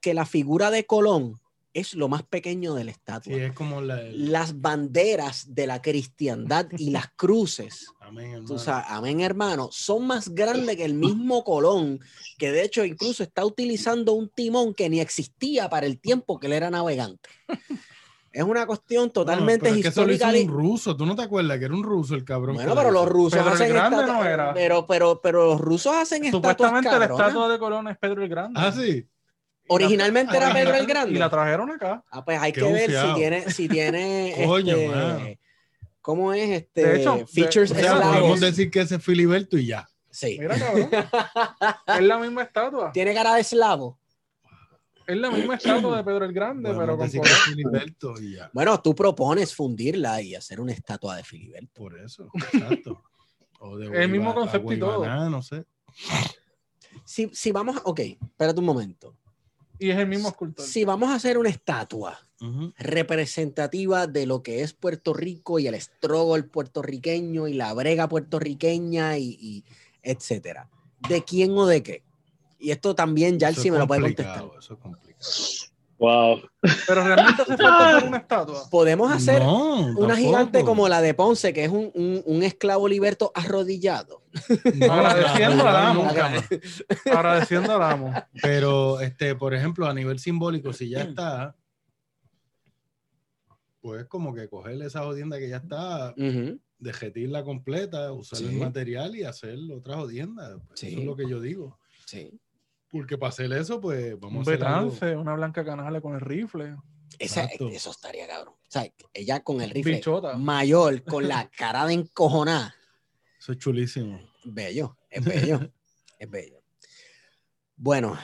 Que 0.00 0.14
la 0.14 0.26
figura 0.26 0.70
de 0.70 0.86
Colón 0.86 1.40
es 1.74 1.94
lo 1.94 2.08
más 2.08 2.22
pequeño 2.22 2.74
de 2.74 2.84
la 2.84 2.90
estatua. 2.90 3.32
sí, 3.32 3.40
es 3.40 3.52
como 3.52 3.80
la. 3.80 4.00
el- 4.00 4.32
Las 4.32 4.60
banderas 4.60 5.54
de 5.54 5.66
la 5.66 5.80
cristiandad 5.82 6.66
y 6.76 6.90
las 6.90 7.08
cruces, 7.16 7.86
Amén, 8.00 8.26
hermano. 8.32 8.46
tú 8.46 8.58
sabes, 8.58 8.86
amén 8.88 9.20
hermano, 9.20 9.68
son 9.70 10.06
más 10.06 10.30
grandes 10.30 10.76
que 10.76 10.84
el 10.84 10.94
mismo 10.94 11.44
Colón, 11.44 12.00
que 12.38 12.50
de 12.50 12.62
hecho 12.64 12.84
incluso 12.84 13.22
está 13.22 13.44
utilizando 13.44 14.12
un 14.14 14.28
timón 14.28 14.74
que 14.74 14.88
ni 14.88 15.00
existía 15.00 15.68
para 15.68 15.86
el 15.86 15.98
tiempo 16.00 16.38
que 16.40 16.46
él 16.46 16.54
era 16.54 16.70
navegante. 16.70 17.28
Es 18.30 18.42
una 18.44 18.66
cuestión 18.66 19.04
Bueno, 19.04 19.12
totalmente 19.12 19.64
pero 19.64 19.74
es 19.76 19.82
que 19.82 19.88
eso 19.88 20.04
lo 20.04 20.12
hizo 20.12 20.24
histórica. 20.26 20.52
un 20.52 20.58
ruso. 20.58 20.96
¿Tú 20.96 21.06
no 21.06 21.16
te 21.16 21.22
acuerdas 21.22 21.58
que 21.58 21.64
era 21.64 21.74
un 21.74 21.82
ruso 21.82 22.14
el 22.14 22.24
cabrón? 22.24 22.56
Bueno, 22.56 22.74
pero 22.74 22.90
lo 22.90 23.00
los 23.00 23.08
rusos 23.08 23.32
Pedro 23.38 23.48
el 23.48 23.54
hacen 23.54 23.68
Grande 23.70 23.96
estatuas- 23.96 24.16
no 24.18 24.24
era. 24.24 24.54
Pero, 24.54 24.86
pero, 24.86 25.20
pero 25.22 25.46
los 25.46 25.60
rusos 25.60 25.94
hacen 25.96 26.24
estatuas 26.24 26.52
Supuestamente 26.52 26.90
la 26.90 26.98
cabronas. 26.98 27.26
estatua 27.28 27.48
de 27.48 27.58
Colón 27.58 27.88
es 27.88 27.98
Pedro 27.98 28.22
el 28.22 28.28
Grande. 28.28 28.60
Ah, 28.62 28.70
sí. 28.70 29.08
Originalmente 29.68 30.36
era 30.36 30.50
Ah, 30.50 30.54
Pedro 30.54 30.74
el 30.74 30.82
Y 30.82 30.86
Grande. 30.86 31.18
la 31.18 31.30
trajeron 31.30 31.70
acá. 31.70 32.02
Ah, 32.10 32.24
pues 32.24 32.38
hay 32.40 32.52
Qué 32.52 32.60
que 32.60 32.72
ver 32.72 32.90
si 32.90 33.14
tiene, 33.14 33.50
si 33.50 33.68
tiene 33.68 34.34
Coño, 34.46 34.76
este. 34.76 35.38
¿cómo 36.00 36.32
es 36.32 36.50
este? 36.50 36.82
De 36.86 37.00
hecho, 37.00 37.26
features 37.26 37.70
O 37.70 37.74
sea, 37.74 38.00
podemos 38.00 38.40
decir 38.40 38.70
que 38.70 38.80
ese 38.80 38.96
es 38.96 39.04
Filiberto 39.04 39.58
y 39.58 39.66
ya. 39.66 39.88
Sí. 40.10 40.38
Mira, 40.40 40.58
cabrón. 40.58 40.88
es 41.98 42.02
la 42.02 42.18
misma 42.18 42.42
estatua. 42.42 42.90
Tiene 42.92 43.14
cara 43.14 43.34
de 43.34 43.40
eslavo. 43.42 43.98
Es 45.06 45.16
la 45.16 45.30
misma 45.30 45.54
estatua 45.54 45.96
de 45.98 46.04
Pedro 46.04 46.24
el 46.26 46.32
Grande, 46.34 46.62
Podemos 46.68 46.82
pero 46.82 46.96
con 46.98 47.06
decir 47.06 47.20
que 47.22 47.28
Colón. 47.28 47.38
es 47.40 47.44
Filiberto 47.54 48.14
y 48.20 48.34
ya. 48.36 48.50
Bueno, 48.52 48.80
tú 48.82 48.94
propones 48.94 49.54
fundirla 49.54 50.20
y 50.20 50.34
hacer 50.34 50.60
una 50.60 50.72
estatua 50.72 51.16
de 51.16 51.24
Filiberto. 51.24 51.70
Por 51.74 51.98
eso, 51.98 52.30
exacto. 52.52 53.02
O 53.60 53.76
de 53.78 53.86
El 54.02 54.10
mismo 54.10 54.34
concepto 54.34 54.72
y 54.72 54.78
todo. 54.78 55.28
No 55.30 55.42
sé. 55.42 55.64
Si, 57.04 57.30
si 57.32 57.52
vamos, 57.52 57.76
a- 57.78 57.82
ok, 57.84 58.00
espérate 58.00 58.60
un 58.60 58.66
momento. 58.66 59.16
Y 59.78 59.90
es 59.90 59.98
el 59.98 60.08
mismo 60.08 60.28
escultor. 60.28 60.66
Si 60.66 60.84
vamos 60.84 61.10
a 61.10 61.14
hacer 61.14 61.38
una 61.38 61.48
estatua 61.48 62.20
representativa 62.78 64.06
de 64.06 64.26
lo 64.26 64.42
que 64.42 64.62
es 64.62 64.72
Puerto 64.72 65.12
Rico 65.12 65.58
y 65.58 65.66
el 65.66 65.74
struggle 65.80 66.44
puertorriqueño 66.44 67.48
y 67.48 67.54
la 67.54 67.74
brega 67.74 68.08
puertorriqueña 68.08 69.18
y, 69.18 69.36
y 69.40 69.64
etcétera. 70.02 70.68
¿De 71.08 71.24
quién 71.24 71.56
o 71.56 71.66
de 71.66 71.82
qué? 71.82 72.02
Y 72.58 72.70
esto 72.70 72.94
también 72.94 73.38
ya 73.38 73.48
él 73.48 73.54
Eso 73.54 73.62
sí 73.62 73.68
es 73.68 73.72
me 73.72 73.78
lo 73.78 73.86
puede 73.86 74.02
contestar. 74.02 74.44
Eso 74.58 74.74
es 74.74 74.80
complicado. 74.80 75.67
Wow. 75.98 76.40
Pero 76.86 77.02
realmente 77.04 77.42
hace 77.42 77.56
falta 77.56 77.88
hacer 77.96 78.08
una 78.08 78.18
estatua. 78.18 78.70
Podemos 78.70 79.10
hacer 79.12 79.42
No, 79.42 79.80
una 79.80 79.90
tampoco. 79.94 80.14
gigante 80.16 80.64
como 80.64 80.88
la 80.88 81.00
de 81.00 81.12
Ponce, 81.14 81.52
que 81.52 81.64
es 81.64 81.70
un, 81.70 81.90
un- 81.94 82.22
un 82.24 82.42
esclavo 82.44 82.86
liberto 82.86 83.32
arrodillado. 83.34 84.22
No, 84.76 84.92
Agradeciendo 84.92 85.64
la- 85.64 85.70
al 85.70 85.86
amo. 85.98 86.08
Agradeciendo 87.12 87.74
al 87.74 87.82
amo. 87.82 88.14
Pero, 88.40 89.00
este, 89.00 89.34
por 89.34 89.54
ejemplo, 89.54 89.86
a 89.86 89.92
nivel 89.94 90.18
simbólico, 90.20 90.72
si 90.72 90.88
ya 90.88 91.00
está, 91.02 91.56
pues 93.80 94.06
como 94.06 94.34
que 94.34 94.48
cogerle 94.48 94.86
esa 94.86 95.02
jodienda 95.04 95.38
que 95.38 95.48
ya 95.48 95.56
está, 95.58 96.14
Ujú. 96.16 96.60
dejetirla 96.78 97.42
completa, 97.44 98.12
usar 98.12 98.40
el 98.42 98.50
Sí. 98.50 98.56
material 98.56 99.16
y 99.16 99.24
hacer 99.24 99.58
otra 99.72 99.96
jodienda. 99.96 100.58
Pues 100.66 100.82
Eso 100.82 100.90
Sí. 100.92 100.98
es 101.00 101.04
lo 101.04 101.16
que 101.16 101.28
yo 101.28 101.40
digo. 101.40 101.78
Sí. 102.06 102.30
Porque 102.90 103.18
para 103.18 103.28
hacer 103.30 103.52
eso, 103.52 103.80
pues 103.80 104.14
Un 104.14 104.20
vamos 104.20 104.48
a 104.48 104.52
hacer 104.52 104.64
algo. 104.64 104.90
Betance, 104.90 105.16
una 105.16 105.34
blanca 105.34 105.64
canale 105.64 106.00
con 106.00 106.14
el 106.14 106.20
rifle. 106.20 106.76
Esa- 107.18 107.44
Exacto. 107.44 107.68
eso 107.68 107.90
estaría 107.90 108.26
cabrón. 108.26 108.54
O 108.54 108.70
sea, 108.70 108.86
ella 109.12 109.40
con 109.42 109.60
el 109.60 109.70
rifle 109.70 109.94
Bichota. 109.96 110.36
mayor, 110.36 111.02
con 111.04 111.26
la 111.28 111.50
cara 111.50 111.86
de 111.86 111.94
encojonada. 111.94 112.74
Eso 113.38 113.52
es 113.52 113.58
chulísimo. 113.58 114.20
Bello, 114.44 114.96
es 115.10 115.24
bello, 115.24 115.60
es 116.18 116.30
bello. 116.30 116.62
Bueno, 117.76 118.18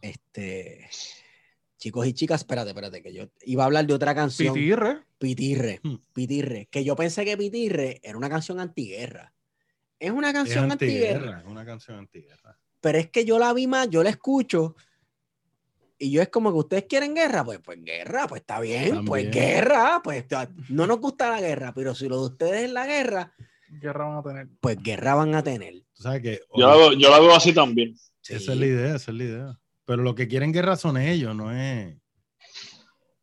este, 0.00 0.88
chicos 1.78 2.06
y 2.06 2.12
chicas, 2.12 2.40
espérate, 2.42 2.70
espérate, 2.70 3.02
que 3.02 3.12
yo 3.12 3.24
iba 3.42 3.62
a 3.62 3.66
hablar 3.66 3.86
de 3.86 3.94
otra 3.94 4.14
canción. 4.14 4.54
Pitirre. 4.54 5.02
Pitirre, 5.18 5.80
Hmm. 5.82 5.96
Pitirre, 6.12 6.66
que 6.70 6.82
yo 6.84 6.96
pensé 6.96 7.24
que 7.24 7.36
Pitirre 7.36 8.00
era 8.02 8.18
una 8.18 8.28
canción 8.28 8.58
antiguerra. 8.60 9.32
Es 9.98 10.10
una 10.10 10.28
Es 10.28 10.34
canción 10.34 10.70
antiguerra, 10.72 11.14
antiguerra, 11.18 11.40
es 11.40 11.46
una 11.46 11.64
canción 11.64 11.98
antiguerra. 11.98 12.58
Pero 12.82 12.98
es 12.98 13.08
que 13.08 13.24
yo 13.24 13.38
la 13.38 13.54
vi 13.54 13.66
más, 13.66 13.88
yo 13.88 14.02
la 14.02 14.10
escucho 14.10 14.76
y 15.98 16.10
yo 16.10 16.20
es 16.20 16.28
como 16.28 16.50
que 16.50 16.58
ustedes 16.58 16.84
quieren 16.84 17.14
guerra, 17.14 17.44
pues, 17.44 17.60
pues 17.64 17.82
guerra, 17.82 18.26
pues 18.26 18.40
está 18.40 18.60
bien, 18.60 19.04
pues 19.04 19.30
guerra, 19.30 20.00
pues 20.02 20.26
no 20.68 20.86
nos 20.86 20.98
gusta 20.98 21.30
la 21.30 21.40
guerra, 21.40 21.72
pero 21.72 21.94
si 21.94 22.08
lo 22.08 22.18
de 22.18 22.26
ustedes 22.26 22.64
es 22.64 22.72
la 22.72 22.86
guerra, 22.86 23.32
Guerra 23.80 24.06
van 24.06 24.18
a 24.18 24.22
tener. 24.22 24.48
pues 24.60 24.82
guerra 24.82 25.14
van 25.14 25.34
a 25.34 25.42
tener. 25.42 25.74
Tú 25.94 26.02
sabes 26.02 26.20
que 26.20 26.40
Yo 26.54 26.66
la, 26.66 26.76
veo, 26.76 26.92
yo 26.92 27.08
la 27.08 27.20
veo 27.20 27.34
así 27.34 27.54
también. 27.54 27.96
Sí. 28.20 28.34
esa 28.34 28.52
es 28.52 28.58
la 28.58 28.66
idea, 28.66 28.96
esa 28.96 29.10
es 29.12 29.16
la 29.16 29.24
idea. 29.24 29.58
Pero 29.86 30.02
lo 30.02 30.14
que 30.14 30.28
quieren 30.28 30.52
guerra 30.52 30.76
son 30.76 30.98
ellos, 30.98 31.34
no 31.34 31.50
es. 31.52 31.96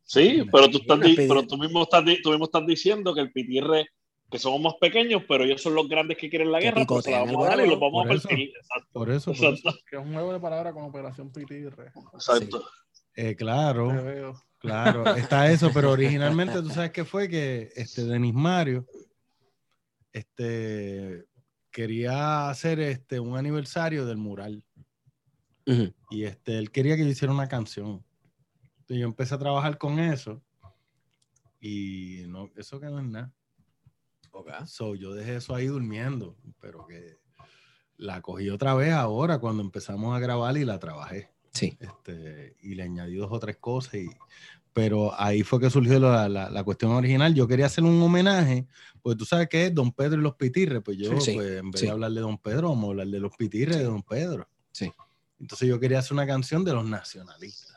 Sí, 0.04 0.44
pero 0.52 0.70
tú, 0.70 0.80
estás 0.80 1.00
pero 1.16 1.46
tú, 1.46 1.58
mismo 1.58 1.84
estás, 1.84 2.04
tú 2.24 2.32
mismo 2.32 2.46
estás 2.46 2.66
diciendo 2.66 3.14
que 3.14 3.22
el 3.22 3.32
pitirre, 3.32 3.90
que 4.30 4.40
somos 4.40 4.62
más 4.62 4.74
pequeños, 4.80 5.24
pero 5.28 5.44
ellos 5.44 5.62
son 5.62 5.76
los 5.76 5.88
grandes 5.88 6.18
que 6.18 6.30
quieren 6.30 6.52
la 6.52 6.60
Que 6.60 6.66
guerra, 6.66 6.86
pues 6.86 7.06
se 7.06 7.12
la 7.12 7.20
vamos 7.20 7.46
a 7.46 7.50
dar 7.50 7.66
y 7.66 7.70
los 7.70 7.80
vamos 7.80 8.06
a 8.06 8.08
Por 8.08 8.16
eso. 8.16 8.28
perseguir. 8.28 8.54
Exacto. 8.56 8.90
Por 8.94 9.10
eso. 9.12 9.26
por 9.34 9.36
eso. 9.36 9.50
Exacto. 9.50 9.80
Que 9.90 9.96
es 9.98 10.02
un 10.02 10.14
juego 10.14 10.34
de 10.34 10.40
palabras 10.40 10.74
con 10.74 10.84
Operación 10.84 11.32
Pitirre. 11.32 11.92
exacto. 12.14 12.64
Eh, 13.16 13.24
Te 13.30 13.36
claro, 13.36 14.36
claro, 14.60 15.16
está 15.16 15.52
eso, 15.52 15.72
pero 15.74 15.92
originalmente 15.92 16.62
tú 16.62 16.70
sabes 16.70 16.92
que 16.92 17.06
fue 17.06 17.28
que 17.28 17.70
este 17.76 18.06
Denis 18.06 18.34
Mario 18.34 18.86
este, 20.14 21.26
quería 21.72 22.50
hacer 22.50 22.80
este, 22.80 23.20
un 23.20 23.38
aniversario 23.38 24.06
del 24.06 24.18
mural 24.18 24.64
y 26.10 26.24
este, 26.24 26.58
él 26.58 26.72
quería 26.72 26.96
que 26.96 27.04
yo 27.04 27.10
hiciera 27.10 27.32
una 27.34 27.48
canción. 27.48 28.04
Entonces 28.80 28.98
yo 29.02 29.06
empecé 29.06 29.36
a 29.36 29.40
trabajar 29.40 29.78
con 29.78 30.00
eso 30.00 30.42
y 31.60 32.24
no, 32.28 32.50
eso 32.56 32.80
quedó 32.80 32.98
en 33.00 33.12
nada. 33.12 33.34
So, 34.66 34.96
yo 34.96 35.14
dejé 35.14 35.38
eso 35.38 35.56
ahí 35.56 35.68
durmiendo, 35.68 36.36
pero 36.60 36.86
que 36.88 37.18
la 37.98 38.22
cogí 38.22 38.50
otra 38.50 38.74
vez 38.76 38.94
ahora 38.94 39.40
cuando 39.40 39.62
empezamos 39.64 40.16
a 40.16 40.20
grabar 40.20 40.56
y 40.58 40.66
la 40.66 40.80
trabajé. 40.80 41.30
Sí. 41.52 41.78
Este, 41.80 42.56
y 42.62 42.76
le 42.76 42.84
añadí 42.84 43.16
dos 43.16 43.30
o 43.32 43.40
tres 43.40 43.58
cosas. 43.58 43.96
Y, 43.96 44.10
pero 44.72 45.12
ahí 45.20 45.44
fue 45.44 45.60
que 45.60 45.70
surgió 45.70 46.00
la, 46.00 46.30
la- 46.30 46.50
la 46.50 46.64
cuestión 46.64 46.92
original. 46.92 47.34
Yo 47.34 47.48
quería 47.48 47.66
hacer 47.66 47.84
un 47.84 48.02
homenaje, 48.02 48.68
pues 49.02 49.18
tú 49.18 49.26
sabes 49.26 49.50
qué 49.50 49.66
es 49.66 49.76
Don 49.76 49.92
Pedro 49.92 50.20
y 50.20 50.24
los 50.24 50.36
Pitirres. 50.36 50.82
Pues 50.84 50.98
yo, 50.98 51.20
Sí, 51.20 51.34
pues, 51.34 51.58
en 51.60 51.72
vez 51.72 51.82
sí. 51.82 51.88
de 51.88 51.92
hablar 51.92 52.12
de 52.12 52.22
Don 52.22 52.38
Pedro, 52.38 52.70
vamos 52.70 52.86
a 52.86 52.90
hablar 52.92 53.08
de 53.08 53.20
los 53.20 53.36
Pitirres 53.36 53.78
de 53.78 53.84
Don 53.84 54.04
Pedro. 54.04 54.48
Sí. 54.72 54.94
Entonces 55.40 55.68
yo 55.68 55.80
quería 55.80 56.00
hacer 56.00 56.14
una 56.14 56.28
canción 56.28 56.64
de 56.64 56.74
los 56.74 56.86
nacionalistas. 56.86 57.76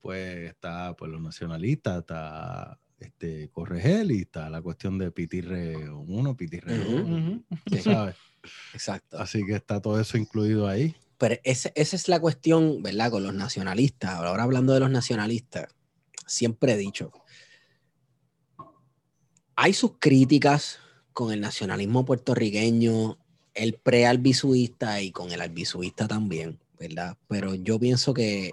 Pues 0.00 0.50
está, 0.50 0.94
pues 0.96 1.10
los 1.12 1.20
nacionalistas, 1.20 1.98
está 2.00 2.78
este 3.02 3.48
Corregel 3.50 4.10
y 4.12 4.22
está 4.22 4.48
la 4.50 4.60
cuestión 4.62 4.98
de 4.98 5.10
Pitirre 5.10 5.90
1, 5.90 6.36
Pitirre 6.36 6.76
2, 6.76 6.86
Ujú, 6.88 7.02
Ujú. 7.14 7.44
tú 7.66 7.76
sabes. 7.78 8.16
Exacto. 8.74 9.18
Así 9.18 9.44
que 9.46 9.54
está 9.54 9.80
todo 9.80 10.00
eso 10.00 10.16
incluido 10.18 10.66
ahí. 10.68 10.94
Pero 11.18 11.36
ese- 11.44 11.72
esa 11.76 11.94
es 11.96 12.08
la 12.08 12.18
cuestión, 12.20 12.82
¿verdad? 12.82 13.10
Con 13.10 13.22
los 13.22 13.34
nacionalistas. 13.34 14.10
Ahora 14.14 14.42
hablando 14.42 14.72
de 14.74 14.80
los 14.80 14.90
nacionalistas, 14.90 15.68
siempre 16.26 16.72
he 16.72 16.76
dicho, 16.76 17.12
hay 19.54 19.72
sus 19.74 19.92
críticas 19.98 20.78
con 21.12 21.32
el 21.32 21.40
nacionalismo 21.40 22.04
puertorriqueño, 22.04 23.18
el 23.54 23.74
pre-albisuista 23.74 25.00
y 25.02 25.12
con 25.12 25.30
el 25.30 25.40
albisuista 25.40 26.08
también, 26.08 26.58
¿verdad? 26.78 27.16
Pero 27.28 27.54
yo 27.54 27.78
pienso 27.78 28.14
que 28.14 28.46
eh, 28.48 28.52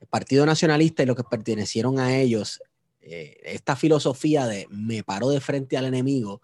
el 0.00 0.06
Partido 0.08 0.44
Nacionalista 0.44 1.02
y 1.02 1.06
los 1.06 1.16
que 1.16 1.24
pertenecieron 1.24 1.98
a 1.98 2.16
ellos, 2.16 2.60
eh, 3.06 3.40
esta 3.44 3.76
filosofía 3.76 4.46
de 4.46 4.66
me 4.70 5.02
paro 5.02 5.30
de 5.30 5.40
frente 5.40 5.76
al 5.76 5.86
enemigo, 5.86 6.42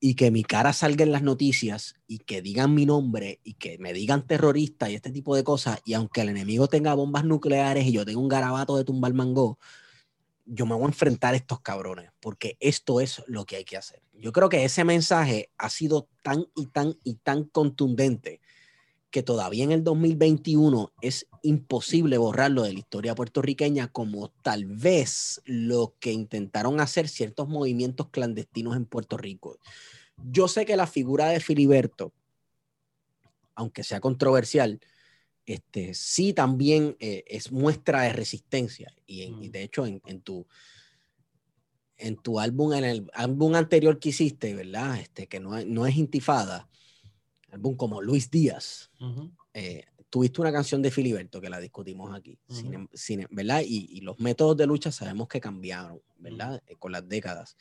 y 0.00 0.14
que 0.14 0.30
mi 0.30 0.42
cara 0.42 0.72
salga 0.72 1.04
en 1.04 1.12
las 1.12 1.22
noticias 1.22 1.94
y 2.06 2.18
que 2.20 2.40
digan 2.40 2.74
mi 2.74 2.86
nombre 2.86 3.38
y 3.44 3.52
que 3.54 3.76
me 3.78 3.92
digan 3.92 4.26
terrorista 4.26 4.88
y 4.88 4.94
este 4.94 5.10
tipo 5.10 5.36
de 5.36 5.44
cosas, 5.44 5.80
y 5.84 5.92
aunque 5.92 6.22
el 6.22 6.30
enemigo 6.30 6.68
tenga 6.68 6.94
bombas 6.94 7.24
nucleares 7.24 7.86
y 7.86 7.92
yo 7.92 8.06
tenga 8.06 8.18
un 8.18 8.28
garabato 8.28 8.76
de 8.76 8.84
tumbar 8.84 9.12
mango, 9.12 9.58
yo 10.46 10.64
me 10.64 10.74
voy 10.74 10.84
a 10.84 10.86
enfrentar 10.86 11.34
a 11.34 11.36
estos 11.36 11.60
cabrones, 11.60 12.10
porque 12.18 12.56
esto 12.60 13.00
es 13.00 13.22
lo 13.26 13.44
que 13.44 13.56
hay 13.56 13.64
que 13.64 13.76
hacer. 13.76 14.02
Yo 14.14 14.32
creo 14.32 14.48
que 14.48 14.64
ese 14.64 14.84
mensaje 14.84 15.50
ha 15.58 15.68
sido 15.68 16.08
tan 16.22 16.46
y 16.56 16.66
tan 16.66 16.96
y 17.04 17.14
tan 17.14 17.44
contundente 17.44 18.40
que 19.10 19.22
todavía 19.22 19.64
en 19.64 19.72
el 19.72 19.82
2021 19.82 20.92
es 21.00 21.26
imposible 21.42 22.18
borrarlo 22.18 22.62
de 22.62 22.72
la 22.72 22.78
historia 22.78 23.14
puertorriqueña 23.14 23.88
como 23.88 24.28
tal 24.42 24.66
vez 24.66 25.40
lo 25.44 25.94
que 25.98 26.12
intentaron 26.12 26.80
hacer 26.80 27.08
ciertos 27.08 27.48
movimientos 27.48 28.08
clandestinos 28.10 28.76
en 28.76 28.86
Puerto 28.86 29.16
Rico. 29.16 29.58
Yo 30.16 30.48
sé 30.48 30.64
que 30.64 30.76
la 30.76 30.86
figura 30.86 31.28
de 31.28 31.40
Filiberto, 31.40 32.12
aunque 33.54 33.82
sea 33.82 34.00
controversial, 34.00 34.80
este, 35.46 35.94
sí 35.94 36.32
también 36.32 36.96
eh, 37.00 37.24
es 37.26 37.50
muestra 37.50 38.02
de 38.02 38.12
resistencia. 38.12 38.94
Y, 39.06 39.22
en, 39.22 39.42
y 39.42 39.48
de 39.48 39.62
hecho, 39.62 39.86
en, 39.86 40.00
en, 40.06 40.20
tu, 40.20 40.46
en 41.96 42.16
tu 42.16 42.38
álbum, 42.38 42.74
en 42.74 42.84
el 42.84 43.10
álbum 43.14 43.56
anterior 43.56 43.98
que 43.98 44.10
hiciste, 44.10 44.54
¿verdad? 44.54 45.00
Este, 45.00 45.26
que 45.26 45.40
no, 45.40 45.60
no 45.64 45.86
es 45.86 45.96
Intifada, 45.96 46.69
álbum 47.52 47.76
como 47.76 48.00
Luis 48.02 48.30
Díaz, 48.30 48.90
uh 49.00 49.04
-huh. 49.06 49.30
eh, 49.54 49.84
tuviste 50.08 50.40
una 50.40 50.52
canción 50.52 50.82
de 50.82 50.90
Filiberto 50.90 51.40
que 51.40 51.48
la 51.48 51.60
discutimos 51.60 52.14
aquí, 52.14 52.38
uh 52.48 52.52
-huh. 52.52 52.60
sin, 52.60 52.88
sin, 52.92 53.26
¿verdad? 53.30 53.62
Y, 53.64 53.88
y, 53.90 54.00
los 54.00 54.18
métodos 54.18 54.56
de 54.56 54.66
lucha 54.66 54.90
sabemos 54.90 55.28
que 55.28 55.40
cambiaron, 55.40 56.00
¿verdad? 56.18 56.62
Uh 56.66 56.72
-huh. 56.72 56.78
Con 56.78 56.92
las 56.92 57.08
décadas. 57.08 57.56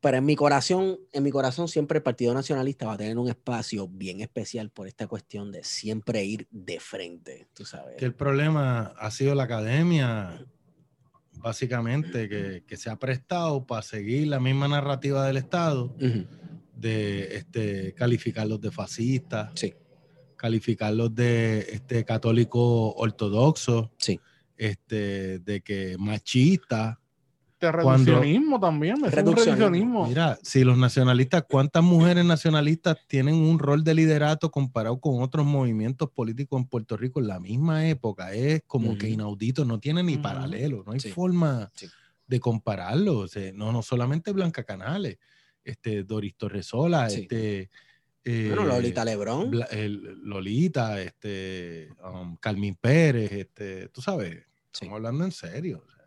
Pero 0.00 0.18
en 0.18 0.24
mi 0.26 0.36
corazón, 0.36 0.98
en 1.12 1.22
mi 1.22 1.30
corazón 1.30 1.66
siempre 1.66 1.96
el 1.96 2.02
Partido 2.02 2.34
Nacionalista 2.34 2.86
va 2.86 2.92
a 2.92 2.98
tener 2.98 3.16
un 3.16 3.28
espacio 3.28 3.88
bien 3.88 4.20
especial 4.20 4.68
por 4.68 4.86
esta 4.86 5.06
cuestión 5.06 5.50
de 5.50 5.64
siempre 5.64 6.22
ir 6.22 6.46
de 6.50 6.78
frente, 6.78 7.46
tú 7.54 7.64
sabes. 7.64 7.96
Que 7.96 8.04
el 8.04 8.14
problema 8.14 8.92
ha 8.98 9.10
sido 9.10 9.34
la 9.34 9.44
academia, 9.44 10.44
básicamente, 11.36 12.28
que, 12.28 12.64
que 12.66 12.76
se 12.76 12.90
ha 12.90 12.96
prestado 12.96 13.66
para 13.66 13.80
seguir 13.80 14.28
la 14.28 14.40
misma 14.40 14.68
narrativa 14.68 15.26
del 15.26 15.38
Estado 15.38 15.96
de 16.76 17.36
este, 17.36 17.94
calificarlos 17.94 18.60
de 18.60 18.70
fascistas, 18.70 19.50
sí. 19.54 19.74
calificarlos 20.36 21.14
de 21.14 21.60
este, 21.70 22.04
católico 22.04 22.94
ortodoxo, 22.94 23.92
sí. 23.98 24.20
este, 24.56 25.38
de 25.38 25.60
que 25.60 25.96
machista. 25.98 27.00
De 27.60 27.72
reduccionismo 27.72 28.58
cuando, 28.58 28.66
también, 28.66 29.00
me 29.00 29.08
reduccionismo. 29.08 29.44
reduccionismo. 29.44 30.06
Mira, 30.08 30.38
si 30.42 30.64
los 30.64 30.76
nacionalistas, 30.76 31.44
¿cuántas 31.48 31.82
mujeres 31.82 32.24
nacionalistas 32.24 32.98
tienen 33.06 33.36
un 33.36 33.58
rol 33.58 33.84
de 33.84 33.94
liderato 33.94 34.50
comparado 34.50 35.00
con 35.00 35.22
otros 35.22 35.46
movimientos 35.46 36.10
políticos 36.10 36.60
en 36.60 36.66
Puerto 36.66 36.96
Rico 36.96 37.20
en 37.20 37.28
la 37.28 37.40
misma 37.40 37.88
época? 37.88 38.34
Es 38.34 38.62
como 38.66 38.90
uh 38.90 38.94
-huh. 38.94 38.98
que 38.98 39.08
inaudito, 39.08 39.64
no 39.64 39.78
tiene 39.78 40.02
ni 40.02 40.16
uh 40.16 40.18
-huh. 40.18 40.22
paralelo, 40.22 40.82
no 40.84 40.92
hay 40.92 41.00
sí. 41.00 41.10
forma 41.10 41.70
sí. 41.74 41.86
de 42.26 42.40
compararlo. 42.40 43.20
O 43.20 43.28
sea, 43.28 43.50
no, 43.54 43.72
no 43.72 43.80
solamente 43.80 44.32
Blanca 44.32 44.64
Canales 44.64 45.18
este, 45.64 46.04
Doris 46.04 46.36
Torresola, 46.36 47.08
sí. 47.10 47.22
este, 47.22 47.70
eh, 48.24 48.52
bueno, 48.54 48.64
Lolita 48.64 49.04
Lebrón. 49.04 49.50
El, 49.70 50.18
Lolita, 50.22 51.00
este, 51.00 51.90
um, 52.02 52.36
Carmen 52.36 52.74
Pérez, 52.76 53.32
este, 53.32 53.88
tú 53.88 54.00
sabes, 54.00 54.46
estamos 54.72 54.72
sí. 54.72 54.88
hablando 54.88 55.24
en 55.24 55.32
serio. 55.32 55.84
O 55.86 55.90
sea. 55.90 56.04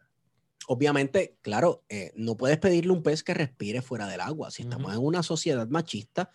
Obviamente, 0.68 1.38
claro, 1.42 1.84
eh, 1.90 2.12
no 2.16 2.36
puedes 2.36 2.58
pedirle 2.58 2.92
un 2.92 3.04
pez 3.04 3.24
que 3.24 3.34
respire 3.34 3.82
fuera 3.82 4.08
del 4.08 4.22
agua. 4.22 4.50
Si 4.50 4.64
estamos 4.64 4.88
uh 4.88 4.96
-huh. 4.96 5.00
en 5.00 5.06
una 5.06 5.24
sociedad 5.24 5.68
machista, 5.68 6.32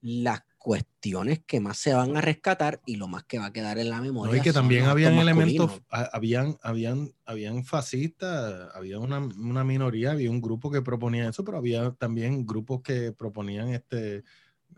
las 0.00 0.42
cuestiones 0.62 1.40
que 1.44 1.58
más 1.58 1.76
se 1.76 1.92
van 1.92 2.16
a 2.16 2.20
rescatar 2.20 2.80
y 2.86 2.94
lo 2.94 3.08
más 3.08 3.24
que 3.24 3.38
va 3.38 3.46
a 3.46 3.52
quedar 3.52 3.78
en 3.78 3.90
la 3.90 4.00
memoria. 4.00 4.32
No, 4.32 4.38
y 4.38 4.40
que 4.40 4.52
también 4.52 4.84
habían 4.84 5.14
elementos, 5.14 5.82
habían, 5.90 6.56
habían, 6.62 7.12
habían 7.24 7.64
fascistas, 7.64 8.70
había 8.72 9.00
una, 9.00 9.18
una, 9.18 9.64
minoría, 9.64 10.12
había 10.12 10.30
un 10.30 10.40
grupo 10.40 10.70
que 10.70 10.80
proponía 10.80 11.28
eso, 11.28 11.44
pero 11.44 11.58
había 11.58 11.90
también 11.90 12.46
grupos 12.46 12.80
que 12.80 13.10
proponían 13.10 13.70
este, 13.70 14.22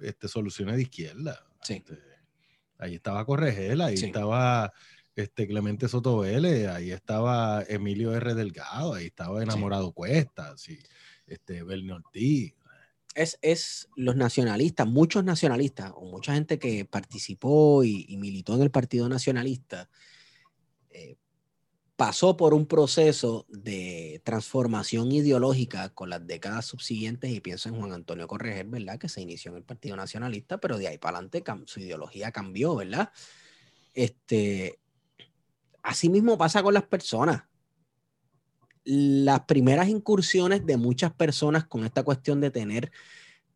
este 0.01 0.27
soluciones 0.27 0.77
de 0.77 0.83
izquierda. 0.83 1.45
Sí. 1.63 1.75
Este, 1.75 1.99
ahí 2.79 2.95
estaba 2.95 3.27
Corregel, 3.27 3.83
ahí 3.83 3.99
sí. 3.99 4.07
estaba 4.07 4.73
este, 5.15 5.47
Clemente 5.47 5.87
Soto 5.89 6.19
Vélez, 6.19 6.67
ahí 6.67 6.93
estaba 6.93 7.63
Emilio 7.69 8.15
R. 8.15 8.35
Delgado, 8.35 8.95
ahí 8.95 9.07
estaba 9.07 9.43
Enamorado 9.43 9.89
sí. 9.89 9.93
Cuesta, 9.95 10.57
sí, 10.57 10.79
este, 11.27 11.63
Bernie 11.63 11.93
Ortiz 11.93 12.55
es, 13.15 13.39
es, 13.43 13.89
los 13.97 14.17
nacionalistas, 14.17 14.87
muchos 14.87 15.25
nacionalistas 15.25 15.93
o 15.95 16.05
mucha 16.05 16.35
gente 16.35 16.59
que 16.59 16.85
participó 16.85 17.85
y, 17.85 18.17
militó 18.17 18.55
en 18.55 18.63
el 18.63 18.71
Partido 18.71 19.09
Nacionalista, 19.09 19.89
eh, 20.91 21.17
pasó 21.97 22.37
por 22.37 22.55
un 22.55 22.67
proceso 22.67 23.47
de 23.49 24.21
transformación 24.25 25.13
ideológica 25.13 25.91
con 25.91 26.11
las 26.11 26.27
décadas 26.27 26.67
subsiguientes 26.67 27.31
y 27.31 27.41
pienso 27.41 27.69
en 27.69 27.77
Juan 27.77 27.93
Antonio 27.93 28.27
Correger, 28.27 28.67
¿verdad? 28.67 28.99
Que 28.99 29.09
se 29.09 29.21
inició 29.21 29.53
en 29.53 29.59
el 29.59 29.65
Partido 29.65 29.97
Nacionalista, 29.97 30.59
pero 30.59 30.77
de 30.77 30.89
ahí 30.89 30.99
para 30.99 31.19
adelante 31.19 31.45
su 31.67 31.81
ideología 31.81 32.33
cambió, 32.33 32.75
¿verdad? 32.75 33.11
Este, 33.93 34.81
así 35.83 36.09
mismo 36.09 36.37
pasa 36.37 36.63
con 36.63 36.75
las 36.75 36.85
personas 36.85 37.45
las 38.85 39.41
primeras 39.41 39.89
incursiones 39.89 40.67
de 40.67 40.77
muchas 40.77 41.13
personas 41.13 41.65
con 41.65 41.85
esta 41.85 42.03
cuestión 42.03 42.41
de 42.41 42.51
tener 42.51 42.93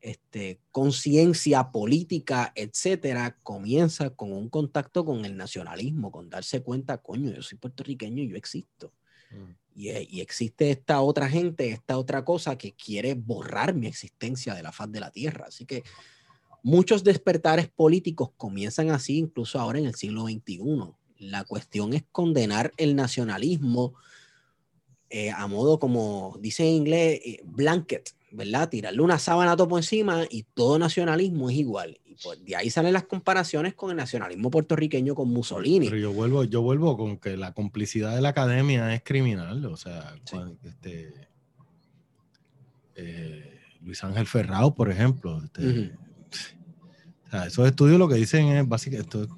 este, 0.00 0.60
conciencia 0.70 1.70
política, 1.70 2.52
etcétera, 2.54 3.36
comienza 3.42 4.10
con 4.10 4.32
un 4.32 4.48
contacto 4.48 5.04
con 5.04 5.24
el 5.24 5.36
nacionalismo, 5.36 6.10
con 6.10 6.30
darse 6.30 6.62
cuenta, 6.62 6.98
coño, 6.98 7.32
yo 7.32 7.42
soy 7.42 7.58
puertorriqueño 7.58 8.22
y 8.22 8.28
yo 8.28 8.36
existo. 8.36 8.92
Mm. 9.30 9.52
Y, 9.74 9.90
y, 9.90 10.20
existe 10.20 10.70
esta 10.70 11.00
otra 11.00 11.28
gente, 11.28 11.70
esta 11.70 11.98
otra 11.98 12.24
cosa 12.24 12.56
que 12.56 12.72
quiere 12.72 13.14
borrar 13.14 13.74
mi 13.74 13.86
existencia 13.86 14.54
de 14.54 14.62
la 14.62 14.72
faz 14.72 14.90
de 14.90 15.00
la 15.00 15.10
tierra. 15.10 15.46
Así 15.48 15.66
que 15.66 15.84
muchos 16.62 17.04
despertares 17.04 17.68
políticos 17.68 18.30
comienzan 18.36 18.90
así, 18.90 19.18
incluso 19.18 19.60
ahora 19.60 19.78
en 19.78 19.86
el 19.86 19.94
siglo 19.94 20.24
XXI. 20.24 20.60
La 21.18 21.44
cuestión 21.44 21.92
es 21.92 22.04
condenar 22.10 22.72
el 22.76 22.96
nacionalismo 22.96 23.94
eh, 25.10 25.30
a 25.30 25.46
modo 25.46 25.78
como 25.78 26.36
dice 26.40 26.64
en 26.64 26.74
inglés, 26.74 27.20
eh, 27.24 27.40
blanket, 27.44 28.10
¿verdad? 28.30 28.68
Tirarle 28.68 29.00
una 29.00 29.18
sábana 29.18 29.56
topo 29.56 29.78
encima 29.78 30.24
y 30.30 30.42
todo 30.42 30.78
nacionalismo 30.78 31.48
es 31.48 31.56
igual. 31.56 31.98
Y 32.04 32.14
pues 32.22 32.44
de 32.44 32.56
ahí 32.56 32.68
salen 32.68 32.92
las 32.92 33.04
comparaciones 33.04 33.74
con 33.74 33.90
el 33.90 33.96
nacionalismo 33.96 34.50
puertorriqueño 34.50 35.14
con 35.14 35.30
Mussolini. 35.30 35.86
Pero 35.88 36.00
yo 36.00 36.12
vuelvo, 36.12 36.44
yo 36.44 36.60
vuelvo 36.60 36.96
con 36.96 37.18
que 37.18 37.36
la 37.36 37.52
complicidad 37.52 38.14
de 38.14 38.20
la 38.20 38.30
academia 38.30 38.94
es 38.94 39.02
criminal, 39.02 39.64
o 39.64 39.76
sea, 39.76 40.14
sí. 40.24 40.36
cuando, 40.36 40.58
este, 40.68 41.28
eh, 42.96 43.60
Luis 43.80 44.02
Ángel 44.04 44.26
Ferrao, 44.26 44.74
por 44.74 44.90
ejemplo. 44.90 45.42
Este, 45.42 45.62
uh 45.62 45.70
-huh. 45.70 45.98
o 47.26 47.30
sea, 47.30 47.46
esos 47.46 47.66
estudios 47.66 47.98
lo 47.98 48.08
que 48.08 48.16
dicen 48.16 48.48
es 48.48 48.68
básicamente 48.68 49.22
esto, 49.22 49.36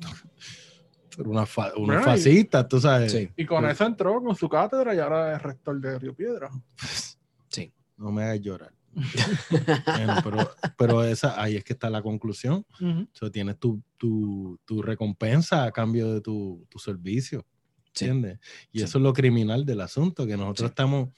una, 1.19 1.47
fa, 1.47 1.73
una 1.77 1.95
bueno, 1.95 2.03
fascista, 2.03 2.67
tú 2.67 2.81
sabes. 2.81 3.13
Sí. 3.13 3.31
Y 3.37 3.47
con 3.47 3.65
eso 3.67 3.85
entró 3.85 4.23
con 4.23 4.35
su 4.35 4.49
cátedra 4.49 4.95
y 4.95 4.99
ahora 4.99 5.37
es 5.37 5.43
rector 5.43 5.81
de 5.81 5.99
Río 5.99 6.15
Piedra. 6.15 6.51
Sí. 7.49 7.73
No 7.97 8.13
me 8.13 8.23
hagas 8.23 8.41
llorar. 8.41 8.73
bueno, 9.87 10.15
pero, 10.23 10.51
pero 10.77 11.05
esa, 11.05 11.41
ahí 11.41 11.57
es 11.57 11.65
que 11.65 11.73
está 11.73 11.91
la 11.91 12.01
conclusión. 12.01 12.65
Uh 12.81 12.85
-huh. 12.85 13.05
o 13.05 13.17
sea, 13.17 13.31
tienes 13.31 13.59
tu, 13.59 13.83
tu, 13.97 14.59
tu, 14.65 14.83
recompensa 14.83 15.65
a 15.65 15.73
cambio 15.73 16.13
de 16.15 16.21
tu, 16.21 16.65
tu 16.69 16.79
servicio. 16.79 17.45
¿Entiendes? 17.87 18.39
Sí. 18.41 18.69
Y 18.73 18.79
sí. 18.79 18.85
eso 18.85 18.99
es 18.99 19.03
lo 19.03 19.13
criminal 19.13 19.65
del 19.65 19.81
asunto, 19.81 20.27
que 20.27 20.37
nosotros 20.37 20.69
sí. 20.69 20.73
estamos 20.73 21.09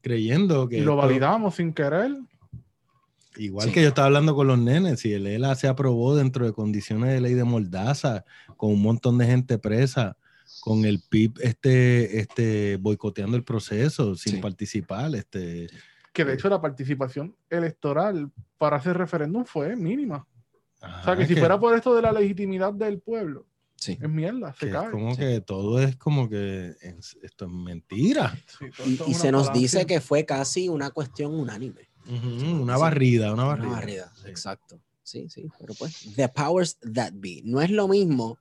creyendo 0.00 0.68
que... 0.68 0.78
Y 0.78 0.80
lo 0.80 0.92
esto, 0.92 1.06
validamos 1.06 1.54
sin 1.54 1.72
querer. 1.72 2.16
Igual 3.36 3.68
sí. 3.68 3.74
que 3.74 3.82
yo 3.82 3.88
estaba 3.88 4.06
hablando 4.06 4.34
con 4.34 4.46
los 4.46 4.58
nenes, 4.58 5.00
si 5.00 5.12
el 5.12 5.26
ELA 5.26 5.54
se 5.54 5.68
aprobó 5.68 6.16
dentro 6.16 6.44
de 6.44 6.52
condiciones 6.52 7.12
de 7.12 7.20
ley 7.20 7.34
de 7.34 7.44
Mordaza, 7.44 8.24
con 8.58 8.72
un 8.72 8.82
montón 8.82 9.16
de 9.16 9.24
gente 9.24 9.56
presa, 9.56 10.18
con 10.60 10.84
el 10.84 11.00
PIB 11.08 11.38
este, 11.40 12.18
este, 12.18 12.76
boicoteando 12.76 13.36
el 13.36 13.44
proceso 13.44 14.14
sin 14.16 14.34
sí. 14.34 14.40
participar. 14.40 15.14
Este, 15.14 15.68
que 16.12 16.24
de 16.24 16.34
hecho 16.34 16.50
la 16.50 16.60
participación 16.60 17.34
electoral 17.48 18.30
para 18.58 18.76
ese 18.76 18.92
referéndum 18.92 19.46
fue 19.46 19.74
mínima. 19.76 20.26
Ajá, 20.80 21.00
o 21.00 21.04
sea, 21.04 21.16
que 21.16 21.26
si 21.26 21.34
que... 21.34 21.40
fuera 21.40 21.58
por 21.58 21.74
esto 21.74 21.94
de 21.94 22.02
la 22.02 22.12
legitimidad 22.12 22.74
del 22.74 22.98
pueblo, 23.00 23.46
Sí. 23.80 23.96
Es 24.02 24.08
mierda, 24.08 24.52
se 24.54 24.66
que 24.66 24.72
cae. 24.72 24.86
Es 24.86 24.90
como 24.90 25.14
sí. 25.14 25.20
que 25.20 25.40
todo 25.40 25.80
es 25.80 25.94
como 25.96 26.28
que 26.28 26.74
es, 26.80 27.16
esto 27.22 27.44
es 27.44 27.50
mentira. 27.52 28.36
Sí, 28.58 28.66
y, 29.06 29.12
y 29.12 29.14
se 29.14 29.30
nos 29.30 29.52
dice 29.52 29.86
que 29.86 30.00
fue 30.00 30.26
casi 30.26 30.68
una 30.68 30.90
cuestión 30.90 31.32
unánime. 31.32 31.88
Uh 32.06 32.10
-huh, 32.10 32.60
una 32.60 32.76
barrida, 32.76 33.32
una 33.32 33.44
barrida. 33.44 33.68
Una 33.68 33.76
barrida, 33.76 34.12
sí. 34.16 34.28
exacto. 34.28 34.80
Sí, 35.04 35.28
sí, 35.30 35.48
pero 35.58 35.74
pues, 35.78 36.06
the 36.16 36.28
powers 36.28 36.76
that 36.92 37.12
be. 37.14 37.40
No 37.44 37.62
es 37.62 37.70
lo 37.70 37.88
mismo 37.88 38.38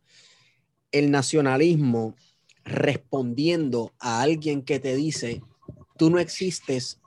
el 1.00 1.12
nacionalismo 1.12 2.16
respondiendo 2.64 3.94
a 4.00 4.22
alguien 4.22 4.62
que 4.62 4.80
te 4.80 4.96
dice, 4.96 5.42
tú 5.98 6.10
no 6.10 6.20
existes 6.20 7.00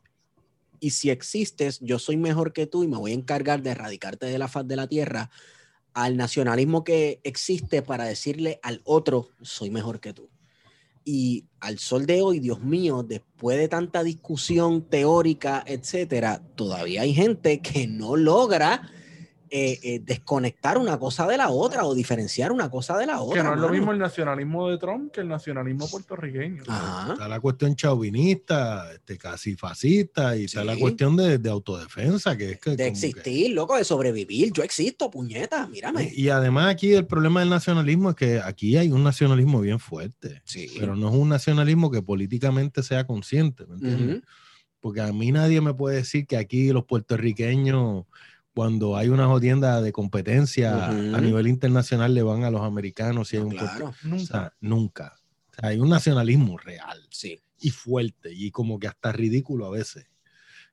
y 0.81 0.91
si 0.91 1.11
existes, 1.11 1.79
yo 1.81 1.99
soy 1.99 2.17
mejor 2.17 2.53
que 2.53 2.67
tú 2.67 2.83
y 2.83 2.89
me 2.89 2.97
voy 2.97 3.13
a 3.13 3.15
encargar 3.15 3.63
de 3.63 3.71
erradicarte 3.71 4.27
de 4.27 4.39
la 4.39 4.49
faz 4.49 4.67
de 4.67 4.77
la 4.77 4.87
tierra, 4.87 5.31
al 5.93 6.17
nacionalismo 6.17 6.85
que 6.85 7.21
existe 7.25 7.83
para 7.83 8.05
decirle 8.05 8.59
al 8.63 8.81
otro, 8.85 9.29
soy 9.43 9.71
mejor 9.71 10.01
que 10.01 10.15
tú. 10.15 10.31
Y 11.05 11.47
al 11.61 11.79
sol 11.79 12.07
de 12.07 12.23
hoy, 12.23 12.41
Dios 12.41 12.61
mío, 12.61 13.03
después 13.03 13.59
de 13.59 13.69
tanta 13.69 14.03
discusión 14.03 14.83
teórica, 14.83 15.63
etcétera, 15.67 16.43
todavía 16.55 17.03
hay 17.03 17.13
gente 17.13 17.61
que 17.61 17.87
no 17.87 18.17
logra 18.17 18.91
eh, 19.53 19.79
eh, 19.83 20.01
desconectar 20.05 20.79
una 20.79 20.97
cosa 20.99 21.27
de 21.27 21.37
la 21.37 21.51
otra 21.51 21.85
o 21.85 21.93
diferenciar 21.95 22.53
una 22.53 22.71
cosa 22.71 22.97
de 22.97 23.07
la 23.07 23.21
otra. 23.21 23.43
Que 23.43 23.49
no 23.49 23.55
es 23.55 23.61
lo 23.61 23.69
mismo 23.69 23.91
el 23.91 23.99
nacionalismo 23.99 24.69
de 24.71 24.79
Trump 24.79 25.11
que 25.13 25.23
el 25.23 25.29
nacionalismo 25.29 25.89
puertorriqueño. 25.91 26.63
Ajá. 26.69 27.15
Está 27.15 27.27
la 27.29 27.41
cuestión 27.41 27.75
chauvinista, 27.75 28.93
este, 28.93 29.19
casi 29.19 29.57
fascista, 29.57 30.37
y 30.37 30.45
está 30.45 30.61
Sí. 30.61 30.67
la 30.67 30.77
cuestión 30.77 31.17
de, 31.17 31.39
de 31.39 31.51
autodefensa, 31.51 32.37
que 32.37 32.53
es 32.53 32.61
que... 32.61 32.71
De 32.71 32.77
como 32.77 32.77
que- 32.77 32.87
existir, 32.87 33.51
loco, 33.53 33.77
de 33.77 33.85
sobrevivir. 33.85 34.53
Yo 34.53 34.63
existo, 34.63 35.11
puñeta, 35.11 35.67
mírame. 35.67 36.13
y 36.15 36.29
además 36.29 36.69
aquí 36.69 36.93
el 36.93 37.07
problema 37.07 37.41
del 37.41 37.51
nacionalismo 37.51 38.11
es 38.11 38.17
que 38.17 38.41
aquí 38.41 38.77
hay 38.77 38.93
un 38.93 39.03
nacionalismo 39.03 39.61
bien 39.61 39.81
fuerte, 39.81 40.43
Sí. 40.45 40.69
pero 40.79 40.95
no 40.95 41.09
es 41.09 41.15
un 41.15 41.29
nacionalismo 41.29 41.91
que 41.91 42.03
políticamente 42.03 42.83
sea 42.83 43.07
consciente, 43.07 43.67
¿me 43.67 43.75
entiendes? 43.75 44.17
Ujú. 44.19 44.27
Porque 44.83 45.01
a 45.03 45.13
mí 45.13 45.31
nadie 45.31 45.61
me 45.61 45.75
puede 45.75 45.97
decir 45.97 46.27
que 46.27 46.37
aquí 46.39 46.71
los 46.73 46.85
puertorriqueños, 46.85 48.05
cuando 48.55 48.97
hay 48.97 49.09
una 49.09 49.27
jodienda 49.27 49.81
de 49.81 49.93
competencia 49.93 50.91
Ujú. 50.91 51.17
a 51.17 51.21
nivel 51.21 51.47
internacional, 51.47 52.13
le 52.15 52.23
van 52.23 52.45
a 52.45 52.51
los 52.51 52.63
americanos. 52.63 53.29
Si 53.29 53.37
hay 53.37 53.43
un 53.43 53.51
Claro, 53.51 53.87
o 53.89 53.95
Nunca. 54.09 54.25
sea, 54.27 54.53
nunca. 54.61 55.15
O 55.51 55.55
sea, 55.61 55.69
hay 55.71 55.79
un 55.79 55.89
nacionalismo 55.89 56.59
real 56.59 57.01
sí. 57.11 57.39
y 57.61 57.71
fuerte 57.71 58.33
y 58.33 58.51
como 58.51 58.79
que 58.79 58.89
hasta 58.89 59.13
ridículo 59.13 59.67
a 59.67 59.71
veces. 59.71 60.07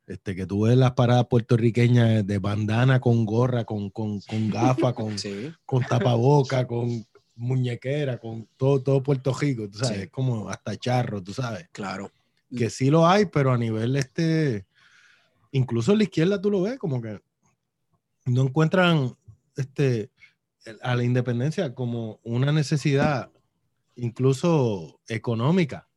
Este, 0.08 0.36
que 0.36 0.46
tú 0.46 0.62
ves 0.62 0.78
las 0.78 0.94
paradas 0.94 1.28
puertorriqueñas 1.30 2.26
de 2.26 2.40
bandana 2.40 3.00
con 3.02 3.26
gorra, 3.26 3.66
con, 3.66 3.90
con, 3.90 4.22
con 4.22 4.50
gafas, 4.50 4.94
con, 4.94 5.20
Sí. 5.20 5.52
con 5.66 5.84
tapaboca, 5.84 6.66
con 6.66 7.06
muñequera, 7.36 8.18
con 8.18 8.48
todo, 8.58 8.82
todo 8.82 9.04
Puerto 9.04 9.34
Rico, 9.34 9.70
tú 9.70 9.78
sabes, 9.80 10.04
Sí. 10.04 10.08
como 10.08 10.50
hasta 10.50 10.76
charro, 10.78 11.22
tú 11.22 11.34
sabes. 11.34 11.68
Claro. 11.72 12.12
Que 12.56 12.70
sí 12.70 12.90
lo 12.90 13.06
hay, 13.08 13.26
pero 13.26 13.52
a 13.52 13.58
nivel 13.58 13.96
este, 13.98 14.66
incluso 15.52 15.92
en 15.92 15.98
la 16.00 16.04
izquierda 16.06 16.42
tú 16.42 16.50
lo 16.50 16.62
ves, 16.62 16.80
como 16.80 17.02
que 17.02 17.20
no 18.28 18.44
encuentran 18.44 19.16
este, 19.56 20.12
a 20.82 20.96
la 20.96 21.04
independencia 21.04 21.74
como 21.74 22.20
una 22.24 22.52
necesidad 22.52 23.32
incluso 23.96 25.00
económica. 25.08 25.88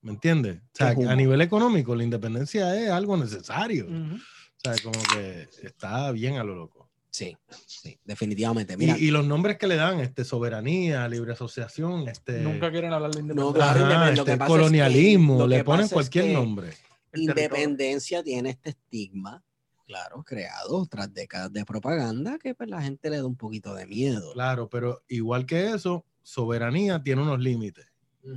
¿Me 0.00 0.12
entiendes? 0.12 0.58
O 0.58 0.68
sea, 0.72 0.88
a 0.90 1.16
nivel 1.16 1.40
económico, 1.40 1.94
la 1.94 2.04
independencia 2.04 2.74
es 2.80 2.88
algo 2.90 3.16
necesario. 3.16 3.86
O 3.88 4.60
sea, 4.62 4.74
como 4.82 4.98
que 5.12 5.48
está 5.62 6.10
bien 6.12 6.36
a 6.36 6.44
lo 6.44 6.54
loco. 6.54 6.88
Sí, 7.10 7.36
sí, 7.66 7.98
definitivamente. 8.04 8.76
Mira, 8.76 8.96
Y, 8.96 9.06
y 9.06 9.10
los 9.10 9.26
nombres 9.26 9.58
que 9.58 9.66
le 9.66 9.74
dan, 9.76 9.98
este, 10.00 10.24
soberanía, 10.24 11.08
libre 11.08 11.32
asociación, 11.32 12.06
este, 12.08 12.40
Nunca 12.42 12.70
quieren 12.70 12.92
hablar 12.92 13.10
de 13.10 13.22
No, 13.22 13.32
independencia. 13.32 13.54
claro, 13.72 13.86
ajá, 13.86 13.94
independ- 13.94 14.14
lo 14.16 14.20
este, 14.22 14.32
es 14.32 14.38
que- 14.38 14.44
colonialismo, 14.46 15.38
lo 15.40 15.46
le 15.48 15.64
ponen 15.64 15.86
es 15.86 15.92
cualquier 15.92 16.24
que- 16.26 16.32
nombre. 16.34 16.70
Independencia 17.14 18.22
tiene 18.22 18.50
este 18.50 18.70
estigma, 18.70 19.42
claro, 19.88 20.22
creado 20.22 20.86
tras 20.86 21.12
décadas 21.12 21.50
de 21.50 21.64
propaganda 21.64 22.38
que 22.38 22.54
pues, 22.54 22.68
la 22.68 22.82
gente 22.82 23.08
le 23.08 23.16
da 23.16 23.26
un 23.26 23.36
poquito 23.36 23.74
de 23.74 23.86
miedo. 23.86 24.34
Claro, 24.34 24.68
pero 24.68 25.02
igual 25.08 25.46
que 25.46 25.72
eso, 25.72 26.04
soberanía 26.22 27.02
tiene 27.02 27.22
unos 27.22 27.40
límites 27.40 27.86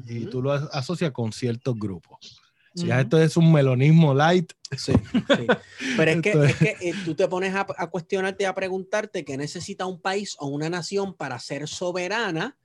y 0.07 0.25
tú 0.27 0.41
lo 0.41 0.53
as- 0.53 0.69
asocias 0.71 1.11
con 1.11 1.33
ciertos 1.33 1.75
grupos. 1.77 2.41
Ya 2.73 3.01
esto 3.01 3.21
es 3.21 3.35
un 3.35 3.51
melonismo 3.51 4.13
light. 4.13 4.53
Sí, 4.77 4.93
sí. 5.35 5.45
Pero 5.97 6.11
es 6.11 6.21
que, 6.21 6.31
es 6.31 6.55
que 6.55 6.77
eh, 6.79 6.93
tú 7.03 7.13
te 7.13 7.27
pones 7.27 7.53
a, 7.53 7.67
a 7.77 7.87
cuestionarte 7.89 8.47
a 8.47 8.55
preguntarte 8.55 9.25
qué 9.25 9.35
necesita 9.35 9.85
un 9.85 9.99
país 9.99 10.37
o 10.39 10.47
una 10.47 10.69
nación 10.69 11.13
para 11.13 11.37
ser 11.37 11.67
soberana 11.67 12.57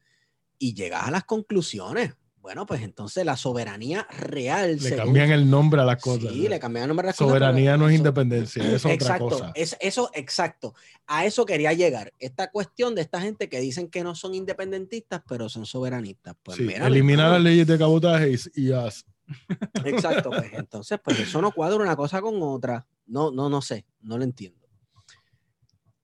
y 0.61 0.75
llegas 0.75 1.09
a 1.09 1.11
las 1.11 1.25
conclusiones. 1.25 2.15
Bueno, 2.47 2.65
pues 2.65 2.81
entonces 2.83 3.25
la 3.25 3.37
soberanía 3.37 4.07
real. 4.09 4.77
Le 4.77 4.79
según- 4.79 4.99
cambian 5.07 5.33
el 5.33 5.51
nombre 5.51 5.81
a 5.81 5.85
las 5.85 6.01
cosas. 6.01 6.33
Sí, 6.33 6.45
¿no? 6.45 6.51
le 6.51 6.61
cambian 6.61 6.85
el 6.85 6.89
nombre 6.91 7.07
a 7.07 7.09
las 7.09 7.17
cosas, 7.17 7.29
Soberanía 7.29 7.77
no 7.77 7.89
es 7.89 7.95
eso- 7.95 7.99
independencia, 7.99 8.73
es 8.73 8.87
otra 8.87 9.19
cosa. 9.19 9.51
es- 9.57 9.77
eso, 9.81 10.11
exacto. 10.15 10.73
A 11.09 11.27
eso 11.27 11.45
quería 11.45 11.73
llegar. 11.73 12.13
Esta 12.21 12.49
cuestión 12.53 12.95
de 12.95 13.03
esta 13.03 13.21
gente 13.21 13.49
que 13.49 13.59
dicen 13.59 13.89
que 13.91 14.05
no 14.05 14.15
son 14.15 14.33
independentistas, 14.33 15.23
pero 15.29 15.49
son 15.49 15.67
soberanistas. 15.67 16.37
Pues 16.41 16.59
Sí, 16.59 16.63
mira, 16.63 16.87
eliminar 16.87 17.27
mi 17.27 17.33
las 17.33 17.43
leyes 17.43 17.67
de 17.67 17.79
cabotaje 17.79 18.31
y, 18.55 18.67
y 18.69 18.71
haz. 18.71 19.05
Exacto, 19.85 20.31
pues 20.31 20.53
entonces, 20.53 21.01
pues 21.03 21.19
eso 21.19 21.43
no 21.43 21.51
cuadra 21.51 21.83
una 21.83 21.97
cosa 21.97 22.21
con 22.23 22.41
otra. 22.43 22.87
No, 23.07 23.33
no, 23.33 23.49
no 23.51 23.61
sé, 23.61 23.85
no 24.03 24.19
lo 24.19 24.23
entiendo. 24.23 24.69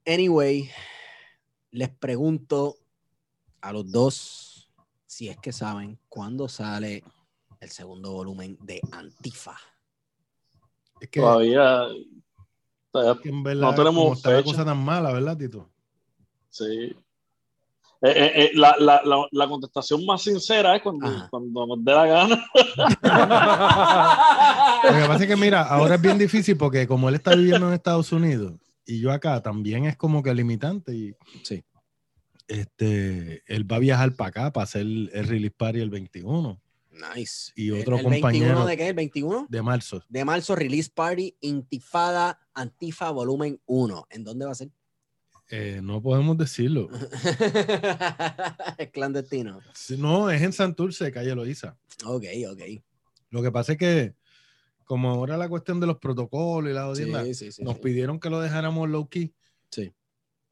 Anyway, 0.04 0.68
les 1.70 1.88
pregunto 1.90 2.78
a 3.60 3.72
los 3.72 3.88
dos 3.92 4.51
si 5.12 5.28
es 5.28 5.36
que 5.36 5.52
saben 5.52 5.98
cuándo 6.08 6.48
sale 6.48 7.04
el 7.60 7.68
segundo 7.68 8.12
volumen 8.12 8.56
de 8.62 8.80
Antifa. 8.92 9.54
Es 10.98 11.10
que, 11.10 11.20
Todavía. 11.20 11.82
todavía 12.90 13.22
que 13.22 13.28
en 13.28 13.42
verdad, 13.42 13.60
no 13.60 13.74
tenemos 13.74 14.02
como 14.04 14.14
está 14.14 14.30
la 14.30 14.42
cosa 14.42 14.64
tan 14.64 14.82
mala, 14.82 15.12
¿verdad, 15.12 15.36
Tito? 15.36 15.68
sí. 16.48 16.96
Eh, 18.04 18.10
eh, 18.10 18.32
eh, 18.34 18.50
la, 18.54 18.74
la, 18.80 19.00
la, 19.04 19.28
la 19.30 19.48
contestación 19.48 20.04
más 20.04 20.22
sincera 20.22 20.74
es 20.74 20.82
cuando, 20.82 21.06
cuando 21.30 21.66
nos 21.68 21.84
dé 21.84 21.92
la 21.92 22.06
gana. 22.06 22.36
Lo 24.84 24.98
que 24.98 25.06
pasa 25.06 25.22
es 25.22 25.26
que, 25.28 25.36
mira, 25.36 25.62
ahora 25.62 25.94
es 25.94 26.00
bien 26.02 26.18
difícil 26.18 26.56
porque 26.56 26.88
como 26.88 27.08
él 27.08 27.14
está 27.14 27.36
viviendo 27.36 27.68
en 27.68 27.74
Estados 27.74 28.10
Unidos 28.10 28.54
y 28.84 28.98
yo 28.98 29.12
acá, 29.12 29.40
también 29.40 29.84
es 29.84 29.96
como 29.96 30.20
que 30.22 30.34
limitante 30.34 30.92
y 30.92 31.14
Sí. 31.44 31.62
Este, 32.60 33.42
él 33.46 33.70
va 33.70 33.76
a 33.76 33.80
viajar 33.80 34.14
para 34.14 34.28
acá 34.28 34.52
para 34.52 34.64
hacer 34.64 34.82
el, 34.82 35.10
el 35.12 35.26
release 35.26 35.54
party 35.56 35.80
el 35.80 35.90
21 35.90 36.60
Nice. 37.16 37.52
Y 37.56 37.70
otro 37.70 37.96
¿El 37.96 38.02
compañero- 38.02 38.44
21 38.48 38.66
de 38.66 38.76
qué? 38.76 38.88
¿El 38.88 38.94
21? 38.94 39.46
de 39.48 39.62
marzo. 39.62 40.04
De 40.10 40.24
marzo, 40.26 40.54
Release 40.54 40.90
Party, 40.94 41.34
Intifada, 41.40 42.38
Antifa, 42.52 43.10
volumen 43.10 43.58
1. 43.64 44.06
¿En 44.10 44.24
dónde 44.24 44.44
va 44.44 44.52
a 44.52 44.54
ser? 44.54 44.68
Eh, 45.48 45.80
no 45.82 46.02
podemos 46.02 46.36
decirlo. 46.36 46.90
es 48.78 48.90
clandestino. 48.90 49.60
No, 49.98 50.30
es 50.30 50.42
en 50.42 50.52
Santurce, 50.52 51.10
calle 51.12 51.34
Loíza. 51.34 51.76
Ok, 52.04 52.24
ok. 52.50 52.60
Lo 53.30 53.42
que 53.42 53.50
pasa 53.50 53.72
es 53.72 53.78
que, 53.78 54.14
como 54.84 55.10
ahora 55.10 55.36
la 55.38 55.48
cuestión 55.48 55.80
de 55.80 55.86
los 55.86 55.98
protocolos 55.98 56.70
y 56.70 56.74
la 56.74 56.82
audiencia, 56.82 57.24
Sí, 57.24 57.34
sí, 57.34 57.52
sí. 57.52 57.64
nos 57.64 57.78
pidieron 57.78 58.20
que 58.20 58.30
lo 58.30 58.40
dejáramos 58.40 58.88
low 58.90 59.08
key. 59.08 59.34
Sí. 59.70 59.92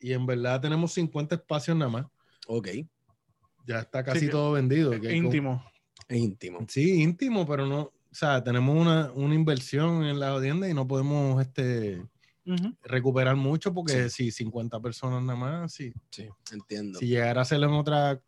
Y 0.01 0.13
en 0.13 0.27
verdad 0.27 0.61
tenemos 0.61 0.93
50 0.93 1.35
espacios 1.37 1.77
nada 1.77 1.91
más. 1.91 2.07
Ok. 2.47 2.69
Ya 3.67 3.81
está 3.81 4.03
casi 4.03 4.29
todo 4.29 4.53
vendido. 4.53 4.91
como- 4.97 5.11
Íntimo. 5.11 5.65
Es 6.09 6.19
íntimo. 6.19 6.59
Sí, 6.69 7.03
íntimo, 7.03 7.47
pero 7.47 7.67
no. 7.67 7.81
O 7.83 7.93
sea, 8.15 8.43
tenemos 8.43 8.77
una, 8.77 9.13
una 9.13 9.35
inversión 9.35 10.03
en 10.05 10.19
la 10.19 10.31
audiencia 10.31 10.69
y 10.69 10.75
no 10.75 10.87
podemos 10.89 11.41
este, 11.41 12.03
recuperar 12.83 13.37
mucho 13.37 13.73
porque 13.73 14.09
si 14.11 14.33
50 14.33 14.81
personas 14.81 15.23
nada 15.23 15.39
más, 15.39 15.73
si, 15.73 15.93
Sí, 16.11 16.27
entiendo. 16.53 16.99
si 16.99 17.07
llegara 17.07 17.41
a 17.41 17.43
hacerlo 17.43 17.67
en 17.69 17.75
otras 17.75 18.19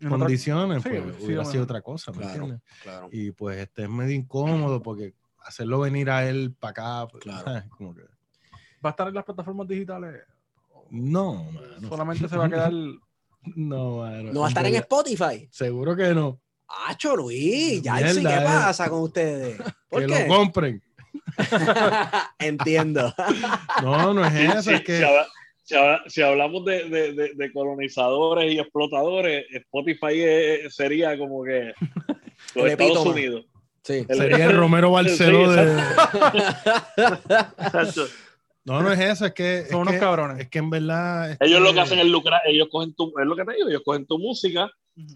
En 0.00 0.08
otra- 0.08 0.18
condiciones, 0.18 0.82
sí, 0.82 0.88
pues 0.88 1.16
sí, 1.18 1.24
hubiera 1.26 1.44
sido 1.44 1.62
otra 1.64 1.80
cosa, 1.82 2.10
¿me 2.10 2.18
Claro. 2.18 2.32
entiendes? 2.34 2.60
Claro. 2.82 3.08
Y 3.12 3.30
pues 3.30 3.58
este 3.58 3.82
es 3.84 3.88
medio 3.88 4.16
incómodo 4.16 4.82
porque 4.82 5.14
hacerlo 5.44 5.78
venir 5.80 6.10
a 6.10 6.28
él 6.28 6.52
para 6.58 6.70
acá, 6.72 7.08
pues, 7.08 7.22
Claro. 7.22 7.44
¿sabes? 7.44 7.64
Como 7.78 7.94
que, 7.94 8.02
¿Va 8.84 8.90
a 8.90 8.90
estar 8.90 9.06
en 9.08 9.14
las 9.14 9.24
plataformas 9.24 9.68
digitales? 9.68 10.22
No, 10.90 11.44
mano. 11.52 11.88
Solamente 11.88 12.28
se 12.28 12.36
va 12.36 12.46
a 12.46 12.48
quedar. 12.50 12.72
No, 13.54 13.98
mano. 13.98 14.32
¿No 14.32 14.40
va 14.40 14.46
a 14.46 14.48
estar 14.50 14.66
en 14.66 14.74
Spotify? 14.74 15.48
Seguro 15.50 15.96
que 15.96 16.12
no. 16.12 16.38
¡Acho, 16.88 17.16
Luis! 17.16 17.80
Ya 17.80 17.96
sí, 18.12 18.20
¿qué 18.22 18.34
eh. 18.34 18.40
pasa 18.44 18.90
con 18.90 19.02
ustedes? 19.04 19.56
¿Por 19.88 20.04
que 20.04 20.12
qué? 20.12 20.26
lo 20.28 20.34
compren. 20.36 20.82
Entiendo. 22.38 23.14
No, 23.82 24.12
no 24.12 24.26
es 24.26 24.34
eso, 24.34 24.62
sí, 24.62 24.74
es 24.74 24.82
que 24.82 24.98
si, 24.98 25.04
habla- 25.04 25.26
si 25.62 25.74
habla- 25.76 26.02
si 26.08 26.22
hablamos 26.22 26.64
de, 26.66 26.88
de- 26.90 27.12
de- 27.14 27.32
de 27.34 27.52
colonizadores 27.52 28.52
y 28.52 28.58
explotadores, 28.58 29.46
Spotify 29.50 30.20
es- 30.20 30.74
sería 30.74 31.16
como 31.16 31.42
que 31.44 31.72
los 32.54 32.64
El 32.66 32.70
Estados. 32.72 33.06
Unidos. 33.06 33.46
Sí. 33.82 34.04
El- 34.08 34.18
sería 34.18 34.44
el 34.46 34.56
Romero 34.58 34.90
Barceló 34.90 35.50
Sí, 35.50 35.56
de... 35.56 35.82
No, 38.68 38.82
no 38.82 38.92
es 38.92 39.00
eso, 39.00 39.26
es 39.26 39.32
que, 39.32 39.58
es 39.58 39.68
Son 39.70 39.80
unos 39.80 39.94
que, 39.94 40.00
cabrones. 40.00 40.38
es 40.40 40.48
que 40.48 40.58
en 40.58 40.70
verdad... 40.70 41.36
Ellos 41.40 41.60
lo 41.60 41.68
que 41.68 41.74
que- 41.74 41.80
hacen 41.80 41.98
es 41.98 42.06
lucrar, 42.06 42.40
ellos 42.46 42.68
cogen 42.70 42.94
tu, 42.94 43.12
es 43.18 43.26
lo 43.26 43.34
que 43.36 43.44
te 43.44 43.54
digo, 43.54 43.68
ellos 43.68 43.82
cogen 43.84 44.06
tu 44.06 44.18
música, 44.18 44.70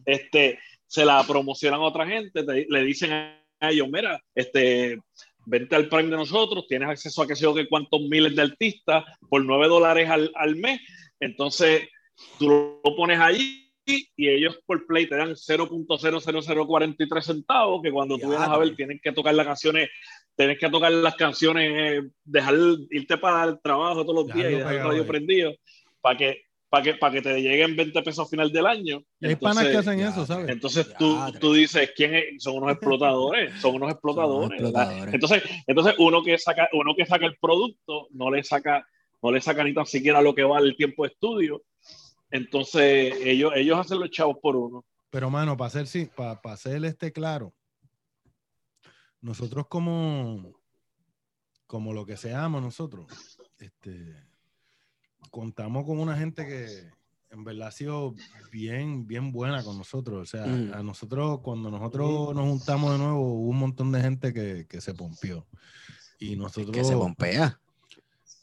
este, 0.04 0.58
se 0.86 1.04
la 1.04 1.22
promocionan 1.24 1.80
a 1.80 1.84
otra 1.84 2.06
gente, 2.06 2.42
te- 2.44 2.66
le 2.68 2.82
dicen 2.84 3.12
a 3.12 3.38
ellos, 3.60 3.88
mira, 3.90 4.20
este, 4.34 4.98
vente 5.46 5.74
al 5.76 5.88
Prime 5.88 6.10
de 6.10 6.16
nosotros, 6.16 6.66
tienes 6.68 6.88
acceso 6.88 7.22
a 7.22 7.26
qué 7.26 7.34
sé 7.36 7.42
yo 7.42 7.54
qué 7.54 7.68
cuántos 7.68 8.00
miles 8.02 8.34
de 8.36 8.42
artistas 8.42 9.04
por 9.28 9.44
9 9.44 9.68
dólares 9.68 10.08
al, 10.10 10.30
al 10.34 10.56
mes, 10.56 10.80
entonces 11.20 11.88
tú 12.38 12.48
lo 12.84 12.96
pones 12.96 13.18
allí 13.20 13.58
y 13.84 14.28
ellos 14.28 14.58
por 14.64 14.86
play 14.86 15.06
te 15.08 15.16
dan 15.16 15.34
0.00043 15.34 17.20
centavos, 17.24 17.82
que 17.82 17.90
cuando 17.90 18.16
tú 18.18 18.28
vienes 18.28 18.48
a 18.48 18.56
ver 18.56 18.74
tienes 18.76 19.00
que 19.02 19.10
tocar 19.12 19.34
las 19.34 19.46
canciones, 19.46 19.88
tienes 20.36 20.58
que 20.58 20.70
tocar 20.70 20.92
las 20.92 21.14
canciones, 21.16 21.70
eh, 21.74 22.10
dejar 22.24 22.54
irte 22.90 23.18
para 23.18 23.44
el 23.44 23.60
trabajo 23.60 24.04
todos 24.04 24.26
los 24.26 24.34
días 24.34 24.52
y 24.52 24.54
dejar 24.56 24.74
el 24.74 24.82
radio 24.82 25.06
prendido 25.06 25.52
para 26.00 26.16
que 26.16 26.42
para 26.72 26.84
que, 26.84 26.94
para 26.94 27.12
que 27.12 27.20
te 27.20 27.38
lleguen 27.38 27.76
20 27.76 28.02
pesos 28.02 28.26
a 28.26 28.30
final 28.30 28.50
del 28.50 28.64
año. 28.64 29.04
Y 29.20 29.26
hay 29.26 29.36
panas 29.36 29.66
que 29.66 29.76
hacen 29.76 30.00
eso, 30.00 30.24
¿sabes? 30.24 30.48
Entonces 30.48 30.88
tú, 30.98 31.18
tú 31.38 31.52
dices, 31.52 31.90
¿quién 31.94 32.14
es? 32.14 32.24
Son 32.38 32.56
unos 32.56 32.72
explotadores, 32.72 33.60
son 33.60 33.74
unos 33.74 33.90
explotadores. 33.90 34.58
Entonces, 35.12 35.42
entonces 35.66 35.94
uno, 35.98 36.22
que 36.22 36.38
saca, 36.38 36.70
uno 36.72 36.94
que 36.96 37.04
saca 37.04 37.26
el 37.26 37.36
producto 37.36 38.08
no 38.12 38.30
le 38.30 38.42
saca, 38.42 38.88
no 39.22 39.30
le 39.30 39.42
saca 39.42 39.62
ni 39.64 39.74
tan 39.74 39.84
siquiera 39.84 40.22
lo 40.22 40.34
que 40.34 40.44
vale 40.44 40.66
el 40.66 40.74
tiempo 40.74 41.02
de 41.02 41.10
estudio. 41.10 41.62
Entonces 42.30 43.16
ellos, 43.22 43.52
ellos 43.54 43.78
hacen 43.78 44.00
los 44.00 44.10
chavos 44.10 44.38
por 44.40 44.56
uno. 44.56 44.82
Pero 45.10 45.28
mano, 45.28 45.58
para 45.58 45.66
hacer, 45.66 45.86
sí, 45.86 46.08
para, 46.16 46.40
para 46.40 46.54
hacer 46.54 46.82
este 46.86 47.12
claro, 47.12 47.52
nosotros 49.22 49.66
como, 49.68 50.52
como 51.66 51.94
lo 51.94 52.04
que 52.04 52.16
seamos 52.16 52.60
nosotros, 52.60 53.06
este 53.58 54.32
contamos 55.30 55.86
con 55.86 55.98
una 55.98 56.16
gente 56.16 56.46
que 56.46 56.90
en 57.30 57.44
verdad 57.44 57.68
ha 57.68 57.72
sido 57.72 58.14
bien, 58.50 59.06
bien 59.06 59.32
buena 59.32 59.64
con 59.64 59.78
nosotros. 59.78 60.22
O 60.22 60.26
sea, 60.26 60.46
mm. 60.46 60.74
a 60.74 60.82
nosotros, 60.82 61.40
cuando 61.40 61.70
nosotros 61.70 62.34
nos 62.34 62.44
juntamos 62.44 62.92
de 62.92 62.98
nuevo, 62.98 63.20
hubo 63.20 63.48
un 63.48 63.58
montón 63.58 63.90
de 63.90 64.02
gente 64.02 64.32
que, 64.34 64.66
que 64.68 64.80
se 64.80 64.92
pompió. 64.92 65.46
Y 66.18 66.36
nosotros. 66.36 66.76
Que 66.76 66.84
se 66.84 66.94
pompea. 66.94 67.58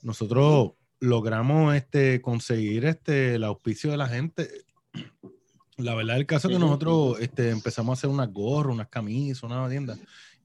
Nosotros 0.01 0.71
logramos 0.99 1.75
este, 1.75 2.21
conseguir 2.21 2.85
este, 2.85 3.35
el 3.35 3.43
auspicio 3.43 3.91
de 3.91 3.97
la 3.97 4.07
gente. 4.07 4.49
La 5.77 5.93
verdad, 5.93 6.17
el 6.17 6.25
caso 6.25 6.47
es 6.47 6.55
que 6.55 6.59
nosotros 6.59 7.19
este, 7.21 7.51
empezamos 7.51 7.91
a 7.91 7.97
hacer 7.99 8.09
unas 8.09 8.33
gorras, 8.33 8.73
unas 8.73 8.89
camisas, 8.89 9.43
una 9.43 9.69
tienda. 9.69 9.97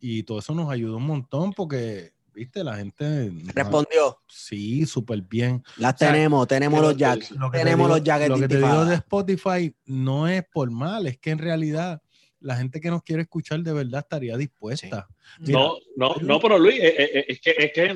Y 0.06 0.22
todo 0.24 0.38
eso 0.40 0.54
nos 0.54 0.70
ayudó 0.70 0.98
un 0.98 1.06
montón 1.06 1.54
porque 1.54 2.12
viste, 2.34 2.62
la 2.62 2.76
gente 2.76 3.32
respondió. 3.54 4.20
Sí, 4.28 4.84
súper 4.84 5.22
bien. 5.22 5.64
Las 5.78 5.96
tenemos, 5.96 6.46
tenemos 6.46 6.82
los 6.82 6.94
jackets. 6.94 7.32
Tenemos 7.52 7.88
los 7.88 8.04
jackets. 8.04 8.28
Lo 8.28 8.38
que 8.38 8.48
te 8.48 8.58
digo 8.58 8.84
de 8.84 8.96
Spotify 8.96 9.74
no 9.86 10.28
es 10.28 10.44
por 10.52 10.70
mal, 10.70 11.06
es 11.06 11.16
que 11.16 11.30
en 11.30 11.38
realidad 11.38 12.02
la 12.40 12.54
gente 12.54 12.82
que 12.82 12.90
nos 12.90 13.02
quiere 13.02 13.22
escuchar 13.22 13.60
de 13.60 13.72
verdad 13.72 14.00
estaría 14.00 14.36
dispuesta. 14.36 15.08
no, 15.38 15.78
no, 15.96 16.16
no, 16.20 16.38
pero 16.38 16.58
Luis, 16.58 16.78
eh, 16.80 16.94
eh, 16.98 17.10
eh, 17.14 17.24
es, 17.26 17.40
que, 17.40 17.54
es 17.56 17.72
que 17.72 17.94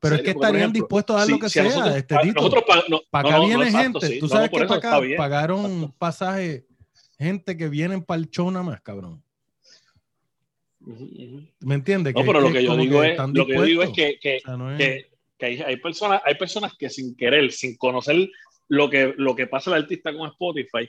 pero 0.00 0.14
es 0.14 0.22
que 0.22 0.30
estarían 0.30 0.72
dispuestos 0.72 1.14
a 1.14 1.18
dar 1.18 1.28
lo 1.28 1.38
que 1.38 1.50
sea 1.50 1.64
nosotros, 1.64 1.94
este 1.94 2.14
para 3.10 3.28
acá 3.28 3.40
viene 3.40 3.70
gente. 3.70 4.18
Tú 4.18 4.28
sabes 4.28 4.48
que 4.48 4.64
para 4.64 4.76
acá 4.76 4.98
pagaron 5.18 5.94
pasaje 5.98 6.66
gente 7.18 7.54
que 7.54 7.68
vienen 7.68 8.02
para 8.02 8.18
el 8.18 8.30
show 8.30 8.50
nada 8.50 8.64
más, 8.64 8.80
cabrón. 8.80 9.22
¿Me 11.60 11.74
entiendes? 11.74 12.14
No, 12.14 12.24
pero 12.24 12.40
lo 12.40 12.52
que 12.52 12.64
yo 12.64 12.76
digo 12.76 13.02
es, 13.02 13.18
lo 13.18 13.46
que 13.46 13.54
yo 13.54 13.62
digo 13.62 13.82
es 13.82 13.90
que, 13.90 14.18
que, 14.20 14.40
que, 15.38 15.46
hay, 15.46 15.60
hay, 15.60 15.76
personas, 15.76 16.22
hay 16.24 16.34
personas 16.34 16.72
que 16.78 16.90
sin 16.90 17.16
querer, 17.16 17.52
sin 17.52 17.76
conocer 17.76 18.28
lo 18.68 18.88
que, 18.88 19.12
lo 19.16 19.36
que 19.36 19.46
pasa 19.46 19.70
el 19.70 19.82
artista 19.82 20.16
con 20.16 20.28
Spotify, 20.30 20.88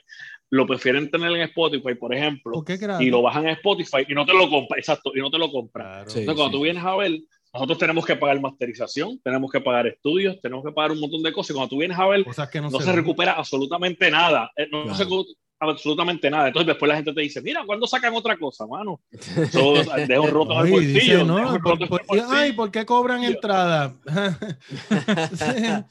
lo 0.50 0.66
prefieren 0.66 1.10
tener 1.10 1.30
en 1.32 1.42
Spotify, 1.42 1.94
por 1.94 2.14
ejemplo, 2.14 2.64
y 2.98 3.10
lo 3.10 3.22
bajan 3.22 3.44
en 3.44 3.50
Spotify 3.50 4.06
y 4.08 4.14
no 4.14 4.24
te 4.24 4.32
lo 4.32 4.48
compran, 4.48 4.78
exacto, 4.78 5.12
y 5.14 5.20
no 5.20 5.30
te 5.30 5.38
lo 5.38 5.50
compran. 5.50 5.98
Entonces, 5.98 6.24
cuando 6.24 6.50
tú 6.50 6.62
vienes 6.62 6.82
a 6.82 6.96
ver, 6.96 7.20
nosotros 7.52 7.78
tenemos 7.78 8.04
que 8.04 8.16
pagar 8.16 8.40
masterización, 8.40 9.20
tenemos 9.20 9.50
que 9.50 9.60
pagar 9.60 9.86
estudios, 9.86 10.40
tenemos 10.40 10.64
que 10.64 10.72
pagar 10.72 10.92
un 10.92 11.00
montón 11.00 11.22
de 11.22 11.32
cosas. 11.32 11.50
Y 11.50 11.54
cuando 11.54 11.68
tú 11.68 11.78
vienes 11.78 11.98
a 11.98 12.06
ver, 12.06 12.26
no, 12.26 12.80
se, 12.80 12.92
recupera 12.92 13.32
absolutamente 13.32 14.10
nada. 14.10 14.50
Eh, 14.56 14.66
no, 14.72 14.92
se 14.94 15.04
absolutamente 15.70 16.30
nada. 16.30 16.48
Entonces 16.48 16.66
después 16.66 16.88
la 16.88 16.96
gente 16.96 17.12
te 17.12 17.20
dice, 17.20 17.40
mira, 17.40 17.62
¿cuándo 17.66 17.86
sacan 17.86 18.14
otra 18.14 18.36
cosa, 18.36 18.66
mano? 18.66 19.00
dejo 20.08 20.26
roto 20.28 20.58
al 20.58 20.70
bolsillo. 20.70 21.24
no, 21.24 21.58
Ay, 22.28 22.52
¿por 22.52 22.70
qué 22.70 22.84
cobran 22.84 23.24
entrada? 23.24 23.94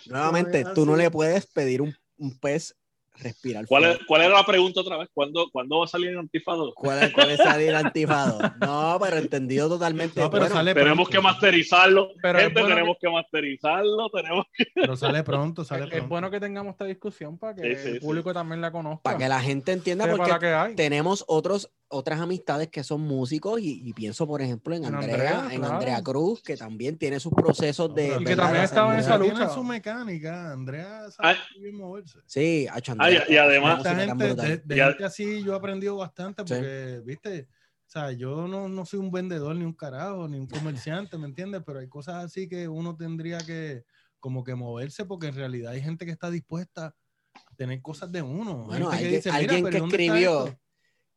Nuevamente, 0.06 0.64
tú 0.74 0.86
no 0.86 0.96
le 0.96 1.10
puedes 1.10 1.46
pedir 1.46 1.82
un, 1.82 1.94
un 2.16 2.38
pez 2.38 2.76
respirar. 3.18 3.66
¿Cuál, 3.66 3.98
¿Cuál, 4.06 4.22
era 4.22 4.34
la 4.34 4.44
pregunta 4.44 4.80
otra 4.80 4.96
vez? 4.96 5.08
¿Cuándo, 5.12 5.48
¿cuándo 5.52 5.78
va 5.78 5.84
a 5.84 5.88
salir 5.88 6.10
el 6.10 6.18
antifado? 6.18 6.72
¿Cuál, 6.74 7.12
cuál 7.12 7.30
es 7.30 7.38
salir 7.38 7.74
antifado? 7.74 8.38
No, 8.60 8.98
pero 9.00 9.16
entendido 9.16 9.68
totalmente. 9.68 10.20
pero 10.30 10.48
tenemos 10.74 11.08
que 11.08 11.20
masterizarlo. 11.20 12.10
Pero 12.20 12.38
Gente, 12.38 12.62
tenemos 12.62 12.96
que... 13.00 13.10
masterizarlo. 13.10 14.10
Tenemos 14.10 14.46
Pero 14.74 14.96
sale 14.96 15.22
pronto, 15.22 15.64
sale 15.64 15.96
Es 15.96 16.08
bueno 16.08 16.30
que 16.30 16.40
tengamos 16.40 16.72
esta 16.72 16.84
discusión 16.84 17.38
para 17.38 17.54
que 17.54 17.72
el 17.72 18.00
público 18.00 18.32
también 18.32 18.60
la 18.60 18.70
conozca. 18.70 19.02
Para 19.02 19.18
que 19.18 19.28
la 19.28 19.40
gente 19.40 19.72
entienda 19.72 20.06
porque 20.08 20.74
tenemos 20.76 21.24
otros 21.26 21.70
otras 21.90 22.20
amistades 22.20 22.68
que 22.68 22.84
son 22.84 23.00
músicos 23.00 23.60
y, 23.60 23.92
pienso, 23.92 24.26
por 24.26 24.40
ejemplo, 24.40 24.74
en 24.74 24.84
Andrea, 24.84 25.48
en 25.50 25.64
Andrea 25.64 26.00
Cruz, 26.02 26.40
que 26.42 26.56
también 26.56 26.96
tiene 26.96 27.18
sus 27.18 27.32
procesos 27.32 27.92
de... 27.94 28.16
Y 28.20 28.24
que 28.24 28.36
también 28.36 28.64
estaba 28.64 28.94
en 28.94 29.00
esa 29.00 29.18
lucha. 29.18 29.34
Tiene 29.34 29.50
su 29.52 29.64
mecánica, 29.64 30.52
Andrea 30.52 31.10
sabe 31.10 31.36
bien 31.60 31.76
moverse. 31.76 32.20
Sí, 32.26 32.68
hecho, 32.76 32.92
Andrea, 32.92 33.24
y 33.28 33.36
además... 33.36 33.82
gente, 33.84 34.34
de, 34.34 34.74
gente 34.76 35.04
así 35.04 35.42
yo 35.42 35.52
he 35.52 35.56
aprendido 35.56 35.96
bastante 35.96 36.44
porque, 36.44 37.02
viste, 37.04 37.48
o 37.50 37.90
sea, 37.90 38.12
yo 38.12 38.46
no, 38.46 38.68
no 38.68 38.86
soy 38.86 39.00
un 39.00 39.10
vendedor 39.10 39.56
ni 39.56 39.64
un 39.64 39.74
carajo, 39.74 40.28
ni 40.28 40.38
un 40.38 40.46
comerciante, 40.46 41.18
¿me 41.18 41.26
entiendes? 41.26 41.62
Pero 41.66 41.80
hay 41.80 41.88
cosas 41.88 42.24
así 42.24 42.48
que 42.48 42.68
uno 42.68 42.96
tendría 42.96 43.38
que 43.38 43.84
como 44.20 44.44
que 44.44 44.54
moverse 44.54 45.04
porque 45.06 45.26
en 45.26 45.34
realidad 45.34 45.72
hay 45.72 45.82
gente 45.82 46.06
que 46.06 46.12
está 46.12 46.30
dispuesta 46.30 46.94
a 47.34 47.54
tener 47.56 47.82
cosas 47.82 48.12
de 48.12 48.22
uno. 48.22 48.66
Bueno, 48.66 48.90
alguien, 48.90 49.20
que, 49.20 49.30
alguien 49.30 49.68
que 49.68 49.78
escribió 49.78 50.56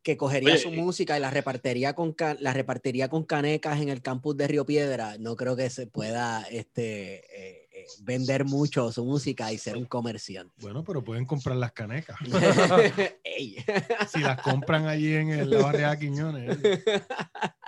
que 0.04 0.18
cogería 0.18 0.58
su 0.58 0.70
música 0.70 1.16
y 1.16 1.20
la 1.20 1.30
repartiría 1.30 1.94
con 1.94 2.14
la 2.38 2.52
repartiría 2.52 3.08
con 3.08 3.24
canecas 3.24 3.80
en 3.80 3.88
el 3.88 4.02
campus 4.02 4.36
de 4.36 4.46
Río 4.46 4.66
Piedra, 4.66 5.16
no 5.18 5.34
creo 5.34 5.56
que 5.56 5.70
se 5.70 5.86
pueda 5.86 6.42
este, 6.50 7.14
eh, 7.14 7.68
eh, 7.72 7.86
vender 8.02 8.44
mucho 8.44 8.92
su 8.92 9.02
música 9.04 9.50
y 9.50 9.56
ser 9.56 9.78
un 9.78 9.86
comerciante. 9.86 10.54
Bueno, 10.60 10.84
pero 10.84 11.02
pueden 11.02 11.24
comprar 11.24 11.56
las 11.56 11.72
canecas. 11.72 12.18
si 14.12 14.20
las 14.20 14.42
compran 14.42 14.86
allí 14.86 15.14
en 15.14 15.50
la 15.50 15.62
barriada 15.62 15.98
Quiñones. 15.98 16.58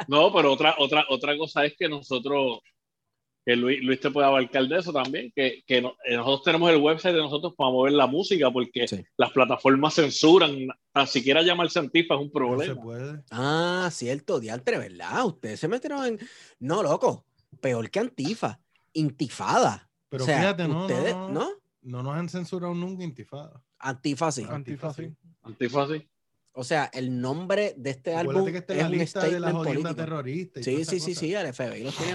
No, 0.09 0.33
pero 0.33 0.53
otra, 0.53 0.77
otra, 0.79 1.07
otra 1.09 1.37
cosa 1.37 1.65
es 1.65 1.75
que 1.77 1.89
nosotros 1.89 2.61
que 3.47 3.55
Luis, 3.55 4.01
te 4.01 4.10
puede 4.10 4.27
abarcar 4.27 4.66
de 4.66 4.77
eso 4.77 4.93
también, 4.93 5.32
que, 5.32 5.62
que 5.64 5.78
eh, 5.78 6.16
nosotros 6.16 6.43
tenemos 6.43 6.68
el 6.68 6.78
website 6.78 7.14
de 7.14 7.20
nosotros 7.20 7.55
para 7.56 7.70
mover 7.70 7.93
la 7.93 8.09
música, 8.09 8.51
porque 8.51 8.86
las 9.16 9.31
plataformas 9.31 9.94
censuran, 9.94 10.52
ni 10.52 11.06
siquiera 11.06 11.43
llamarse 11.43 11.78
Antifa 11.78 12.16
es 12.16 12.20
un 12.23 12.32
problema. 12.32 12.74
No 12.74 12.81
se 12.81 12.85
puede. 12.85 13.23
Ah, 13.31 13.89
cierto, 13.93 14.40
diantre, 14.40 14.78
¿verdad? 14.78 15.27
Ustedes 15.27 15.60
se 15.60 15.68
metieron 15.68 16.05
en... 16.05 16.18
No, 16.59 16.82
loco, 16.82 17.24
peor 17.60 17.89
que 17.89 18.01
Antifa, 18.01 18.59
Intifada. 18.94 19.89
Pero 20.09 20.24
fíjate, 20.24 20.66
no, 20.66 20.89
no, 20.89 21.28
no, 21.28 21.51
no, 21.82 22.02
nos 22.02 22.16
han 22.16 22.28
censurado 22.28 22.74
nunca 22.74 23.05
Intifada. 23.05 23.62
Antifa 23.78 24.32
sí. 24.32 24.44
Antifa 24.51 24.93
sí. 24.93 25.14
Antifa 25.43 25.86
sí. 25.86 26.09
O 26.52 26.64
sea, 26.64 26.90
el 26.93 27.20
nombre 27.20 27.74
de 27.77 27.90
este 27.90 28.16
álbum 28.16 28.44
que 28.44 28.59
es 28.59 28.77
la 28.77 28.89
lista 28.89 29.28
de 29.28 29.39
la 29.39 29.52
jodienda 29.52 29.94
terrorista. 29.94 30.60
Sí, 30.64 30.85
sí, 30.85 30.98
sí, 30.98 31.14
sí, 31.14 31.32
el 31.32 31.55
FBI 31.55 31.85
los 31.85 31.97
tiene 31.97 32.14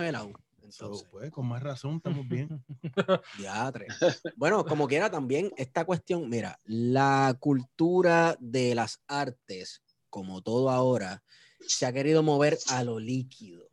velado. 0.79 1.07
Pues, 1.11 1.31
con 1.31 1.47
más 1.47 1.61
razón, 1.61 1.97
estamos 1.97 2.27
bien. 2.27 2.63
ya, 3.39 3.71
Bueno, 4.35 4.65
como 4.65 4.87
quiera 4.87 5.09
también, 5.09 5.51
esta 5.57 5.85
cuestión, 5.85 6.29
mira, 6.29 6.59
la 6.65 7.35
cultura 7.39 8.37
de 8.39 8.75
las 8.75 9.01
artes, 9.07 9.81
como 10.09 10.41
todo 10.41 10.69
ahora, 10.69 11.23
se 11.59 11.85
ha 11.85 11.93
querido 11.93 12.23
mover 12.23 12.57
a 12.69 12.83
lo 12.83 12.99
líquido. 12.99 13.69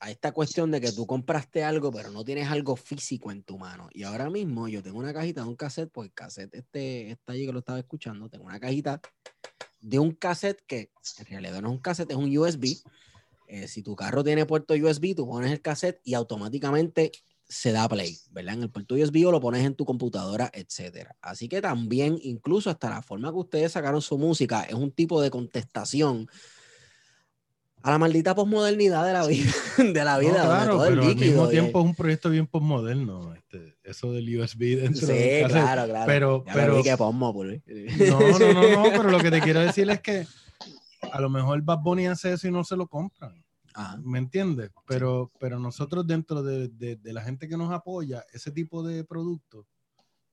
A 0.00 0.10
esta 0.10 0.32
cuestión 0.32 0.70
de 0.70 0.82
que 0.82 0.92
tú 0.92 1.06
compraste 1.06 1.64
algo, 1.64 1.90
pero 1.90 2.10
no 2.10 2.24
tienes 2.24 2.50
algo 2.50 2.76
físico 2.76 3.30
en 3.30 3.42
tu 3.42 3.56
mano. 3.56 3.88
Y 3.92 4.02
ahora 4.02 4.28
mismo 4.28 4.68
yo 4.68 4.82
tengo 4.82 4.98
una 4.98 5.14
cajita 5.14 5.42
de 5.42 5.48
un 5.48 5.56
cassette, 5.56 5.90
pues 5.90 6.08
el 6.08 6.12
cassette 6.12 6.54
este 6.54 7.12
está 7.12 7.32
allí 7.32 7.46
que 7.46 7.52
lo 7.52 7.60
estaba 7.60 7.78
escuchando. 7.78 8.28
Tengo 8.28 8.44
una 8.44 8.60
cajita 8.60 9.00
de 9.80 9.98
un 9.98 10.12
cassette 10.12 10.62
que 10.66 10.90
en 11.18 11.26
realidad 11.26 11.62
no 11.62 11.68
es 11.68 11.74
un 11.74 11.80
cassette, 11.80 12.10
es 12.10 12.16
un 12.16 12.36
USB 12.36 12.82
eh, 13.46 13.68
si 13.68 13.82
tu 13.82 13.94
carro 13.96 14.24
tiene 14.24 14.46
puerto 14.46 14.74
USB, 14.74 15.14
tú 15.14 15.26
pones 15.26 15.52
el 15.52 15.60
cassette 15.60 16.00
y 16.04 16.14
automáticamente 16.14 17.12
se 17.46 17.72
da 17.72 17.88
play, 17.88 18.18
¿verdad? 18.30 18.54
En 18.54 18.62
el 18.62 18.70
puerto 18.70 18.94
USB 18.94 19.26
o 19.26 19.32
lo 19.32 19.40
pones 19.40 19.64
en 19.64 19.74
tu 19.74 19.84
computadora, 19.84 20.50
etcétera. 20.52 21.16
Así 21.20 21.48
que 21.48 21.60
también, 21.60 22.18
incluso 22.22 22.70
hasta 22.70 22.90
la 22.90 23.02
forma 23.02 23.30
que 23.30 23.38
ustedes 23.38 23.72
sacaron 23.72 24.00
su 24.00 24.18
música, 24.18 24.62
es 24.62 24.74
un 24.74 24.90
tipo 24.90 25.20
de 25.20 25.30
contestación 25.30 26.28
a 27.82 27.90
la 27.90 27.98
maldita 27.98 28.34
posmodernidad 28.34 29.04
de 29.04 29.12
la 29.12 29.26
vida, 29.26 29.52
de 29.78 30.04
la 30.04 30.18
vida. 30.18 30.42
claro, 30.42 30.80
pero 30.88 31.02
al 31.02 31.16
mismo 31.16 31.48
tiempo 31.48 31.80
es 31.80 31.84
un 31.84 31.94
proyecto 31.94 32.30
bien 32.30 32.46
posmoderno, 32.46 33.34
este, 33.34 33.76
eso 33.84 34.10
del 34.10 34.40
USB 34.40 34.80
dentro 34.80 35.06
sí, 35.06 35.42
claro, 35.46 35.84
claro. 35.84 36.06
Pero, 36.06 36.44
pero, 36.50 36.82
no, 36.82 38.38
no, 38.38 38.52
no, 38.54 38.70
no, 38.70 38.82
pero 38.84 39.10
lo 39.10 39.18
que 39.18 39.30
te 39.30 39.42
quiero 39.42 39.60
decir 39.60 39.90
es 39.90 40.00
que 40.00 40.26
a 41.14 41.20
lo 41.20 41.30
mejor 41.30 41.62
Bad 41.62 41.78
Bunny 41.78 42.06
hace 42.08 42.32
eso 42.32 42.48
y 42.48 42.50
no 42.50 42.64
se 42.64 42.76
lo 42.76 42.88
compran. 42.88 43.44
¿Me 44.02 44.18
entiendes? 44.18 44.70
Pero, 44.84 45.30
pero 45.38 45.60
nosotros 45.60 46.04
dentro 46.06 46.42
de, 46.42 46.68
de, 46.68 47.12
la 47.12 47.22
gente 47.22 47.48
que 47.48 47.56
nos 47.56 47.72
apoya, 47.72 48.24
ese 48.32 48.50
tipo 48.50 48.82
de 48.82 49.04
productos, 49.04 49.66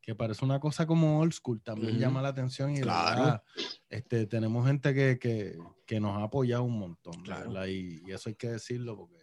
que 0.02 0.16
parece 0.16 0.44
una 0.44 0.60
cosa 0.60 0.88
como 0.88 1.20
old 1.20 1.34
school, 1.34 1.62
también 1.62 1.92
Ujú. 1.92 2.00
llama 2.00 2.24
la 2.24 2.30
atención 2.30 2.72
y 2.72 2.78
de 2.78 2.82
Claro. 2.84 3.22
verdad, 3.22 3.44
este, 3.90 4.26
tenemos 4.26 4.66
gente 4.66 4.96
que, 4.96 5.20
que, 5.20 5.60
que 5.86 6.00
nos 6.00 6.18
ha 6.18 6.24
apoyado 6.24 6.64
un 6.64 6.80
montón, 6.80 7.18
de 7.22 7.24
Claro. 7.26 7.68
y, 7.68 8.02
y 8.04 8.12
eso 8.12 8.30
hay 8.30 8.36
que 8.36 8.50
decirlo 8.50 8.98
porque 8.98 9.20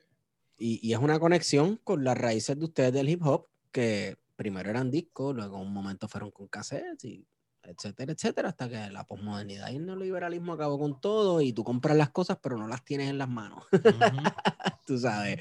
Y, 0.57 0.79
y 0.81 0.93
es 0.93 1.01
una 1.01 1.19
conexión 1.19 1.77
con 1.83 2.05
las 2.05 2.17
raíces 2.17 2.57
de 2.57 2.65
ustedes 2.65 2.93
del 2.93 3.09
hip 3.09 3.23
hop, 3.25 3.49
que 3.73 4.17
primero 4.37 4.71
eran 4.71 4.93
discos, 4.93 5.35
luego 5.35 5.57
en 5.57 5.67
un 5.67 5.73
momento 5.73 6.07
fueron 6.07 6.31
con 6.31 6.47
cassettes, 6.47 7.05
y 7.05 7.27
etcétera, 7.69 8.13
etcétera, 8.13 8.49
hasta 8.49 8.69
que 8.69 8.91
la 8.91 9.05
posmodernidad 9.05 9.71
y 9.71 9.77
el 9.77 9.87
neoliberalismo 9.87 10.55
acabó 10.55 10.79
con 10.79 11.01
todo 11.01 11.41
y 11.41 11.53
tú 11.53 11.63
compras 11.65 11.97
las 11.97 12.11
cosas 12.11 12.39
pero 12.43 12.57
no 12.57 12.67
las 12.67 12.85
tienes 12.85 13.11
en 13.11 13.19
las 13.19 13.29
manos, 13.29 13.65
tú 14.87 14.99
sabes. 14.99 15.41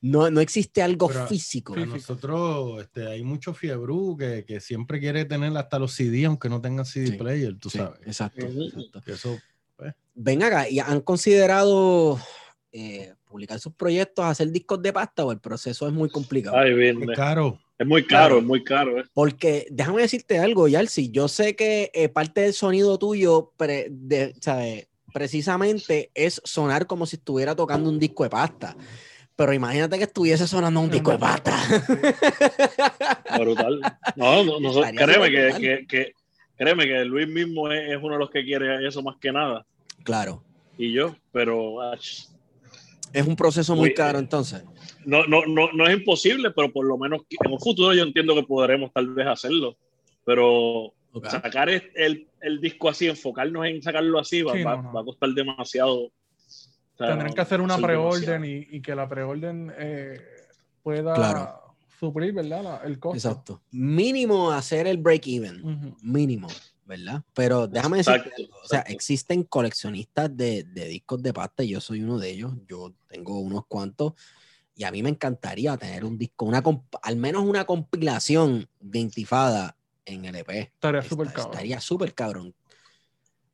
No, 0.00 0.30
no 0.30 0.40
existe 0.40 0.82
algo 0.82 1.08
Pero- 1.08 1.26
físico. 1.26 1.72
Para 1.74 1.86
nosotros 1.86 2.82
este, 2.82 3.06
hay 3.08 3.22
mucho 3.24 3.54
fiebrú 3.54 4.16
que, 4.18 4.44
que 4.44 4.60
siempre 4.60 5.00
quiere 5.00 5.24
tener 5.24 5.56
hasta 5.56 5.78
los 5.78 5.92
CD, 5.92 6.26
aunque 6.26 6.48
no 6.50 6.60
tengan 6.60 6.84
CD 6.84 7.06
Sí, 7.08 7.12
player, 7.14 7.58
tú 7.58 7.70
Sí, 7.70 7.78
sabes. 7.78 8.00
exacto, 8.06 8.46
eso, 9.06 9.38
Ven 10.14 10.42
acá, 10.42 10.68
¿y 10.68 10.78
han 10.78 11.00
considerado 11.00 12.20
eh, 12.70 13.14
publicar 13.24 13.58
sus 13.58 13.72
proyectos, 13.74 14.24
hacer 14.24 14.50
discos 14.50 14.80
de 14.82 14.92
pasta 14.92 15.24
o 15.24 15.32
el 15.32 15.40
proceso 15.40 15.88
es 15.88 15.92
muy 15.92 16.08
complicado? 16.08 16.56
Ay, 16.56 16.72
bien, 16.74 17.02
es 17.02 17.16
caro. 17.16 17.58
Es 17.78 17.86
muy 17.86 18.04
caro, 18.06 18.38
es 18.38 18.44
muy 18.44 18.62
caro. 18.64 18.98
eh. 19.00 19.04
Porque 19.12 19.66
déjame 19.70 20.02
decirte 20.02 20.38
algo, 20.38 20.68
Yalsi, 20.68 21.10
yo 21.10 21.28
sé 21.28 21.56
que 21.56 21.90
eh, 21.94 22.08
parte 22.08 22.42
del 22.42 22.52
sonido 22.54 22.98
tuyo, 22.98 23.52
pre- 23.56 23.88
de, 23.90 24.34
¿sabes? 24.40 24.88
precisamente 25.12 26.10
es 26.14 26.40
sonar 26.44 26.86
como 26.86 27.06
si 27.06 27.16
estuviera 27.16 27.54
tocando 27.54 27.88
un 27.88 27.98
disco 27.98 28.24
de 28.24 28.30
pasta. 28.30 28.76
Pero 29.36 29.52
imagínate 29.52 29.98
que 29.98 30.04
estuviese 30.04 30.46
sonando 30.46 30.80
un 30.80 30.90
disco 30.90 31.10
de 31.12 31.18
pasta. 31.18 31.56
Brutal. 33.38 33.80
No, 34.16 34.44
no, 34.44 34.60
no, 34.60 34.68
Estaría 34.70 35.04
créeme 35.04 35.30
que, 35.30 35.42
brutal. 35.42 35.60
que, 35.60 35.86
que- 35.86 36.12
créeme 36.56 36.84
que 36.86 37.04
Luis 37.04 37.28
mismo 37.28 37.70
es, 37.70 37.90
es 37.90 37.96
uno 38.00 38.14
de 38.14 38.18
los 38.20 38.30
que 38.30 38.44
quiere 38.44 38.86
eso 38.86 39.02
más 39.02 39.16
que 39.20 39.32
nada. 39.32 39.66
claro, 40.04 40.42
Y 40.78 40.92
yo, 40.92 41.16
pero 41.32 41.80
ach, 41.82 42.26
es 43.14 43.26
un 43.26 43.36
proceso 43.36 43.74
muy 43.76 43.90
Uy, 43.90 43.94
caro 43.94 44.18
entonces. 44.18 44.62
no, 45.06 45.26
no, 45.26 45.46
no, 45.46 45.72
no 45.72 45.86
es 45.86 45.96
imposible, 45.96 46.50
pero 46.50 46.72
por 46.72 46.84
lo 46.86 46.98
menos 46.98 47.22
en 47.30 47.52
un 47.52 47.58
futuro 47.60 47.94
yo 47.94 48.02
entiendo 48.02 48.34
que 48.34 48.42
podremos 48.42 48.92
tal 48.92 49.08
vez 49.14 49.26
hacerlo. 49.26 49.76
Pero 50.24 50.92
sacar 51.30 51.68
el, 51.70 52.28
el 52.40 52.60
disco 52.60 52.88
así, 52.88 53.06
enfocarnos 53.06 53.66
en 53.66 53.82
sacarlo 53.82 54.18
así, 54.18 54.42
va, 54.42 54.52
Sí, 54.54 54.62
va- 54.62 54.76
no, 54.76 54.82
no. 54.84 54.92
va 54.92 55.00
a 55.02 55.04
costar 55.04 55.30
demasiado. 55.30 55.94
O 56.04 56.12
sea, 56.96 57.08
Tendrán 57.08 57.32
que 57.32 57.40
hacer 57.40 57.60
una 57.60 57.76
preorden 57.78 58.44
y, 58.44 58.76
y 58.76 58.80
que 58.80 58.94
la 58.94 59.08
preorden 59.08 59.72
eh, 59.78 60.20
pueda 60.82 61.14
Claro. 61.14 61.76
suplir, 62.00 62.32
¿verdad? 62.32 62.62
La- 62.62 62.80
el 62.84 62.98
costo. 62.98 63.16
Exacto. 63.16 63.62
Mínimo 63.72 64.50
hacer 64.50 64.86
el 64.86 64.98
break-even. 64.98 65.60
Ujú. 65.64 65.96
Mínimo, 66.02 66.48
¿verdad? 66.86 67.22
Pero 67.34 67.66
déjame 67.66 68.00
algo, 68.06 68.30
O 68.62 68.66
sea, 68.66 68.80
existen 68.80 69.42
coleccionistas 69.44 70.34
de, 70.36 70.64
de 70.64 70.86
discos 70.86 71.22
de 71.22 71.32
pasta 71.32 71.62
y 71.64 71.68
yo 71.68 71.80
soy 71.80 72.02
uno 72.02 72.18
de 72.18 72.30
ellos. 72.30 72.52
Yo 72.68 72.92
tengo 73.08 73.38
unos 73.40 73.66
cuantos 73.66 74.14
y 74.76 74.84
a 74.84 74.90
mí 74.90 75.02
me 75.02 75.10
encantaría 75.10 75.76
tener 75.76 76.04
un 76.04 76.18
disco, 76.18 76.44
una 76.46 76.62
comp- 76.62 76.98
al 77.02 77.16
menos 77.16 77.44
una 77.44 77.64
compilación 77.64 78.68
de 78.80 78.98
Intifada 78.98 79.76
en 80.04 80.24
LP. 80.24 80.58
Estaría 80.74 81.00
Esta- 81.00 81.08
súper 81.10 81.28
cabrón. 81.28 81.50
Estaría 81.52 81.80
súper 81.80 82.14
cabrón. 82.14 82.54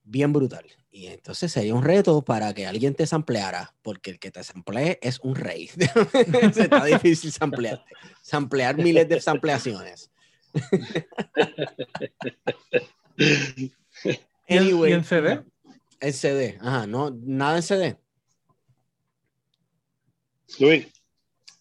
Bien 0.02 0.32
brutal. 0.32 0.64
Y 0.92 1.06
entonces 1.06 1.52
sería 1.52 1.72
un 1.74 1.84
reto 1.84 2.22
para 2.22 2.52
que 2.52 2.66
alguien 2.66 2.94
te 2.96 3.06
sampleara, 3.06 3.74
porque 3.82 4.10
el 4.10 4.18
que 4.18 4.32
te 4.32 4.42
samplee 4.42 4.98
es 5.02 5.20
un 5.20 5.36
rey. 5.36 5.68
Se 6.52 6.62
está 6.62 6.84
difícil 6.84 7.30
samplearte. 7.30 7.84
Samplear 8.22 8.76
miles 8.76 9.08
de 9.08 9.20
sampleaciones. 9.20 10.10
¿Y 13.20 13.72
en- 14.48 14.58
Anyway, 14.62 14.90
y 14.90 14.94
en 14.94 15.04
CD? 15.04 15.42
En 16.00 16.12
CD, 16.12 16.58
ajá, 16.60 16.86
no, 16.86 17.10
nada 17.10 17.56
en 17.56 17.62
CD. 17.62 17.96
Luis, 20.58 20.86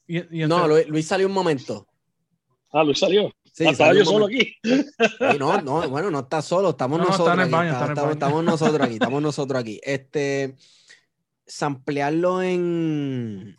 Y, 0.07 0.37
y 0.39 0.43
en 0.43 0.49
No. 0.49 0.67
Luis, 0.67 0.87
Luis 0.87 1.05
salió 1.05 1.27
un 1.27 1.33
momento. 1.33 1.87
ah, 2.71 2.83
Luis 2.83 2.97
salió. 2.99 3.31
Sí, 3.53 3.65
Ah, 3.67 3.71
estaba 3.71 3.89
salió 3.89 4.03
yo 4.03 4.09
solo 4.09 4.25
aquí. 4.27 4.55
Sí, 4.63 5.37
no, 5.37 5.61
no, 5.61 5.87
bueno, 5.89 6.09
no 6.09 6.19
está 6.21 6.41
solo, 6.41 6.69
estamos 6.71 6.97
No, 6.97 7.05
no, 7.05 7.11
está 7.11 7.23
nosotros. 7.23 7.43
aquí, 7.43 7.51
baño, 7.51 7.71
está- 7.73 7.85
estamos, 7.89 8.11
estamos 8.13 8.43
nosotros 8.43 8.81
aquí, 8.87 8.93
estamos 8.93 9.21
nosotros 9.21 9.59
aquí. 9.61 9.79
Este, 9.83 10.55
samplearlo 11.45 12.41
en, 12.41 13.55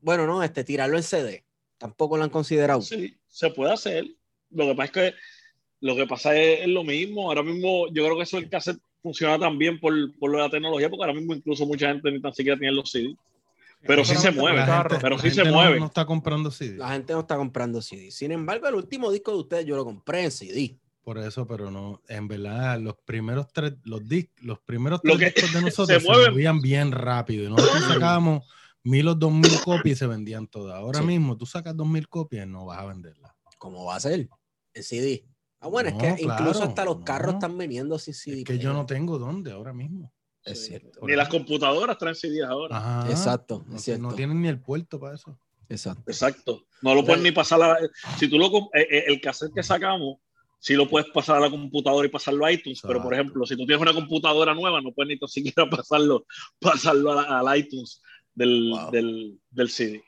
bueno, 0.00 0.26
no, 0.26 0.42
este, 0.42 0.62
tirarlo 0.64 0.96
en 0.96 1.02
CD. 1.02 1.44
Tampoco 1.78 2.16
lo 2.16 2.24
han 2.24 2.30
considerado. 2.30 2.80
Sí, 2.82 3.18
se 3.28 3.50
puede 3.50 3.72
hacer. 3.72 4.04
Lo 4.50 4.66
que 4.66 4.74
pasa 4.74 4.84
es 4.84 4.90
que 4.92 5.14
lo 5.80 5.94
que 5.96 6.06
pasa 6.06 6.36
es, 6.36 6.60
es 6.62 6.68
lo 6.68 6.84
mismo. 6.84 7.28
Ahora 7.28 7.42
mismo, 7.42 7.86
yo 7.88 8.04
creo 8.04 8.16
que 8.16 8.22
eso 8.24 8.36
del 8.38 8.48
cassette 8.48 8.80
funciona 9.02 9.38
también 9.38 9.78
por, 9.78 9.92
por 10.18 10.30
lo 10.30 10.38
de 10.38 10.44
la 10.44 10.50
tecnología, 10.50 10.88
porque 10.90 11.04
ahora 11.04 11.14
mismo 11.14 11.34
incluso 11.34 11.64
mucha 11.66 11.88
gente 11.88 12.10
ni 12.10 12.20
tan 12.20 12.34
siquiera 12.34 12.58
tiene 12.58 12.74
los 12.74 12.90
CD. 12.90 13.14
Pero 13.86 14.04
sí 14.04 14.16
se 14.16 14.32
mueve, 14.32 14.60
gente- 14.64 14.96
pero 15.00 15.16
sí 15.18 15.30
se 15.30 15.36
gente 15.36 15.50
no- 15.50 15.56
mueve. 15.58 15.78
No, 15.78 15.86
está 15.86 16.04
comprando 16.04 16.50
CD. 16.50 16.78
La 16.78 16.90
gente 16.90 17.12
no 17.12 17.20
está 17.20 17.36
comprando 17.36 17.80
CD. 17.80 18.10
Sin 18.10 18.32
embargo, 18.32 18.66
el 18.66 18.74
último 18.74 19.10
disco 19.12 19.30
de 19.30 19.38
ustedes 19.38 19.66
yo 19.66 19.76
lo 19.76 19.84
compré 19.84 20.24
en 20.24 20.30
CD. 20.32 20.76
Por 21.04 21.16
eso, 21.18 21.46
pero 21.46 21.70
no, 21.70 22.02
en 22.08 22.26
verdad, 22.28 22.78
los 22.80 22.96
primeros 23.04 23.46
tres, 23.52 23.74
los 23.84 24.02
dis- 24.02 24.30
los 24.42 24.58
primeros 24.58 25.00
Lo 25.04 25.16
tres 25.16 25.32
que- 25.32 25.40
discos 25.42 25.54
de 25.54 25.60
nosotros 25.72 26.02
se, 26.02 26.08
mueven. 26.08 26.32
movían 26.32 26.60
bien 26.60 26.90
rápido. 26.92 27.44
Y 27.44 27.48
nosotros 27.50 27.84
sacábamos 27.84 28.46
mil 28.82 29.06
o 29.08 29.14
dos 29.14 29.32
mil 29.32 29.60
copias 29.64 29.96
y 29.96 29.98
se 30.00 30.06
vendían 30.08 30.48
todas. 30.48 30.74
Ahora 30.74 30.98
Sí. 30.98 31.06
mismo, 31.06 31.36
tú 31.36 31.46
sacas 31.46 31.76
dos 31.76 31.86
mil 31.86 32.08
copias 32.08 32.46
y 32.46 32.50
no 32.50 32.66
vas 32.66 32.78
a 32.80 32.86
venderlas. 32.86 33.32
¿Cómo 33.58 33.84
va 33.84 33.94
a 33.96 34.00
ser? 34.00 34.28
En 34.74 34.82
CD. 34.82 35.24
Ah, 35.60 35.68
bueno, 35.68 35.90
No, 35.90 35.96
es 36.04 36.16
que 36.16 36.22
incluso 36.22 36.62
hasta 36.62 36.84
los 36.84 37.02
carros 37.02 37.32
no. 37.34 37.38
están 37.38 37.58
vendiendo 37.58 37.98
sin 37.98 38.14
CD. 38.14 38.38
Es 38.38 38.44
que 38.44 38.58
yo 38.58 38.72
no 38.72 38.86
tengo 38.86 39.18
dónde 39.18 39.50
ahora 39.52 39.72
mismo. 39.72 40.12
Es 40.44 40.60
Sí. 40.62 40.68
cierto. 40.68 41.00
Ni 41.02 41.14
las 41.16 41.28
computadoras 41.28 41.98
traen 41.98 42.14
CD 42.14 42.44
ahora. 42.44 42.76
Ajá. 42.76 43.10
Exacto, 43.10 43.64
No, 43.66 43.76
es 43.76 43.84
te- 43.84 43.92
no 43.98 43.98
cierto. 44.08 44.14
tienen 44.16 44.40
ni 44.40 44.48
el 44.48 44.60
puerto 44.60 45.00
para 45.00 45.16
eso. 45.16 45.38
Exacto. 45.68 46.02
Exacto. 46.06 46.64
No 46.80 46.94
lo 46.94 47.04
puedes 47.04 47.22
ni 47.22 47.32
pasar 47.32 47.60
a 47.62 47.68
la, 47.68 47.78
Si 48.18 48.28
tú 48.28 48.38
lo. 48.38 48.46
eh, 48.72 48.86
eh, 48.90 49.04
El 49.08 49.20
cassette 49.20 49.52
que 49.52 49.62
sacamos, 49.62 50.18
sí 50.60 50.74
lo 50.74 50.88
puedes 50.88 51.10
pasar 51.10 51.36
a 51.36 51.40
la 51.40 51.50
computadora 51.50 52.06
y 52.06 52.10
pasarlo 52.10 52.46
a 52.46 52.52
iTunes. 52.52 52.80
Pero, 52.82 53.02
por 53.02 53.12
ejemplo, 53.12 53.44
si 53.44 53.56
tú 53.56 53.66
tienes 53.66 53.82
una 53.82 53.92
computadora 53.92 54.54
nueva, 54.54 54.80
no 54.80 54.92
puedes 54.92 55.08
ni 55.08 55.18
tan 55.18 55.28
siquiera 55.28 55.68
pasarlo, 55.84 56.24
pasarlo 56.60 57.12
a 57.12 57.16
la- 57.16 57.40
al 57.40 57.58
iTunes 57.58 58.00
del, 58.34 58.70
Wow. 58.70 58.90
del, 58.92 59.40
del 59.50 59.68
CD. 59.70 60.02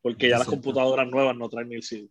Porque 0.00 0.28
ya 0.30 0.38
las 0.38 0.48
cierto. 0.48 0.62
computadoras 0.62 1.08
nuevas 1.08 1.36
no 1.36 1.48
traen 1.48 1.68
ni 1.68 1.76
el 1.76 1.82
CD. 1.84 2.08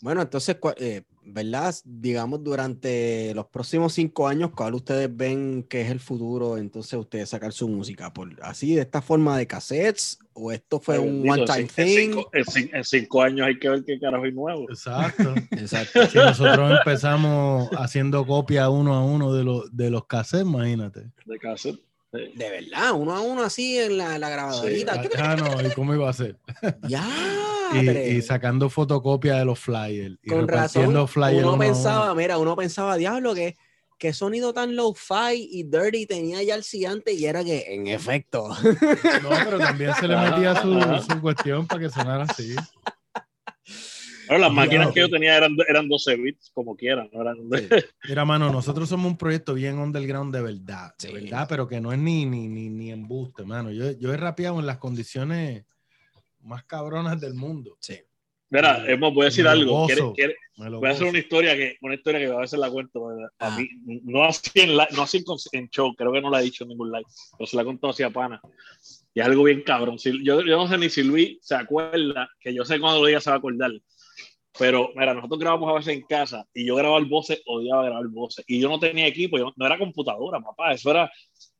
Bueno, 0.00 0.22
entonces, 0.22 0.56
eh, 0.76 1.02
¿verdad? 1.24 1.74
Digamos, 1.84 2.42
durante 2.44 3.34
los 3.34 3.46
próximos 3.46 3.92
cinco 3.92 4.28
años, 4.28 4.50
¿cuál 4.54 4.74
ustedes 4.74 5.14
ven 5.14 5.64
que 5.68 5.80
es 5.82 5.90
el 5.90 6.00
futuro? 6.00 6.56
Entonces, 6.56 6.98
ustedes 6.98 7.28
sacar 7.28 7.52
su 7.52 7.68
música 7.68 8.12
por 8.12 8.30
así, 8.42 8.74
de 8.76 8.82
esta 8.82 9.02
forma 9.02 9.36
de 9.36 9.46
cassettes, 9.46 10.18
o 10.32 10.52
esto 10.52 10.78
fue 10.80 10.96
Ay, 10.96 11.00
un 11.08 11.28
one 11.28 11.44
time 11.44 11.58
en 11.60 11.66
thing. 11.68 12.12
cinco- 12.12 12.30
En, 12.32 12.44
cin- 12.44 12.70
en 12.72 12.84
cinco 12.84 13.22
años 13.22 13.46
hay 13.46 13.58
que 13.58 13.68
ver 13.68 13.84
qué 13.84 13.98
carajo 13.98 14.24
hay 14.24 14.32
nuevo. 14.32 14.66
Exacto. 14.70 15.34
Exacto. 15.50 16.06
si 16.06 16.16
nosotros 16.18 16.70
empezamos 16.78 17.68
haciendo 17.76 18.24
copia 18.24 18.68
uno 18.70 18.94
a 18.94 19.04
uno 19.04 19.34
de, 19.34 19.42
los 19.44 19.76
de 19.76 19.90
los 19.90 20.06
cassettes, 20.06 20.46
imagínate. 20.46 21.10
De 21.26 21.38
cassette. 21.38 21.80
De 22.10 22.50
verdad, 22.50 22.92
uno 22.92 23.14
a 23.14 23.20
uno 23.20 23.42
así 23.42 23.78
en 23.78 23.98
la, 23.98 24.18
la 24.18 24.30
grabadorita. 24.30 25.02
Ah, 25.18 25.36
no, 25.36 25.60
¿y 25.66 25.70
cómo 25.72 25.94
iba 25.94 26.08
a 26.08 26.12
ser? 26.12 26.36
Ya. 26.82 27.06
Y, 27.70 27.90
y 27.90 28.22
sacando 28.22 28.70
fotocopia 28.70 29.34
de 29.34 29.44
los 29.44 29.58
flyers. 29.58 30.16
Y 30.22 30.30
Con 30.30 30.48
razón, 30.48 31.06
flyers 31.06 31.44
uno 31.44 31.58
pensaba, 31.58 32.04
uno. 32.06 32.14
mira, 32.14 32.38
uno 32.38 32.56
pensaba, 32.56 32.96
diablo, 32.96 33.34
que 33.34 33.58
qué 33.98 34.14
sonido 34.14 34.54
tan 34.54 34.74
low-fi 34.74 35.34
y 35.50 35.64
dirty 35.64 36.06
tenía 36.06 36.42
ya 36.42 36.54
el 36.54 36.64
siguiente 36.64 37.12
y 37.12 37.26
era 37.26 37.44
que, 37.44 37.74
en 37.74 37.88
efecto, 37.88 38.48
No, 38.48 39.28
pero 39.44 39.58
también 39.58 39.92
se 39.96 40.08
le 40.08 40.16
metía 40.16 40.62
su, 40.62 40.80
su 41.12 41.20
cuestión 41.20 41.66
para 41.66 41.82
que 41.82 41.90
sonara 41.90 42.24
así. 42.24 42.56
Pero 44.28 44.38
las 44.40 44.52
máquinas 44.52 44.92
que 44.92 45.00
yo 45.00 45.08
tenía 45.08 45.36
eran, 45.36 45.56
eran 45.68 45.88
12 45.88 46.16
bits, 46.16 46.50
como 46.54 46.76
quieran. 46.76 47.08
No 47.12 47.22
eran 47.22 47.38
Mira, 48.08 48.24
mano, 48.24 48.52
nosotros 48.52 48.88
somos 48.88 49.10
un 49.10 49.16
proyecto 49.18 49.54
bien 49.54 49.78
underground 49.78 50.34
de 50.34 50.42
verdad. 50.42 50.94
Sí. 50.98 51.08
De 51.08 51.14
verdad, 51.22 51.46
pero 51.48 51.66
que 51.66 51.80
no 51.80 51.92
es 51.92 51.98
ni, 51.98 52.26
ni, 52.26 52.46
ni, 52.48 52.68
ni 52.68 52.90
embuste, 52.92 53.44
mano. 53.44 53.70
Yo, 53.72 53.90
yo 53.92 54.12
he 54.12 54.16
rapeado 54.16 54.60
en 54.60 54.66
las 54.66 54.78
condiciones 54.78 55.64
más 56.42 56.64
cabronas 56.64 57.20
del 57.20 57.34
mundo. 57.34 57.76
sí. 57.80 57.98
Mira, 58.50 58.82
Emo, 58.90 59.12
voy 59.12 59.24
a 59.24 59.24
decir 59.26 59.46
algo. 59.46 59.70
gozo. 59.72 60.14
¿Quieres- 60.14 60.34
quieres- 60.56 60.70
Voy 60.80 60.88
a 60.88 60.92
hacer 60.92 61.06
una 61.06 61.18
historia 61.18 61.54
que, 61.54 61.76
una 61.82 61.94
historia 61.96 62.18
que 62.18 62.32
a 62.32 62.38
veces 62.38 62.58
la 62.58 62.70
cuento. 62.70 63.10
A 63.10 63.28
Ah. 63.40 63.58
mí, 63.58 63.68
no 64.04 64.24
así 64.24 64.50
en, 64.54 64.74
la- 64.74 64.88
no 64.96 65.02
así 65.02 65.18
en, 65.18 65.24
en 65.60 65.68
show, 65.68 65.94
creo 65.94 66.10
que 66.12 66.22
no 66.22 66.30
la 66.30 66.40
he 66.40 66.44
dicho 66.44 66.64
en 66.64 66.70
ningún 66.70 66.90
live, 66.90 67.04
pero 67.36 67.46
se 67.46 67.56
la 67.56 67.60
he 67.62 67.64
contado 67.66 67.90
así 67.90 68.02
a 68.04 68.08
pana. 68.10 68.40
Y 69.12 69.20
es 69.20 69.26
algo 69.26 69.42
bien 69.44 69.60
cabrón. 69.64 69.98
Si- 69.98 70.24
yo, 70.24 70.40
yo 70.40 70.56
no 70.56 70.66
sé 70.66 70.78
ni 70.78 70.88
si 70.88 71.02
Luis 71.02 71.36
se 71.42 71.56
acuerda, 71.56 72.30
que 72.40 72.54
yo 72.54 72.64
sé 72.64 72.80
cuando 72.80 73.00
lo 73.02 73.06
diga 73.06 73.20
se 73.20 73.28
va 73.28 73.36
a 73.36 73.38
acordar. 73.38 73.70
Pero 74.58 74.90
mira, 74.94 75.14
nosotros 75.14 75.38
grabamos 75.40 75.68
a 75.70 75.74
veces 75.74 75.94
en 75.94 76.02
casa 76.02 76.44
y 76.54 76.66
yo 76.66 76.76
grababa 76.76 76.98
el 77.00 77.06
voce, 77.06 77.40
odiaba 77.46 77.84
grabar 77.84 78.06
voces. 78.08 78.44
Y 78.48 78.60
yo 78.60 78.68
no 78.68 78.78
tenía 78.78 79.06
equipo, 79.06 79.38
yo, 79.38 79.52
no 79.56 79.66
era 79.66 79.78
computadora, 79.78 80.40
papá. 80.40 80.72
Eso 80.72 80.90
era 80.90 81.10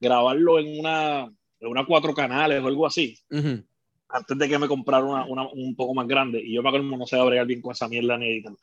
grabarlo 0.01 0.59
en 0.59 0.79
una, 0.81 1.31
en 1.61 1.69
una 1.69 1.85
cuatro 1.87 2.15
canales 2.15 2.63
o 2.63 2.67
algo 2.67 2.87
así. 2.87 3.17
Ujú. 3.31 3.65
antes 4.11 4.39
de 4.39 4.49
que 4.49 4.59
me 4.59 4.69
comprara 4.69 5.05
una, 5.05 5.27
una- 5.27 5.49
un 5.49 5.77
poco 5.77 5.93
más 5.95 6.07
grande, 6.09 6.41
y 6.43 6.55
yo 6.55 6.63
para 6.63 6.79
colmo 6.79 6.97
no 6.97 7.07
sé 7.07 7.21
bregar 7.23 7.47
bien 7.47 7.61
con 7.61 7.73
esa 7.73 7.89
mierda 7.89 8.17
ni 8.17 8.27
editar. 8.29 8.55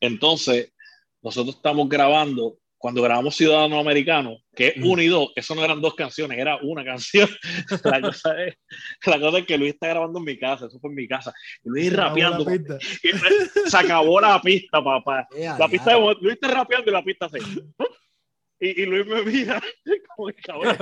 Entonces, 0.00 0.72
nosotros 1.22 1.56
estamos 1.56 1.88
grabando, 1.88 2.58
cuando 2.84 3.00
grabamos 3.00 3.34
Ciudadano 3.34 3.78
Americano, 3.78 4.40
que 4.54 4.66
es 4.66 4.76
Mm. 4.76 4.86
uno 4.86 5.00
y 5.00 5.06
dos, 5.06 5.32
eso 5.36 5.54
no 5.54 5.64
eran 5.64 5.80
dos 5.80 5.94
canciones, 5.94 6.36
era 6.38 6.58
una 6.58 6.84
canción. 6.84 7.26
la, 7.82 7.98
cosa 8.02 8.44
es, 8.44 8.56
la 9.06 9.18
cosa 9.18 9.38
es 9.38 9.46
que 9.46 9.56
Luis 9.56 9.72
está 9.72 9.88
grabando 9.88 10.18
en 10.18 10.26
mi 10.26 10.38
casa, 10.38 10.66
eso 10.66 10.78
fue 10.78 10.90
en 10.90 10.96
mi 10.96 11.08
casa, 11.08 11.32
y 11.64 11.70
Luis 11.70 11.88
Se 11.88 11.96
rapeando, 11.96 12.44
y 12.52 13.70
se 13.70 13.74
acabó 13.78 14.20
la 14.20 14.38
pista, 14.38 14.84
papá. 14.84 15.26
La 15.58 15.66
pista 15.66 15.94
de. 15.94 16.16
Luis 16.20 16.34
está 16.34 16.48
rapeando 16.48 16.90
y 16.90 16.92
la 16.92 17.02
pista 17.02 17.26
se. 17.30 17.38
Y, 18.60 18.82
y 18.82 18.84
Luis 18.84 19.06
me 19.06 19.22
mira 19.22 19.62
como 20.16 20.28
que 20.28 20.42
cabrón. 20.42 20.76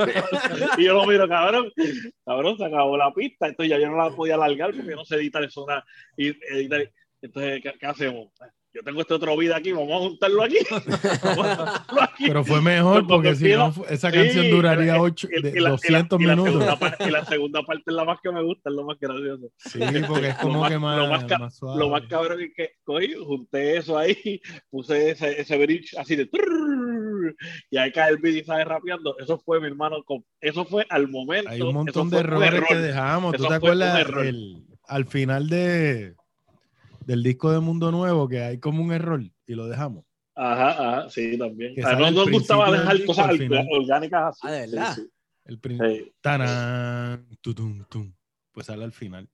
Y 0.79 0.85
yo 0.85 0.95
lo 0.95 1.07
miro, 1.07 1.29
cabrón, 1.29 1.71
cabrón, 2.27 2.59
se 2.59 2.65
acabó 2.65 2.97
la 2.97 3.15
pista. 3.15 3.47
Entonces 3.47 3.71
ya 3.71 3.79
yo 3.79 3.89
no 3.89 3.97
la 3.99 4.11
podía 4.11 4.35
alargar 4.35 4.73
porque 4.73 4.91
yo 4.91 4.97
no 4.97 5.05
sé 5.05 5.15
editar 5.15 5.45
eso. 5.45 5.65
nada. 5.69 5.85
Y 6.17 6.31
editar. 6.53 6.91
Entonces, 7.23 7.63
¿qué, 7.63 7.73
qué 7.79 7.87
hacemos? 7.87 8.33
Yo 8.75 8.83
tengo 8.83 9.03
este 9.03 9.13
otro 9.15 9.37
video 9.37 9.55
aquí, 9.55 9.71
vamos 9.73 9.93
a 9.93 9.99
juntarlo 9.99 10.43
aquí. 10.45 10.57
Vamos 11.23 11.47
a 11.47 11.57
juntarlo 11.57 12.03
aquí. 12.03 12.25
Pero 12.27 12.43
fue 12.45 12.63
mejor 12.63 13.07
Porque 13.07 13.29
porque 13.31 13.35
si 13.37 13.53
no, 13.53 13.69
esa 13.91 14.11
Sí, 14.11 14.17
canción 14.17 14.51
duraría 14.51 14.97
y- 14.97 14.99
ocho, 14.99 15.29
y- 15.31 15.43
de 15.43 15.49
y 15.51 15.53
la- 15.53 15.59
y 15.59 15.63
la- 15.63 15.71
200 15.71 16.21
y 16.21 16.25
la 16.25 16.37
minutos. 16.37 16.79
y 17.07 17.11
la 17.11 17.25
segunda 17.27 17.63
parte 17.65 17.83
es 17.87 17.93
la 17.95 18.05
más 18.05 18.19
que 18.23 18.33
me 18.33 18.43
gusta, 18.43 18.71
es 18.71 18.77
lo 18.77 18.85
más 18.85 18.99
gracioso. 18.99 19.51
Sí, 19.59 19.79
porque 20.09 20.29
es 20.29 20.35
como 20.39 20.67
que 20.69 20.79
más, 20.79 20.97
lo 20.99 21.07
más 21.09 21.55
suave. 21.55 21.79
Lo 21.79 21.91
más 21.91 22.03
cabrón 22.09 22.41
es 22.41 22.51
que 22.57 22.71
cogí, 22.83 23.13
junté 23.15 23.77
eso 23.77 23.99
ahí, 23.99 24.41
puse 24.71 25.11
ese, 25.11 25.41
ese 25.41 25.59
bridge 25.59 25.95
así 25.99 26.17
de 26.17 26.29
y 27.71 27.77
ahí 27.77 27.93
cae 27.93 28.11
el 28.11 28.17
beat 28.19 28.37
y 28.37 28.45
sale 28.45 28.65
rapeando. 28.65 29.17
Eso 29.19 29.39
fue, 29.39 29.61
mi 29.61 29.67
hermano, 29.67 29.97
eso 30.41 30.65
fue 30.65 30.87
al 30.89 31.09
momento. 31.09 31.51
Hay 31.51 31.61
un 31.61 31.75
montón 31.75 32.11
de 32.11 32.19
errores 32.19 32.63
que 32.69 32.77
dejamos. 32.77 33.37
¿Tú 33.37 33.47
te 33.47 33.55
acuerdas 33.55 34.07
el- 34.23 34.65
al 34.89 35.07
final 35.07 35.49
de, 35.49 36.15
del 37.07 37.23
disco 37.23 37.51
de 37.51 37.61
Mundo 37.61 37.91
Nuevo 37.91 38.29
que 38.29 38.43
hay 38.43 38.59
como 38.59 38.83
un 38.83 38.93
error 38.93 39.23
y 39.47 39.55
lo 39.55 39.67
dejamos? 39.69 40.05
Ajá, 40.35 40.71
ajá, 40.71 41.11
sí, 41.11 41.37
también. 41.39 41.75
Que 41.75 41.83
A 41.83 41.85
sale 41.91 42.01
nosotros 42.01 42.27
nos 42.27 42.33
gustaba 42.39 42.71
dejar 42.73 42.93
disco, 42.95 43.07
cosas 43.09 43.29
al 43.29 43.39
final. 43.39 43.67
orgánicas 43.71 44.23
así. 44.29 44.41
Ah, 44.45 44.51
¿de 44.53 44.65
Sí, 44.67 44.73
verdad? 44.75 44.95
sí, 44.95 45.11
El 45.45 45.61
sí. 46.05 46.13
Tarán, 46.23 47.27
tutum, 47.41 47.85
tum. 47.89 48.13
Pues 48.53 48.67
sale 48.67 48.85
al 48.85 48.93
final. 48.93 49.29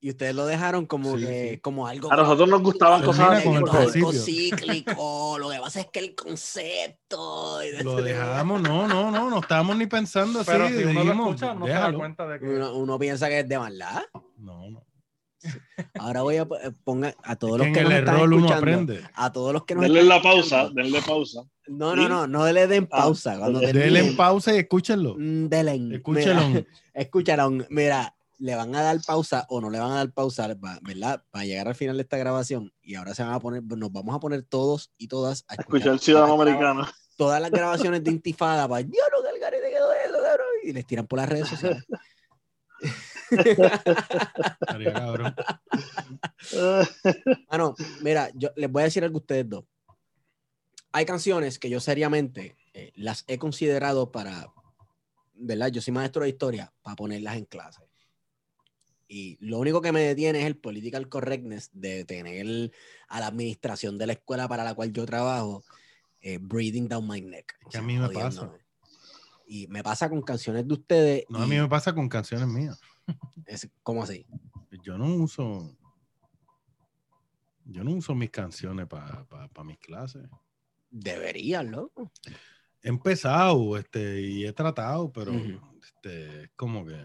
Y 0.00 0.10
ustedes 0.10 0.34
lo 0.34 0.44
dejaron 0.44 0.84
como 0.84 1.16
Sí, 1.16 1.24
que, 1.24 1.50
sí. 1.54 1.58
como 1.60 1.86
algo. 1.86 2.12
A 2.12 2.16
nosotros 2.16 2.46
nos 2.46 2.60
gustaban 2.62 3.02
cosas 3.02 3.30
así. 3.38 3.44
con 3.46 3.54
el 3.54 3.60
porque- 3.62 3.76
algo 3.78 4.10
principio. 4.10 4.12
cíclico. 4.20 5.36
Lo 5.38 5.48
que 5.50 5.58
pasa 5.58 5.80
es 5.80 5.86
que 5.86 5.98
el 6.00 6.14
concepto. 6.14 7.62
y 7.62 7.70
de- 7.70 7.84
Lo 7.84 7.96
dejamos, 8.02 8.60
no, 8.60 8.86
no, 8.86 9.10
no, 9.10 9.30
no 9.30 9.40
estábamos 9.40 9.76
ni 9.78 9.86
pensando 9.86 10.40
así. 10.40 10.50
Pero 10.50 10.68
si 10.68 10.74
uno 10.74 10.92
lo 10.92 11.00
dijimos, 11.00 11.28
escucha, 11.34 11.54
no 11.54 11.66
se 11.66 11.72
da 11.72 11.92
cuenta 11.94 12.26
de 12.26 12.38
que. 12.38 12.46
Uno, 12.46 12.76
uno 12.76 12.98
piensa 12.98 13.28
que 13.28 13.40
es 13.40 13.48
de 13.48 13.58
maldad. 13.58 14.02
No, 14.36 14.68
no. 14.70 14.84
Ahora 15.98 16.22
voy 16.22 16.36
a 16.36 16.42
eh, 16.42 16.70
ponga 16.84 17.14
a 17.22 17.36
todos 17.36 17.58
los 17.58 17.68
que 17.68 17.82
nos 17.82 17.92
están 17.92 18.32
escuchando. 18.32 18.94
A 19.14 19.32
todos 19.32 19.52
los 19.52 19.64
que 19.64 19.74
nos 19.74 19.84
Denle 19.84 20.02
la 20.04 20.22
pausa, 20.22 20.70
denle 20.72 21.00
pausa. 21.02 21.42
No, 21.66 21.96
no, 21.96 22.08
no, 22.08 22.26
no 22.26 22.52
le 22.52 22.66
den 22.66 22.88
Ah, 22.90 22.98
pausa. 23.02 23.38
Cuando. 23.38 23.60
Denle 23.60 24.12
pausa 24.16 24.54
y 24.54 24.58
escúchenlo. 24.58 25.16
mm, 25.18 25.46
denle. 25.48 25.96
Escúchenlo. 25.96 26.42
Mira, 26.48 26.66
escúchalo. 26.94 27.50
Mira, 27.70 28.14
le 28.38 28.54
van 28.54 28.74
a 28.74 28.82
dar 28.82 29.00
pausa 29.06 29.46
o 29.48 29.60
no 29.60 29.70
le 29.70 29.78
van 29.78 29.92
a 29.92 29.96
dar 29.96 30.12
pausa, 30.12 30.48
¿verdad? 30.82 31.22
Para 31.30 31.44
llegar 31.44 31.68
al 31.68 31.74
final 31.74 31.96
de 31.96 32.02
esta 32.02 32.16
grabación. 32.16 32.72
Y 32.82 32.96
ahora 32.96 33.14
se 33.14 33.22
van 33.22 33.32
a 33.32 33.40
poner, 33.40 33.62
nos 33.62 33.92
vamos 33.92 34.14
a 34.14 34.20
poner 34.20 34.42
todos 34.42 34.90
y 34.98 35.08
todas 35.08 35.44
a 35.48 35.54
Escuchar 35.54 35.92
el 35.92 35.98
todas 35.98 36.02
ciudadano 36.02 36.34
americano. 36.34 36.86
Todas 37.16 37.40
las 37.40 37.50
grabaciones 37.50 38.02
de 38.02 38.10
Intifada 38.10 38.68
para 38.68 38.82
garete 38.82 39.70
quedó 39.70 39.92
eso, 39.92 40.22
cabrón", 40.22 40.46
Y 40.64 40.72
les 40.72 40.84
tiran 40.86 41.06
por 41.06 41.20
las 41.20 41.28
redes 41.28 41.48
sociales. 41.48 41.84
Estaría 43.38 44.92
cabrón. 44.92 45.34
Mano, 47.50 47.74
mira, 48.02 48.30
yo 48.34 48.50
les 48.56 48.70
voy 48.70 48.82
a 48.82 48.84
decir 48.84 49.04
algo 49.04 49.18
a 49.18 49.20
ustedes 49.20 49.48
dos. 49.48 49.64
Hay 50.92 51.04
canciones 51.06 51.58
que 51.58 51.70
yo 51.70 51.80
seriamente 51.80 52.56
eh, 52.72 52.92
las 52.94 53.24
he 53.26 53.38
considerado 53.38 54.12
para, 54.12 54.46
¿verdad? 55.34 55.68
Yo 55.68 55.80
soy 55.80 55.92
maestro 55.92 56.22
de 56.22 56.28
historia, 56.28 56.72
para 56.82 56.96
ponerlas 56.96 57.36
en 57.36 57.46
clase. 57.46 57.82
Y 59.08 59.36
lo 59.40 59.58
único 59.58 59.80
que 59.80 59.92
me 59.92 60.00
detiene 60.00 60.40
es 60.40 60.46
el 60.46 60.56
political 60.56 61.08
correctness 61.08 61.70
de 61.72 62.04
tener 62.04 62.72
a 63.08 63.20
la 63.20 63.26
administración 63.26 63.98
de 63.98 64.06
la 64.06 64.12
escuela 64.14 64.48
para 64.48 64.64
la 64.64 64.74
cual 64.74 64.92
yo 64.92 65.04
trabajo 65.04 65.62
eh, 66.20 66.38
breathing 66.40 66.88
down 66.88 67.06
my 67.06 67.20
neck. 67.20 67.54
Que 67.70 67.78
a 67.78 67.82
mí 67.82 67.98
me 67.98 68.08
pasa. 68.08 68.50
Y 69.46 69.66
me 69.68 69.82
pasa 69.82 70.08
con 70.08 70.22
canciones 70.22 70.66
de 70.66 70.74
ustedes. 70.74 71.24
No, 71.28 71.40
a 71.40 71.46
y 71.46 71.48
mí 71.48 71.58
me 71.58 71.68
pasa 71.68 71.94
con 71.94 72.08
canciones 72.08 72.48
mías. 72.48 72.80
Es 73.46 73.68
como 73.82 74.02
así. 74.02 74.26
Yo 74.82 74.98
no 74.98 75.14
uso. 75.14 75.76
Yo 77.64 77.82
no 77.82 77.92
uso 77.92 78.14
mis 78.14 78.30
canciones 78.30 78.86
para 78.86 79.64
mis 79.64 79.78
clases. 79.78 80.22
Deberían, 80.90 81.70
loco. 81.70 82.12
He 82.82 82.88
empezado 82.88 83.78
este, 83.78 84.20
y 84.20 84.44
he 84.44 84.52
tratado, 84.52 85.10
pero 85.10 85.32
este, 85.32 86.44
es 86.44 86.50
como 86.54 86.84
que. 86.84 87.02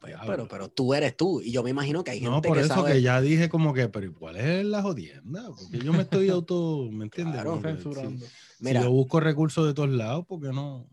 Pues, 0.00 0.14
pero, 0.26 0.48
pero 0.48 0.68
tú 0.68 0.94
eres 0.94 1.16
tú. 1.16 1.40
Y 1.42 1.52
yo 1.52 1.62
me 1.62 1.70
imagino 1.70 2.02
que 2.02 2.10
hay 2.10 2.20
gente 2.20 2.34
No, 2.34 2.42
por 2.42 2.56
que 2.56 2.64
eso 2.64 2.74
sabe. 2.74 2.94
que 2.94 3.02
ya 3.02 3.20
dije 3.20 3.48
como 3.48 3.74
que, 3.74 3.88
pero 3.88 4.12
¿cuál 4.14 4.36
es 4.36 4.64
la 4.64 4.82
jodienda? 4.82 5.46
Porque 5.48 5.78
yo 5.78 5.92
me 5.92 6.02
estoy 6.02 6.28
auto, 6.30 6.88
¿me 6.90 7.04
entiendes? 7.04 7.42
Claro. 7.42 7.60
Que. 7.60 7.76
Si, 7.76 8.24
Mira, 8.60 8.82
yo 8.82 8.90
busco 8.90 9.20
recursos 9.20 9.66
de 9.66 9.74
todos 9.74 9.90
lados, 9.90 10.26
¿por 10.26 10.40
qué 10.40 10.48
no? 10.48 10.88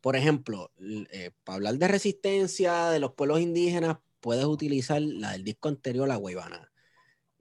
Por 0.00 0.16
ejemplo, 0.16 0.70
eh, 1.10 1.30
para 1.44 1.56
hablar 1.56 1.78
de 1.78 1.88
resistencia 1.88 2.90
de 2.90 2.98
los 2.98 3.12
pueblos 3.12 3.40
indígenas, 3.40 3.98
puedes 4.20 4.44
utilizar 4.44 5.00
la 5.00 5.32
del 5.32 5.44
disco 5.44 5.68
anterior, 5.68 6.08
la 6.08 6.16
Guaybana. 6.16 6.72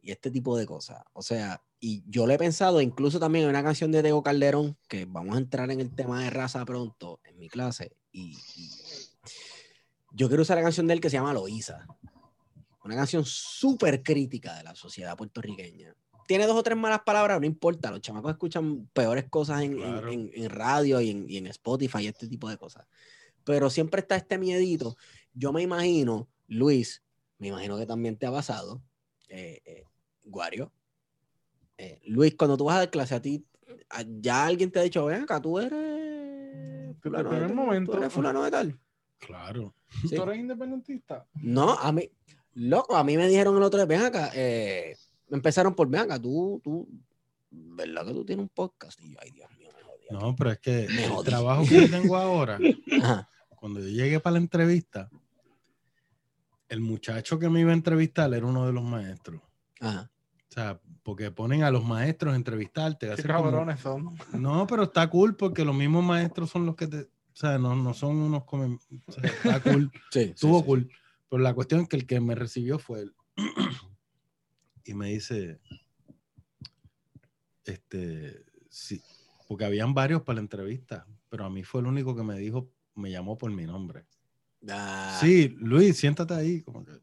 Y 0.02 0.12
este 0.12 0.30
tipo 0.30 0.56
de 0.58 0.68
cosas. 0.68 1.02
O 1.14 1.24
sea, 1.24 1.64
y 1.80 2.04
yo 2.08 2.28
le 2.28 2.36
he 2.36 2.38
pensado, 2.38 2.80
incluso 2.82 3.20
también 3.20 3.46
en 3.46 3.50
una 3.50 3.64
canción 3.64 3.92
de 3.92 4.04
Tego 4.04 4.22
Calderón, 4.22 4.78
que 4.88 5.06
vamos 5.06 5.36
a 5.36 5.40
entrar 5.40 5.72
en 5.72 5.80
el 5.80 5.94
tema 5.96 6.24
de 6.24 6.30
raza 6.30 6.64
pronto 6.64 7.20
en 7.24 7.40
mi 7.40 7.50
clase. 7.50 7.96
Y, 8.12 8.38
y 8.56 8.70
yo 10.12 10.28
quiero 10.28 10.44
usar 10.44 10.58
la 10.58 10.64
canción 10.64 10.88
de 10.88 10.94
él 10.94 11.02
que 11.02 11.10
se 11.10 11.18
llama 11.18 11.34
Loíza. 11.34 11.86
Una 12.84 12.96
canción 12.96 13.26
súper 13.26 14.04
crítica 14.04 14.56
de 14.56 14.64
la 14.64 14.76
sociedad 14.76 15.18
puertorriqueña. 15.18 15.96
Tiene 16.28 16.48
dos 16.48 16.56
o 16.58 16.64
tres 16.64 16.78
malas 16.78 17.02
palabras, 17.02 17.40
no 17.40 17.46
importa. 17.46 17.92
Los 17.92 18.02
chamacos 18.02 18.32
escuchan 18.32 18.88
peores 18.94 19.26
cosas 19.30 19.62
en, 19.62 19.74
en- 19.74 19.78
Claro. 19.78 20.12
en- 20.12 20.32
en 20.34 20.50
radio 20.50 21.00
y 21.02 21.12
en, 21.12 21.26
y 21.30 21.38
en 21.38 21.48
Spotify 21.48 22.00
y 22.04 22.08
este 22.08 22.28
tipo 22.28 22.50
de 22.50 22.58
cosas. 22.58 22.86
Pero 23.44 23.70
siempre 23.70 24.02
está 24.02 24.16
este 24.16 24.38
miedito. 24.38 24.98
Yo 25.34 25.54
me 25.54 25.62
imagino, 25.62 26.28
Luis, 26.48 27.04
me 27.38 27.50
imagino 27.50 27.78
que 27.78 27.86
también 27.86 28.18
te 28.18 28.26
ha 28.26 28.32
pasado, 28.32 28.82
eh, 29.30 29.62
eh, 29.66 29.84
Guario. 30.24 30.72
eh, 31.78 32.00
Luis, 32.06 32.34
cuando 32.36 32.56
tú 32.58 32.66
vas 32.66 32.78
a 32.78 32.80
dar 32.80 32.90
clase 32.90 33.14
a 33.16 33.22
ti, 33.22 33.46
a- 33.90 34.04
ya 34.20 34.46
alguien 34.46 34.72
te 34.72 34.80
ha 34.80 34.84
dicho, 34.84 35.06
ven 35.06 35.24
acá, 35.24 35.42
tú 35.42 35.60
eres 35.60 35.70
fulano 37.02 37.30
de 37.30 37.36
primer 37.36 37.48
tal, 37.48 37.56
momento. 37.56 37.92
tú 37.92 37.98
eres 37.98 38.14
fulano 38.14 38.44
de 38.44 38.52
tal. 38.52 38.80
Claro. 39.20 39.76
Sí. 40.10 40.16
¿Tú 40.16 40.24
eres 40.24 40.38
independentista? 40.40 41.28
No, 41.36 41.72
a 41.74 41.92
mí, 41.92 42.10
loco, 42.54 42.96
a 42.96 43.04
mí 43.04 43.18
me 43.18 43.28
dijeron 43.28 43.56
el 43.58 43.64
otro 43.64 43.78
día, 43.78 43.86
ven 43.86 44.02
acá, 44.06 44.32
eh, 44.34 44.96
empezaron 45.30 45.74
por, 45.76 45.88
ven 45.90 46.02
acá, 46.02 46.22
tú, 46.22 46.60
tú, 46.64 46.88
¿verdad 47.52 48.06
que 48.06 48.14
tú 48.14 48.26
tienes 48.26 48.44
un 48.44 48.50
podcast? 48.50 49.00
Y 49.02 49.12
yo, 49.14 49.20
ay, 49.22 49.32
Dios 49.32 49.50
mío, 49.58 49.70
me 49.76 49.84
jodí. 49.84 50.06
aquí". 50.06 50.14
No, 50.26 50.36
pero 50.36 50.52
es 50.52 50.60
que 50.60 50.88
Me 50.90 51.06
el 51.06 51.10
jodí. 51.12 51.26
trabajo 51.30 51.64
que 51.68 51.82
yo 51.82 51.90
tengo 51.90 52.16
ahora, 52.18 52.60
Ajá, 53.04 53.30
cuando 53.56 53.80
yo 53.80 53.88
llegué 53.88 54.20
para 54.20 54.34
la 54.34 54.40
entrevista, 54.40 55.10
el 56.70 56.82
muchacho 56.82 57.38
que 57.40 57.50
me 57.50 57.62
iba 57.62 57.72
a 57.72 57.76
entrevistar 57.76 58.34
era 58.34 58.46
uno 58.46 58.66
de 58.66 58.74
los 58.74 58.84
maestros. 58.84 59.42
ajá. 59.80 60.10
O 60.48 60.54
sea, 60.56 60.80
porque 61.04 61.32
ponen 61.32 61.64
a 61.64 61.72
los 61.72 61.84
maestros 61.84 62.32
a 62.34 62.38
entrevistarte. 62.38 63.08
Qué 63.08 63.14
hacen 63.14 63.26
como- 63.28 63.44
cabrones 63.52 63.80
son. 63.82 64.16
No, 64.32 64.66
pero 64.68 64.84
está 64.84 65.10
cool 65.10 65.36
porque 65.36 65.66
los 65.66 65.76
mismos 65.76 66.02
maestros 66.04 66.50
son 66.50 66.66
los 66.66 66.76
que 66.78 66.88
te. 66.88 67.02
O 67.02 67.08
sea, 67.36 67.58
no, 67.58 67.76
no 67.76 67.94
son 67.94 68.16
unos. 68.16 68.46
come- 68.46 68.80
o 69.06 69.12
sea, 69.12 69.24
está 69.26 69.60
cool. 69.62 69.92
Sí, 70.12 70.20
sí, 70.24 70.30
Estuvo 70.30 70.60
sí, 70.60 70.66
cool. 70.66 70.92
Pero 71.30 71.42
la 71.44 71.54
cuestión 71.54 71.82
es 71.82 71.90
que 71.90 71.98
el 71.98 72.08
que 72.08 72.22
me 72.22 72.36
recibió 72.36 72.80
fue 72.80 73.02
él. 73.02 73.14
y 74.86 74.94
me 74.94 75.10
dice. 75.10 75.60
Este. 77.66 78.46
Sí. 78.70 79.02
Porque 79.48 79.66
habían 79.66 79.94
varios 79.94 80.22
para 80.22 80.36
la 80.36 80.42
entrevista. 80.42 81.08
Pero 81.30 81.46
a 81.46 81.50
mí 81.50 81.64
fue 81.64 81.82
el 81.82 81.88
único 81.88 82.16
que 82.16 82.24
me 82.24 82.38
dijo. 82.38 82.72
Me 82.96 83.12
llamó 83.12 83.38
por 83.38 83.52
mi 83.52 83.66
nombre. 83.66 84.06
Ah, 84.70 85.18
Sí, 85.22 85.56
Luis, 85.60 85.98
siéntate 85.98 86.34
ahí. 86.34 86.62
Como 86.62 86.86
que, 86.86 86.94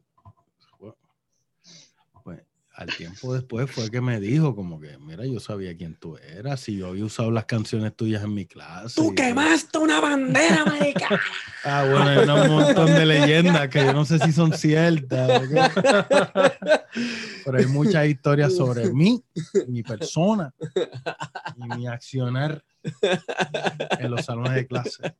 al 2.83 2.95
tiempo 2.95 3.33
después 3.33 3.69
fue 3.69 3.89
que 3.89 4.01
me 4.01 4.19
dijo 4.19 4.55
como 4.55 4.79
que, 4.79 4.97
mira, 4.99 5.25
yo 5.25 5.39
sabía 5.39 5.75
quién 5.75 5.95
tú 5.95 6.17
eras 6.17 6.67
y 6.69 6.77
yo 6.77 6.87
había 6.87 7.05
usado 7.05 7.31
las 7.31 7.45
canciones 7.45 7.95
tuyas 7.95 8.23
en 8.23 8.33
mi 8.33 8.45
clase. 8.45 8.95
Tú 8.95 9.13
quemaste 9.15 9.77
una 9.77 9.99
bandera 9.99 10.63
americana. 10.63 11.19
Ah, 11.65 11.85
bueno, 11.89 12.09
hay 12.09 12.49
un 12.49 12.57
montón 12.57 12.87
de 12.87 13.05
leyendas 13.05 13.69
que 13.69 13.85
yo 13.85 13.93
no 13.93 14.03
sé 14.03 14.19
si 14.19 14.33
son 14.33 14.51
ciertas. 14.51 15.43
Pero 17.45 17.57
hay 17.57 17.65
muchas 17.67 18.05
historias 18.05 18.53
sobre 18.53 18.91
mí, 18.91 19.23
mi 19.69 19.81
persona 19.81 20.53
y 21.55 21.77
mi 21.77 21.87
accionar 21.87 22.61
en 23.97 24.11
los 24.11 24.25
salones 24.25 24.55
de 24.55 24.67
clase. 24.67 25.15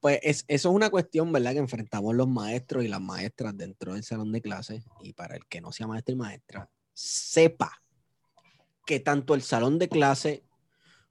Pues 0.00 0.20
es, 0.22 0.44
eso 0.48 0.68
es 0.70 0.74
una 0.74 0.90
cuestión, 0.90 1.32
¿verdad? 1.32 1.52
Que 1.52 1.58
enfrentamos 1.58 2.14
los 2.14 2.28
maestros 2.28 2.84
y 2.84 2.88
las 2.88 3.00
maestras 3.00 3.56
dentro 3.56 3.94
del 3.94 4.04
salón 4.04 4.30
de 4.32 4.40
clases. 4.40 4.84
Y 5.02 5.12
para 5.12 5.36
el 5.36 5.46
que 5.46 5.60
no 5.60 5.72
sea 5.72 5.86
maestro 5.88 6.12
y 6.14 6.18
maestra, 6.18 6.70
sepa 6.94 7.82
que 8.86 9.00
tanto 9.00 9.34
el 9.34 9.42
salón 9.42 9.78
de 9.78 9.88
clase 9.88 10.44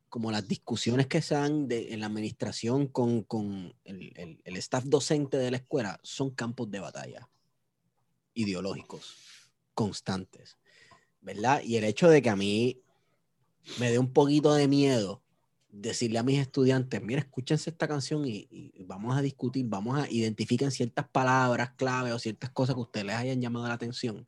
como 0.09 0.31
las 0.31 0.47
discusiones 0.47 1.07
que 1.07 1.21
se 1.21 1.35
dan 1.35 1.67
en 1.69 1.99
la 1.99 2.05
administración 2.05 2.87
con, 2.87 3.23
con 3.23 3.75
el, 3.83 4.13
el- 4.15 4.41
el 4.45 4.55
staff 4.57 4.85
docente 4.85 5.37
de 5.37 5.51
la 5.51 5.57
escuela 5.57 5.99
son 6.01 6.31
campos 6.31 6.71
de 6.71 6.79
batalla 6.79 7.29
ideológicos 8.33 9.15
constantes, 9.73 10.57
¿verdad? 11.21 11.61
Y 11.63 11.75
el 11.77 11.83
hecho 11.83 12.09
de 12.09 12.21
que 12.21 12.29
a 12.29 12.35
mí 12.35 12.81
me 13.79 13.91
dé 13.91 13.99
un 13.99 14.13
poquito 14.13 14.53
de 14.53 14.67
miedo 14.67 15.21
decirle 15.69 16.17
a 16.19 16.23
mis 16.23 16.39
estudiantes, 16.39 17.01
mira, 17.01 17.19
escúchense 17.19 17.69
esta 17.69 17.87
canción 17.87 18.25
y, 18.25 18.47
y 18.49 18.83
vamos 18.85 19.15
a 19.17 19.21
discutir, 19.21 19.65
vamos 19.67 19.99
a 19.99 20.09
identificar 20.09 20.71
ciertas 20.71 21.07
palabras 21.07 21.71
clave 21.75 22.11
o 22.13 22.19
ciertas 22.19 22.49
cosas 22.49 22.75
que 22.75 22.81
ustedes 22.81 23.05
les 23.05 23.15
hayan 23.15 23.41
llamado 23.41 23.67
la 23.67 23.73
atención. 23.73 24.25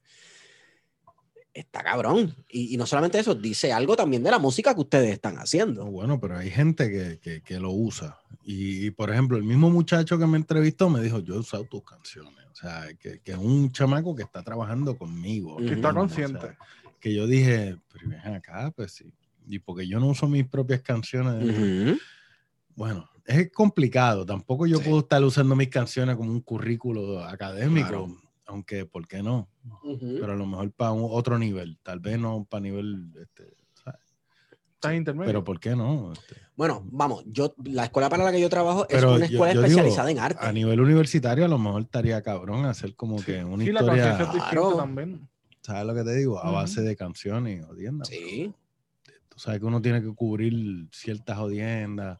Está 1.54 1.82
cabrón. 1.84 2.36
Y, 2.48 2.74
y 2.76 2.78
no 2.78 2.86
solamente 2.86 3.20
eso, 3.20 3.34
dice 3.34 3.74
algo 3.74 3.96
también 3.96 4.22
de 4.24 4.30
la 4.32 4.38
música 4.38 4.74
que 4.76 4.82
ustedes 4.82 5.12
están 5.12 5.38
haciendo. 5.38 5.86
bueno, 5.86 6.20
pero 6.20 6.38
hay 6.38 6.52
gente 6.52 6.90
que, 6.92 7.20
que- 7.20 7.42
que 7.42 7.60
lo 7.60 7.72
usa. 7.72 8.20
Y, 8.44 8.86
y, 8.86 8.92
por 8.92 9.10
ejemplo, 9.10 9.36
el 9.38 9.44
mismo 9.44 9.70
muchacho 9.70 10.18
que 10.20 10.28
me 10.28 10.38
entrevistó 10.38 10.90
me 10.90 11.02
dijo, 11.02 11.20
yo 11.20 11.36
he 11.36 11.40
usado 11.40 11.64
tus 11.66 11.84
canciones. 11.84 12.46
O 12.52 12.56
sea, 12.56 12.88
que, 13.00 13.20
que 13.22 13.32
es 13.32 13.38
un 13.38 13.72
chamaco 13.72 14.16
que 14.16 14.24
está 14.24 14.44
trabajando 14.44 14.98
conmigo. 14.98 15.58
Que 15.58 15.74
está 15.74 15.76
mismo, 15.76 15.90
o 15.90 15.94
consciente. 15.96 16.40
sea, 16.42 16.58
que 17.00 17.14
yo 17.14 17.26
dije, 17.26 17.78
pero 17.92 18.10
ven 18.10 18.36
acá, 18.36 18.72
pues 18.76 18.92
sí. 18.92 19.12
Y 19.52 19.58
porque 19.60 19.88
yo 19.88 20.00
no 20.00 20.08
uso 20.08 20.28
mis 20.28 20.48
propias 20.48 20.82
canciones. 20.84 21.98
Bueno, 22.76 23.10
es 23.26 23.52
complicado. 23.52 24.26
Tampoco 24.26 24.68
yo 24.68 24.78
Sí. 24.78 24.84
puedo 24.88 25.00
estar 25.00 25.24
usando 25.24 25.56
mis 25.56 25.70
canciones 25.70 26.16
como 26.16 26.32
un 26.32 26.42
currículo 26.42 27.24
académico. 27.24 27.88
Claro. 27.88 28.18
Aunque, 28.46 28.86
¿por 28.86 29.08
qué 29.08 29.22
no? 29.24 29.50
Ujú. 29.84 30.18
Pero 30.20 30.34
a 30.34 30.36
lo 30.36 30.46
mejor 30.46 30.72
para 30.72 30.92
otro 30.94 31.38
nivel. 31.40 31.80
Tal 31.84 32.00
vez 32.00 32.20
no 32.20 32.46
para 32.50 32.62
nivel... 32.62 33.12
Este, 33.22 33.56
¿sabes? 33.84 34.00
Estás 34.76 34.94
intermedio. 34.96 35.28
pero 35.28 35.44
¿por 35.44 35.60
qué 35.60 35.76
no? 35.76 36.14
Este, 36.14 36.36
Bueno, 36.56 36.84
vamos, 36.92 37.24
yo, 37.28 37.54
la 37.66 37.86
escuela 37.86 38.08
para 38.10 38.24
la 38.24 38.32
que 38.32 38.40
yo 38.42 38.50
trabajo 38.50 38.88
es 38.88 39.04
una 39.04 39.26
escuela 39.26 39.54
yo 39.54 39.62
especializada 39.64 40.10
en 40.12 40.20
arte. 40.20 40.46
A 40.46 40.52
nivel 40.52 40.80
universitario, 40.80 41.46
a 41.46 41.48
lo 41.48 41.58
mejor 41.60 41.82
estaría 41.82 42.22
cabrón 42.22 42.66
hacer 42.66 42.96
como 42.96 43.18
que 43.24 43.44
una 43.44 43.64
sí, 43.66 43.72
la 43.72 43.82
historia, 43.82 44.10
distinta 44.18 44.50
Claro. 44.52 44.76
también. 44.78 45.28
¿sabes 45.62 45.86
lo 45.86 45.94
que 45.94 46.04
te 46.04 46.16
digo? 46.16 46.40
A 46.44 46.50
base 46.52 46.82
de 46.82 46.96
canciones 46.96 47.60
y 47.60 47.64
jodiendas. 47.64 48.08
Sí, 48.08 48.52
Tú 49.40 49.44
sabes 49.44 49.62
que 49.62 49.66
uno 49.68 49.82
tiene 49.82 50.02
que 50.02 50.14
cubrir 50.14 50.90
ciertas 50.92 51.38
jodiendas 51.38 52.20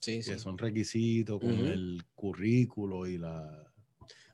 sí, 0.00 0.22
sí. 0.22 0.30
que 0.30 0.38
son 0.38 0.56
requisitos 0.56 1.38
con 1.38 1.50
el 1.50 2.02
currículo 2.14 3.06
y 3.06 3.18
la... 3.18 3.70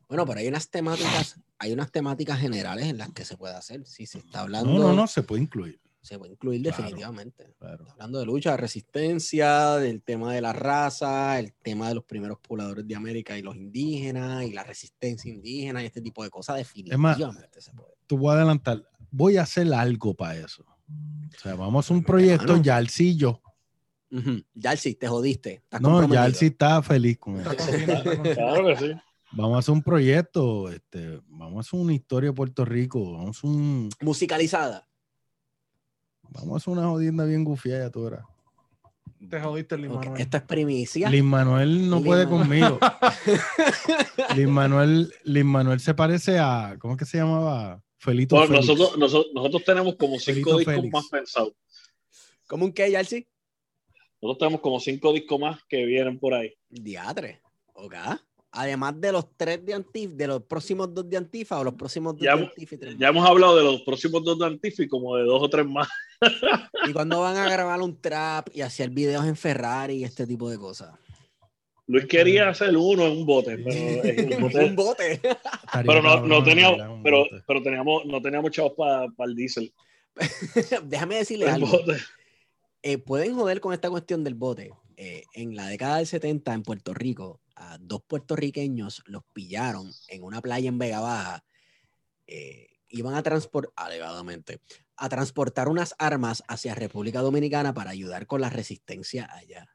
Bueno, 0.06 0.24
pero 0.24 0.38
hay 0.38 0.46
unas 0.46 0.70
temáticas, 0.70 1.40
hay 1.58 1.72
unas 1.72 1.90
temáticas 1.90 2.38
generales 2.38 2.86
en 2.86 2.98
las 2.98 3.10
que 3.10 3.24
se 3.24 3.36
puede 3.36 3.56
hacer. 3.56 3.84
Si 3.84 4.06
se 4.06 4.18
está 4.18 4.42
hablando, 4.42 4.74
No, 4.74 4.78
no, 4.78 4.92
no, 4.92 5.06
se 5.08 5.24
puede 5.24 5.42
incluir. 5.42 5.80
se 6.00 6.16
puede 6.20 6.34
incluir 6.34 6.62
Claro. 6.62 6.76
definitivamente. 6.76 7.52
Claro. 7.58 7.82
Está 7.82 7.92
hablando 7.94 8.20
de 8.20 8.26
lucha, 8.26 8.52
de 8.52 8.58
resistencia, 8.58 9.74
del 9.78 10.00
tema 10.00 10.32
de 10.32 10.40
la 10.40 10.52
raza, 10.52 11.40
el 11.40 11.52
tema 11.52 11.88
de 11.88 11.96
los 11.96 12.04
primeros 12.04 12.38
pobladores 12.38 12.86
de 12.86 12.94
América 12.94 13.36
y 13.36 13.42
los 13.42 13.56
indígenas, 13.56 14.44
y 14.44 14.52
la 14.52 14.62
resistencia 14.62 15.28
indígena 15.32 15.82
y 15.82 15.86
este 15.86 16.00
tipo 16.00 16.22
de 16.22 16.30
cosas, 16.30 16.58
definitivamente 16.58 17.60
se 17.60 17.72
puede. 17.72 17.94
Tú 18.06 18.18
voy 18.18 18.34
a 18.34 18.36
adelantar. 18.36 18.88
Voy 19.10 19.36
a 19.36 19.42
hacer 19.42 19.74
algo 19.74 20.14
para 20.14 20.36
eso. 20.36 20.64
O 20.88 21.40
sea, 21.40 21.54
vamos 21.54 21.90
a 21.90 21.94
un 21.94 22.02
proyecto, 22.02 22.60
ya 22.60 22.84
sí 22.86 23.16
yo. 23.16 23.40
Ujú. 24.10 24.42
Yalsi, 24.54 24.94
te 24.94 25.06
jodiste. 25.06 25.54
estás 25.54 25.80
No, 25.80 26.08
ya 26.08 26.30
sí 26.32 26.46
está 26.46 26.82
feliz 26.82 27.18
con 27.18 27.40
eso. 27.40 27.50
Claro 28.34 28.66
que 28.66 28.76
sí. 28.76 28.92
Vamos 29.32 29.56
a 29.56 29.58
hacer 29.58 29.74
un 29.74 29.82
proyecto, 29.82 30.70
este, 30.70 31.20
vamos 31.26 31.58
a 31.58 31.60
hacer 31.60 31.78
una 31.78 31.92
historia 31.92 32.30
de 32.30 32.34
Puerto 32.34 32.64
Rico, 32.64 33.12
vamos 33.12 33.26
a 33.26 33.30
hacer 33.38 33.50
un, 33.50 33.90
Musicalizada. 34.00 34.88
Vamos 36.22 36.54
a 36.54 36.56
hacer 36.56 36.72
una 36.72 36.88
jodienda 36.88 37.24
bien 37.26 37.44
gufiada, 37.44 37.84
ya 37.84 37.90
tú 37.90 38.04
verás. 38.04 38.24
Te 39.28 39.40
jodiste, 39.40 39.76
Lin 39.76 39.92
Manuel. 39.92 40.20
Esto 40.20 40.36
es 40.38 40.42
primicia. 40.44 41.10
Lin 41.10 41.26
Manuel 41.26 41.90
no 41.90 41.96
Lin 41.96 42.04
puede 42.06 42.24
Manuel. 42.26 42.40
conmigo. 42.48 42.78
Lin 44.36 44.50
Manuel, 44.50 45.12
Lin 45.24 45.46
Manuel 45.46 45.80
se 45.80 45.92
parece 45.92 46.38
a, 46.38 46.76
¿cómo 46.78 46.94
es 46.94 46.98
que 46.98 47.04
se 47.04 47.18
llamaba? 47.18 47.82
Felito 47.98 48.36
Bueno, 48.36 48.48
Félix. 48.54 48.66
nosotros, 48.68 48.98
nosotros, 48.98 49.32
nosotros 49.34 49.64
tenemos 49.64 49.96
como 49.96 50.18
cinco 50.18 50.50
Felito 50.50 50.56
discos 50.58 50.74
Félix. 50.74 50.92
más 50.92 51.08
pensados. 51.08 51.52
¿Cómo 52.46 52.64
un 52.64 52.72
qué, 52.72 52.90
Yalsi? 52.90 53.26
Nosotros 54.20 54.38
tenemos 54.38 54.60
como 54.60 54.80
cinco 54.80 55.12
discos 55.12 55.38
más 55.38 55.60
que 55.68 55.84
vienen 55.84 56.18
por 56.18 56.34
ahí. 56.34 56.54
Diatre. 56.68 57.40
Ok. 57.74 57.94
Además 58.50 58.98
de 59.00 59.12
los 59.12 59.36
tres 59.36 59.64
de 59.64 59.74
Antifa, 59.74 60.14
de 60.16 60.26
los 60.26 60.42
próximos 60.44 60.92
dos 60.94 61.08
de 61.08 61.16
Antifa 61.18 61.58
o 61.60 61.64
los 61.64 61.74
próximos 61.74 62.14
dos 62.16 62.22
Ya 62.24 62.34
de 62.34 62.44
Antifa 62.44 62.74
y 62.74 62.78
tres 62.78 62.96
Ya 62.98 63.08
hemos 63.08 63.28
hablado 63.28 63.56
de 63.56 63.62
los 63.62 63.82
próximos 63.82 64.24
dos 64.24 64.38
de 64.38 64.46
Antifa 64.46 64.82
y 64.82 64.88
como 64.88 65.16
de 65.16 65.24
dos 65.24 65.42
o 65.42 65.50
tres 65.50 65.66
más. 65.66 65.86
más. 66.20 66.30
Y 66.88 66.92
cuando 66.92 67.20
van 67.20 67.36
a 67.36 67.48
grabar 67.48 67.80
un 67.82 68.00
trap 68.00 68.48
y 68.54 68.62
hacer 68.62 68.90
videos 68.90 69.24
en 69.26 69.36
Ferrari 69.36 69.96
y 69.96 70.04
este 70.04 70.26
tipo 70.26 70.48
de 70.48 70.56
cosas. 70.58 70.98
Luis 71.88 72.04
quería 72.06 72.50
hacer 72.50 72.76
uno 72.76 73.06
en 73.06 73.12
un 73.12 73.26
bote, 73.26 73.58
pero, 73.58 74.40
bote- 74.40 74.64
un 74.68 74.76
bote. 74.76 75.20
Pero 75.86 76.02
no, 76.02 76.20
no 76.20 76.44
teníamos, 76.44 77.00
pero, 77.02 77.24
pero 77.46 77.62
teníamos, 77.62 78.04
no 78.04 78.20
teníamos 78.22 78.50
chavos 78.50 78.74
para 78.76 79.06
el 79.30 79.34
diésel. 79.34 79.72
Déjame 80.84 81.16
decirle 81.16 81.46
El 81.46 81.50
algo. 81.52 81.66
bote. 81.68 81.96
Eh, 82.82 82.98
pueden 82.98 83.34
joder 83.34 83.60
con 83.60 83.72
esta 83.72 83.88
cuestión 83.90 84.22
del 84.22 84.34
bote. 84.34 84.70
Eh, 84.96 85.24
en 85.32 85.56
la 85.56 85.66
década 85.68 85.96
del 85.96 86.06
70 86.06 86.52
en 86.54 86.62
Puerto 86.62 86.92
Rico, 86.92 87.40
a 87.56 87.78
dos 87.80 88.02
puertorriqueños 88.06 89.02
los 89.06 89.22
pillaron 89.32 89.90
en 90.08 90.22
una 90.24 90.40
playa 90.42 90.68
en 90.68 90.78
Vega 90.78 91.00
Baja. 91.00 91.44
Eh, 92.26 92.68
iban 92.88 93.14
a 93.14 93.22
transportar, 93.22 93.72
alegadamente, 93.76 94.60
a 94.96 95.08
transportar 95.08 95.68
unas 95.68 95.94
armas 95.98 96.42
hacia 96.48 96.74
República 96.74 97.20
Dominicana 97.20 97.72
para 97.72 97.90
ayudar 97.90 98.26
con 98.26 98.40
la 98.40 98.50
resistencia 98.50 99.28
allá. 99.32 99.68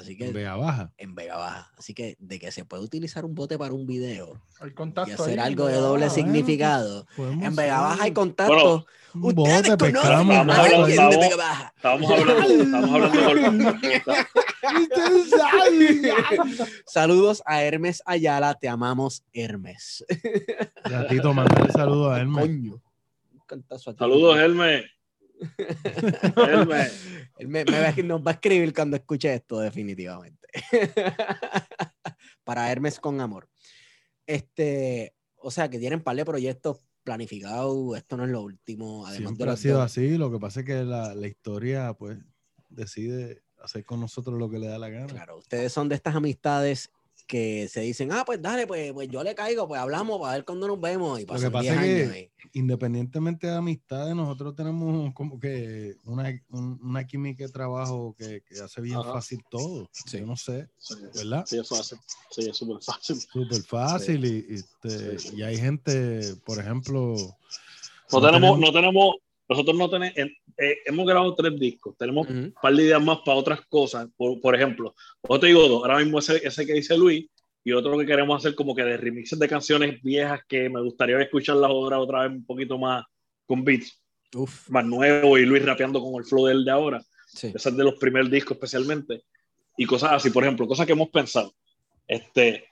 Así 0.00 0.16
que 0.16 0.26
En 0.28 0.32
Vega 0.32 0.56
Baja. 0.56 0.92
en 0.96 1.14
Vega 1.14 1.36
Baja. 1.36 1.70
Así 1.76 1.92
que 1.94 2.16
de 2.18 2.38
que 2.38 2.50
se 2.50 2.64
puede 2.64 2.82
utilizar 2.82 3.24
un 3.24 3.34
bote 3.34 3.58
para 3.58 3.74
un 3.74 3.86
video 3.86 4.40
Hay 4.60 4.72
y 5.08 5.12
hacer 5.12 5.38
ahí, 5.38 5.46
algo 5.48 5.66
de 5.66 5.74
doble 5.74 6.06
Bueno, 6.06 6.14
significado. 6.14 7.06
En 7.18 7.54
Vega 7.54 7.80
Baja 7.80 8.04
hay 8.04 8.12
contacto. 8.12 8.86
un 9.14 9.34
bote, 9.34 9.76
pescamos. 9.76 10.46
De 10.46 11.16
Vega 11.18 11.36
Baja. 11.36 11.72
Estábamos 11.76 12.10
hablando, 12.10 12.86
hablando 13.28 13.72
de- 13.72 14.02
Saludos 16.86 17.42
a 17.46 17.62
Hermes 17.62 18.02
Ayala, 18.06 18.54
te 18.54 18.68
amamos 18.68 19.24
Hermes. 19.32 20.04
Ratito, 20.84 21.32
mandar 21.34 21.70
saludos 21.72 22.12
a 22.14 22.20
él. 22.20 22.28
Coño. 22.32 22.80
Un 23.32 23.40
cantazo 23.46 23.90
a 23.90 23.94
ti. 23.94 23.98
Saludos, 23.98 24.38
Hermes. 24.38 24.84
Él 25.58 26.66
me, 27.48 27.64
me 27.64 27.80
va 27.80 27.88
a- 27.88 28.02
nos 28.02 28.20
va 28.20 28.30
a 28.32 28.34
escribir 28.34 28.72
cuando 28.74 28.96
escuche 28.96 29.32
esto, 29.34 29.60
definitivamente. 29.60 30.48
Para 32.44 32.70
Hermes 32.70 32.98
con 33.00 33.20
amor. 33.20 33.48
Este, 34.26 35.14
o 35.36 35.50
sea 35.50 35.68
que 35.68 35.78
tienen 35.78 36.02
par 36.02 36.16
de 36.16 36.24
proyectos 36.24 36.78
planificados. 37.04 37.96
Esto 37.96 38.16
no 38.16 38.24
es 38.24 38.30
lo 38.30 38.42
último. 38.42 39.06
Además 39.06 39.18
de 39.18 39.26
Siempre 39.36 39.44
ha 39.44 39.50
los 39.52 39.60
sido 39.60 39.76
dos. 39.78 39.84
así. 39.86 40.16
Lo 40.18 40.30
que 40.30 40.38
pasa 40.38 40.60
es 40.60 40.66
que 40.66 40.84
la, 40.84 41.14
la 41.14 41.26
historia, 41.26 41.92
pues, 41.94 42.18
decide 42.68 43.42
hacer 43.62 43.84
con 43.84 44.00
nosotros 44.00 44.38
lo 44.38 44.48
que 44.50 44.58
le 44.58 44.68
da 44.68 44.78
la 44.78 44.88
gana. 44.88 45.06
Claro, 45.06 45.38
ustedes 45.38 45.72
son 45.72 45.88
de 45.88 45.94
estas 45.94 46.14
amistades 46.14 46.90
que 47.30 47.68
se 47.68 47.80
dicen, 47.82 48.10
ah, 48.10 48.24
pues 48.26 48.42
dale, 48.42 48.66
pues, 48.66 48.92
pues 48.92 49.08
yo 49.08 49.22
le 49.22 49.36
caigo, 49.36 49.68
pues 49.68 49.80
hablamos 49.80 50.20
para 50.20 50.32
ver 50.34 50.44
cuándo 50.44 50.66
nos 50.66 50.80
vemos. 50.80 51.18
Y 51.20 51.22
que 51.22 51.28
pasan 51.32 51.52
pasa 51.52 51.80
10 51.80 52.08
es 52.08 52.10
que- 52.12 52.20
y- 52.54 52.58
Independientemente 52.58 53.46
de 53.46 53.54
amistades, 53.54 54.16
nosotros 54.16 54.56
tenemos 54.56 55.14
como 55.14 55.38
que 55.38 55.94
una, 56.04 56.28
un- 56.50 56.80
una 56.82 57.06
química 57.06 57.44
de 57.46 57.52
trabajo 57.52 58.16
que, 58.18 58.42
que 58.42 58.60
hace 58.60 58.80
bien 58.80 58.96
Ajá. 58.98 59.12
fácil 59.12 59.38
todo. 59.48 59.88
Sí. 59.92 60.18
Yo 60.18 60.26
no 60.26 60.36
sé, 60.36 60.68
Sí, 60.76 60.94
¿verdad? 61.14 61.44
Sí, 61.46 61.58
es 61.58 61.68
fácil. 61.68 61.98
Sí, 62.30 62.48
es 62.50 62.56
súper 62.56 62.82
fácil. 62.82 63.20
Súper 63.20 63.62
fácil 63.62 64.24
y, 64.24 64.46
y, 64.50 64.54
este, 64.56 65.18
Sí, 65.20 65.28
sí. 65.28 65.36
y 65.36 65.42
hay 65.44 65.56
gente, 65.58 66.34
por 66.44 66.58
ejemplo... 66.58 67.14
No 68.10 68.20
tenemos, 68.20 68.58
no 68.58 68.72
tenemos, 68.72 69.14
nosotros 69.50 69.76
no 69.76 69.90
tenemos, 69.90 70.16
en- 70.16 70.32
eh, 70.58 70.76
hemos 70.86 71.04
grabado 71.06 71.34
tres 71.34 71.58
discos, 71.58 71.96
tenemos 71.98 72.26
Ujú. 72.28 72.38
un 72.38 72.54
par 72.62 72.72
de 72.74 72.84
ideas 72.84 73.02
más 73.02 73.18
para 73.24 73.36
otras 73.36 73.60
cosas. 73.66 74.08
Por, 74.16 74.40
por 74.40 74.54
ejemplo, 74.54 74.94
yo 75.28 75.40
te 75.40 75.48
digo 75.48 75.68
dos, 75.68 75.82
ahora 75.82 75.98
mismo 75.98 76.20
ese, 76.20 76.36
ese 76.46 76.64
que 76.64 76.72
dice 76.74 76.96
Luis 76.96 77.26
y 77.64 77.72
otro 77.72 77.98
que 77.98 78.06
queremos 78.06 78.38
hacer 78.38 78.54
como 78.54 78.74
que 78.74 78.82
de 78.84 78.96
remixes 78.96 79.38
de 79.38 79.48
canciones 79.48 80.00
viejas 80.02 80.40
que 80.48 80.68
me 80.70 80.80
gustaría 80.80 81.20
escuchar 81.20 81.56
las 81.56 81.70
obras 81.72 81.98
otra 82.00 82.22
vez 82.22 82.30
un 82.38 82.46
poquito 82.46 82.78
más 82.78 83.04
con 83.44 83.64
beats, 83.64 84.00
Uf, 84.34 84.70
más 84.70 84.84
nuevo 84.84 85.36
y 85.36 85.44
Luis 85.44 85.64
rapeando 85.66 86.00
con 86.00 86.14
el 86.14 86.24
flow 86.24 86.46
del 86.46 86.64
de 86.64 86.70
ahora. 86.70 87.02
sí. 87.26 87.52
Ese 87.54 87.68
es 87.70 87.76
de 87.76 87.84
los 87.84 87.94
primeros 87.98 88.30
discos 88.30 88.56
especialmente. 88.56 89.24
Y 89.76 89.84
cosas 89.86 90.12
así, 90.12 90.30
por 90.30 90.44
ejemplo, 90.44 90.66
cosas 90.68 90.86
que 90.86 90.92
hemos 90.92 91.08
pensado. 91.10 91.52
Este, 92.06 92.64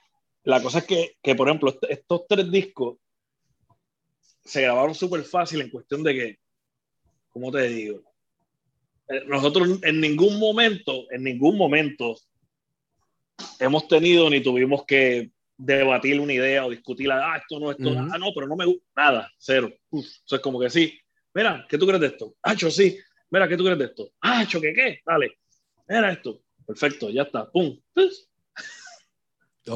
la 0.45 0.61
cosa 0.63 0.79
es 0.79 0.85
que, 0.85 1.17
que 1.21 1.35
por 1.35 1.49
ejemplo, 1.49 1.69
est- 1.71 1.83
estos 1.89 2.21
tres 2.29 2.49
discos 2.49 2.97
se 4.45 4.61
grabaron 4.61 4.95
súper 4.95 5.23
fácil 5.23 5.59
en 5.61 5.69
cuestión 5.69 6.01
de 6.03 6.13
que, 6.13 6.39
¿cómo 7.29 7.51
te 7.51 7.63
digo? 7.63 8.03
Eh, 9.07 9.23
Nosotros 9.27 9.79
en 9.83 10.01
ningún 10.01 10.39
momento, 10.39 11.11
en 11.11 11.23
ningún 11.23 11.57
momento 11.57 12.15
hemos 13.59 13.87
tenido 13.87 14.29
ni 14.29 14.41
tuvimos 14.41 14.85
que 14.85 15.31
debatir 15.57 16.19
una 16.19 16.33
idea 16.33 16.65
o 16.65 16.69
discutirla, 16.69 17.33
ah, 17.33 17.37
esto 17.37 17.59
no, 17.59 17.71
esto, 17.71 17.89
Ujú. 17.89 17.99
ah, 18.11 18.17
no, 18.17 18.27
pero 18.33 18.47
no 18.47 18.55
me 18.55 18.65
gusta, 18.65 18.85
nada, 18.95 19.31
cero. 19.37 19.71
Uf, 19.89 20.05
eso 20.05 20.35
es 20.35 20.41
como 20.41 20.59
que 20.59 20.69
sí, 20.69 20.97
mira, 21.33 21.65
¿qué 21.67 21.77
tú 21.77 21.85
crees 21.85 22.01
de 22.01 22.07
esto? 22.07 22.35
Hacho, 22.41 22.71
sí, 22.71 22.97
mira, 23.29 23.47
¿qué 23.47 23.57
tú 23.57 23.63
crees 23.63 23.79
de 23.79 23.85
esto? 23.85 24.09
Hacho, 24.21 24.61
¿qué 24.61 24.73
qué? 24.73 24.99
Dale, 25.05 25.37
mira 25.87 26.13
esto, 26.13 26.41
perfecto, 26.65 27.09
ya 27.09 27.23
está, 27.23 27.49
pum. 27.51 27.77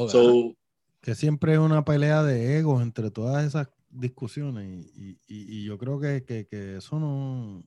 So, 0.08 0.54
que 1.00 1.14
siempre 1.14 1.52
es 1.52 1.58
una 1.58 1.84
pelea 1.84 2.22
de 2.22 2.58
egos 2.58 2.82
entre 2.82 3.10
todas 3.10 3.44
esas 3.44 3.68
discusiones 3.94 4.86
y, 4.96 5.18
y- 5.26 5.64
yo 5.64 5.78
creo 5.78 5.98
que, 6.00 6.24
que- 6.24 6.46
que 6.46 6.76
eso 6.76 6.98
no, 6.98 7.64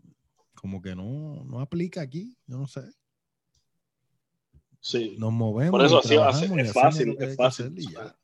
como 0.55 0.81
que 0.81 0.95
no, 0.95 1.43
no 1.45 1.59
aplica 1.61 2.01
aquí, 2.01 2.35
yo 2.47 2.57
no 2.57 2.67
sé. 2.67 2.81
sí, 4.79 5.15
Nos 5.17 5.31
movemos. 5.31 5.71
Por 5.71 5.85
eso 5.85 5.99
así 5.99 6.15
a 6.15 6.29
es 6.29 6.71
fácil, 6.73 7.15
es 7.19 7.35
fácil, 7.35 7.67
hacer 7.67 7.79
y 7.79 7.91
ya. 7.91 8.15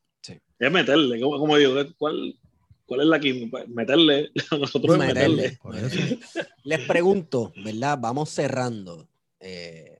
es 0.58 0.72
meterle, 0.72 1.20
como, 1.20 1.38
como 1.38 1.56
digo, 1.56 1.74
¿cuál, 1.98 2.38
¿cuál 2.86 3.00
es 3.00 3.06
la 3.06 3.20
que 3.20 3.50
meterle? 3.68 4.30
Nosotros 4.60 4.94
es 4.94 4.98
Meterle. 4.98 5.58
Les 6.64 6.80
pregunto, 6.80 7.52
¿verdad? 7.56 7.98
Vamos 8.00 8.30
cerrando. 8.30 9.08
Eh, 9.40 9.98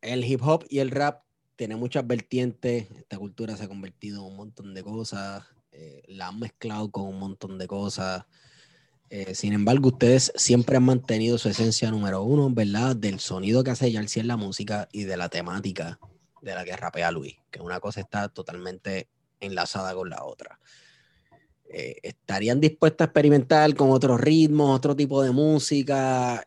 el 0.00 0.24
hip 0.24 0.40
hop 0.42 0.64
y 0.68 0.78
el 0.80 0.90
rap 0.90 1.24
tiene 1.56 1.76
muchas 1.76 2.06
vertientes. 2.06 2.90
Esta 2.92 3.18
cultura 3.18 3.56
se 3.56 3.64
ha 3.64 3.68
convertido 3.68 4.20
en 4.24 4.30
un 4.32 4.36
montón 4.36 4.74
de 4.74 4.82
cosas. 4.82 5.44
Eh, 5.78 6.02
la 6.08 6.28
han 6.28 6.38
mezclado 6.38 6.90
con 6.90 7.04
un 7.04 7.18
montón 7.18 7.58
de 7.58 7.66
cosas. 7.66 8.24
Eh, 9.10 9.34
sin 9.34 9.52
embargo, 9.52 9.88
ustedes 9.88 10.32
siempre 10.34 10.78
han 10.78 10.84
mantenido 10.84 11.36
su 11.36 11.50
esencia 11.50 11.90
número 11.90 12.22
uno, 12.22 12.48
¿verdad? 12.50 12.96
Del 12.96 13.20
sonido 13.20 13.62
que 13.62 13.72
hace 13.72 13.92
Yalsi 13.92 14.20
en 14.20 14.28
la 14.28 14.38
música 14.38 14.88
y 14.90 15.04
de 15.04 15.18
la 15.18 15.28
temática 15.28 15.98
de 16.40 16.54
la 16.54 16.64
que 16.64 16.74
rapea 16.76 17.10
Luis, 17.10 17.36
que 17.50 17.60
una 17.60 17.78
cosa 17.78 18.00
está 18.00 18.28
totalmente 18.30 19.10
enlazada 19.38 19.94
con 19.94 20.08
la 20.08 20.24
otra. 20.24 20.58
Eh, 21.68 21.96
¿Estarían 22.02 22.58
dispuestos 22.58 23.04
a 23.04 23.08
experimentar 23.08 23.74
con 23.74 23.90
otros 23.90 24.18
ritmos, 24.18 24.74
otro 24.74 24.96
tipo 24.96 25.22
de 25.22 25.30
música? 25.30 26.42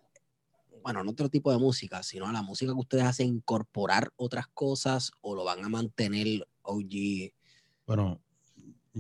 Bueno, 0.82 1.04
no 1.04 1.12
otro 1.12 1.30
tipo 1.30 1.52
de 1.52 1.60
música, 1.60 2.02
sino 2.02 2.28
a 2.28 2.32
la 2.32 2.42
música 2.42 2.72
que 2.72 2.80
ustedes 2.80 3.04
hacen, 3.04 3.28
incorporar 3.28 4.12
otras 4.16 4.48
cosas 4.48 5.12
o 5.22 5.36
lo 5.36 5.44
van 5.44 5.64
a 5.64 5.70
mantener 5.70 6.48
OG. 6.64 7.32
Bueno, 7.86 8.22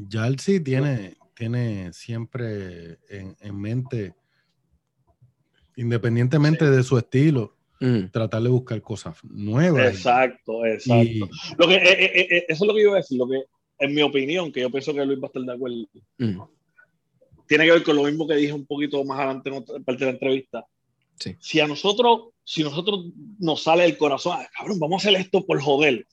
Yalsi 0.07 0.59
tiene, 0.59 1.17
tiene 1.35 1.91
siempre 1.93 2.99
en, 3.09 3.35
en 3.39 3.59
mente, 3.59 4.13
independientemente 5.75 6.69
de 6.69 6.83
su 6.83 6.97
estilo, 6.97 7.59
Mm, 7.81 8.09
tratar 8.11 8.41
de 8.41 8.49
buscar 8.49 8.81
cosas 8.81 9.15
nuevas. 9.23 9.93
Exacto, 9.93 10.65
exacto. 10.65 11.03
Y, 11.03 11.19
Lo 11.57 11.67
que, 11.67 11.75
eh, 11.75 11.81
eh, 11.85 12.27
eh, 12.29 12.45
eso 12.49 12.65
es 12.65 12.67
lo 12.67 12.73
que 12.73 12.81
yo 12.81 12.87
iba 12.89 12.95
a 12.95 13.01
decir, 13.01 13.17
lo 13.17 13.27
que, 13.27 13.43
en 13.79 13.95
mi 13.95 14.01
opinión, 14.01 14.51
que 14.51 14.59
yo 14.61 14.69
pienso 14.69 14.93
que 14.93 15.05
Luis 15.05 15.19
va 15.19 15.23
a 15.23 15.27
estar 15.27 15.41
de 15.43 15.53
acuerdo, 15.53 15.77
mm, 16.17 16.41
tiene 17.47 17.65
que 17.65 17.71
ver 17.71 17.83
con 17.83 17.95
lo 17.95 18.03
mismo 18.03 18.27
que 18.27 18.35
dije 18.35 18.51
un 18.51 18.65
poquito 18.65 19.03
más 19.05 19.19
adelante 19.19 19.49
en 19.49 19.55
otra 19.55 19.79
parte 19.79 19.99
de 19.99 20.05
la 20.07 20.11
entrevista. 20.11 20.65
Sí. 21.15 21.35
Si 21.39 21.59
a 21.61 21.67
nosotros, 21.67 22.33
si 22.43 22.63
nosotros 22.63 23.05
nos 23.39 23.63
sale 23.63 23.85
el 23.85 23.97
corazón, 23.97 24.37
"Ah, 24.39 24.47
cabrón, 24.57 24.79
vamos 24.79 25.05
a 25.05 25.09
hacer 25.09 25.19
esto 25.19 25.45
por 25.45 25.59
joder, 25.61 26.05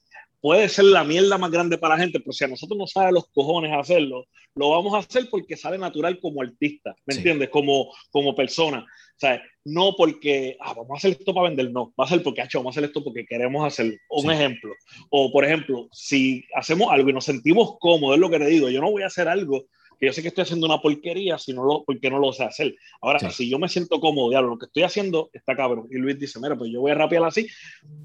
puede 0.46 0.68
ser 0.68 0.84
la 0.84 1.02
mierda 1.02 1.38
más 1.38 1.50
grande 1.50 1.76
para 1.76 1.96
la 1.96 2.00
gente, 2.02 2.20
pero 2.20 2.30
si 2.30 2.44
a 2.44 2.46
nosotros 2.46 2.78
nos 2.78 2.92
sale 2.92 3.10
los 3.10 3.26
cojones 3.34 3.72
hacerlo, 3.76 4.26
lo 4.54 4.70
vamos 4.70 4.94
a 4.94 4.98
hacer 4.98 5.26
porque 5.28 5.56
sale 5.56 5.76
natural 5.76 6.20
como 6.20 6.40
artista, 6.40 6.94
¿me 7.04 7.14
Sí. 7.14 7.18
entiendes? 7.18 7.48
Como, 7.48 7.92
como 8.12 8.32
persona. 8.36 8.78
O 8.78 9.18
sea, 9.18 9.42
no 9.64 9.94
porque, 9.96 10.56
ah, 10.60 10.72
vamos 10.72 10.90
a 10.92 10.94
hacer 10.98 11.16
esto 11.18 11.34
para 11.34 11.48
vender, 11.48 11.72
no, 11.72 11.92
va 11.98 12.04
a 12.04 12.08
ser 12.08 12.22
porque, 12.22 12.42
"Acho, 12.42 12.58
vamos 12.60 12.76
a 12.76 12.78
hacer 12.78 12.84
esto 12.88 13.02
porque 13.02 13.26
queremos 13.26 13.66
hacerlo. 13.66 13.94
Un 14.08 14.22
Sí. 14.22 14.28
ejemplo. 14.30 14.72
O, 15.10 15.32
por 15.32 15.44
ejemplo, 15.44 15.88
si 15.90 16.44
hacemos 16.54 16.92
algo 16.92 17.10
y 17.10 17.12
nos 17.12 17.24
sentimos 17.24 17.76
cómodos, 17.80 18.14
es 18.14 18.20
lo 18.20 18.30
que 18.30 18.38
te 18.38 18.46
digo, 18.46 18.70
yo 18.70 18.80
no 18.80 18.92
voy 18.92 19.02
a 19.02 19.06
hacer 19.08 19.26
algo 19.26 19.64
que 19.98 20.06
yo 20.06 20.12
sé 20.12 20.22
que 20.22 20.28
estoy 20.28 20.42
haciendo 20.42 20.66
una 20.66 20.80
porquería 20.80 21.38
si 21.38 21.52
no 21.52 21.64
lo, 21.64 21.84
porque 21.84 22.10
no 22.10 22.18
lo 22.18 22.32
sé 22.32 22.44
hacer. 22.44 22.74
Ahora, 23.00 23.18
Sí. 23.20 23.30
si 23.30 23.50
yo 23.50 23.58
me 23.58 23.68
siento 23.68 23.98
cómodo, 24.00 24.30
diablo, 24.30 24.50
lo 24.50 24.58
que 24.58 24.66
estoy 24.66 24.82
haciendo 24.82 25.30
está 25.32 25.56
cabrón. 25.56 25.86
Y 25.90 25.96
Luis 25.96 26.18
dice, 26.18 26.38
mira, 26.40 26.56
pues 26.56 26.70
yo 26.70 26.80
voy 26.80 26.90
a 26.90 26.94
rapear 26.96 27.24
así, 27.24 27.46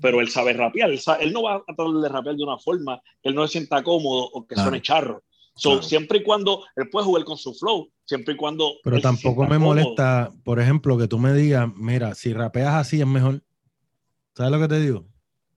pero 0.01 0.22
él 0.22 0.30
sabe 0.30 0.53
rapear. 0.53 0.89
Él, 0.89 0.99
sa- 0.99 1.15
él 1.15 1.34
no 1.34 1.43
va 1.43 1.55
a 1.55 1.63
tratar 1.63 1.88
de 1.88 2.09
rapear 2.09 2.35
de 2.35 2.43
una 2.43 2.57
forma 2.57 3.01
que 3.22 3.30
él 3.30 3.35
no 3.35 3.45
se 3.47 3.53
sienta 3.59 3.84
cómodo 3.84 4.30
o 4.34 4.45
que 4.47 4.55
Claro. 4.55 4.69
suene 4.69 4.81
charro. 4.81 5.23
So, 5.53 5.72
Claro. 5.72 5.84
Siempre 5.84 6.18
y 6.19 6.23
cuando 6.23 6.63
él 6.77 6.89
puede 6.89 7.05
jugar 7.05 7.26
con 7.26 7.38
su 7.38 7.53
flow, 7.53 7.89
siempre 8.05 8.34
y 8.35 8.38
cuando. 8.38 8.72
pero 8.84 8.95
él 8.95 9.01
tampoco 9.01 9.43
me 9.43 9.49
cómodo. 9.57 9.65
molesta, 9.76 10.31
por 10.45 10.59
ejemplo, 10.61 10.97
que 10.97 11.07
tú 11.09 11.19
me 11.19 11.34
digas, 11.34 11.68
mira, 11.76 12.15
si 12.15 12.31
rapeas 12.34 12.73
así 12.76 13.01
es 13.01 13.07
mejor. 13.07 13.43
¿Sabes 14.34 14.51
lo 14.53 14.59
que 14.61 14.68
te 14.69 14.80
digo? 14.80 15.05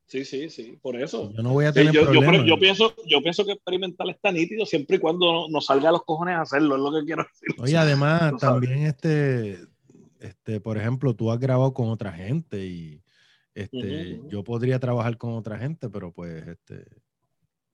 Sí, 0.07 0.25
sí, 0.25 0.51
sí, 0.51 0.79
por 0.83 1.01
eso. 1.01 1.33
Yo 1.35 1.43
no 1.43 1.53
voy 1.53 1.65
a 1.65 1.73
Sí, 1.73 1.81
tener 1.81 1.95
yo, 1.95 2.01
yo, 2.13 2.21
problemas. 2.21 2.47
yo 2.47 2.59
pienso, 2.59 2.95
yo 3.07 3.23
pienso 3.23 3.45
que 3.45 3.53
experimental 3.53 4.11
está 4.11 4.31
nítido 4.31 4.67
siempre 4.67 4.97
y 4.97 5.01
cuando 5.01 5.33
no- 5.33 5.49
nos 5.49 5.67
salga 5.67 5.89
a 5.89 5.93
los 5.93 6.05
cojones 6.05 6.37
a 6.37 6.43
hacerlo, 6.43 6.77
es 6.77 6.83
lo 6.83 6.93
que 7.01 7.07
quiero 7.07 7.25
decir. 7.25 7.49
Oye, 7.59 7.77
además, 7.77 8.35
también 8.39 8.83
este, 8.87 9.59
este, 10.21 10.61
por 10.61 10.77
ejemplo, 10.77 11.15
tú 11.15 11.31
has 11.33 11.39
grabado 11.39 11.73
con 11.73 11.89
otra 11.89 12.13
gente 12.13 12.65
y 12.67 13.03
este, 13.55 14.21
yo 14.29 14.45
podría 14.45 14.79
trabajar 14.79 15.17
con 15.17 15.33
otra 15.33 15.59
gente, 15.59 15.89
pero 15.89 16.13
pues, 16.13 16.47
este, 16.49 16.85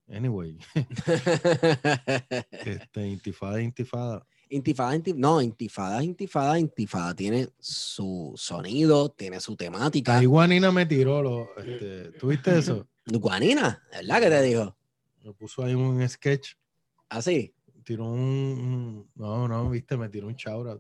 anyway, 0.09 0.57
este, 2.65 3.07
intifada, 3.09 3.61
intifada. 3.61 4.27
Intifada, 4.51 4.97
inti- 4.97 5.15
no, 5.15 5.41
intifada, 5.41 6.03
intifada, 6.03 6.59
intifada. 6.59 7.15
Tiene 7.15 7.49
su 7.59 8.33
sonido, 8.37 9.09
tiene 9.11 9.41
su 9.41 9.55
temática. 9.57 10.19
Ahí 10.19 10.27
Juanina 10.27 10.73
me 10.73 10.87
tiró, 10.87 11.23
lo, 11.23 11.57
este, 11.57 12.11
¿tuviste 12.19 12.59
eso? 12.59 12.87
Guanina, 13.07 13.83
¿verdad 13.93 14.21
que 14.21 14.29
te 14.29 14.43
dijo? 14.43 14.77
Me 15.23 15.33
puso 15.33 15.65
ahí 15.65 15.75
un 15.75 16.07
sketch, 16.09 16.55
Así. 17.09 17.55
Tiró 17.91 18.05
un, 18.05 18.21
un- 18.21 19.11
no, 19.17 19.49
no, 19.49 19.69
viste, 19.69 19.97
me 19.97 20.09
tiró 20.09 20.29
un 20.29 20.37
chaura. 20.37 20.77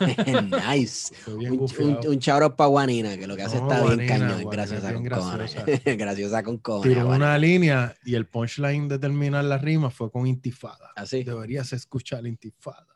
nice. 0.68 1.14
Un, 1.26 1.46
un, 1.46 2.06
un 2.08 2.18
shout 2.18 2.56
para 2.56 2.68
Guanina, 2.68 3.16
que 3.16 3.26
lo 3.26 3.36
que 3.36 3.42
hace 3.42 3.58
No, 3.58 3.72
está 3.72 3.94
bien 3.94 4.06
cañón. 4.06 4.28
Juanina 4.42 4.50
graciosa 4.50 4.92
con 4.92 5.02
bien 5.02 5.14
cojones. 5.14 5.54
graciosa. 5.54 5.94
graciosa 5.96 6.42
con 6.42 6.58
cojones. 6.58 6.94
Tiró 6.94 7.08
una 7.08 7.38
línea 7.38 7.94
y 8.04 8.14
el 8.16 8.26
punchline 8.26 8.86
de 8.88 8.98
terminar 8.98 9.44
la 9.44 9.56
rima 9.56 9.88
fue 9.88 10.10
con 10.10 10.26
intifada. 10.26 10.90
Así. 10.94 11.24
Deberías 11.24 11.72
escuchar 11.72 12.26
intifada. 12.26 12.86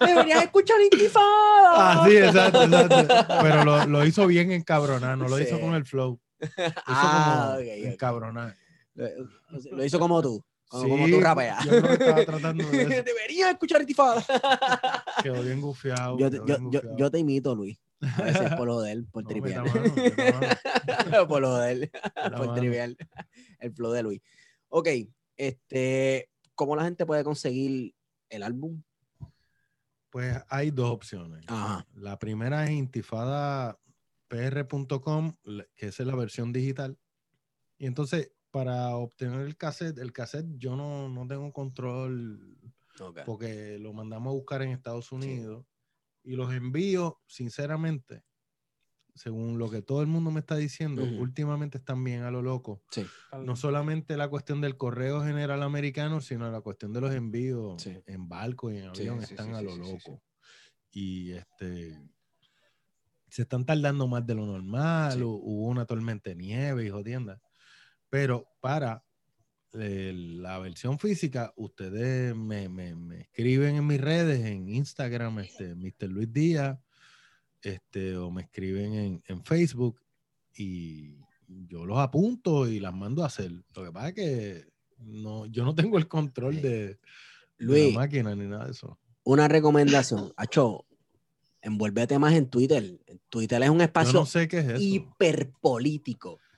Deberías 0.00 0.44
escuchar 0.44 0.76
Intifada. 0.80 1.24
Ah, 1.66 2.04
sí, 2.06 2.16
exacto, 2.16 2.62
exacto. 2.62 3.34
Pero 3.42 3.64
lo, 3.64 3.86
lo 3.86 4.06
hizo 4.06 4.24
bien 4.28 4.52
encabronar, 4.52 5.18
no 5.18 5.26
lo 5.28 5.36
Sí. 5.36 5.42
hizo 5.44 5.58
con 5.60 5.74
el 5.74 5.84
flow. 5.84 6.20
Lo 6.38 6.46
hizo 6.46 6.72
Ah, 6.86 7.54
como 7.54 7.54
ok, 7.54 7.60
ok. 7.60 7.92
encabronar. 7.92 8.54
Lo, 8.94 9.06
lo 9.72 9.84
hizo 9.84 9.98
como 9.98 10.22
tú. 10.22 10.44
Como, 10.68 10.88
como 10.88 11.06
Sí, 11.06 11.12
tú 11.12 11.20
rapeas. 11.20 11.64
Yo 11.64 11.82
que 11.82 11.92
estaba 11.94 12.24
tratando 12.26 12.68
de 12.68 12.82
eso. 12.96 13.02
Deberías 13.02 13.50
escuchar 13.50 13.80
Intifada. 13.80 14.24
Quedó 15.22 15.42
bien 15.42 15.60
gufiado. 15.60 16.16
Yo, 16.96 17.10
te 17.10 17.18
imito, 17.18 17.54
Luis. 17.54 17.78
A 18.00 18.22
veces 18.22 18.54
por 18.54 18.68
lo 18.68 18.80
de 18.80 18.92
él, 18.92 19.08
por 19.10 19.24
No, 19.24 19.28
trivial. 19.30 19.64
mano, 19.64 19.72
por 21.28 21.40
lo 21.40 21.56
de 21.56 21.72
él, 21.72 21.80
Meta 21.80 22.12
por 22.36 22.46
mano. 22.46 22.54
trivial. 22.54 22.96
El 23.58 23.72
flow 23.72 23.90
de 23.92 24.02
Luis. 24.04 24.20
Ok, 24.68 24.88
este, 25.36 26.30
¿cómo 26.54 26.76
la 26.76 26.84
gente 26.84 27.04
puede 27.06 27.24
conseguir 27.24 27.92
el 28.28 28.42
álbum? 28.44 28.82
Pues 30.10 30.36
hay 30.48 30.70
dos 30.70 30.90
opciones. 30.90 31.44
Ajá. 31.48 31.86
La 31.94 32.18
primera 32.18 32.64
es 32.64 32.70
intifadapr.com, 32.70 35.32
que 35.74 35.86
esa 35.86 36.02
es 36.02 36.06
la 36.06 36.14
versión 36.14 36.52
digital. 36.52 36.96
Y 37.78 37.86
entonces, 37.86 38.30
para 38.50 38.96
obtener 38.96 39.40
el 39.40 39.56
cassette, 39.56 39.98
el 39.98 40.12
cassette 40.12 40.46
yo 40.58 40.76
no, 40.76 41.08
no 41.08 41.26
tengo 41.26 41.52
control 41.52 42.58
porque 43.24 43.78
lo 43.78 43.92
mandamos 43.92 44.30
a 44.30 44.34
buscar 44.34 44.62
en 44.62 44.70
Estados 44.70 45.12
Unidos 45.12 45.66
y 46.24 46.36
los 46.36 46.52
envíos, 46.54 47.14
sinceramente, 47.28 48.24
según 49.14 49.58
lo 49.58 49.70
que 49.70 49.82
todo 49.82 50.00
el 50.02 50.08
mundo 50.08 50.30
me 50.30 50.40
está 50.40 50.56
diciendo, 50.56 51.04
últimamente 51.04 51.78
están 51.78 52.04
bien 52.04 52.22
a 52.22 52.30
lo 52.30 52.42
loco. 52.42 52.82
Sí, 52.90 53.02
No 53.44 53.56
solamente 53.56 54.16
la 54.16 54.28
cuestión 54.28 54.60
del 54.60 54.76
correo 54.76 55.22
general 55.22 55.62
americano, 55.62 56.20
sino 56.20 56.50
la 56.50 56.60
cuestión 56.60 56.92
de 56.92 57.00
los 57.00 57.14
envíos 57.14 57.82
Sí. 57.82 58.02
en 58.06 58.28
barco 58.28 58.70
y 58.72 58.78
en 58.78 58.86
avión 58.86 59.18
sí, 59.18 59.34
están 59.34 59.54
a 59.54 59.62
lo 59.62 59.76
loco. 59.76 60.22
Y 60.92 61.32
este 61.32 62.00
se 63.28 63.42
están 63.42 63.64
tardando 63.66 64.06
más 64.08 64.26
de 64.26 64.34
lo 64.34 64.46
normal, 64.46 65.22
hubo 65.22 65.66
una 65.68 65.84
tormenta 65.86 66.30
de 66.30 66.36
nieve 66.36 66.86
y 66.86 66.90
jodienda. 66.90 67.40
Pero 68.10 68.48
para 68.60 69.04
eh, 69.74 70.12
la 70.14 70.58
versión 70.58 70.98
física, 70.98 71.52
ustedes 71.56 72.34
me, 72.34 72.68
me- 72.68 72.94
me 72.94 73.20
escriben 73.22 73.76
en 73.76 73.86
mis 73.86 74.00
redes, 74.00 74.44
en 74.44 74.68
Instagram, 74.68 75.40
este, 75.40 75.74
Mr. 75.74 76.08
Luis 76.08 76.32
Díaz, 76.32 76.78
este, 77.62 78.16
o 78.16 78.30
me 78.30 78.42
escriben 78.42 78.94
en, 78.94 79.22
en 79.26 79.44
Facebook 79.44 80.00
y 80.54 81.16
yo 81.46 81.84
los 81.86 81.98
apunto 81.98 82.68
y 82.68 82.80
las 82.80 82.94
mando 82.94 83.22
a 83.22 83.26
hacer. 83.26 83.50
Lo 83.74 83.84
que 83.84 83.92
pasa 83.92 84.08
es 84.08 84.14
que 84.14 84.64
no, 84.98 85.46
yo 85.46 85.64
no 85.64 85.74
tengo 85.74 85.98
el 85.98 86.08
control 86.08 86.60
de, 86.62 86.70
de 86.86 86.98
Luis. 87.58 87.92
la 87.94 88.00
máquina 88.00 88.34
ni 88.34 88.46
nada 88.46 88.66
de 88.66 88.72
eso. 88.72 88.98
Una 89.24 89.48
recomendación. 89.48 90.32
Acho, 90.36 90.86
envuélvete 91.60 92.18
más 92.18 92.32
en 92.34 92.48
Twitter. 92.48 92.98
Twitter 93.28 93.62
es 93.62 93.68
un 93.70 93.78
Yo 93.78 93.84
espacio 93.84 94.20
no 94.20 94.26
sé 94.26 94.48
qué 94.48 94.58
es 94.60 94.68
eso. 94.68 94.78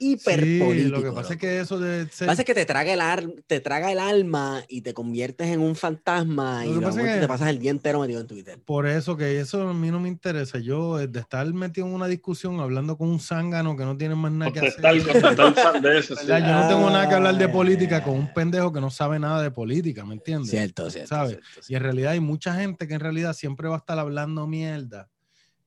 Hiperpolítico. 0.00 0.30
hiper 0.30 0.40
Sí, 0.44 0.58
político. 0.58 0.96
lo 0.96 1.02
que 1.04 1.12
pasa 1.12 1.34
es 1.34 1.38
que 1.40 1.60
eso 1.60 1.78
de 1.78 2.00
Lo 2.00 2.06
que 2.06 2.12
ser- 2.12 2.26
pasa 2.26 2.42
es 2.42 2.46
que 2.46 2.54
te 2.54 2.64
traga, 2.66 2.92
el 2.92 3.00
ar- 3.00 3.30
te 3.46 3.60
traga 3.60 3.92
el 3.92 3.98
alma 3.98 4.62
y 4.68 4.80
te 4.80 4.94
conviertes 4.94 5.48
en 5.48 5.60
un 5.60 5.76
fantasma 5.76 6.64
Lo 6.64 6.70
y 6.70 6.74
momento 6.74 7.02
que- 7.04 7.20
te 7.20 7.28
pasas 7.28 7.48
el 7.50 7.58
día 7.58 7.70
entero 7.70 8.00
metido 8.00 8.20
en 8.20 8.26
Twitter. 8.26 8.58
Por 8.64 8.86
eso 8.86 9.16
que 9.16 9.38
eso 9.40 9.68
a 9.68 9.74
mí 9.74 9.90
no 9.90 10.00
me 10.00 10.08
interesa. 10.08 10.58
Yo, 10.58 10.98
eh, 10.98 11.06
de 11.06 11.20
estar 11.20 11.46
metido 11.52 11.86
en 11.86 11.92
una 11.94 12.06
discusión 12.08 12.58
hablando 12.60 12.96
con 12.96 13.08
un 13.08 13.20
zángano 13.20 13.76
que 13.76 13.84
no 13.84 13.96
tiene 13.96 14.14
más 14.14 14.32
nada 14.32 14.50
que 14.52 14.60
hacer. 14.60 14.70
ese. 14.70 14.80
sí. 16.16 16.26
Yo 16.26 16.38
no 16.40 16.68
tengo 16.68 16.90
nada 16.90 17.08
que 17.08 17.14
hablar 17.14 17.36
de 17.36 17.44
Ah. 17.44 17.52
política 17.52 18.02
con 18.02 18.14
un 18.14 18.32
pendejo 18.32 18.72
que 18.72 18.80
no 18.80 18.90
sabe 18.90 19.18
nada 19.18 19.42
de 19.42 19.50
política, 19.50 20.04
¿me 20.04 20.14
entiendes? 20.14 20.50
Cierto, 20.50 20.90
cierto. 20.90 21.08
¿Sabes? 21.08 21.30
cierto, 21.32 21.66
Y 21.68 21.74
en 21.74 21.82
realidad 21.82 22.12
hay 22.12 22.20
mucha 22.20 22.54
gente 22.54 22.88
que 22.88 22.94
en 22.94 23.00
realidad 23.00 23.32
siempre 23.34 23.68
va 23.68 23.76
a 23.76 23.78
estar 23.78 23.98
hablando 23.98 24.46
mierda. 24.46 25.08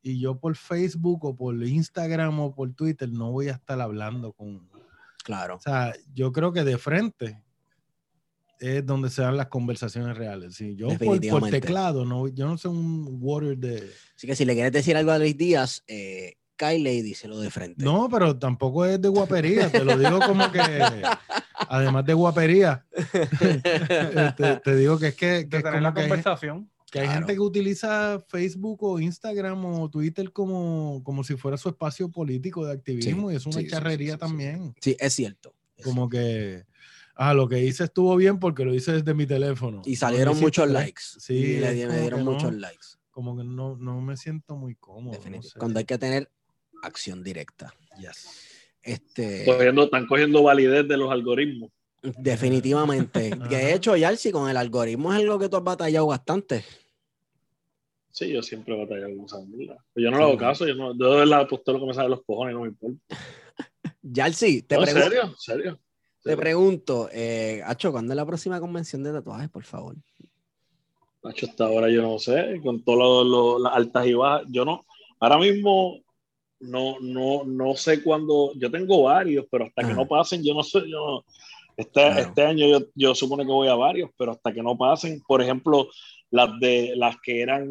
Y 0.03 0.19
yo 0.19 0.37
por 0.37 0.55
Facebook 0.55 1.23
o 1.25 1.35
por 1.35 1.55
Instagram 1.55 2.39
o 2.41 2.53
por 2.53 2.73
Twitter 2.73 3.09
no 3.09 3.31
voy 3.31 3.47
a 3.47 3.53
estar 3.53 3.79
hablando 3.79 4.33
con... 4.33 4.69
Claro. 5.23 5.55
O 5.55 5.59
sea, 5.59 5.93
yo 6.13 6.33
creo 6.33 6.51
que 6.51 6.65
de 6.65 6.77
frente 6.77 7.41
es 8.59 8.85
donde 8.85 9.09
se 9.09 9.21
dan 9.21 9.37
las 9.37 9.47
conversaciones 9.47 10.17
reales. 10.17 10.55
Sí, 10.55 10.75
yo 10.75 10.89
por, 10.97 11.49
teclado, 11.49 12.05
no, 12.05 12.27
yo 12.27 12.45
no 12.45 12.57
soy 12.57 12.71
un 12.71 13.17
water 13.21 13.57
de... 13.57 13.89
Así 14.15 14.27
que 14.27 14.35
si 14.35 14.43
le 14.43 14.53
quieres 14.53 14.73
decir 14.73 14.97
algo 14.97 15.11
a 15.11 15.17
Luis 15.17 15.37
Díaz, 15.37 15.83
eh, 15.87 16.35
Kyle 16.55 17.01
díselo 17.01 17.39
de 17.39 17.49
frente. 17.49 17.83
No, 17.83 18.09
pero 18.09 18.37
tampoco 18.37 18.85
es 18.85 19.01
de 19.01 19.09
guapería, 19.09 19.71
te 19.71 19.83
lo 19.83 19.97
digo 19.97 20.19
como 20.19 20.51
que, 20.51 20.61
además 21.67 22.05
de 22.05 22.13
guapería, 22.13 22.85
te, 24.37 24.57
te 24.57 24.75
digo 24.75 24.99
que 24.99 25.07
es 25.07 25.15
que, 25.15 25.47
que 25.49 25.59
De 25.59 25.69
es 25.69 25.81
la 25.81 25.93
que 25.93 26.01
conversación. 26.01 26.69
Que 26.93 26.99
hay 26.99 27.05
Claro. 27.07 27.21
gente 27.21 27.33
que 27.33 27.39
utiliza 27.39 28.23
Facebook 28.27 28.83
o 28.83 28.99
Instagram 28.99 29.65
o 29.65 29.89
Twitter 29.89 30.31
como, 30.31 31.01
como 31.03 31.23
si 31.23 31.35
fuera 31.35 31.57
su 31.57 31.67
espacio 31.69 32.07
político 32.11 32.63
de 32.67 32.73
activismo 32.73 33.31
y 33.31 33.35
es 33.35 33.47
una 33.47 33.53
sí, 33.53 33.59
sí, 33.61 33.65
sí, 33.65 33.71
charrería 33.71 34.11
sí, 34.11 34.13
sí. 34.13 34.19
también. 34.19 34.75
Sí, 34.79 34.95
es 34.99 35.11
cierto. 35.13 35.55
es 35.75 35.83
Como 35.83 36.07
que, 36.07 36.65
ah, 37.15 37.33
lo 37.33 37.47
que 37.49 37.63
hice 37.65 37.85
estuvo 37.85 38.15
bien 38.15 38.37
porque 38.39 38.63
lo 38.63 38.75
hice 38.75 38.91
desde 38.91 39.15
mi 39.15 39.25
teléfono. 39.25 39.81
Y 39.85 39.95
salieron 39.95 40.39
muchos 40.39 40.69
likes. 40.69 41.01
Sí, 41.17 41.33
y 41.33 41.57
le, 41.59 41.87
me 41.87 41.99
dieron 42.01 42.23
no. 42.23 42.33
muchos 42.33 42.53
likes. 42.53 42.85
Como 43.09 43.35
que 43.35 43.43
no, 43.43 43.75
no 43.75 43.99
me 43.99 44.15
siento 44.15 44.55
muy 44.55 44.75
cómodo. 44.75 45.17
no 45.31 45.41
sé. 45.41 45.57
Cuando 45.57 45.79
hay 45.79 45.85
que 45.85 45.97
tener 45.97 46.29
acción 46.83 47.23
directa. 47.23 47.73
Yes. 47.99 48.27
Este, 48.83 49.45
Cogiendo- 49.45 49.85
están 49.85 50.05
cogiendo 50.05 50.43
validez 50.43 50.87
de 50.87 50.97
los 50.97 51.11
algoritmos. 51.11 51.71
definitivamente. 52.19 53.31
De 53.49 53.73
hecho, 53.73 53.95
Yarsi, 53.95 54.31
con 54.31 54.47
el 54.47 54.57
algoritmo 54.57 55.11
es 55.11 55.19
algo 55.21 55.39
que 55.39 55.49
tú 55.49 55.57
has 55.57 55.63
batallado 55.63 56.05
bastante. 56.07 56.63
Sí, 58.15 58.31
yo 58.31 58.43
siempre 58.43 58.77
batallado 58.77 59.15
con 59.17 59.25
esa 59.25 59.39
mierda. 59.41 59.83
Pero 59.91 60.03
yo 60.05 60.11
no 60.11 60.17
le 60.19 60.23
hago 60.23 60.37
caso, 60.37 60.67
yo 60.67 60.75
no, 60.75 60.95
yo 60.95 61.11
de 61.13 61.17
verdad 61.21 61.47
pues 61.49 61.63
todo 61.63 61.73
lo 61.77 61.81
que 61.81 61.87
me 61.87 61.93
sale 61.95 62.09
de 62.09 62.15
los 62.15 62.23
cojones 62.23 62.53
no 62.53 62.61
me 62.61 62.67
importa. 62.67 62.99
Yarsi, 64.03 64.61
te, 64.61 64.75
No, 64.75 64.83
¿En 64.83 64.87
pregun- 64.89 65.01
serio? 65.03 65.21
¿En 65.23 65.35
serio? 65.37 65.79
te 66.23 66.37
pregunto, 66.37 67.09
eh, 67.11 67.61
Acho, 67.65 67.91
¿cuándo 67.91 68.13
es 68.13 68.17
la 68.17 68.25
próxima 68.25 68.59
convención 68.59 69.03
de 69.03 69.11
tatuajes, 69.13 69.49
por 69.49 69.63
favor? 69.63 69.95
Nacho, 71.23 71.47
hasta 71.47 71.65
ahora 71.65 71.89
yo 71.89 72.01
no 72.03 72.19
sé, 72.19 72.59
con 72.63 72.83
todas 72.83 73.61
las 73.61 73.73
altas 73.73 74.05
y 74.05 74.13
bajas, 74.13 74.47
yo 74.51 74.63
no, 74.63 74.85
ahora 75.19 75.39
mismo 75.39 75.99
no, 76.59 76.99
no, 76.99 77.43
no 77.45 77.75
sé 77.75 78.03
cuándo, 78.03 78.51
yo 78.55 78.69
tengo 78.69 79.03
varios, 79.03 79.45
pero 79.49 79.65
hasta 79.65 79.81
que 79.81 79.87
Ajá. 79.87 79.95
no 79.95 80.07
pasen, 80.07 80.43
yo 80.43 80.53
no 80.53 80.61
sé, 80.61 80.81
yo 80.87 80.97
no- 81.03 81.25
este, 81.75 81.91
Claro. 81.93 82.19
este 82.19 82.41
año 82.45 82.67
yo, 82.67 82.85
yo 82.93 83.15
supone 83.15 83.43
que 83.43 83.51
voy 83.51 83.67
a 83.67 83.73
varios, 83.75 84.11
pero 84.17 84.33
hasta 84.33 84.53
que 84.53 84.61
no 84.61 84.77
pasen, 84.77 85.19
por 85.27 85.41
ejemplo, 85.41 85.87
las 86.33 86.59
de 86.59 86.93
las 86.95 87.15
que 87.21 87.41
eran 87.41 87.69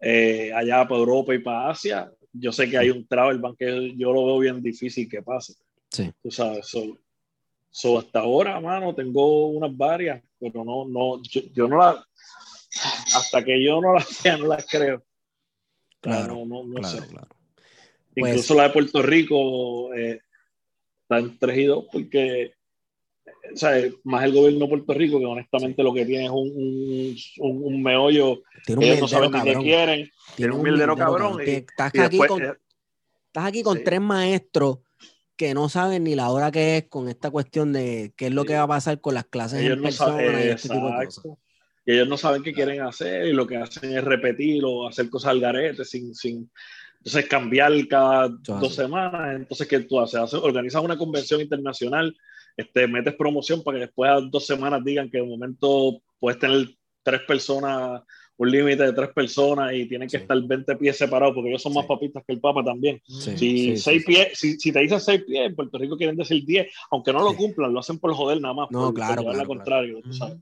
eh, 0.00 0.52
allá 0.52 0.88
para 0.88 0.98
Europa 0.98 1.32
y 1.34 1.38
para 1.38 1.70
Asia, 1.70 2.12
yo 2.32 2.50
sé 2.50 2.68
que 2.68 2.76
hay 2.76 2.90
un 2.90 3.06
travel 3.06 3.38
ban 3.38 3.54
que 3.54 3.94
yo 3.96 4.12
lo 4.12 4.26
veo 4.26 4.38
bien 4.40 4.60
difícil 4.60 5.08
que 5.08 5.22
pase. 5.22 5.54
Sí. 5.88 6.10
Tú 6.20 6.32
sabes, 6.32 6.66
so, 6.66 6.98
so 7.70 7.98
hasta 8.00 8.18
ahora, 8.20 8.58
mano, 8.60 8.92
tengo 8.92 9.50
unas 9.50 9.76
varias, 9.76 10.20
pero 10.40 10.64
no, 10.64 10.84
no, 10.84 11.22
yo, 11.22 11.42
yo 11.54 11.68
no 11.68 11.78
las, 11.78 12.04
hasta 13.14 13.44
que 13.44 13.62
yo 13.64 13.80
no 13.80 13.94
las 13.94 14.08
vea, 14.24 14.36
no 14.36 14.48
las 14.48 14.66
creo. 14.66 15.04
Claro, 16.00 16.34
no, 16.38 16.46
no, 16.46 16.64
no 16.64 16.74
claro, 16.80 16.98
sé. 17.02 17.06
claro. 17.06 17.28
Pues- 18.16 18.32
Incluso 18.32 18.54
la 18.56 18.64
de 18.64 18.70
Puerto 18.70 19.00
Rico 19.02 19.94
eh, 19.94 20.20
está 21.02 21.18
en 21.20 21.38
3 21.38 21.58
y 21.58 21.64
2 21.66 21.84
porque, 21.92 22.54
o 23.52 23.56
sea, 23.56 23.82
más 24.04 24.24
el 24.24 24.32
gobierno 24.32 24.60
de 24.60 24.68
Puerto 24.68 24.94
Rico, 24.94 25.18
que 25.18 25.26
honestamente 25.26 25.82
lo 25.82 25.92
que 25.94 26.04
tiene 26.06 26.24
es 26.24 26.30
un, 26.30 26.48
un, 26.54 27.16
un- 27.38 27.64
un 27.74 27.82
meollo, 27.82 28.42
Tiene 28.64 28.78
un 28.78 28.84
ellos 28.84 29.00
no 29.02 29.08
saben 29.08 29.30
ni 29.30 29.38
qué 29.40 29.44
cabrón. 29.46 29.62
quieren, 29.64 30.10
tiene 30.36 30.52
un 30.54 30.62
mierdero 30.62 30.96
cabrón. 30.96 31.38
Que 31.38 31.50
Y, 31.52 31.54
Estás 31.56 31.92
y 31.94 31.98
aquí 31.98 32.18
después, 32.18 32.28
con, 32.30 32.42
eh, 32.44 32.52
estás 33.26 33.44
aquí 33.44 33.62
con 33.62 33.78
sí. 33.78 33.84
tres 33.84 34.00
maestros 34.00 34.78
que 35.36 35.54
no 35.54 35.68
saben 35.68 36.04
ni 36.04 36.14
la 36.14 36.30
hora 36.30 36.50
que 36.50 36.76
es 36.76 36.88
con 36.88 37.08
esta 37.08 37.30
cuestión 37.30 37.72
de 37.72 38.12
qué 38.16 38.26
es 38.26 38.32
lo 38.32 38.44
que 38.44 38.54
va 38.54 38.62
a 38.64 38.68
pasar 38.68 39.00
con 39.00 39.14
las 39.14 39.24
clases 39.26 39.60
ellos 39.60 39.72
en 39.72 39.78
no 39.78 39.84
persona 39.84 40.12
saben, 40.12 40.46
y 40.46 40.50
este 40.50 40.68
tipo 40.68 40.74
de 40.86 40.92
cosas. 40.92 41.02
exacto. 41.04 41.38
Y 41.86 41.92
ellos 41.92 42.08
no 42.08 42.16
saben 42.18 42.42
qué 42.42 42.52
quieren 42.52 42.82
hacer 42.82 43.26
y 43.26 43.32
lo 43.32 43.46
que 43.46 43.56
hacen 43.56 43.96
es 43.96 44.04
repetir 44.04 44.62
o 44.66 44.86
hacer 44.86 45.08
cosas 45.08 45.30
al 45.30 45.40
garete 45.40 45.84
sin, 45.84 46.14
sin 46.14 46.50
entonces 47.00 47.26
cambiar 47.28 47.72
cada 47.88 48.28
dos 48.28 48.74
semanas. 48.74 49.36
Entonces, 49.36 49.66
¿qué 49.66 49.80
tú 49.80 49.98
haces? 50.00 50.20
Haces- 50.20 50.40
Organizas 50.42 50.82
una 50.84 50.98
convención 50.98 51.40
internacional, 51.40 52.14
este, 52.56 52.86
metes 52.86 53.14
promoción 53.14 53.62
para 53.62 53.78
que 53.78 53.86
después 53.86 54.10
a 54.10 54.20
dos 54.20 54.46
semanas 54.46 54.84
digan 54.84 55.10
que 55.10 55.18
de 55.18 55.24
momento 55.26 56.02
puedes 56.18 56.38
tener 56.38 56.68
tres 57.02 57.22
personas, 57.26 58.02
un 58.36 58.50
límite 58.50 58.82
de 58.84 58.92
tres 58.92 59.10
personas 59.14 59.72
y 59.74 59.86
tienen 59.86 60.08
que 60.08 60.18
Sí. 60.18 60.22
estar 60.22 60.38
20 60.42 60.76
pies 60.76 60.96
separados 60.98 61.34
porque 61.34 61.48
ellos 61.50 61.62
son 61.62 61.72
más 61.74 61.84
Sí. 61.84 61.88
papistas 61.88 62.22
que 62.26 62.32
el 62.34 62.40
Papa 62.40 62.62
también. 62.64 63.00
Sí. 63.06 63.36
Si, 63.38 63.76
seis 63.78 64.04
pies, 64.04 64.38
si, 64.38 64.58
si 64.58 64.70
te 64.72 64.80
dicen 64.80 65.00
seis 65.00 65.22
pies, 65.26 65.46
en 65.46 65.54
Puerto 65.56 65.78
Rico 65.78 65.96
quieren 65.96 66.16
decir 66.16 66.44
10, 66.44 66.68
aunque 66.90 67.12
no 67.12 67.22
lo 67.22 67.34
cumplan, 67.34 67.72
lo 67.72 67.80
hacen 67.80 67.98
por 67.98 68.12
joder 68.12 68.40
nada 68.40 68.54
más. 68.54 68.70
No, 68.70 68.78
por, 68.80 68.86
por 68.88 68.94
claro, 68.94 69.20
llevar 69.22 69.36
la 69.36 69.44
claro, 69.44 69.48
contraria, 69.48 69.92
tú 70.02 70.08
Ujú. 70.10 70.12
sabes. 70.12 70.38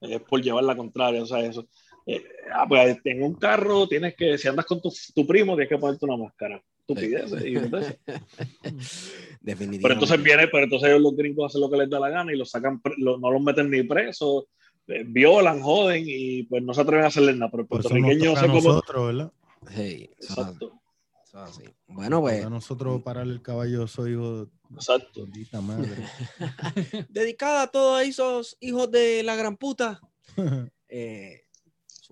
Es 0.00 0.20
por 0.20 0.42
llevar 0.42 0.64
la 0.64 0.76
contraria, 0.76 1.22
o 1.22 1.26
sea, 1.26 1.40
eso. 1.40 1.66
Eh, 2.06 2.22
ah, 2.52 2.66
pues 2.68 2.98
en 3.04 3.22
un 3.22 3.34
carro 3.34 3.88
tienes 3.88 4.14
que, 4.14 4.36
si 4.38 4.46
andas 4.48 4.66
con 4.66 4.80
tu, 4.80 4.92
tu 5.14 5.26
primo, 5.26 5.54
tienes 5.54 5.68
que 5.70 5.78
ponerte 5.78 6.04
una 6.04 6.16
máscara. 6.16 6.62
Estupideces, 6.86 7.42
y 7.46 7.54
Definitivamente. 9.40 9.78
pero 9.82 9.94
entonces 9.94 10.22
viene, 10.22 10.48
pero 10.48 10.64
entonces 10.64 10.88
ellos 10.90 11.00
los 11.00 11.16
gringos 11.16 11.50
hacen 11.50 11.60
lo 11.62 11.70
que 11.70 11.78
les 11.78 11.88
da 11.90 11.98
la 12.00 12.10
gana 12.10 12.32
y 12.32 12.36
los 12.36 12.50
sacan, 12.50 12.80
lo- 12.98 13.18
no 13.18 13.30
los 13.30 13.40
meten 13.42 13.70
ni 13.70 13.82
presos, 13.84 14.44
eh, 14.88 15.02
violan, 15.06 15.60
joden 15.62 16.04
y 16.06 16.42
pues 16.44 16.62
no 16.62 16.74
se 16.74 16.82
atreven 16.82 17.04
a 17.04 17.08
hacerles 17.08 17.36
nada. 17.36 17.50
Pero 17.50 17.62
el 17.62 17.68
puertorriqueño 17.68 18.36
sé 18.36 18.44
a 18.44 18.48
cómo. 18.48 18.54
nosotros, 18.54 19.06
¿verdad? 19.06 19.32
Sí, 19.74 20.10
Exacto, 20.18 20.80
eso 21.24 21.42
es 21.44 21.50
así. 21.50 21.64
Bueno, 21.86 22.20
pues, 22.20 22.44
A 22.44 22.50
nosotros 22.50 23.02
parar 23.02 23.26
el 23.26 23.40
caballo, 23.40 23.86
soy 23.86 24.12
hijo 24.12 24.50
exacto. 24.74 25.26
Madre. 25.62 25.96
dedicada 27.08 27.62
a 27.62 27.66
todos 27.68 28.02
esos 28.02 28.56
hijos 28.60 28.90
de 28.90 29.22
la 29.22 29.36
gran 29.36 29.56
puta. 29.56 30.00
Eh, 30.96 31.43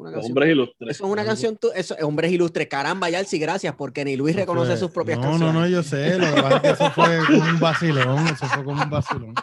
una 0.02 0.12
canción. 0.12 0.30
hombres 0.30 0.50
ilustres. 0.50 0.90
Eso 0.90 1.06
es 1.06 1.10
una 1.10 1.24
canción, 1.24 1.58
eso 1.74 1.96
es 1.96 2.04
hombres 2.04 2.32
ilustres. 2.32 2.68
Caramba, 2.68 3.08
Yalsi, 3.10 3.38
gracias, 3.38 3.74
porque 3.74 4.04
ni 4.04 4.16
Luis 4.16 4.36
reconoce 4.36 4.76
sus 4.76 4.90
propias 4.90 5.18
no, 5.18 5.24
canciones. 5.24 5.54
No, 5.54 5.60
no, 5.60 5.66
yo 5.68 5.82
sé, 5.82 6.18
lo 6.18 6.34
que 6.34 6.42
pasa 6.42 6.56
es 6.56 6.62
que 6.62 6.68
eso 6.70 6.90
fue 6.90 7.18
como 7.26 7.50
un 7.50 7.60
vacilón, 7.60 8.26
eso 8.28 8.46
fue 8.46 8.64
como 8.64 8.82
un 8.82 8.90
vacilón. 8.90 9.34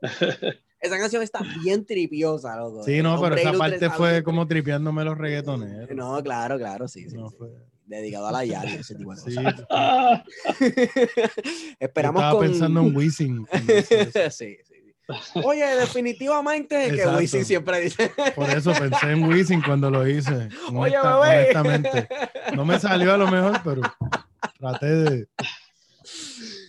Esa 0.80 0.96
canción 0.96 1.22
está 1.24 1.40
bien 1.62 1.84
tripiosa, 1.84 2.56
loco. 2.56 2.84
Sí, 2.84 3.02
no, 3.02 3.20
pero 3.20 3.34
esa 3.34 3.52
parte 3.52 3.90
fue 3.90 4.22
como 4.22 4.46
tripeándome 4.46 5.02
los 5.04 5.18
reggaetoneros. 5.18 5.90
No, 5.90 6.22
claro, 6.22 6.56
claro, 6.56 6.86
sí, 6.86 7.10
sí. 7.10 7.16
No 7.16 7.30
sí. 7.30 7.36
fue- 7.36 7.48
Dedicado 7.84 8.26
a 8.28 8.32
la 8.32 8.44
Yali, 8.44 8.74
ese 8.74 8.94
tipo 8.94 9.14
de 9.14 9.20
Sí, 9.20 9.34
cosas. 9.34 9.64
Esperamos 11.80 12.20
estaba 12.20 12.38
con... 12.38 12.46
pensando 12.46 12.80
en 12.80 12.94
Wisin. 12.94 13.46
sí. 14.30 14.58
Oye, 15.42 15.64
definitivamente 15.76 16.90
que. 16.90 17.06
Wisin 17.06 17.44
siempre 17.44 17.80
dice. 17.80 18.12
Por 18.34 18.50
eso 18.50 18.72
pensé 18.72 19.10
en 19.12 19.24
Wisin 19.24 19.62
cuando 19.62 19.90
lo 19.90 20.06
hice. 20.06 20.48
Oye, 20.74 20.96
honesta- 20.98 21.20
bebé. 21.20 21.38
honestamente. 21.56 22.08
No 22.54 22.64
me 22.64 22.78
salió 22.78 23.14
a 23.14 23.16
lo 23.16 23.28
mejor, 23.30 23.60
pero 23.64 23.82
traté 24.58 24.86
de. 24.86 25.28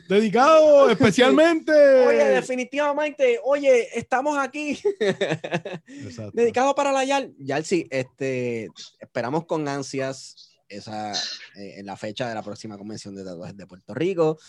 Dedicado 0.07 0.89
especialmente. 0.91 1.71
Oye, 2.07 2.25
definitivamente, 2.29 3.39
oye, 3.43 3.87
estamos 3.97 4.37
aquí. 4.37 4.79
Exacto. 4.99 6.31
Dedicado 6.33 6.73
para 6.75 6.91
la 6.91 7.03
Yal. 7.03 7.33
Yal, 7.37 7.63
sí, 7.65 7.87
este, 7.91 8.69
esperamos 8.99 9.45
con 9.45 9.67
ansias 9.67 10.51
esa, 10.67 11.11
eh, 11.11 11.75
en 11.77 11.85
la 11.85 11.95
fecha 11.97 12.27
de 12.27 12.35
la 12.35 12.43
próxima 12.43 12.77
convención 12.77 13.15
de 13.15 13.23
tatuajes 13.23 13.55
de 13.57 13.67
Puerto 13.67 13.93
Rico. 13.93 14.39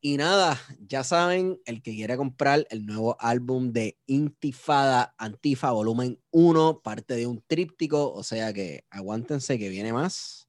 Y 0.00 0.16
nada, 0.16 0.56
ya 0.86 1.02
saben, 1.02 1.58
el 1.66 1.82
que 1.82 1.92
quiere 1.92 2.16
comprar 2.16 2.64
el 2.70 2.86
nuevo 2.86 3.16
álbum 3.18 3.72
de 3.72 3.98
Intifada 4.06 5.12
Antifa 5.18 5.72
Volumen 5.72 6.20
1, 6.30 6.82
parte 6.84 7.14
de 7.16 7.26
un 7.26 7.42
tríptico, 7.46 8.12
o 8.12 8.22
sea 8.22 8.52
que 8.52 8.84
aguántense 8.90 9.58
que 9.58 9.68
viene 9.68 9.92
más. 9.92 10.48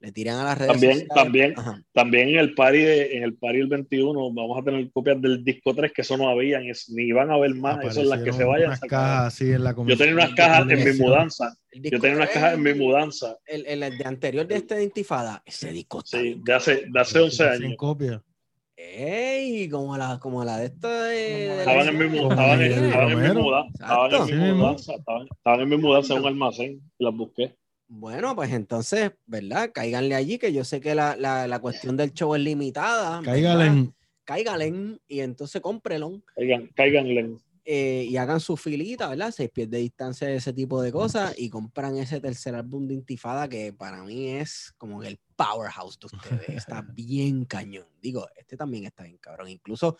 Le 0.00 0.10
tiran 0.10 0.38
a 0.40 0.44
las 0.44 0.58
redes 0.58 0.72
También- 0.72 0.92
sociales. 0.98 1.14
también. 1.14 1.54
Ajá. 1.56 1.82
También 1.94 2.28
en 2.30 2.38
el 2.38 2.54
party 2.54 2.78
de- 2.78 3.16
en 3.16 3.22
el 3.22 3.34
party 3.36 3.58
el 3.60 3.68
21 3.68 4.32
vamos 4.34 4.60
a 4.60 4.64
tener 4.64 4.90
copias 4.90 5.22
del 5.22 5.42
disco 5.44 5.72
3 5.72 5.92
que 5.92 6.02
eso 6.02 6.16
no 6.18 6.28
habían, 6.28 6.64
es- 6.64 6.90
ni 6.90 7.12
van 7.12 7.30
a 7.30 7.38
ver 7.38 7.54
más, 7.54 7.82
eso 7.86 8.02
es 8.02 8.08
las 8.08 8.22
que 8.22 8.32
se 8.32 8.42
vayan. 8.44 8.66
unas 8.70 8.80
cajas 8.80 9.32
así 9.34 9.52
en 9.52 9.62
la 9.64 9.72
Yo 9.86 9.96
tenía 9.96 10.14
unas 10.14 10.34
cajas 10.34 10.68
en 10.68 10.84
mi 10.84 10.92
mudanza. 11.00 11.56
Yo 11.72 12.00
tenía 12.00 12.16
unas 12.16 12.30
cajas 12.30 12.54
en 12.54 12.62
mi 12.62 12.74
mudanza, 12.74 13.38
El, 13.46 13.64
el- 13.66 13.82
el 13.84 13.96
de 13.98 14.04
anterior 14.04 14.46
de 14.48 14.56
este 14.56 14.74
de 14.74 14.82
Intifada, 14.82 15.42
ese 15.46 15.70
disco 15.70 16.02
sí, 16.04 16.40
de 16.44 16.52
hace, 16.52 16.84
de 16.90 17.00
hace 17.00 17.20
11 17.20 17.36
Sin 17.54 17.64
años. 17.66 17.74
copia. 17.78 18.22
¡Ey! 18.76 19.68
Como 19.68 19.96
la, 19.96 20.18
como 20.18 20.44
la 20.44 20.58
de 20.58 20.66
esta 20.66 21.04
de. 21.04 21.58
Estaban 21.60 21.88
en 21.88 21.98
mi, 21.98 22.04
mu- 22.06 22.18
Como 22.18 22.30
estaban 22.32 22.60
en, 22.60 22.68
Miguel 22.68 22.84
estaban 22.84 23.08
en 23.10 23.18
mi 23.18 23.22
Romero. 23.28 23.42
mudanza, 23.42 23.84
estaban 23.84 24.28
en 24.30 24.42
mi 24.42 24.52
mudanza, 24.52 24.94
estaban, 24.94 25.26
estaban 25.30 25.60
en 25.60 25.68
mi 25.68 25.76
mudanza 25.76 26.14
en 26.14 26.20
un 26.20 26.26
almacén 26.26 26.82
y 26.98 27.04
las 27.04 27.14
busqué. 27.14 27.54
Bueno, 27.86 28.34
pues 28.34 28.52
entonces, 28.52 29.12
¿verdad? 29.26 29.70
Cáiganle 29.72 30.14
allí, 30.16 30.38
que 30.38 30.52
yo 30.52 30.64
sé 30.64 30.80
que 30.80 30.94
la, 30.94 31.14
la, 31.16 31.46
la 31.46 31.58
cuestión 31.60 31.96
del 31.96 32.12
show 32.12 32.34
es 32.34 32.40
limitada. 32.42 33.20
En. 33.24 33.94
Cáigale 34.24 34.72
y 35.06 35.20
entonces 35.20 35.60
cómprelo. 35.60 36.22
Caigan, 36.34 36.70
cáiganle. 36.74 37.36
Eh, 37.64 38.06
y 38.08 38.16
hagan 38.18 38.40
su 38.40 38.56
filita, 38.56 39.08
¿verdad? 39.08 39.32
Seis 39.34 39.50
pies 39.50 39.70
de 39.70 39.78
distancia 39.78 40.28
de 40.28 40.36
ese 40.36 40.52
tipo 40.52 40.82
de 40.82 40.92
cosas 40.92 41.34
y 41.38 41.48
compran 41.48 41.96
ese 41.96 42.20
tercer 42.20 42.54
álbum 42.54 42.86
de 42.86 42.94
Intifada 42.94 43.48
que 43.48 43.72
para 43.72 44.02
mí 44.04 44.28
es 44.28 44.74
como 44.76 45.02
el 45.02 45.18
powerhouse 45.36 45.98
de 45.98 46.06
ustedes. 46.06 46.48
Está 46.50 46.82
bien 46.94 47.44
cañón. 47.46 47.86
Digo, 48.02 48.28
este 48.36 48.56
también 48.56 48.84
está 48.84 49.04
bien 49.04 49.16
cabrón. 49.18 49.48
Incluso, 49.48 49.96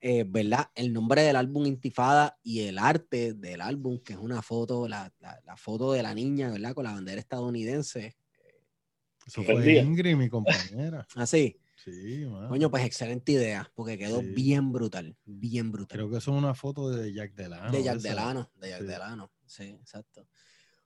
eh, 0.00 0.24
¿verdad? 0.28 0.70
El 0.74 0.92
nombre 0.92 1.22
del 1.22 1.36
álbum 1.36 1.64
Intifada 1.66 2.38
y 2.42 2.60
el 2.60 2.78
arte 2.78 3.32
del 3.34 3.60
álbum, 3.62 3.98
que 4.00 4.12
es 4.12 4.18
una 4.18 4.42
foto, 4.42 4.86
la, 4.86 5.10
la- 5.20 5.40
la 5.46 5.56
foto 5.56 5.92
de 5.92 6.02
la 6.02 6.12
niña, 6.14 6.50
¿verdad? 6.50 6.74
Con 6.74 6.84
la 6.84 6.92
bandera 6.92 7.20
estadounidense. 7.20 8.16
Eso 9.26 9.42
Buen 9.44 9.62
fue. 9.62 9.74
Ingrid, 9.78 10.16
mi 10.16 10.28
compañera. 10.28 11.06
Así. 11.14 11.56
Sí, 11.84 12.24
mano. 12.26 12.48
Coño, 12.48 12.70
pues 12.70 12.84
excelente 12.84 13.32
idea, 13.32 13.70
porque 13.74 13.98
quedó 13.98 14.20
Sí. 14.20 14.26
bien 14.28 14.72
brutal, 14.72 15.16
bien 15.24 15.72
brutal. 15.72 15.98
Creo 15.98 16.10
que 16.10 16.18
eso 16.18 16.30
es 16.32 16.38
una 16.38 16.54
foto 16.54 16.90
de 16.90 17.12
Jack 17.12 17.34
Delano. 17.34 17.72
De 17.72 17.82
Jack 17.82 17.96
esa. 17.96 18.08
Delano, 18.08 18.50
de 18.56 18.70
Jack 18.70 18.80
Sí. 18.80 18.86
Delano, 18.86 19.32
sí, 19.46 19.64
exacto. 19.64 20.28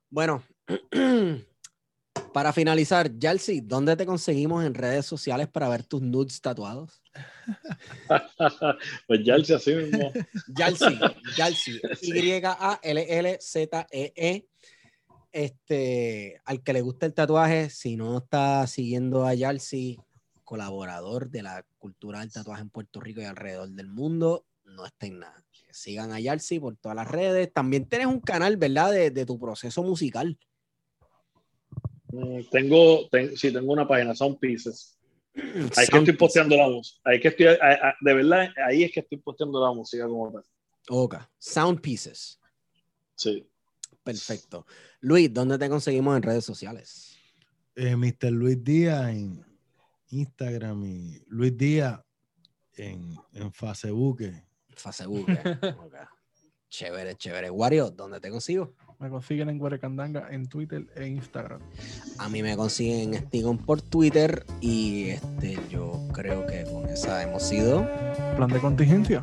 Bueno, 0.08 0.42
para 2.32 2.52
finalizar, 2.52 3.18
Yalsi, 3.18 3.60
¿dónde 3.60 3.96
te 3.96 4.06
conseguimos 4.06 4.64
en 4.64 4.74
redes 4.74 5.04
sociales 5.06 5.48
para 5.48 5.68
ver 5.68 5.84
tus 5.84 6.00
nudes 6.02 6.40
tatuados? 6.40 7.02
pues 9.06 9.20
el 9.26 9.54
así 9.54 9.74
mismo. 9.74 10.12
Yalsi, 10.56 10.98
Yalsi, 11.36 11.80
Y-A-L-L-Z-E-E. 12.02 14.12
E 14.16 14.48
Este, 15.32 16.40
al 16.46 16.62
que 16.62 16.72
le 16.72 16.80
gusta 16.80 17.04
el 17.04 17.12
tatuaje, 17.12 17.68
si 17.68 17.96
no 17.96 18.16
está 18.18 18.66
siguiendo 18.66 19.26
a 19.26 19.34
Yalsi, 19.34 19.98
colaborador 20.46 21.28
de 21.28 21.42
la 21.42 21.66
cultura 21.78 22.20
del 22.20 22.32
tatuaje 22.32 22.62
en 22.62 22.70
Puerto 22.70 23.00
Rico 23.00 23.20
y 23.20 23.24
alrededor 23.24 23.68
del 23.68 23.88
mundo, 23.88 24.46
no 24.64 24.86
está 24.86 25.06
en 25.06 25.18
nada. 25.18 25.44
Sigan 25.70 26.12
a 26.12 26.20
Yalsi 26.20 26.58
por 26.58 26.76
todas 26.76 26.96
las 26.96 27.08
redes. 27.10 27.52
También 27.52 27.86
tienes 27.86 28.06
un 28.06 28.20
canal, 28.20 28.56
¿verdad? 28.56 28.90
De, 28.92 29.10
de 29.10 29.26
tu 29.26 29.38
proceso 29.38 29.82
musical. 29.82 30.38
Mm, 32.12 32.40
Tengo, 32.50 33.08
ten- 33.10 33.36
sí, 33.36 33.52
tengo 33.52 33.72
una 33.72 33.86
página, 33.86 34.14
Sound 34.14 34.38
Pieces. 34.38 34.96
Ahí 35.34 35.84
es 35.84 35.90
que 35.90 35.98
estoy 35.98 36.16
posteando 36.16 36.56
la 36.56 36.68
música. 36.68 36.98
Ahí 37.04 37.16
es 37.16 37.22
que 37.22 37.28
estoy, 37.28 37.46
a- 37.46 37.88
a- 37.88 37.94
de 38.00 38.14
verdad, 38.14 38.48
ahí 38.66 38.84
es 38.84 38.92
que 38.92 39.00
estoy 39.00 39.18
posteando 39.18 39.62
la 39.62 39.72
música 39.72 40.06
como 40.06 40.32
tal. 40.32 40.44
Ok. 40.88 41.16
Sound 41.38 41.80
Pieces. 41.80 42.40
Sí. 43.16 43.46
Perfecto. 44.02 44.64
Luis, 45.00 45.32
¿dónde 45.34 45.58
te 45.58 45.68
conseguimos 45.68 46.16
en 46.16 46.22
redes 46.22 46.44
sociales? 46.44 47.18
Eh, 47.74 47.96
Mr. 47.96 48.30
Luis 48.30 48.62
Díaz 48.64 49.10
en 49.10 49.44
Instagram 50.08 50.84
y 50.84 51.22
Luis 51.28 51.56
Díaz 51.56 52.00
en, 52.74 53.16
en 53.32 53.52
Facebook. 53.52 54.22
Facebook. 54.74 55.26
Ok. 55.84 55.94
Chévere, 56.68 57.14
chévere. 57.14 57.48
Wario, 57.48 57.90
¿dónde 57.90 58.20
te 58.20 58.28
consigo? 58.28 58.74
Me 58.98 59.08
consiguen 59.08 59.48
en 59.48 59.58
Guarecandanga 59.58 60.28
en 60.30 60.48
Twitter 60.48 60.86
e 60.96 61.06
Instagram. 61.06 61.60
A 62.18 62.28
mí 62.28 62.42
me 62.42 62.56
consiguen 62.56 63.14
en 63.14 63.26
Stigon 63.26 63.58
por 63.58 63.80
Twitter 63.82 64.44
y 64.60 65.10
este, 65.10 65.58
yo 65.70 66.08
creo 66.12 66.44
que 66.46 66.64
con 66.64 66.86
esa 66.88 67.22
hemos 67.22 67.42
sido. 67.42 67.86
Plan 68.36 68.50
de 68.50 68.60
contingencia. 68.60 69.22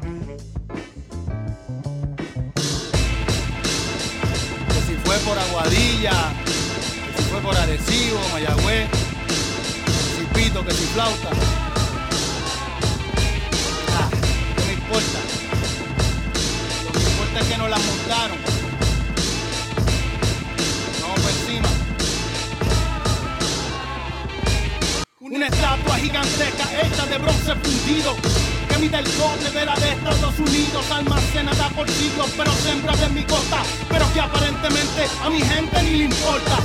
que 4.68 4.82
si 4.88 4.96
fue 5.04 5.18
por 5.20 5.38
Aguadilla, 5.38 6.34
que 7.16 7.22
si 7.22 7.30
fue 7.30 7.42
por 7.42 7.56
Arecibo, 7.56 8.20
Mayagüez, 8.32 8.90
que 10.62 10.72
flauta. 10.72 11.30
Ah, 13.98 14.10
¿qué 14.56 14.66
me 14.68 14.74
importa? 14.74 15.20
Lo 16.86 16.92
que 16.92 17.00
importa 17.00 17.40
es 17.40 17.48
que 17.48 17.58
nos 17.58 17.70
la 17.70 17.78
montaron. 17.78 18.38
Por 21.16 21.32
encima. 21.32 21.70
Una 25.22 25.48
estatua 25.48 25.96
gigantesca 25.98 26.66
hecha 26.82 27.06
de 27.08 27.18
bronce 27.18 27.56
fundido 27.56 28.16
que 28.70 28.78
mide 28.78 29.00
el 29.00 29.18
doble 29.18 29.50
de 29.50 29.66
la 29.66 29.76
de 29.76 29.90
Estados 29.90 30.40
Unidos, 30.40 30.92
almacenada 30.92 31.70
por 31.70 31.90
siglos, 31.90 32.30
pero 32.38 32.52
sembrada 32.54 33.06
en 33.08 33.14
mi 33.16 33.24
costa, 33.24 33.64
pero 33.90 34.06
que 34.14 34.22
aparentemente 34.22 35.08
a 35.24 35.30
mi 35.32 35.42
gente 35.42 35.84
ni 35.84 35.98
le 35.98 36.04
importa. 36.06 36.58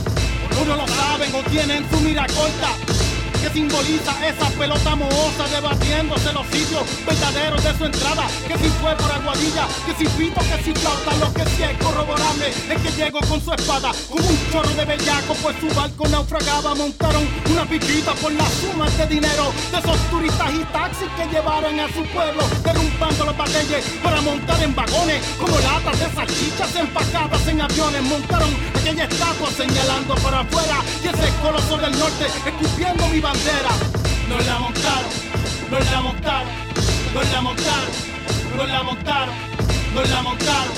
O 0.61 0.65
no 0.67 0.77
lo 0.77 0.87
saben 0.89 1.35
o 1.35 1.43
tienen 1.51 1.89
su 1.91 2.01
mira 2.01 2.27
corta. 2.27 2.98
Que 3.43 3.51
simboliza 3.51 4.13
esa 4.27 4.51
pelota 4.59 4.97
mohosa 4.97 5.47
debatiéndose 5.51 6.33
los 6.33 6.47
sitios 6.49 6.83
verdaderos 7.07 7.63
de 7.63 7.79
su 7.79 7.85
entrada. 7.85 8.27
Que 8.47 8.59
si 8.59 8.69
fue 8.81 8.95
por 8.97 9.11
aguadilla, 9.11 9.67
que 9.87 9.95
si 9.95 10.09
pito, 10.17 10.41
que 10.41 10.63
si 10.65 10.73
flauta, 10.75 11.17
lo 11.17 11.33
que 11.33 11.45
sí 11.51 11.63
es 11.63 11.79
corroborable 11.79 12.49
es 12.49 12.83
que 12.83 12.91
llegó 12.93 13.21
con 13.21 13.41
su 13.41 13.53
espada, 13.53 13.93
como 14.11 14.27
un 14.27 14.39
chorro 14.51 14.75
de 14.75 14.85
bellaco, 14.85 15.35
pues 15.43 15.57
su 15.61 15.69
barco 15.75 16.09
naufragaba. 16.09 16.75
Montaron 16.75 17.27
una 17.51 17.65
piquita 17.65 18.13
por 18.15 18.33
las 18.33 18.53
sumas 18.55 18.97
de 18.99 19.07
dinero 19.07 19.53
de 19.71 19.79
esos 19.79 19.99
turistas 20.11 20.55
y 20.55 20.65
taxis 20.73 21.09
que 21.17 21.27
llevaron 21.27 21.79
a 21.79 21.87
su 21.89 22.03
pueblo, 22.13 22.43
derrumbando 22.65 23.25
los 23.25 23.37
batalles 23.37 23.85
para 24.03 24.21
montar 24.21 24.63
en 24.63 24.75
vagones, 24.75 25.23
como 25.39 25.59
latas 25.61 25.99
de 26.01 26.11
salchichas 26.15 26.75
empacadas 26.75 27.47
en 27.47 27.61
aviones. 27.61 28.03
Montaron 28.03 28.51
aquella 28.75 29.05
estatua 29.05 29.51
señalando 29.57 30.15
para 30.17 30.41
afuera 30.41 30.83
y 31.03 31.09
ese 31.09 31.33
coloso 31.41 31.77
del 31.79 31.99
norte 31.99 32.27
escupiendo 32.47 33.07
mi 33.09 33.21
bandera. 33.29 33.73
Nos 34.29 34.47
la 34.47 34.59
montaron, 34.59 35.11
nos 35.71 35.91
la 35.91 36.01
montaron, 36.01 36.49
nos 37.15 37.33
la 37.33 37.41
montaron, 37.41 37.91
nos 38.57 38.69
la 38.69 38.83
montaron, 38.83 39.35
nos 39.95 40.11
la 40.11 40.23
montaron, 40.23 40.75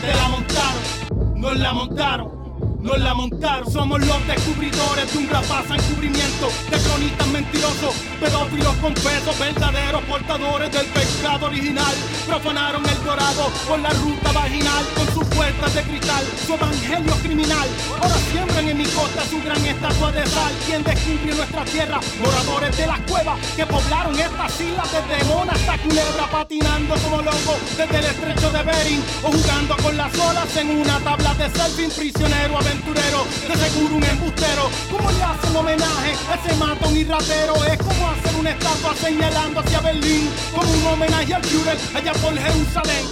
te 0.00 0.14
la 0.14 0.28
montaron, 0.28 1.40
nos 1.40 1.56
la 1.58 1.72
montaron. 1.72 2.35
Nos 2.82 2.98
la 3.00 3.14
montaron, 3.14 3.70
somos 3.72 4.00
los 4.00 4.26
descubridores 4.26 5.12
de 5.12 5.18
un 5.18 5.28
rapaz 5.28 5.64
encubrimiento 5.70 6.48
de 6.70 6.78
cronistas 6.78 7.26
mentirosos, 7.28 7.94
pedófilos 8.20 8.74
confesos, 8.76 9.38
verdaderos 9.38 10.02
portadores 10.04 10.70
del 10.72 10.86
pecado 10.86 11.46
original. 11.46 11.94
Profanaron 12.26 12.84
el 12.86 13.04
dorado 13.04 13.50
por 13.66 13.78
la 13.80 13.90
ruta 13.90 14.32
vaginal 14.32 14.84
con 14.94 15.06
sus 15.14 15.24
puertas 15.34 15.74
de 15.74 15.82
cristal, 15.82 16.24
su 16.46 16.54
evangelio 16.54 17.14
criminal. 17.22 17.68
Ahora 18.00 18.16
siembran 18.30 18.68
en 18.68 18.78
mi 18.78 18.84
costa 18.84 19.24
su 19.24 19.42
gran 19.42 19.64
estatua 19.64 20.12
de 20.12 20.26
sal. 20.26 20.52
Quien 20.66 20.84
descubrió 20.84 21.34
nuestra 21.34 21.64
tierra, 21.64 22.00
moradores 22.20 22.76
de 22.76 22.86
las 22.86 23.00
cuevas 23.00 23.38
que 23.56 23.66
poblaron 23.66 24.18
estas 24.18 24.60
islas 24.60 24.88
desde 24.92 25.24
Mona 25.24 25.52
hasta 25.52 25.78
Culebra, 25.78 26.26
patinando 26.30 26.94
como 26.96 27.22
locos 27.22 27.58
desde 27.76 27.98
el 27.98 28.04
estrecho 28.04 28.50
de 28.50 28.62
Bering 28.62 29.02
o 29.22 29.32
jugando 29.32 29.76
con 29.78 29.96
las 29.96 30.18
olas 30.18 30.56
en 30.56 30.70
una 30.70 30.98
tabla 31.00 31.34
de 31.34 31.50
surfing, 31.50 31.90
prisionero 31.90 32.58
aventurero, 32.76 33.24
de 33.48 33.56
seguro 33.56 33.96
un 33.96 34.04
embustero. 34.04 34.70
¿Cómo 34.90 35.10
le 35.10 35.22
hacen 35.22 35.56
homenaje 35.56 36.14
a 36.30 36.34
ese 36.34 36.54
matón 36.56 36.96
y 36.96 37.04
ratero? 37.04 37.64
Es 37.64 37.78
como 37.78 38.08
hacer 38.08 38.36
una 38.38 38.50
estatua 38.50 38.94
señalando 39.00 39.60
hacia 39.60 39.80
Berlín, 39.80 40.30
como 40.54 40.70
un 40.70 40.86
homenaje 40.86 41.34
al 41.34 41.44
Führer 41.44 41.78
allá 41.94 42.12
por 42.12 42.36
Jerusalén 42.36 43.06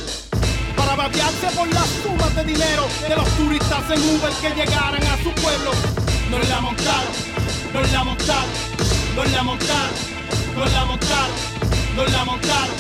para 0.77 0.97
babearse 0.97 1.47
por 1.57 1.73
las 1.73 1.89
sumas 2.03 2.35
de 2.35 2.45
dinero 2.45 2.87
de 3.09 3.17
los 3.17 3.29
turistas 3.37 3.91
en 3.91 4.17
Uber 4.17 4.33
que 4.43 4.51
llegaran 4.51 5.03
a 5.03 5.17
su 5.23 5.31
pueblo. 5.41 5.71
Nos 6.31 6.49
la 6.49 6.61
montaron, 6.61 7.13
nos 7.73 7.93
la 7.93 8.05
montaron, 8.05 8.51
nos 9.15 9.31
la 9.31 9.43
montaron, 9.43 9.95
nos 10.57 10.73
la 10.73 10.85
montaron, 10.85 11.37
nos 11.97 12.13
la 12.13 12.25
montaron, 12.25 12.75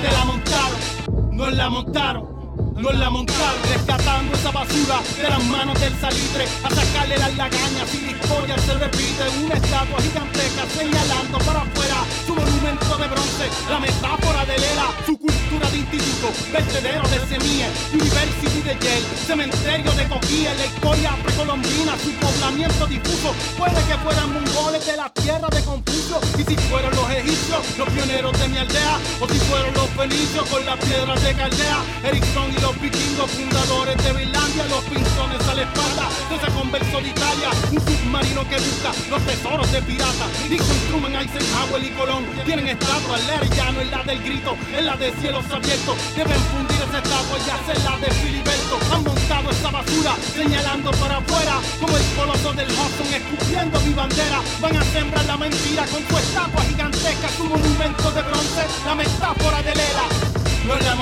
te 0.00 0.12
la 0.12 0.24
montaron, 0.24 1.36
nos 1.36 1.52
la 1.52 1.70
montaron. 1.70 2.35
Nos 2.76 2.94
la 2.94 3.08
montaron 3.08 3.62
rescatando 3.72 4.36
esa 4.36 4.50
basura 4.50 5.00
de 5.16 5.30
las 5.30 5.44
manos 5.44 5.80
del 5.80 5.98
salitre 5.98 6.44
a 6.62 6.68
sacarle 6.68 7.16
las 7.16 7.34
lagañas 7.34 7.94
y 7.94 8.10
historia 8.10 8.58
se 8.58 8.74
repite 8.74 9.24
una 9.44 9.54
estatua 9.54 9.98
gigantesca 10.02 10.66
señalando 10.76 11.38
para 11.38 11.62
afuera 11.62 12.04
su 12.26 12.34
monumento 12.34 12.98
de 12.98 13.08
bronce 13.08 13.48
la 13.70 13.80
metáfora 13.80 14.44
de 14.44 14.58
Lela 14.58 14.88
su 15.06 15.16
cultura 15.16 15.70
de 15.70 15.78
instituto 15.78 16.28
vertedero 16.52 17.08
de 17.08 17.18
semillas 17.26 17.70
University 17.94 18.60
de 18.60 18.74
Yale 18.74 19.06
cementerio 19.26 19.92
de 19.92 20.08
Coquilla 20.08 20.54
la 20.54 20.66
historia 20.66 21.16
precolombina 21.24 21.96
su 21.96 22.10
poblamiento 22.20 22.86
difuso 22.86 23.34
puede 23.56 23.80
que 23.88 23.96
fueran 24.04 24.34
mongoles 24.34 24.86
de 24.86 24.96
la 24.98 25.08
tierra 25.08 25.48
de 25.48 25.62
Confucio 25.64 26.20
y 26.38 26.44
si 26.44 26.56
fueron 26.68 26.94
los 26.94 27.10
egipcios 27.10 27.76
los 27.78 27.88
pioneros 27.90 28.38
de 28.38 28.48
mi 28.48 28.58
aldea, 28.58 28.98
o 29.20 29.28
si 29.28 29.38
fueron 29.40 29.74
los 29.74 29.88
fenicios 29.90 30.48
con 30.48 30.64
las 30.64 30.76
piedras 30.76 31.22
de 31.22 31.34
Caldea, 31.34 31.78
Erickson 32.04 32.50
y 32.56 32.60
los 32.60 32.65
vikingos 32.74 33.30
fundadores 33.30 33.96
de 33.96 34.14
Finlandia, 34.14 34.64
los 34.66 34.82
pinzones 34.84 35.40
a 35.48 35.54
la 35.54 35.62
espalda 35.62 36.08
de 36.28 36.36
ese 36.36 36.46
converso 36.52 37.00
de 37.00 37.08
Italia, 37.08 37.50
un 37.70 37.80
submarino 37.80 38.48
que 38.48 38.56
busca 38.58 38.90
los 39.10 39.22
tesoros 39.22 39.70
de 39.72 39.82
pirata, 39.82 40.26
Nixon, 40.48 40.80
Truman, 40.88 41.14
Eisenhower 41.14 41.82
y 41.84 41.90
Colón 41.90 42.24
tienen 42.44 42.68
estatua, 42.68 43.18
leer 43.18 43.48
ya 43.54 43.70
no 43.70 43.80
es 43.80 43.90
la 43.90 44.02
del 44.02 44.22
grito, 44.22 44.56
es 44.76 44.84
la 44.84 44.96
de 44.96 45.12
cielos 45.20 45.44
abiertos, 45.50 45.96
deben 46.16 46.40
fundir 46.50 46.76
esa 46.76 46.98
estatua 46.98 47.36
y 47.38 47.50
hacerla 47.50 47.98
de 47.98 48.10
Filiberto, 48.14 48.74
han 48.92 49.04
montado 49.04 49.50
esa 49.50 49.70
basura, 49.70 50.12
señalando 50.34 50.90
para 50.92 51.16
afuera, 51.18 51.60
como 51.80 51.96
el 51.96 52.04
coloso 52.16 52.52
del 52.52 52.70
Hudson 52.70 53.14
escupiendo 53.14 53.80
mi 53.80 53.94
bandera, 53.94 54.40
van 54.60 54.76
a 54.76 54.84
sembrar 54.84 55.24
la 55.24 55.36
mentira 55.36 55.86
con 55.86 56.02
tu 56.02 56.18
estatua 56.18 56.62
gigantesca, 56.62 57.28
tu 57.36 57.44
monumento 57.44 58.10
de 58.10 58.22
bronce, 58.22 58.62
la 58.84 58.94
metáfora 58.94 59.62
de 59.62 59.74
Lela. 59.74 60.06
Nos 60.66 60.82
la 60.82 60.96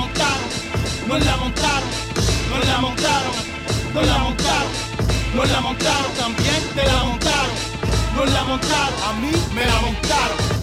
nos 1.07 1.23
la 1.25 1.37
montaron, 1.37 1.89
nos 2.49 2.67
la 2.67 2.77
montaron, 2.79 3.31
nos 3.93 4.07
la 4.07 4.17
montaron, 4.17 4.71
nos 5.35 5.49
la 5.51 5.61
montaron, 5.61 6.11
también 6.17 6.63
te 6.73 6.83
la 6.85 7.03
montaron, 7.03 7.55
nos 8.15 8.31
la 8.31 8.43
montaron, 8.43 8.95
a 9.07 9.13
mí 9.21 9.31
me 9.53 9.65
la 9.65 9.79
montaron. 9.81 10.55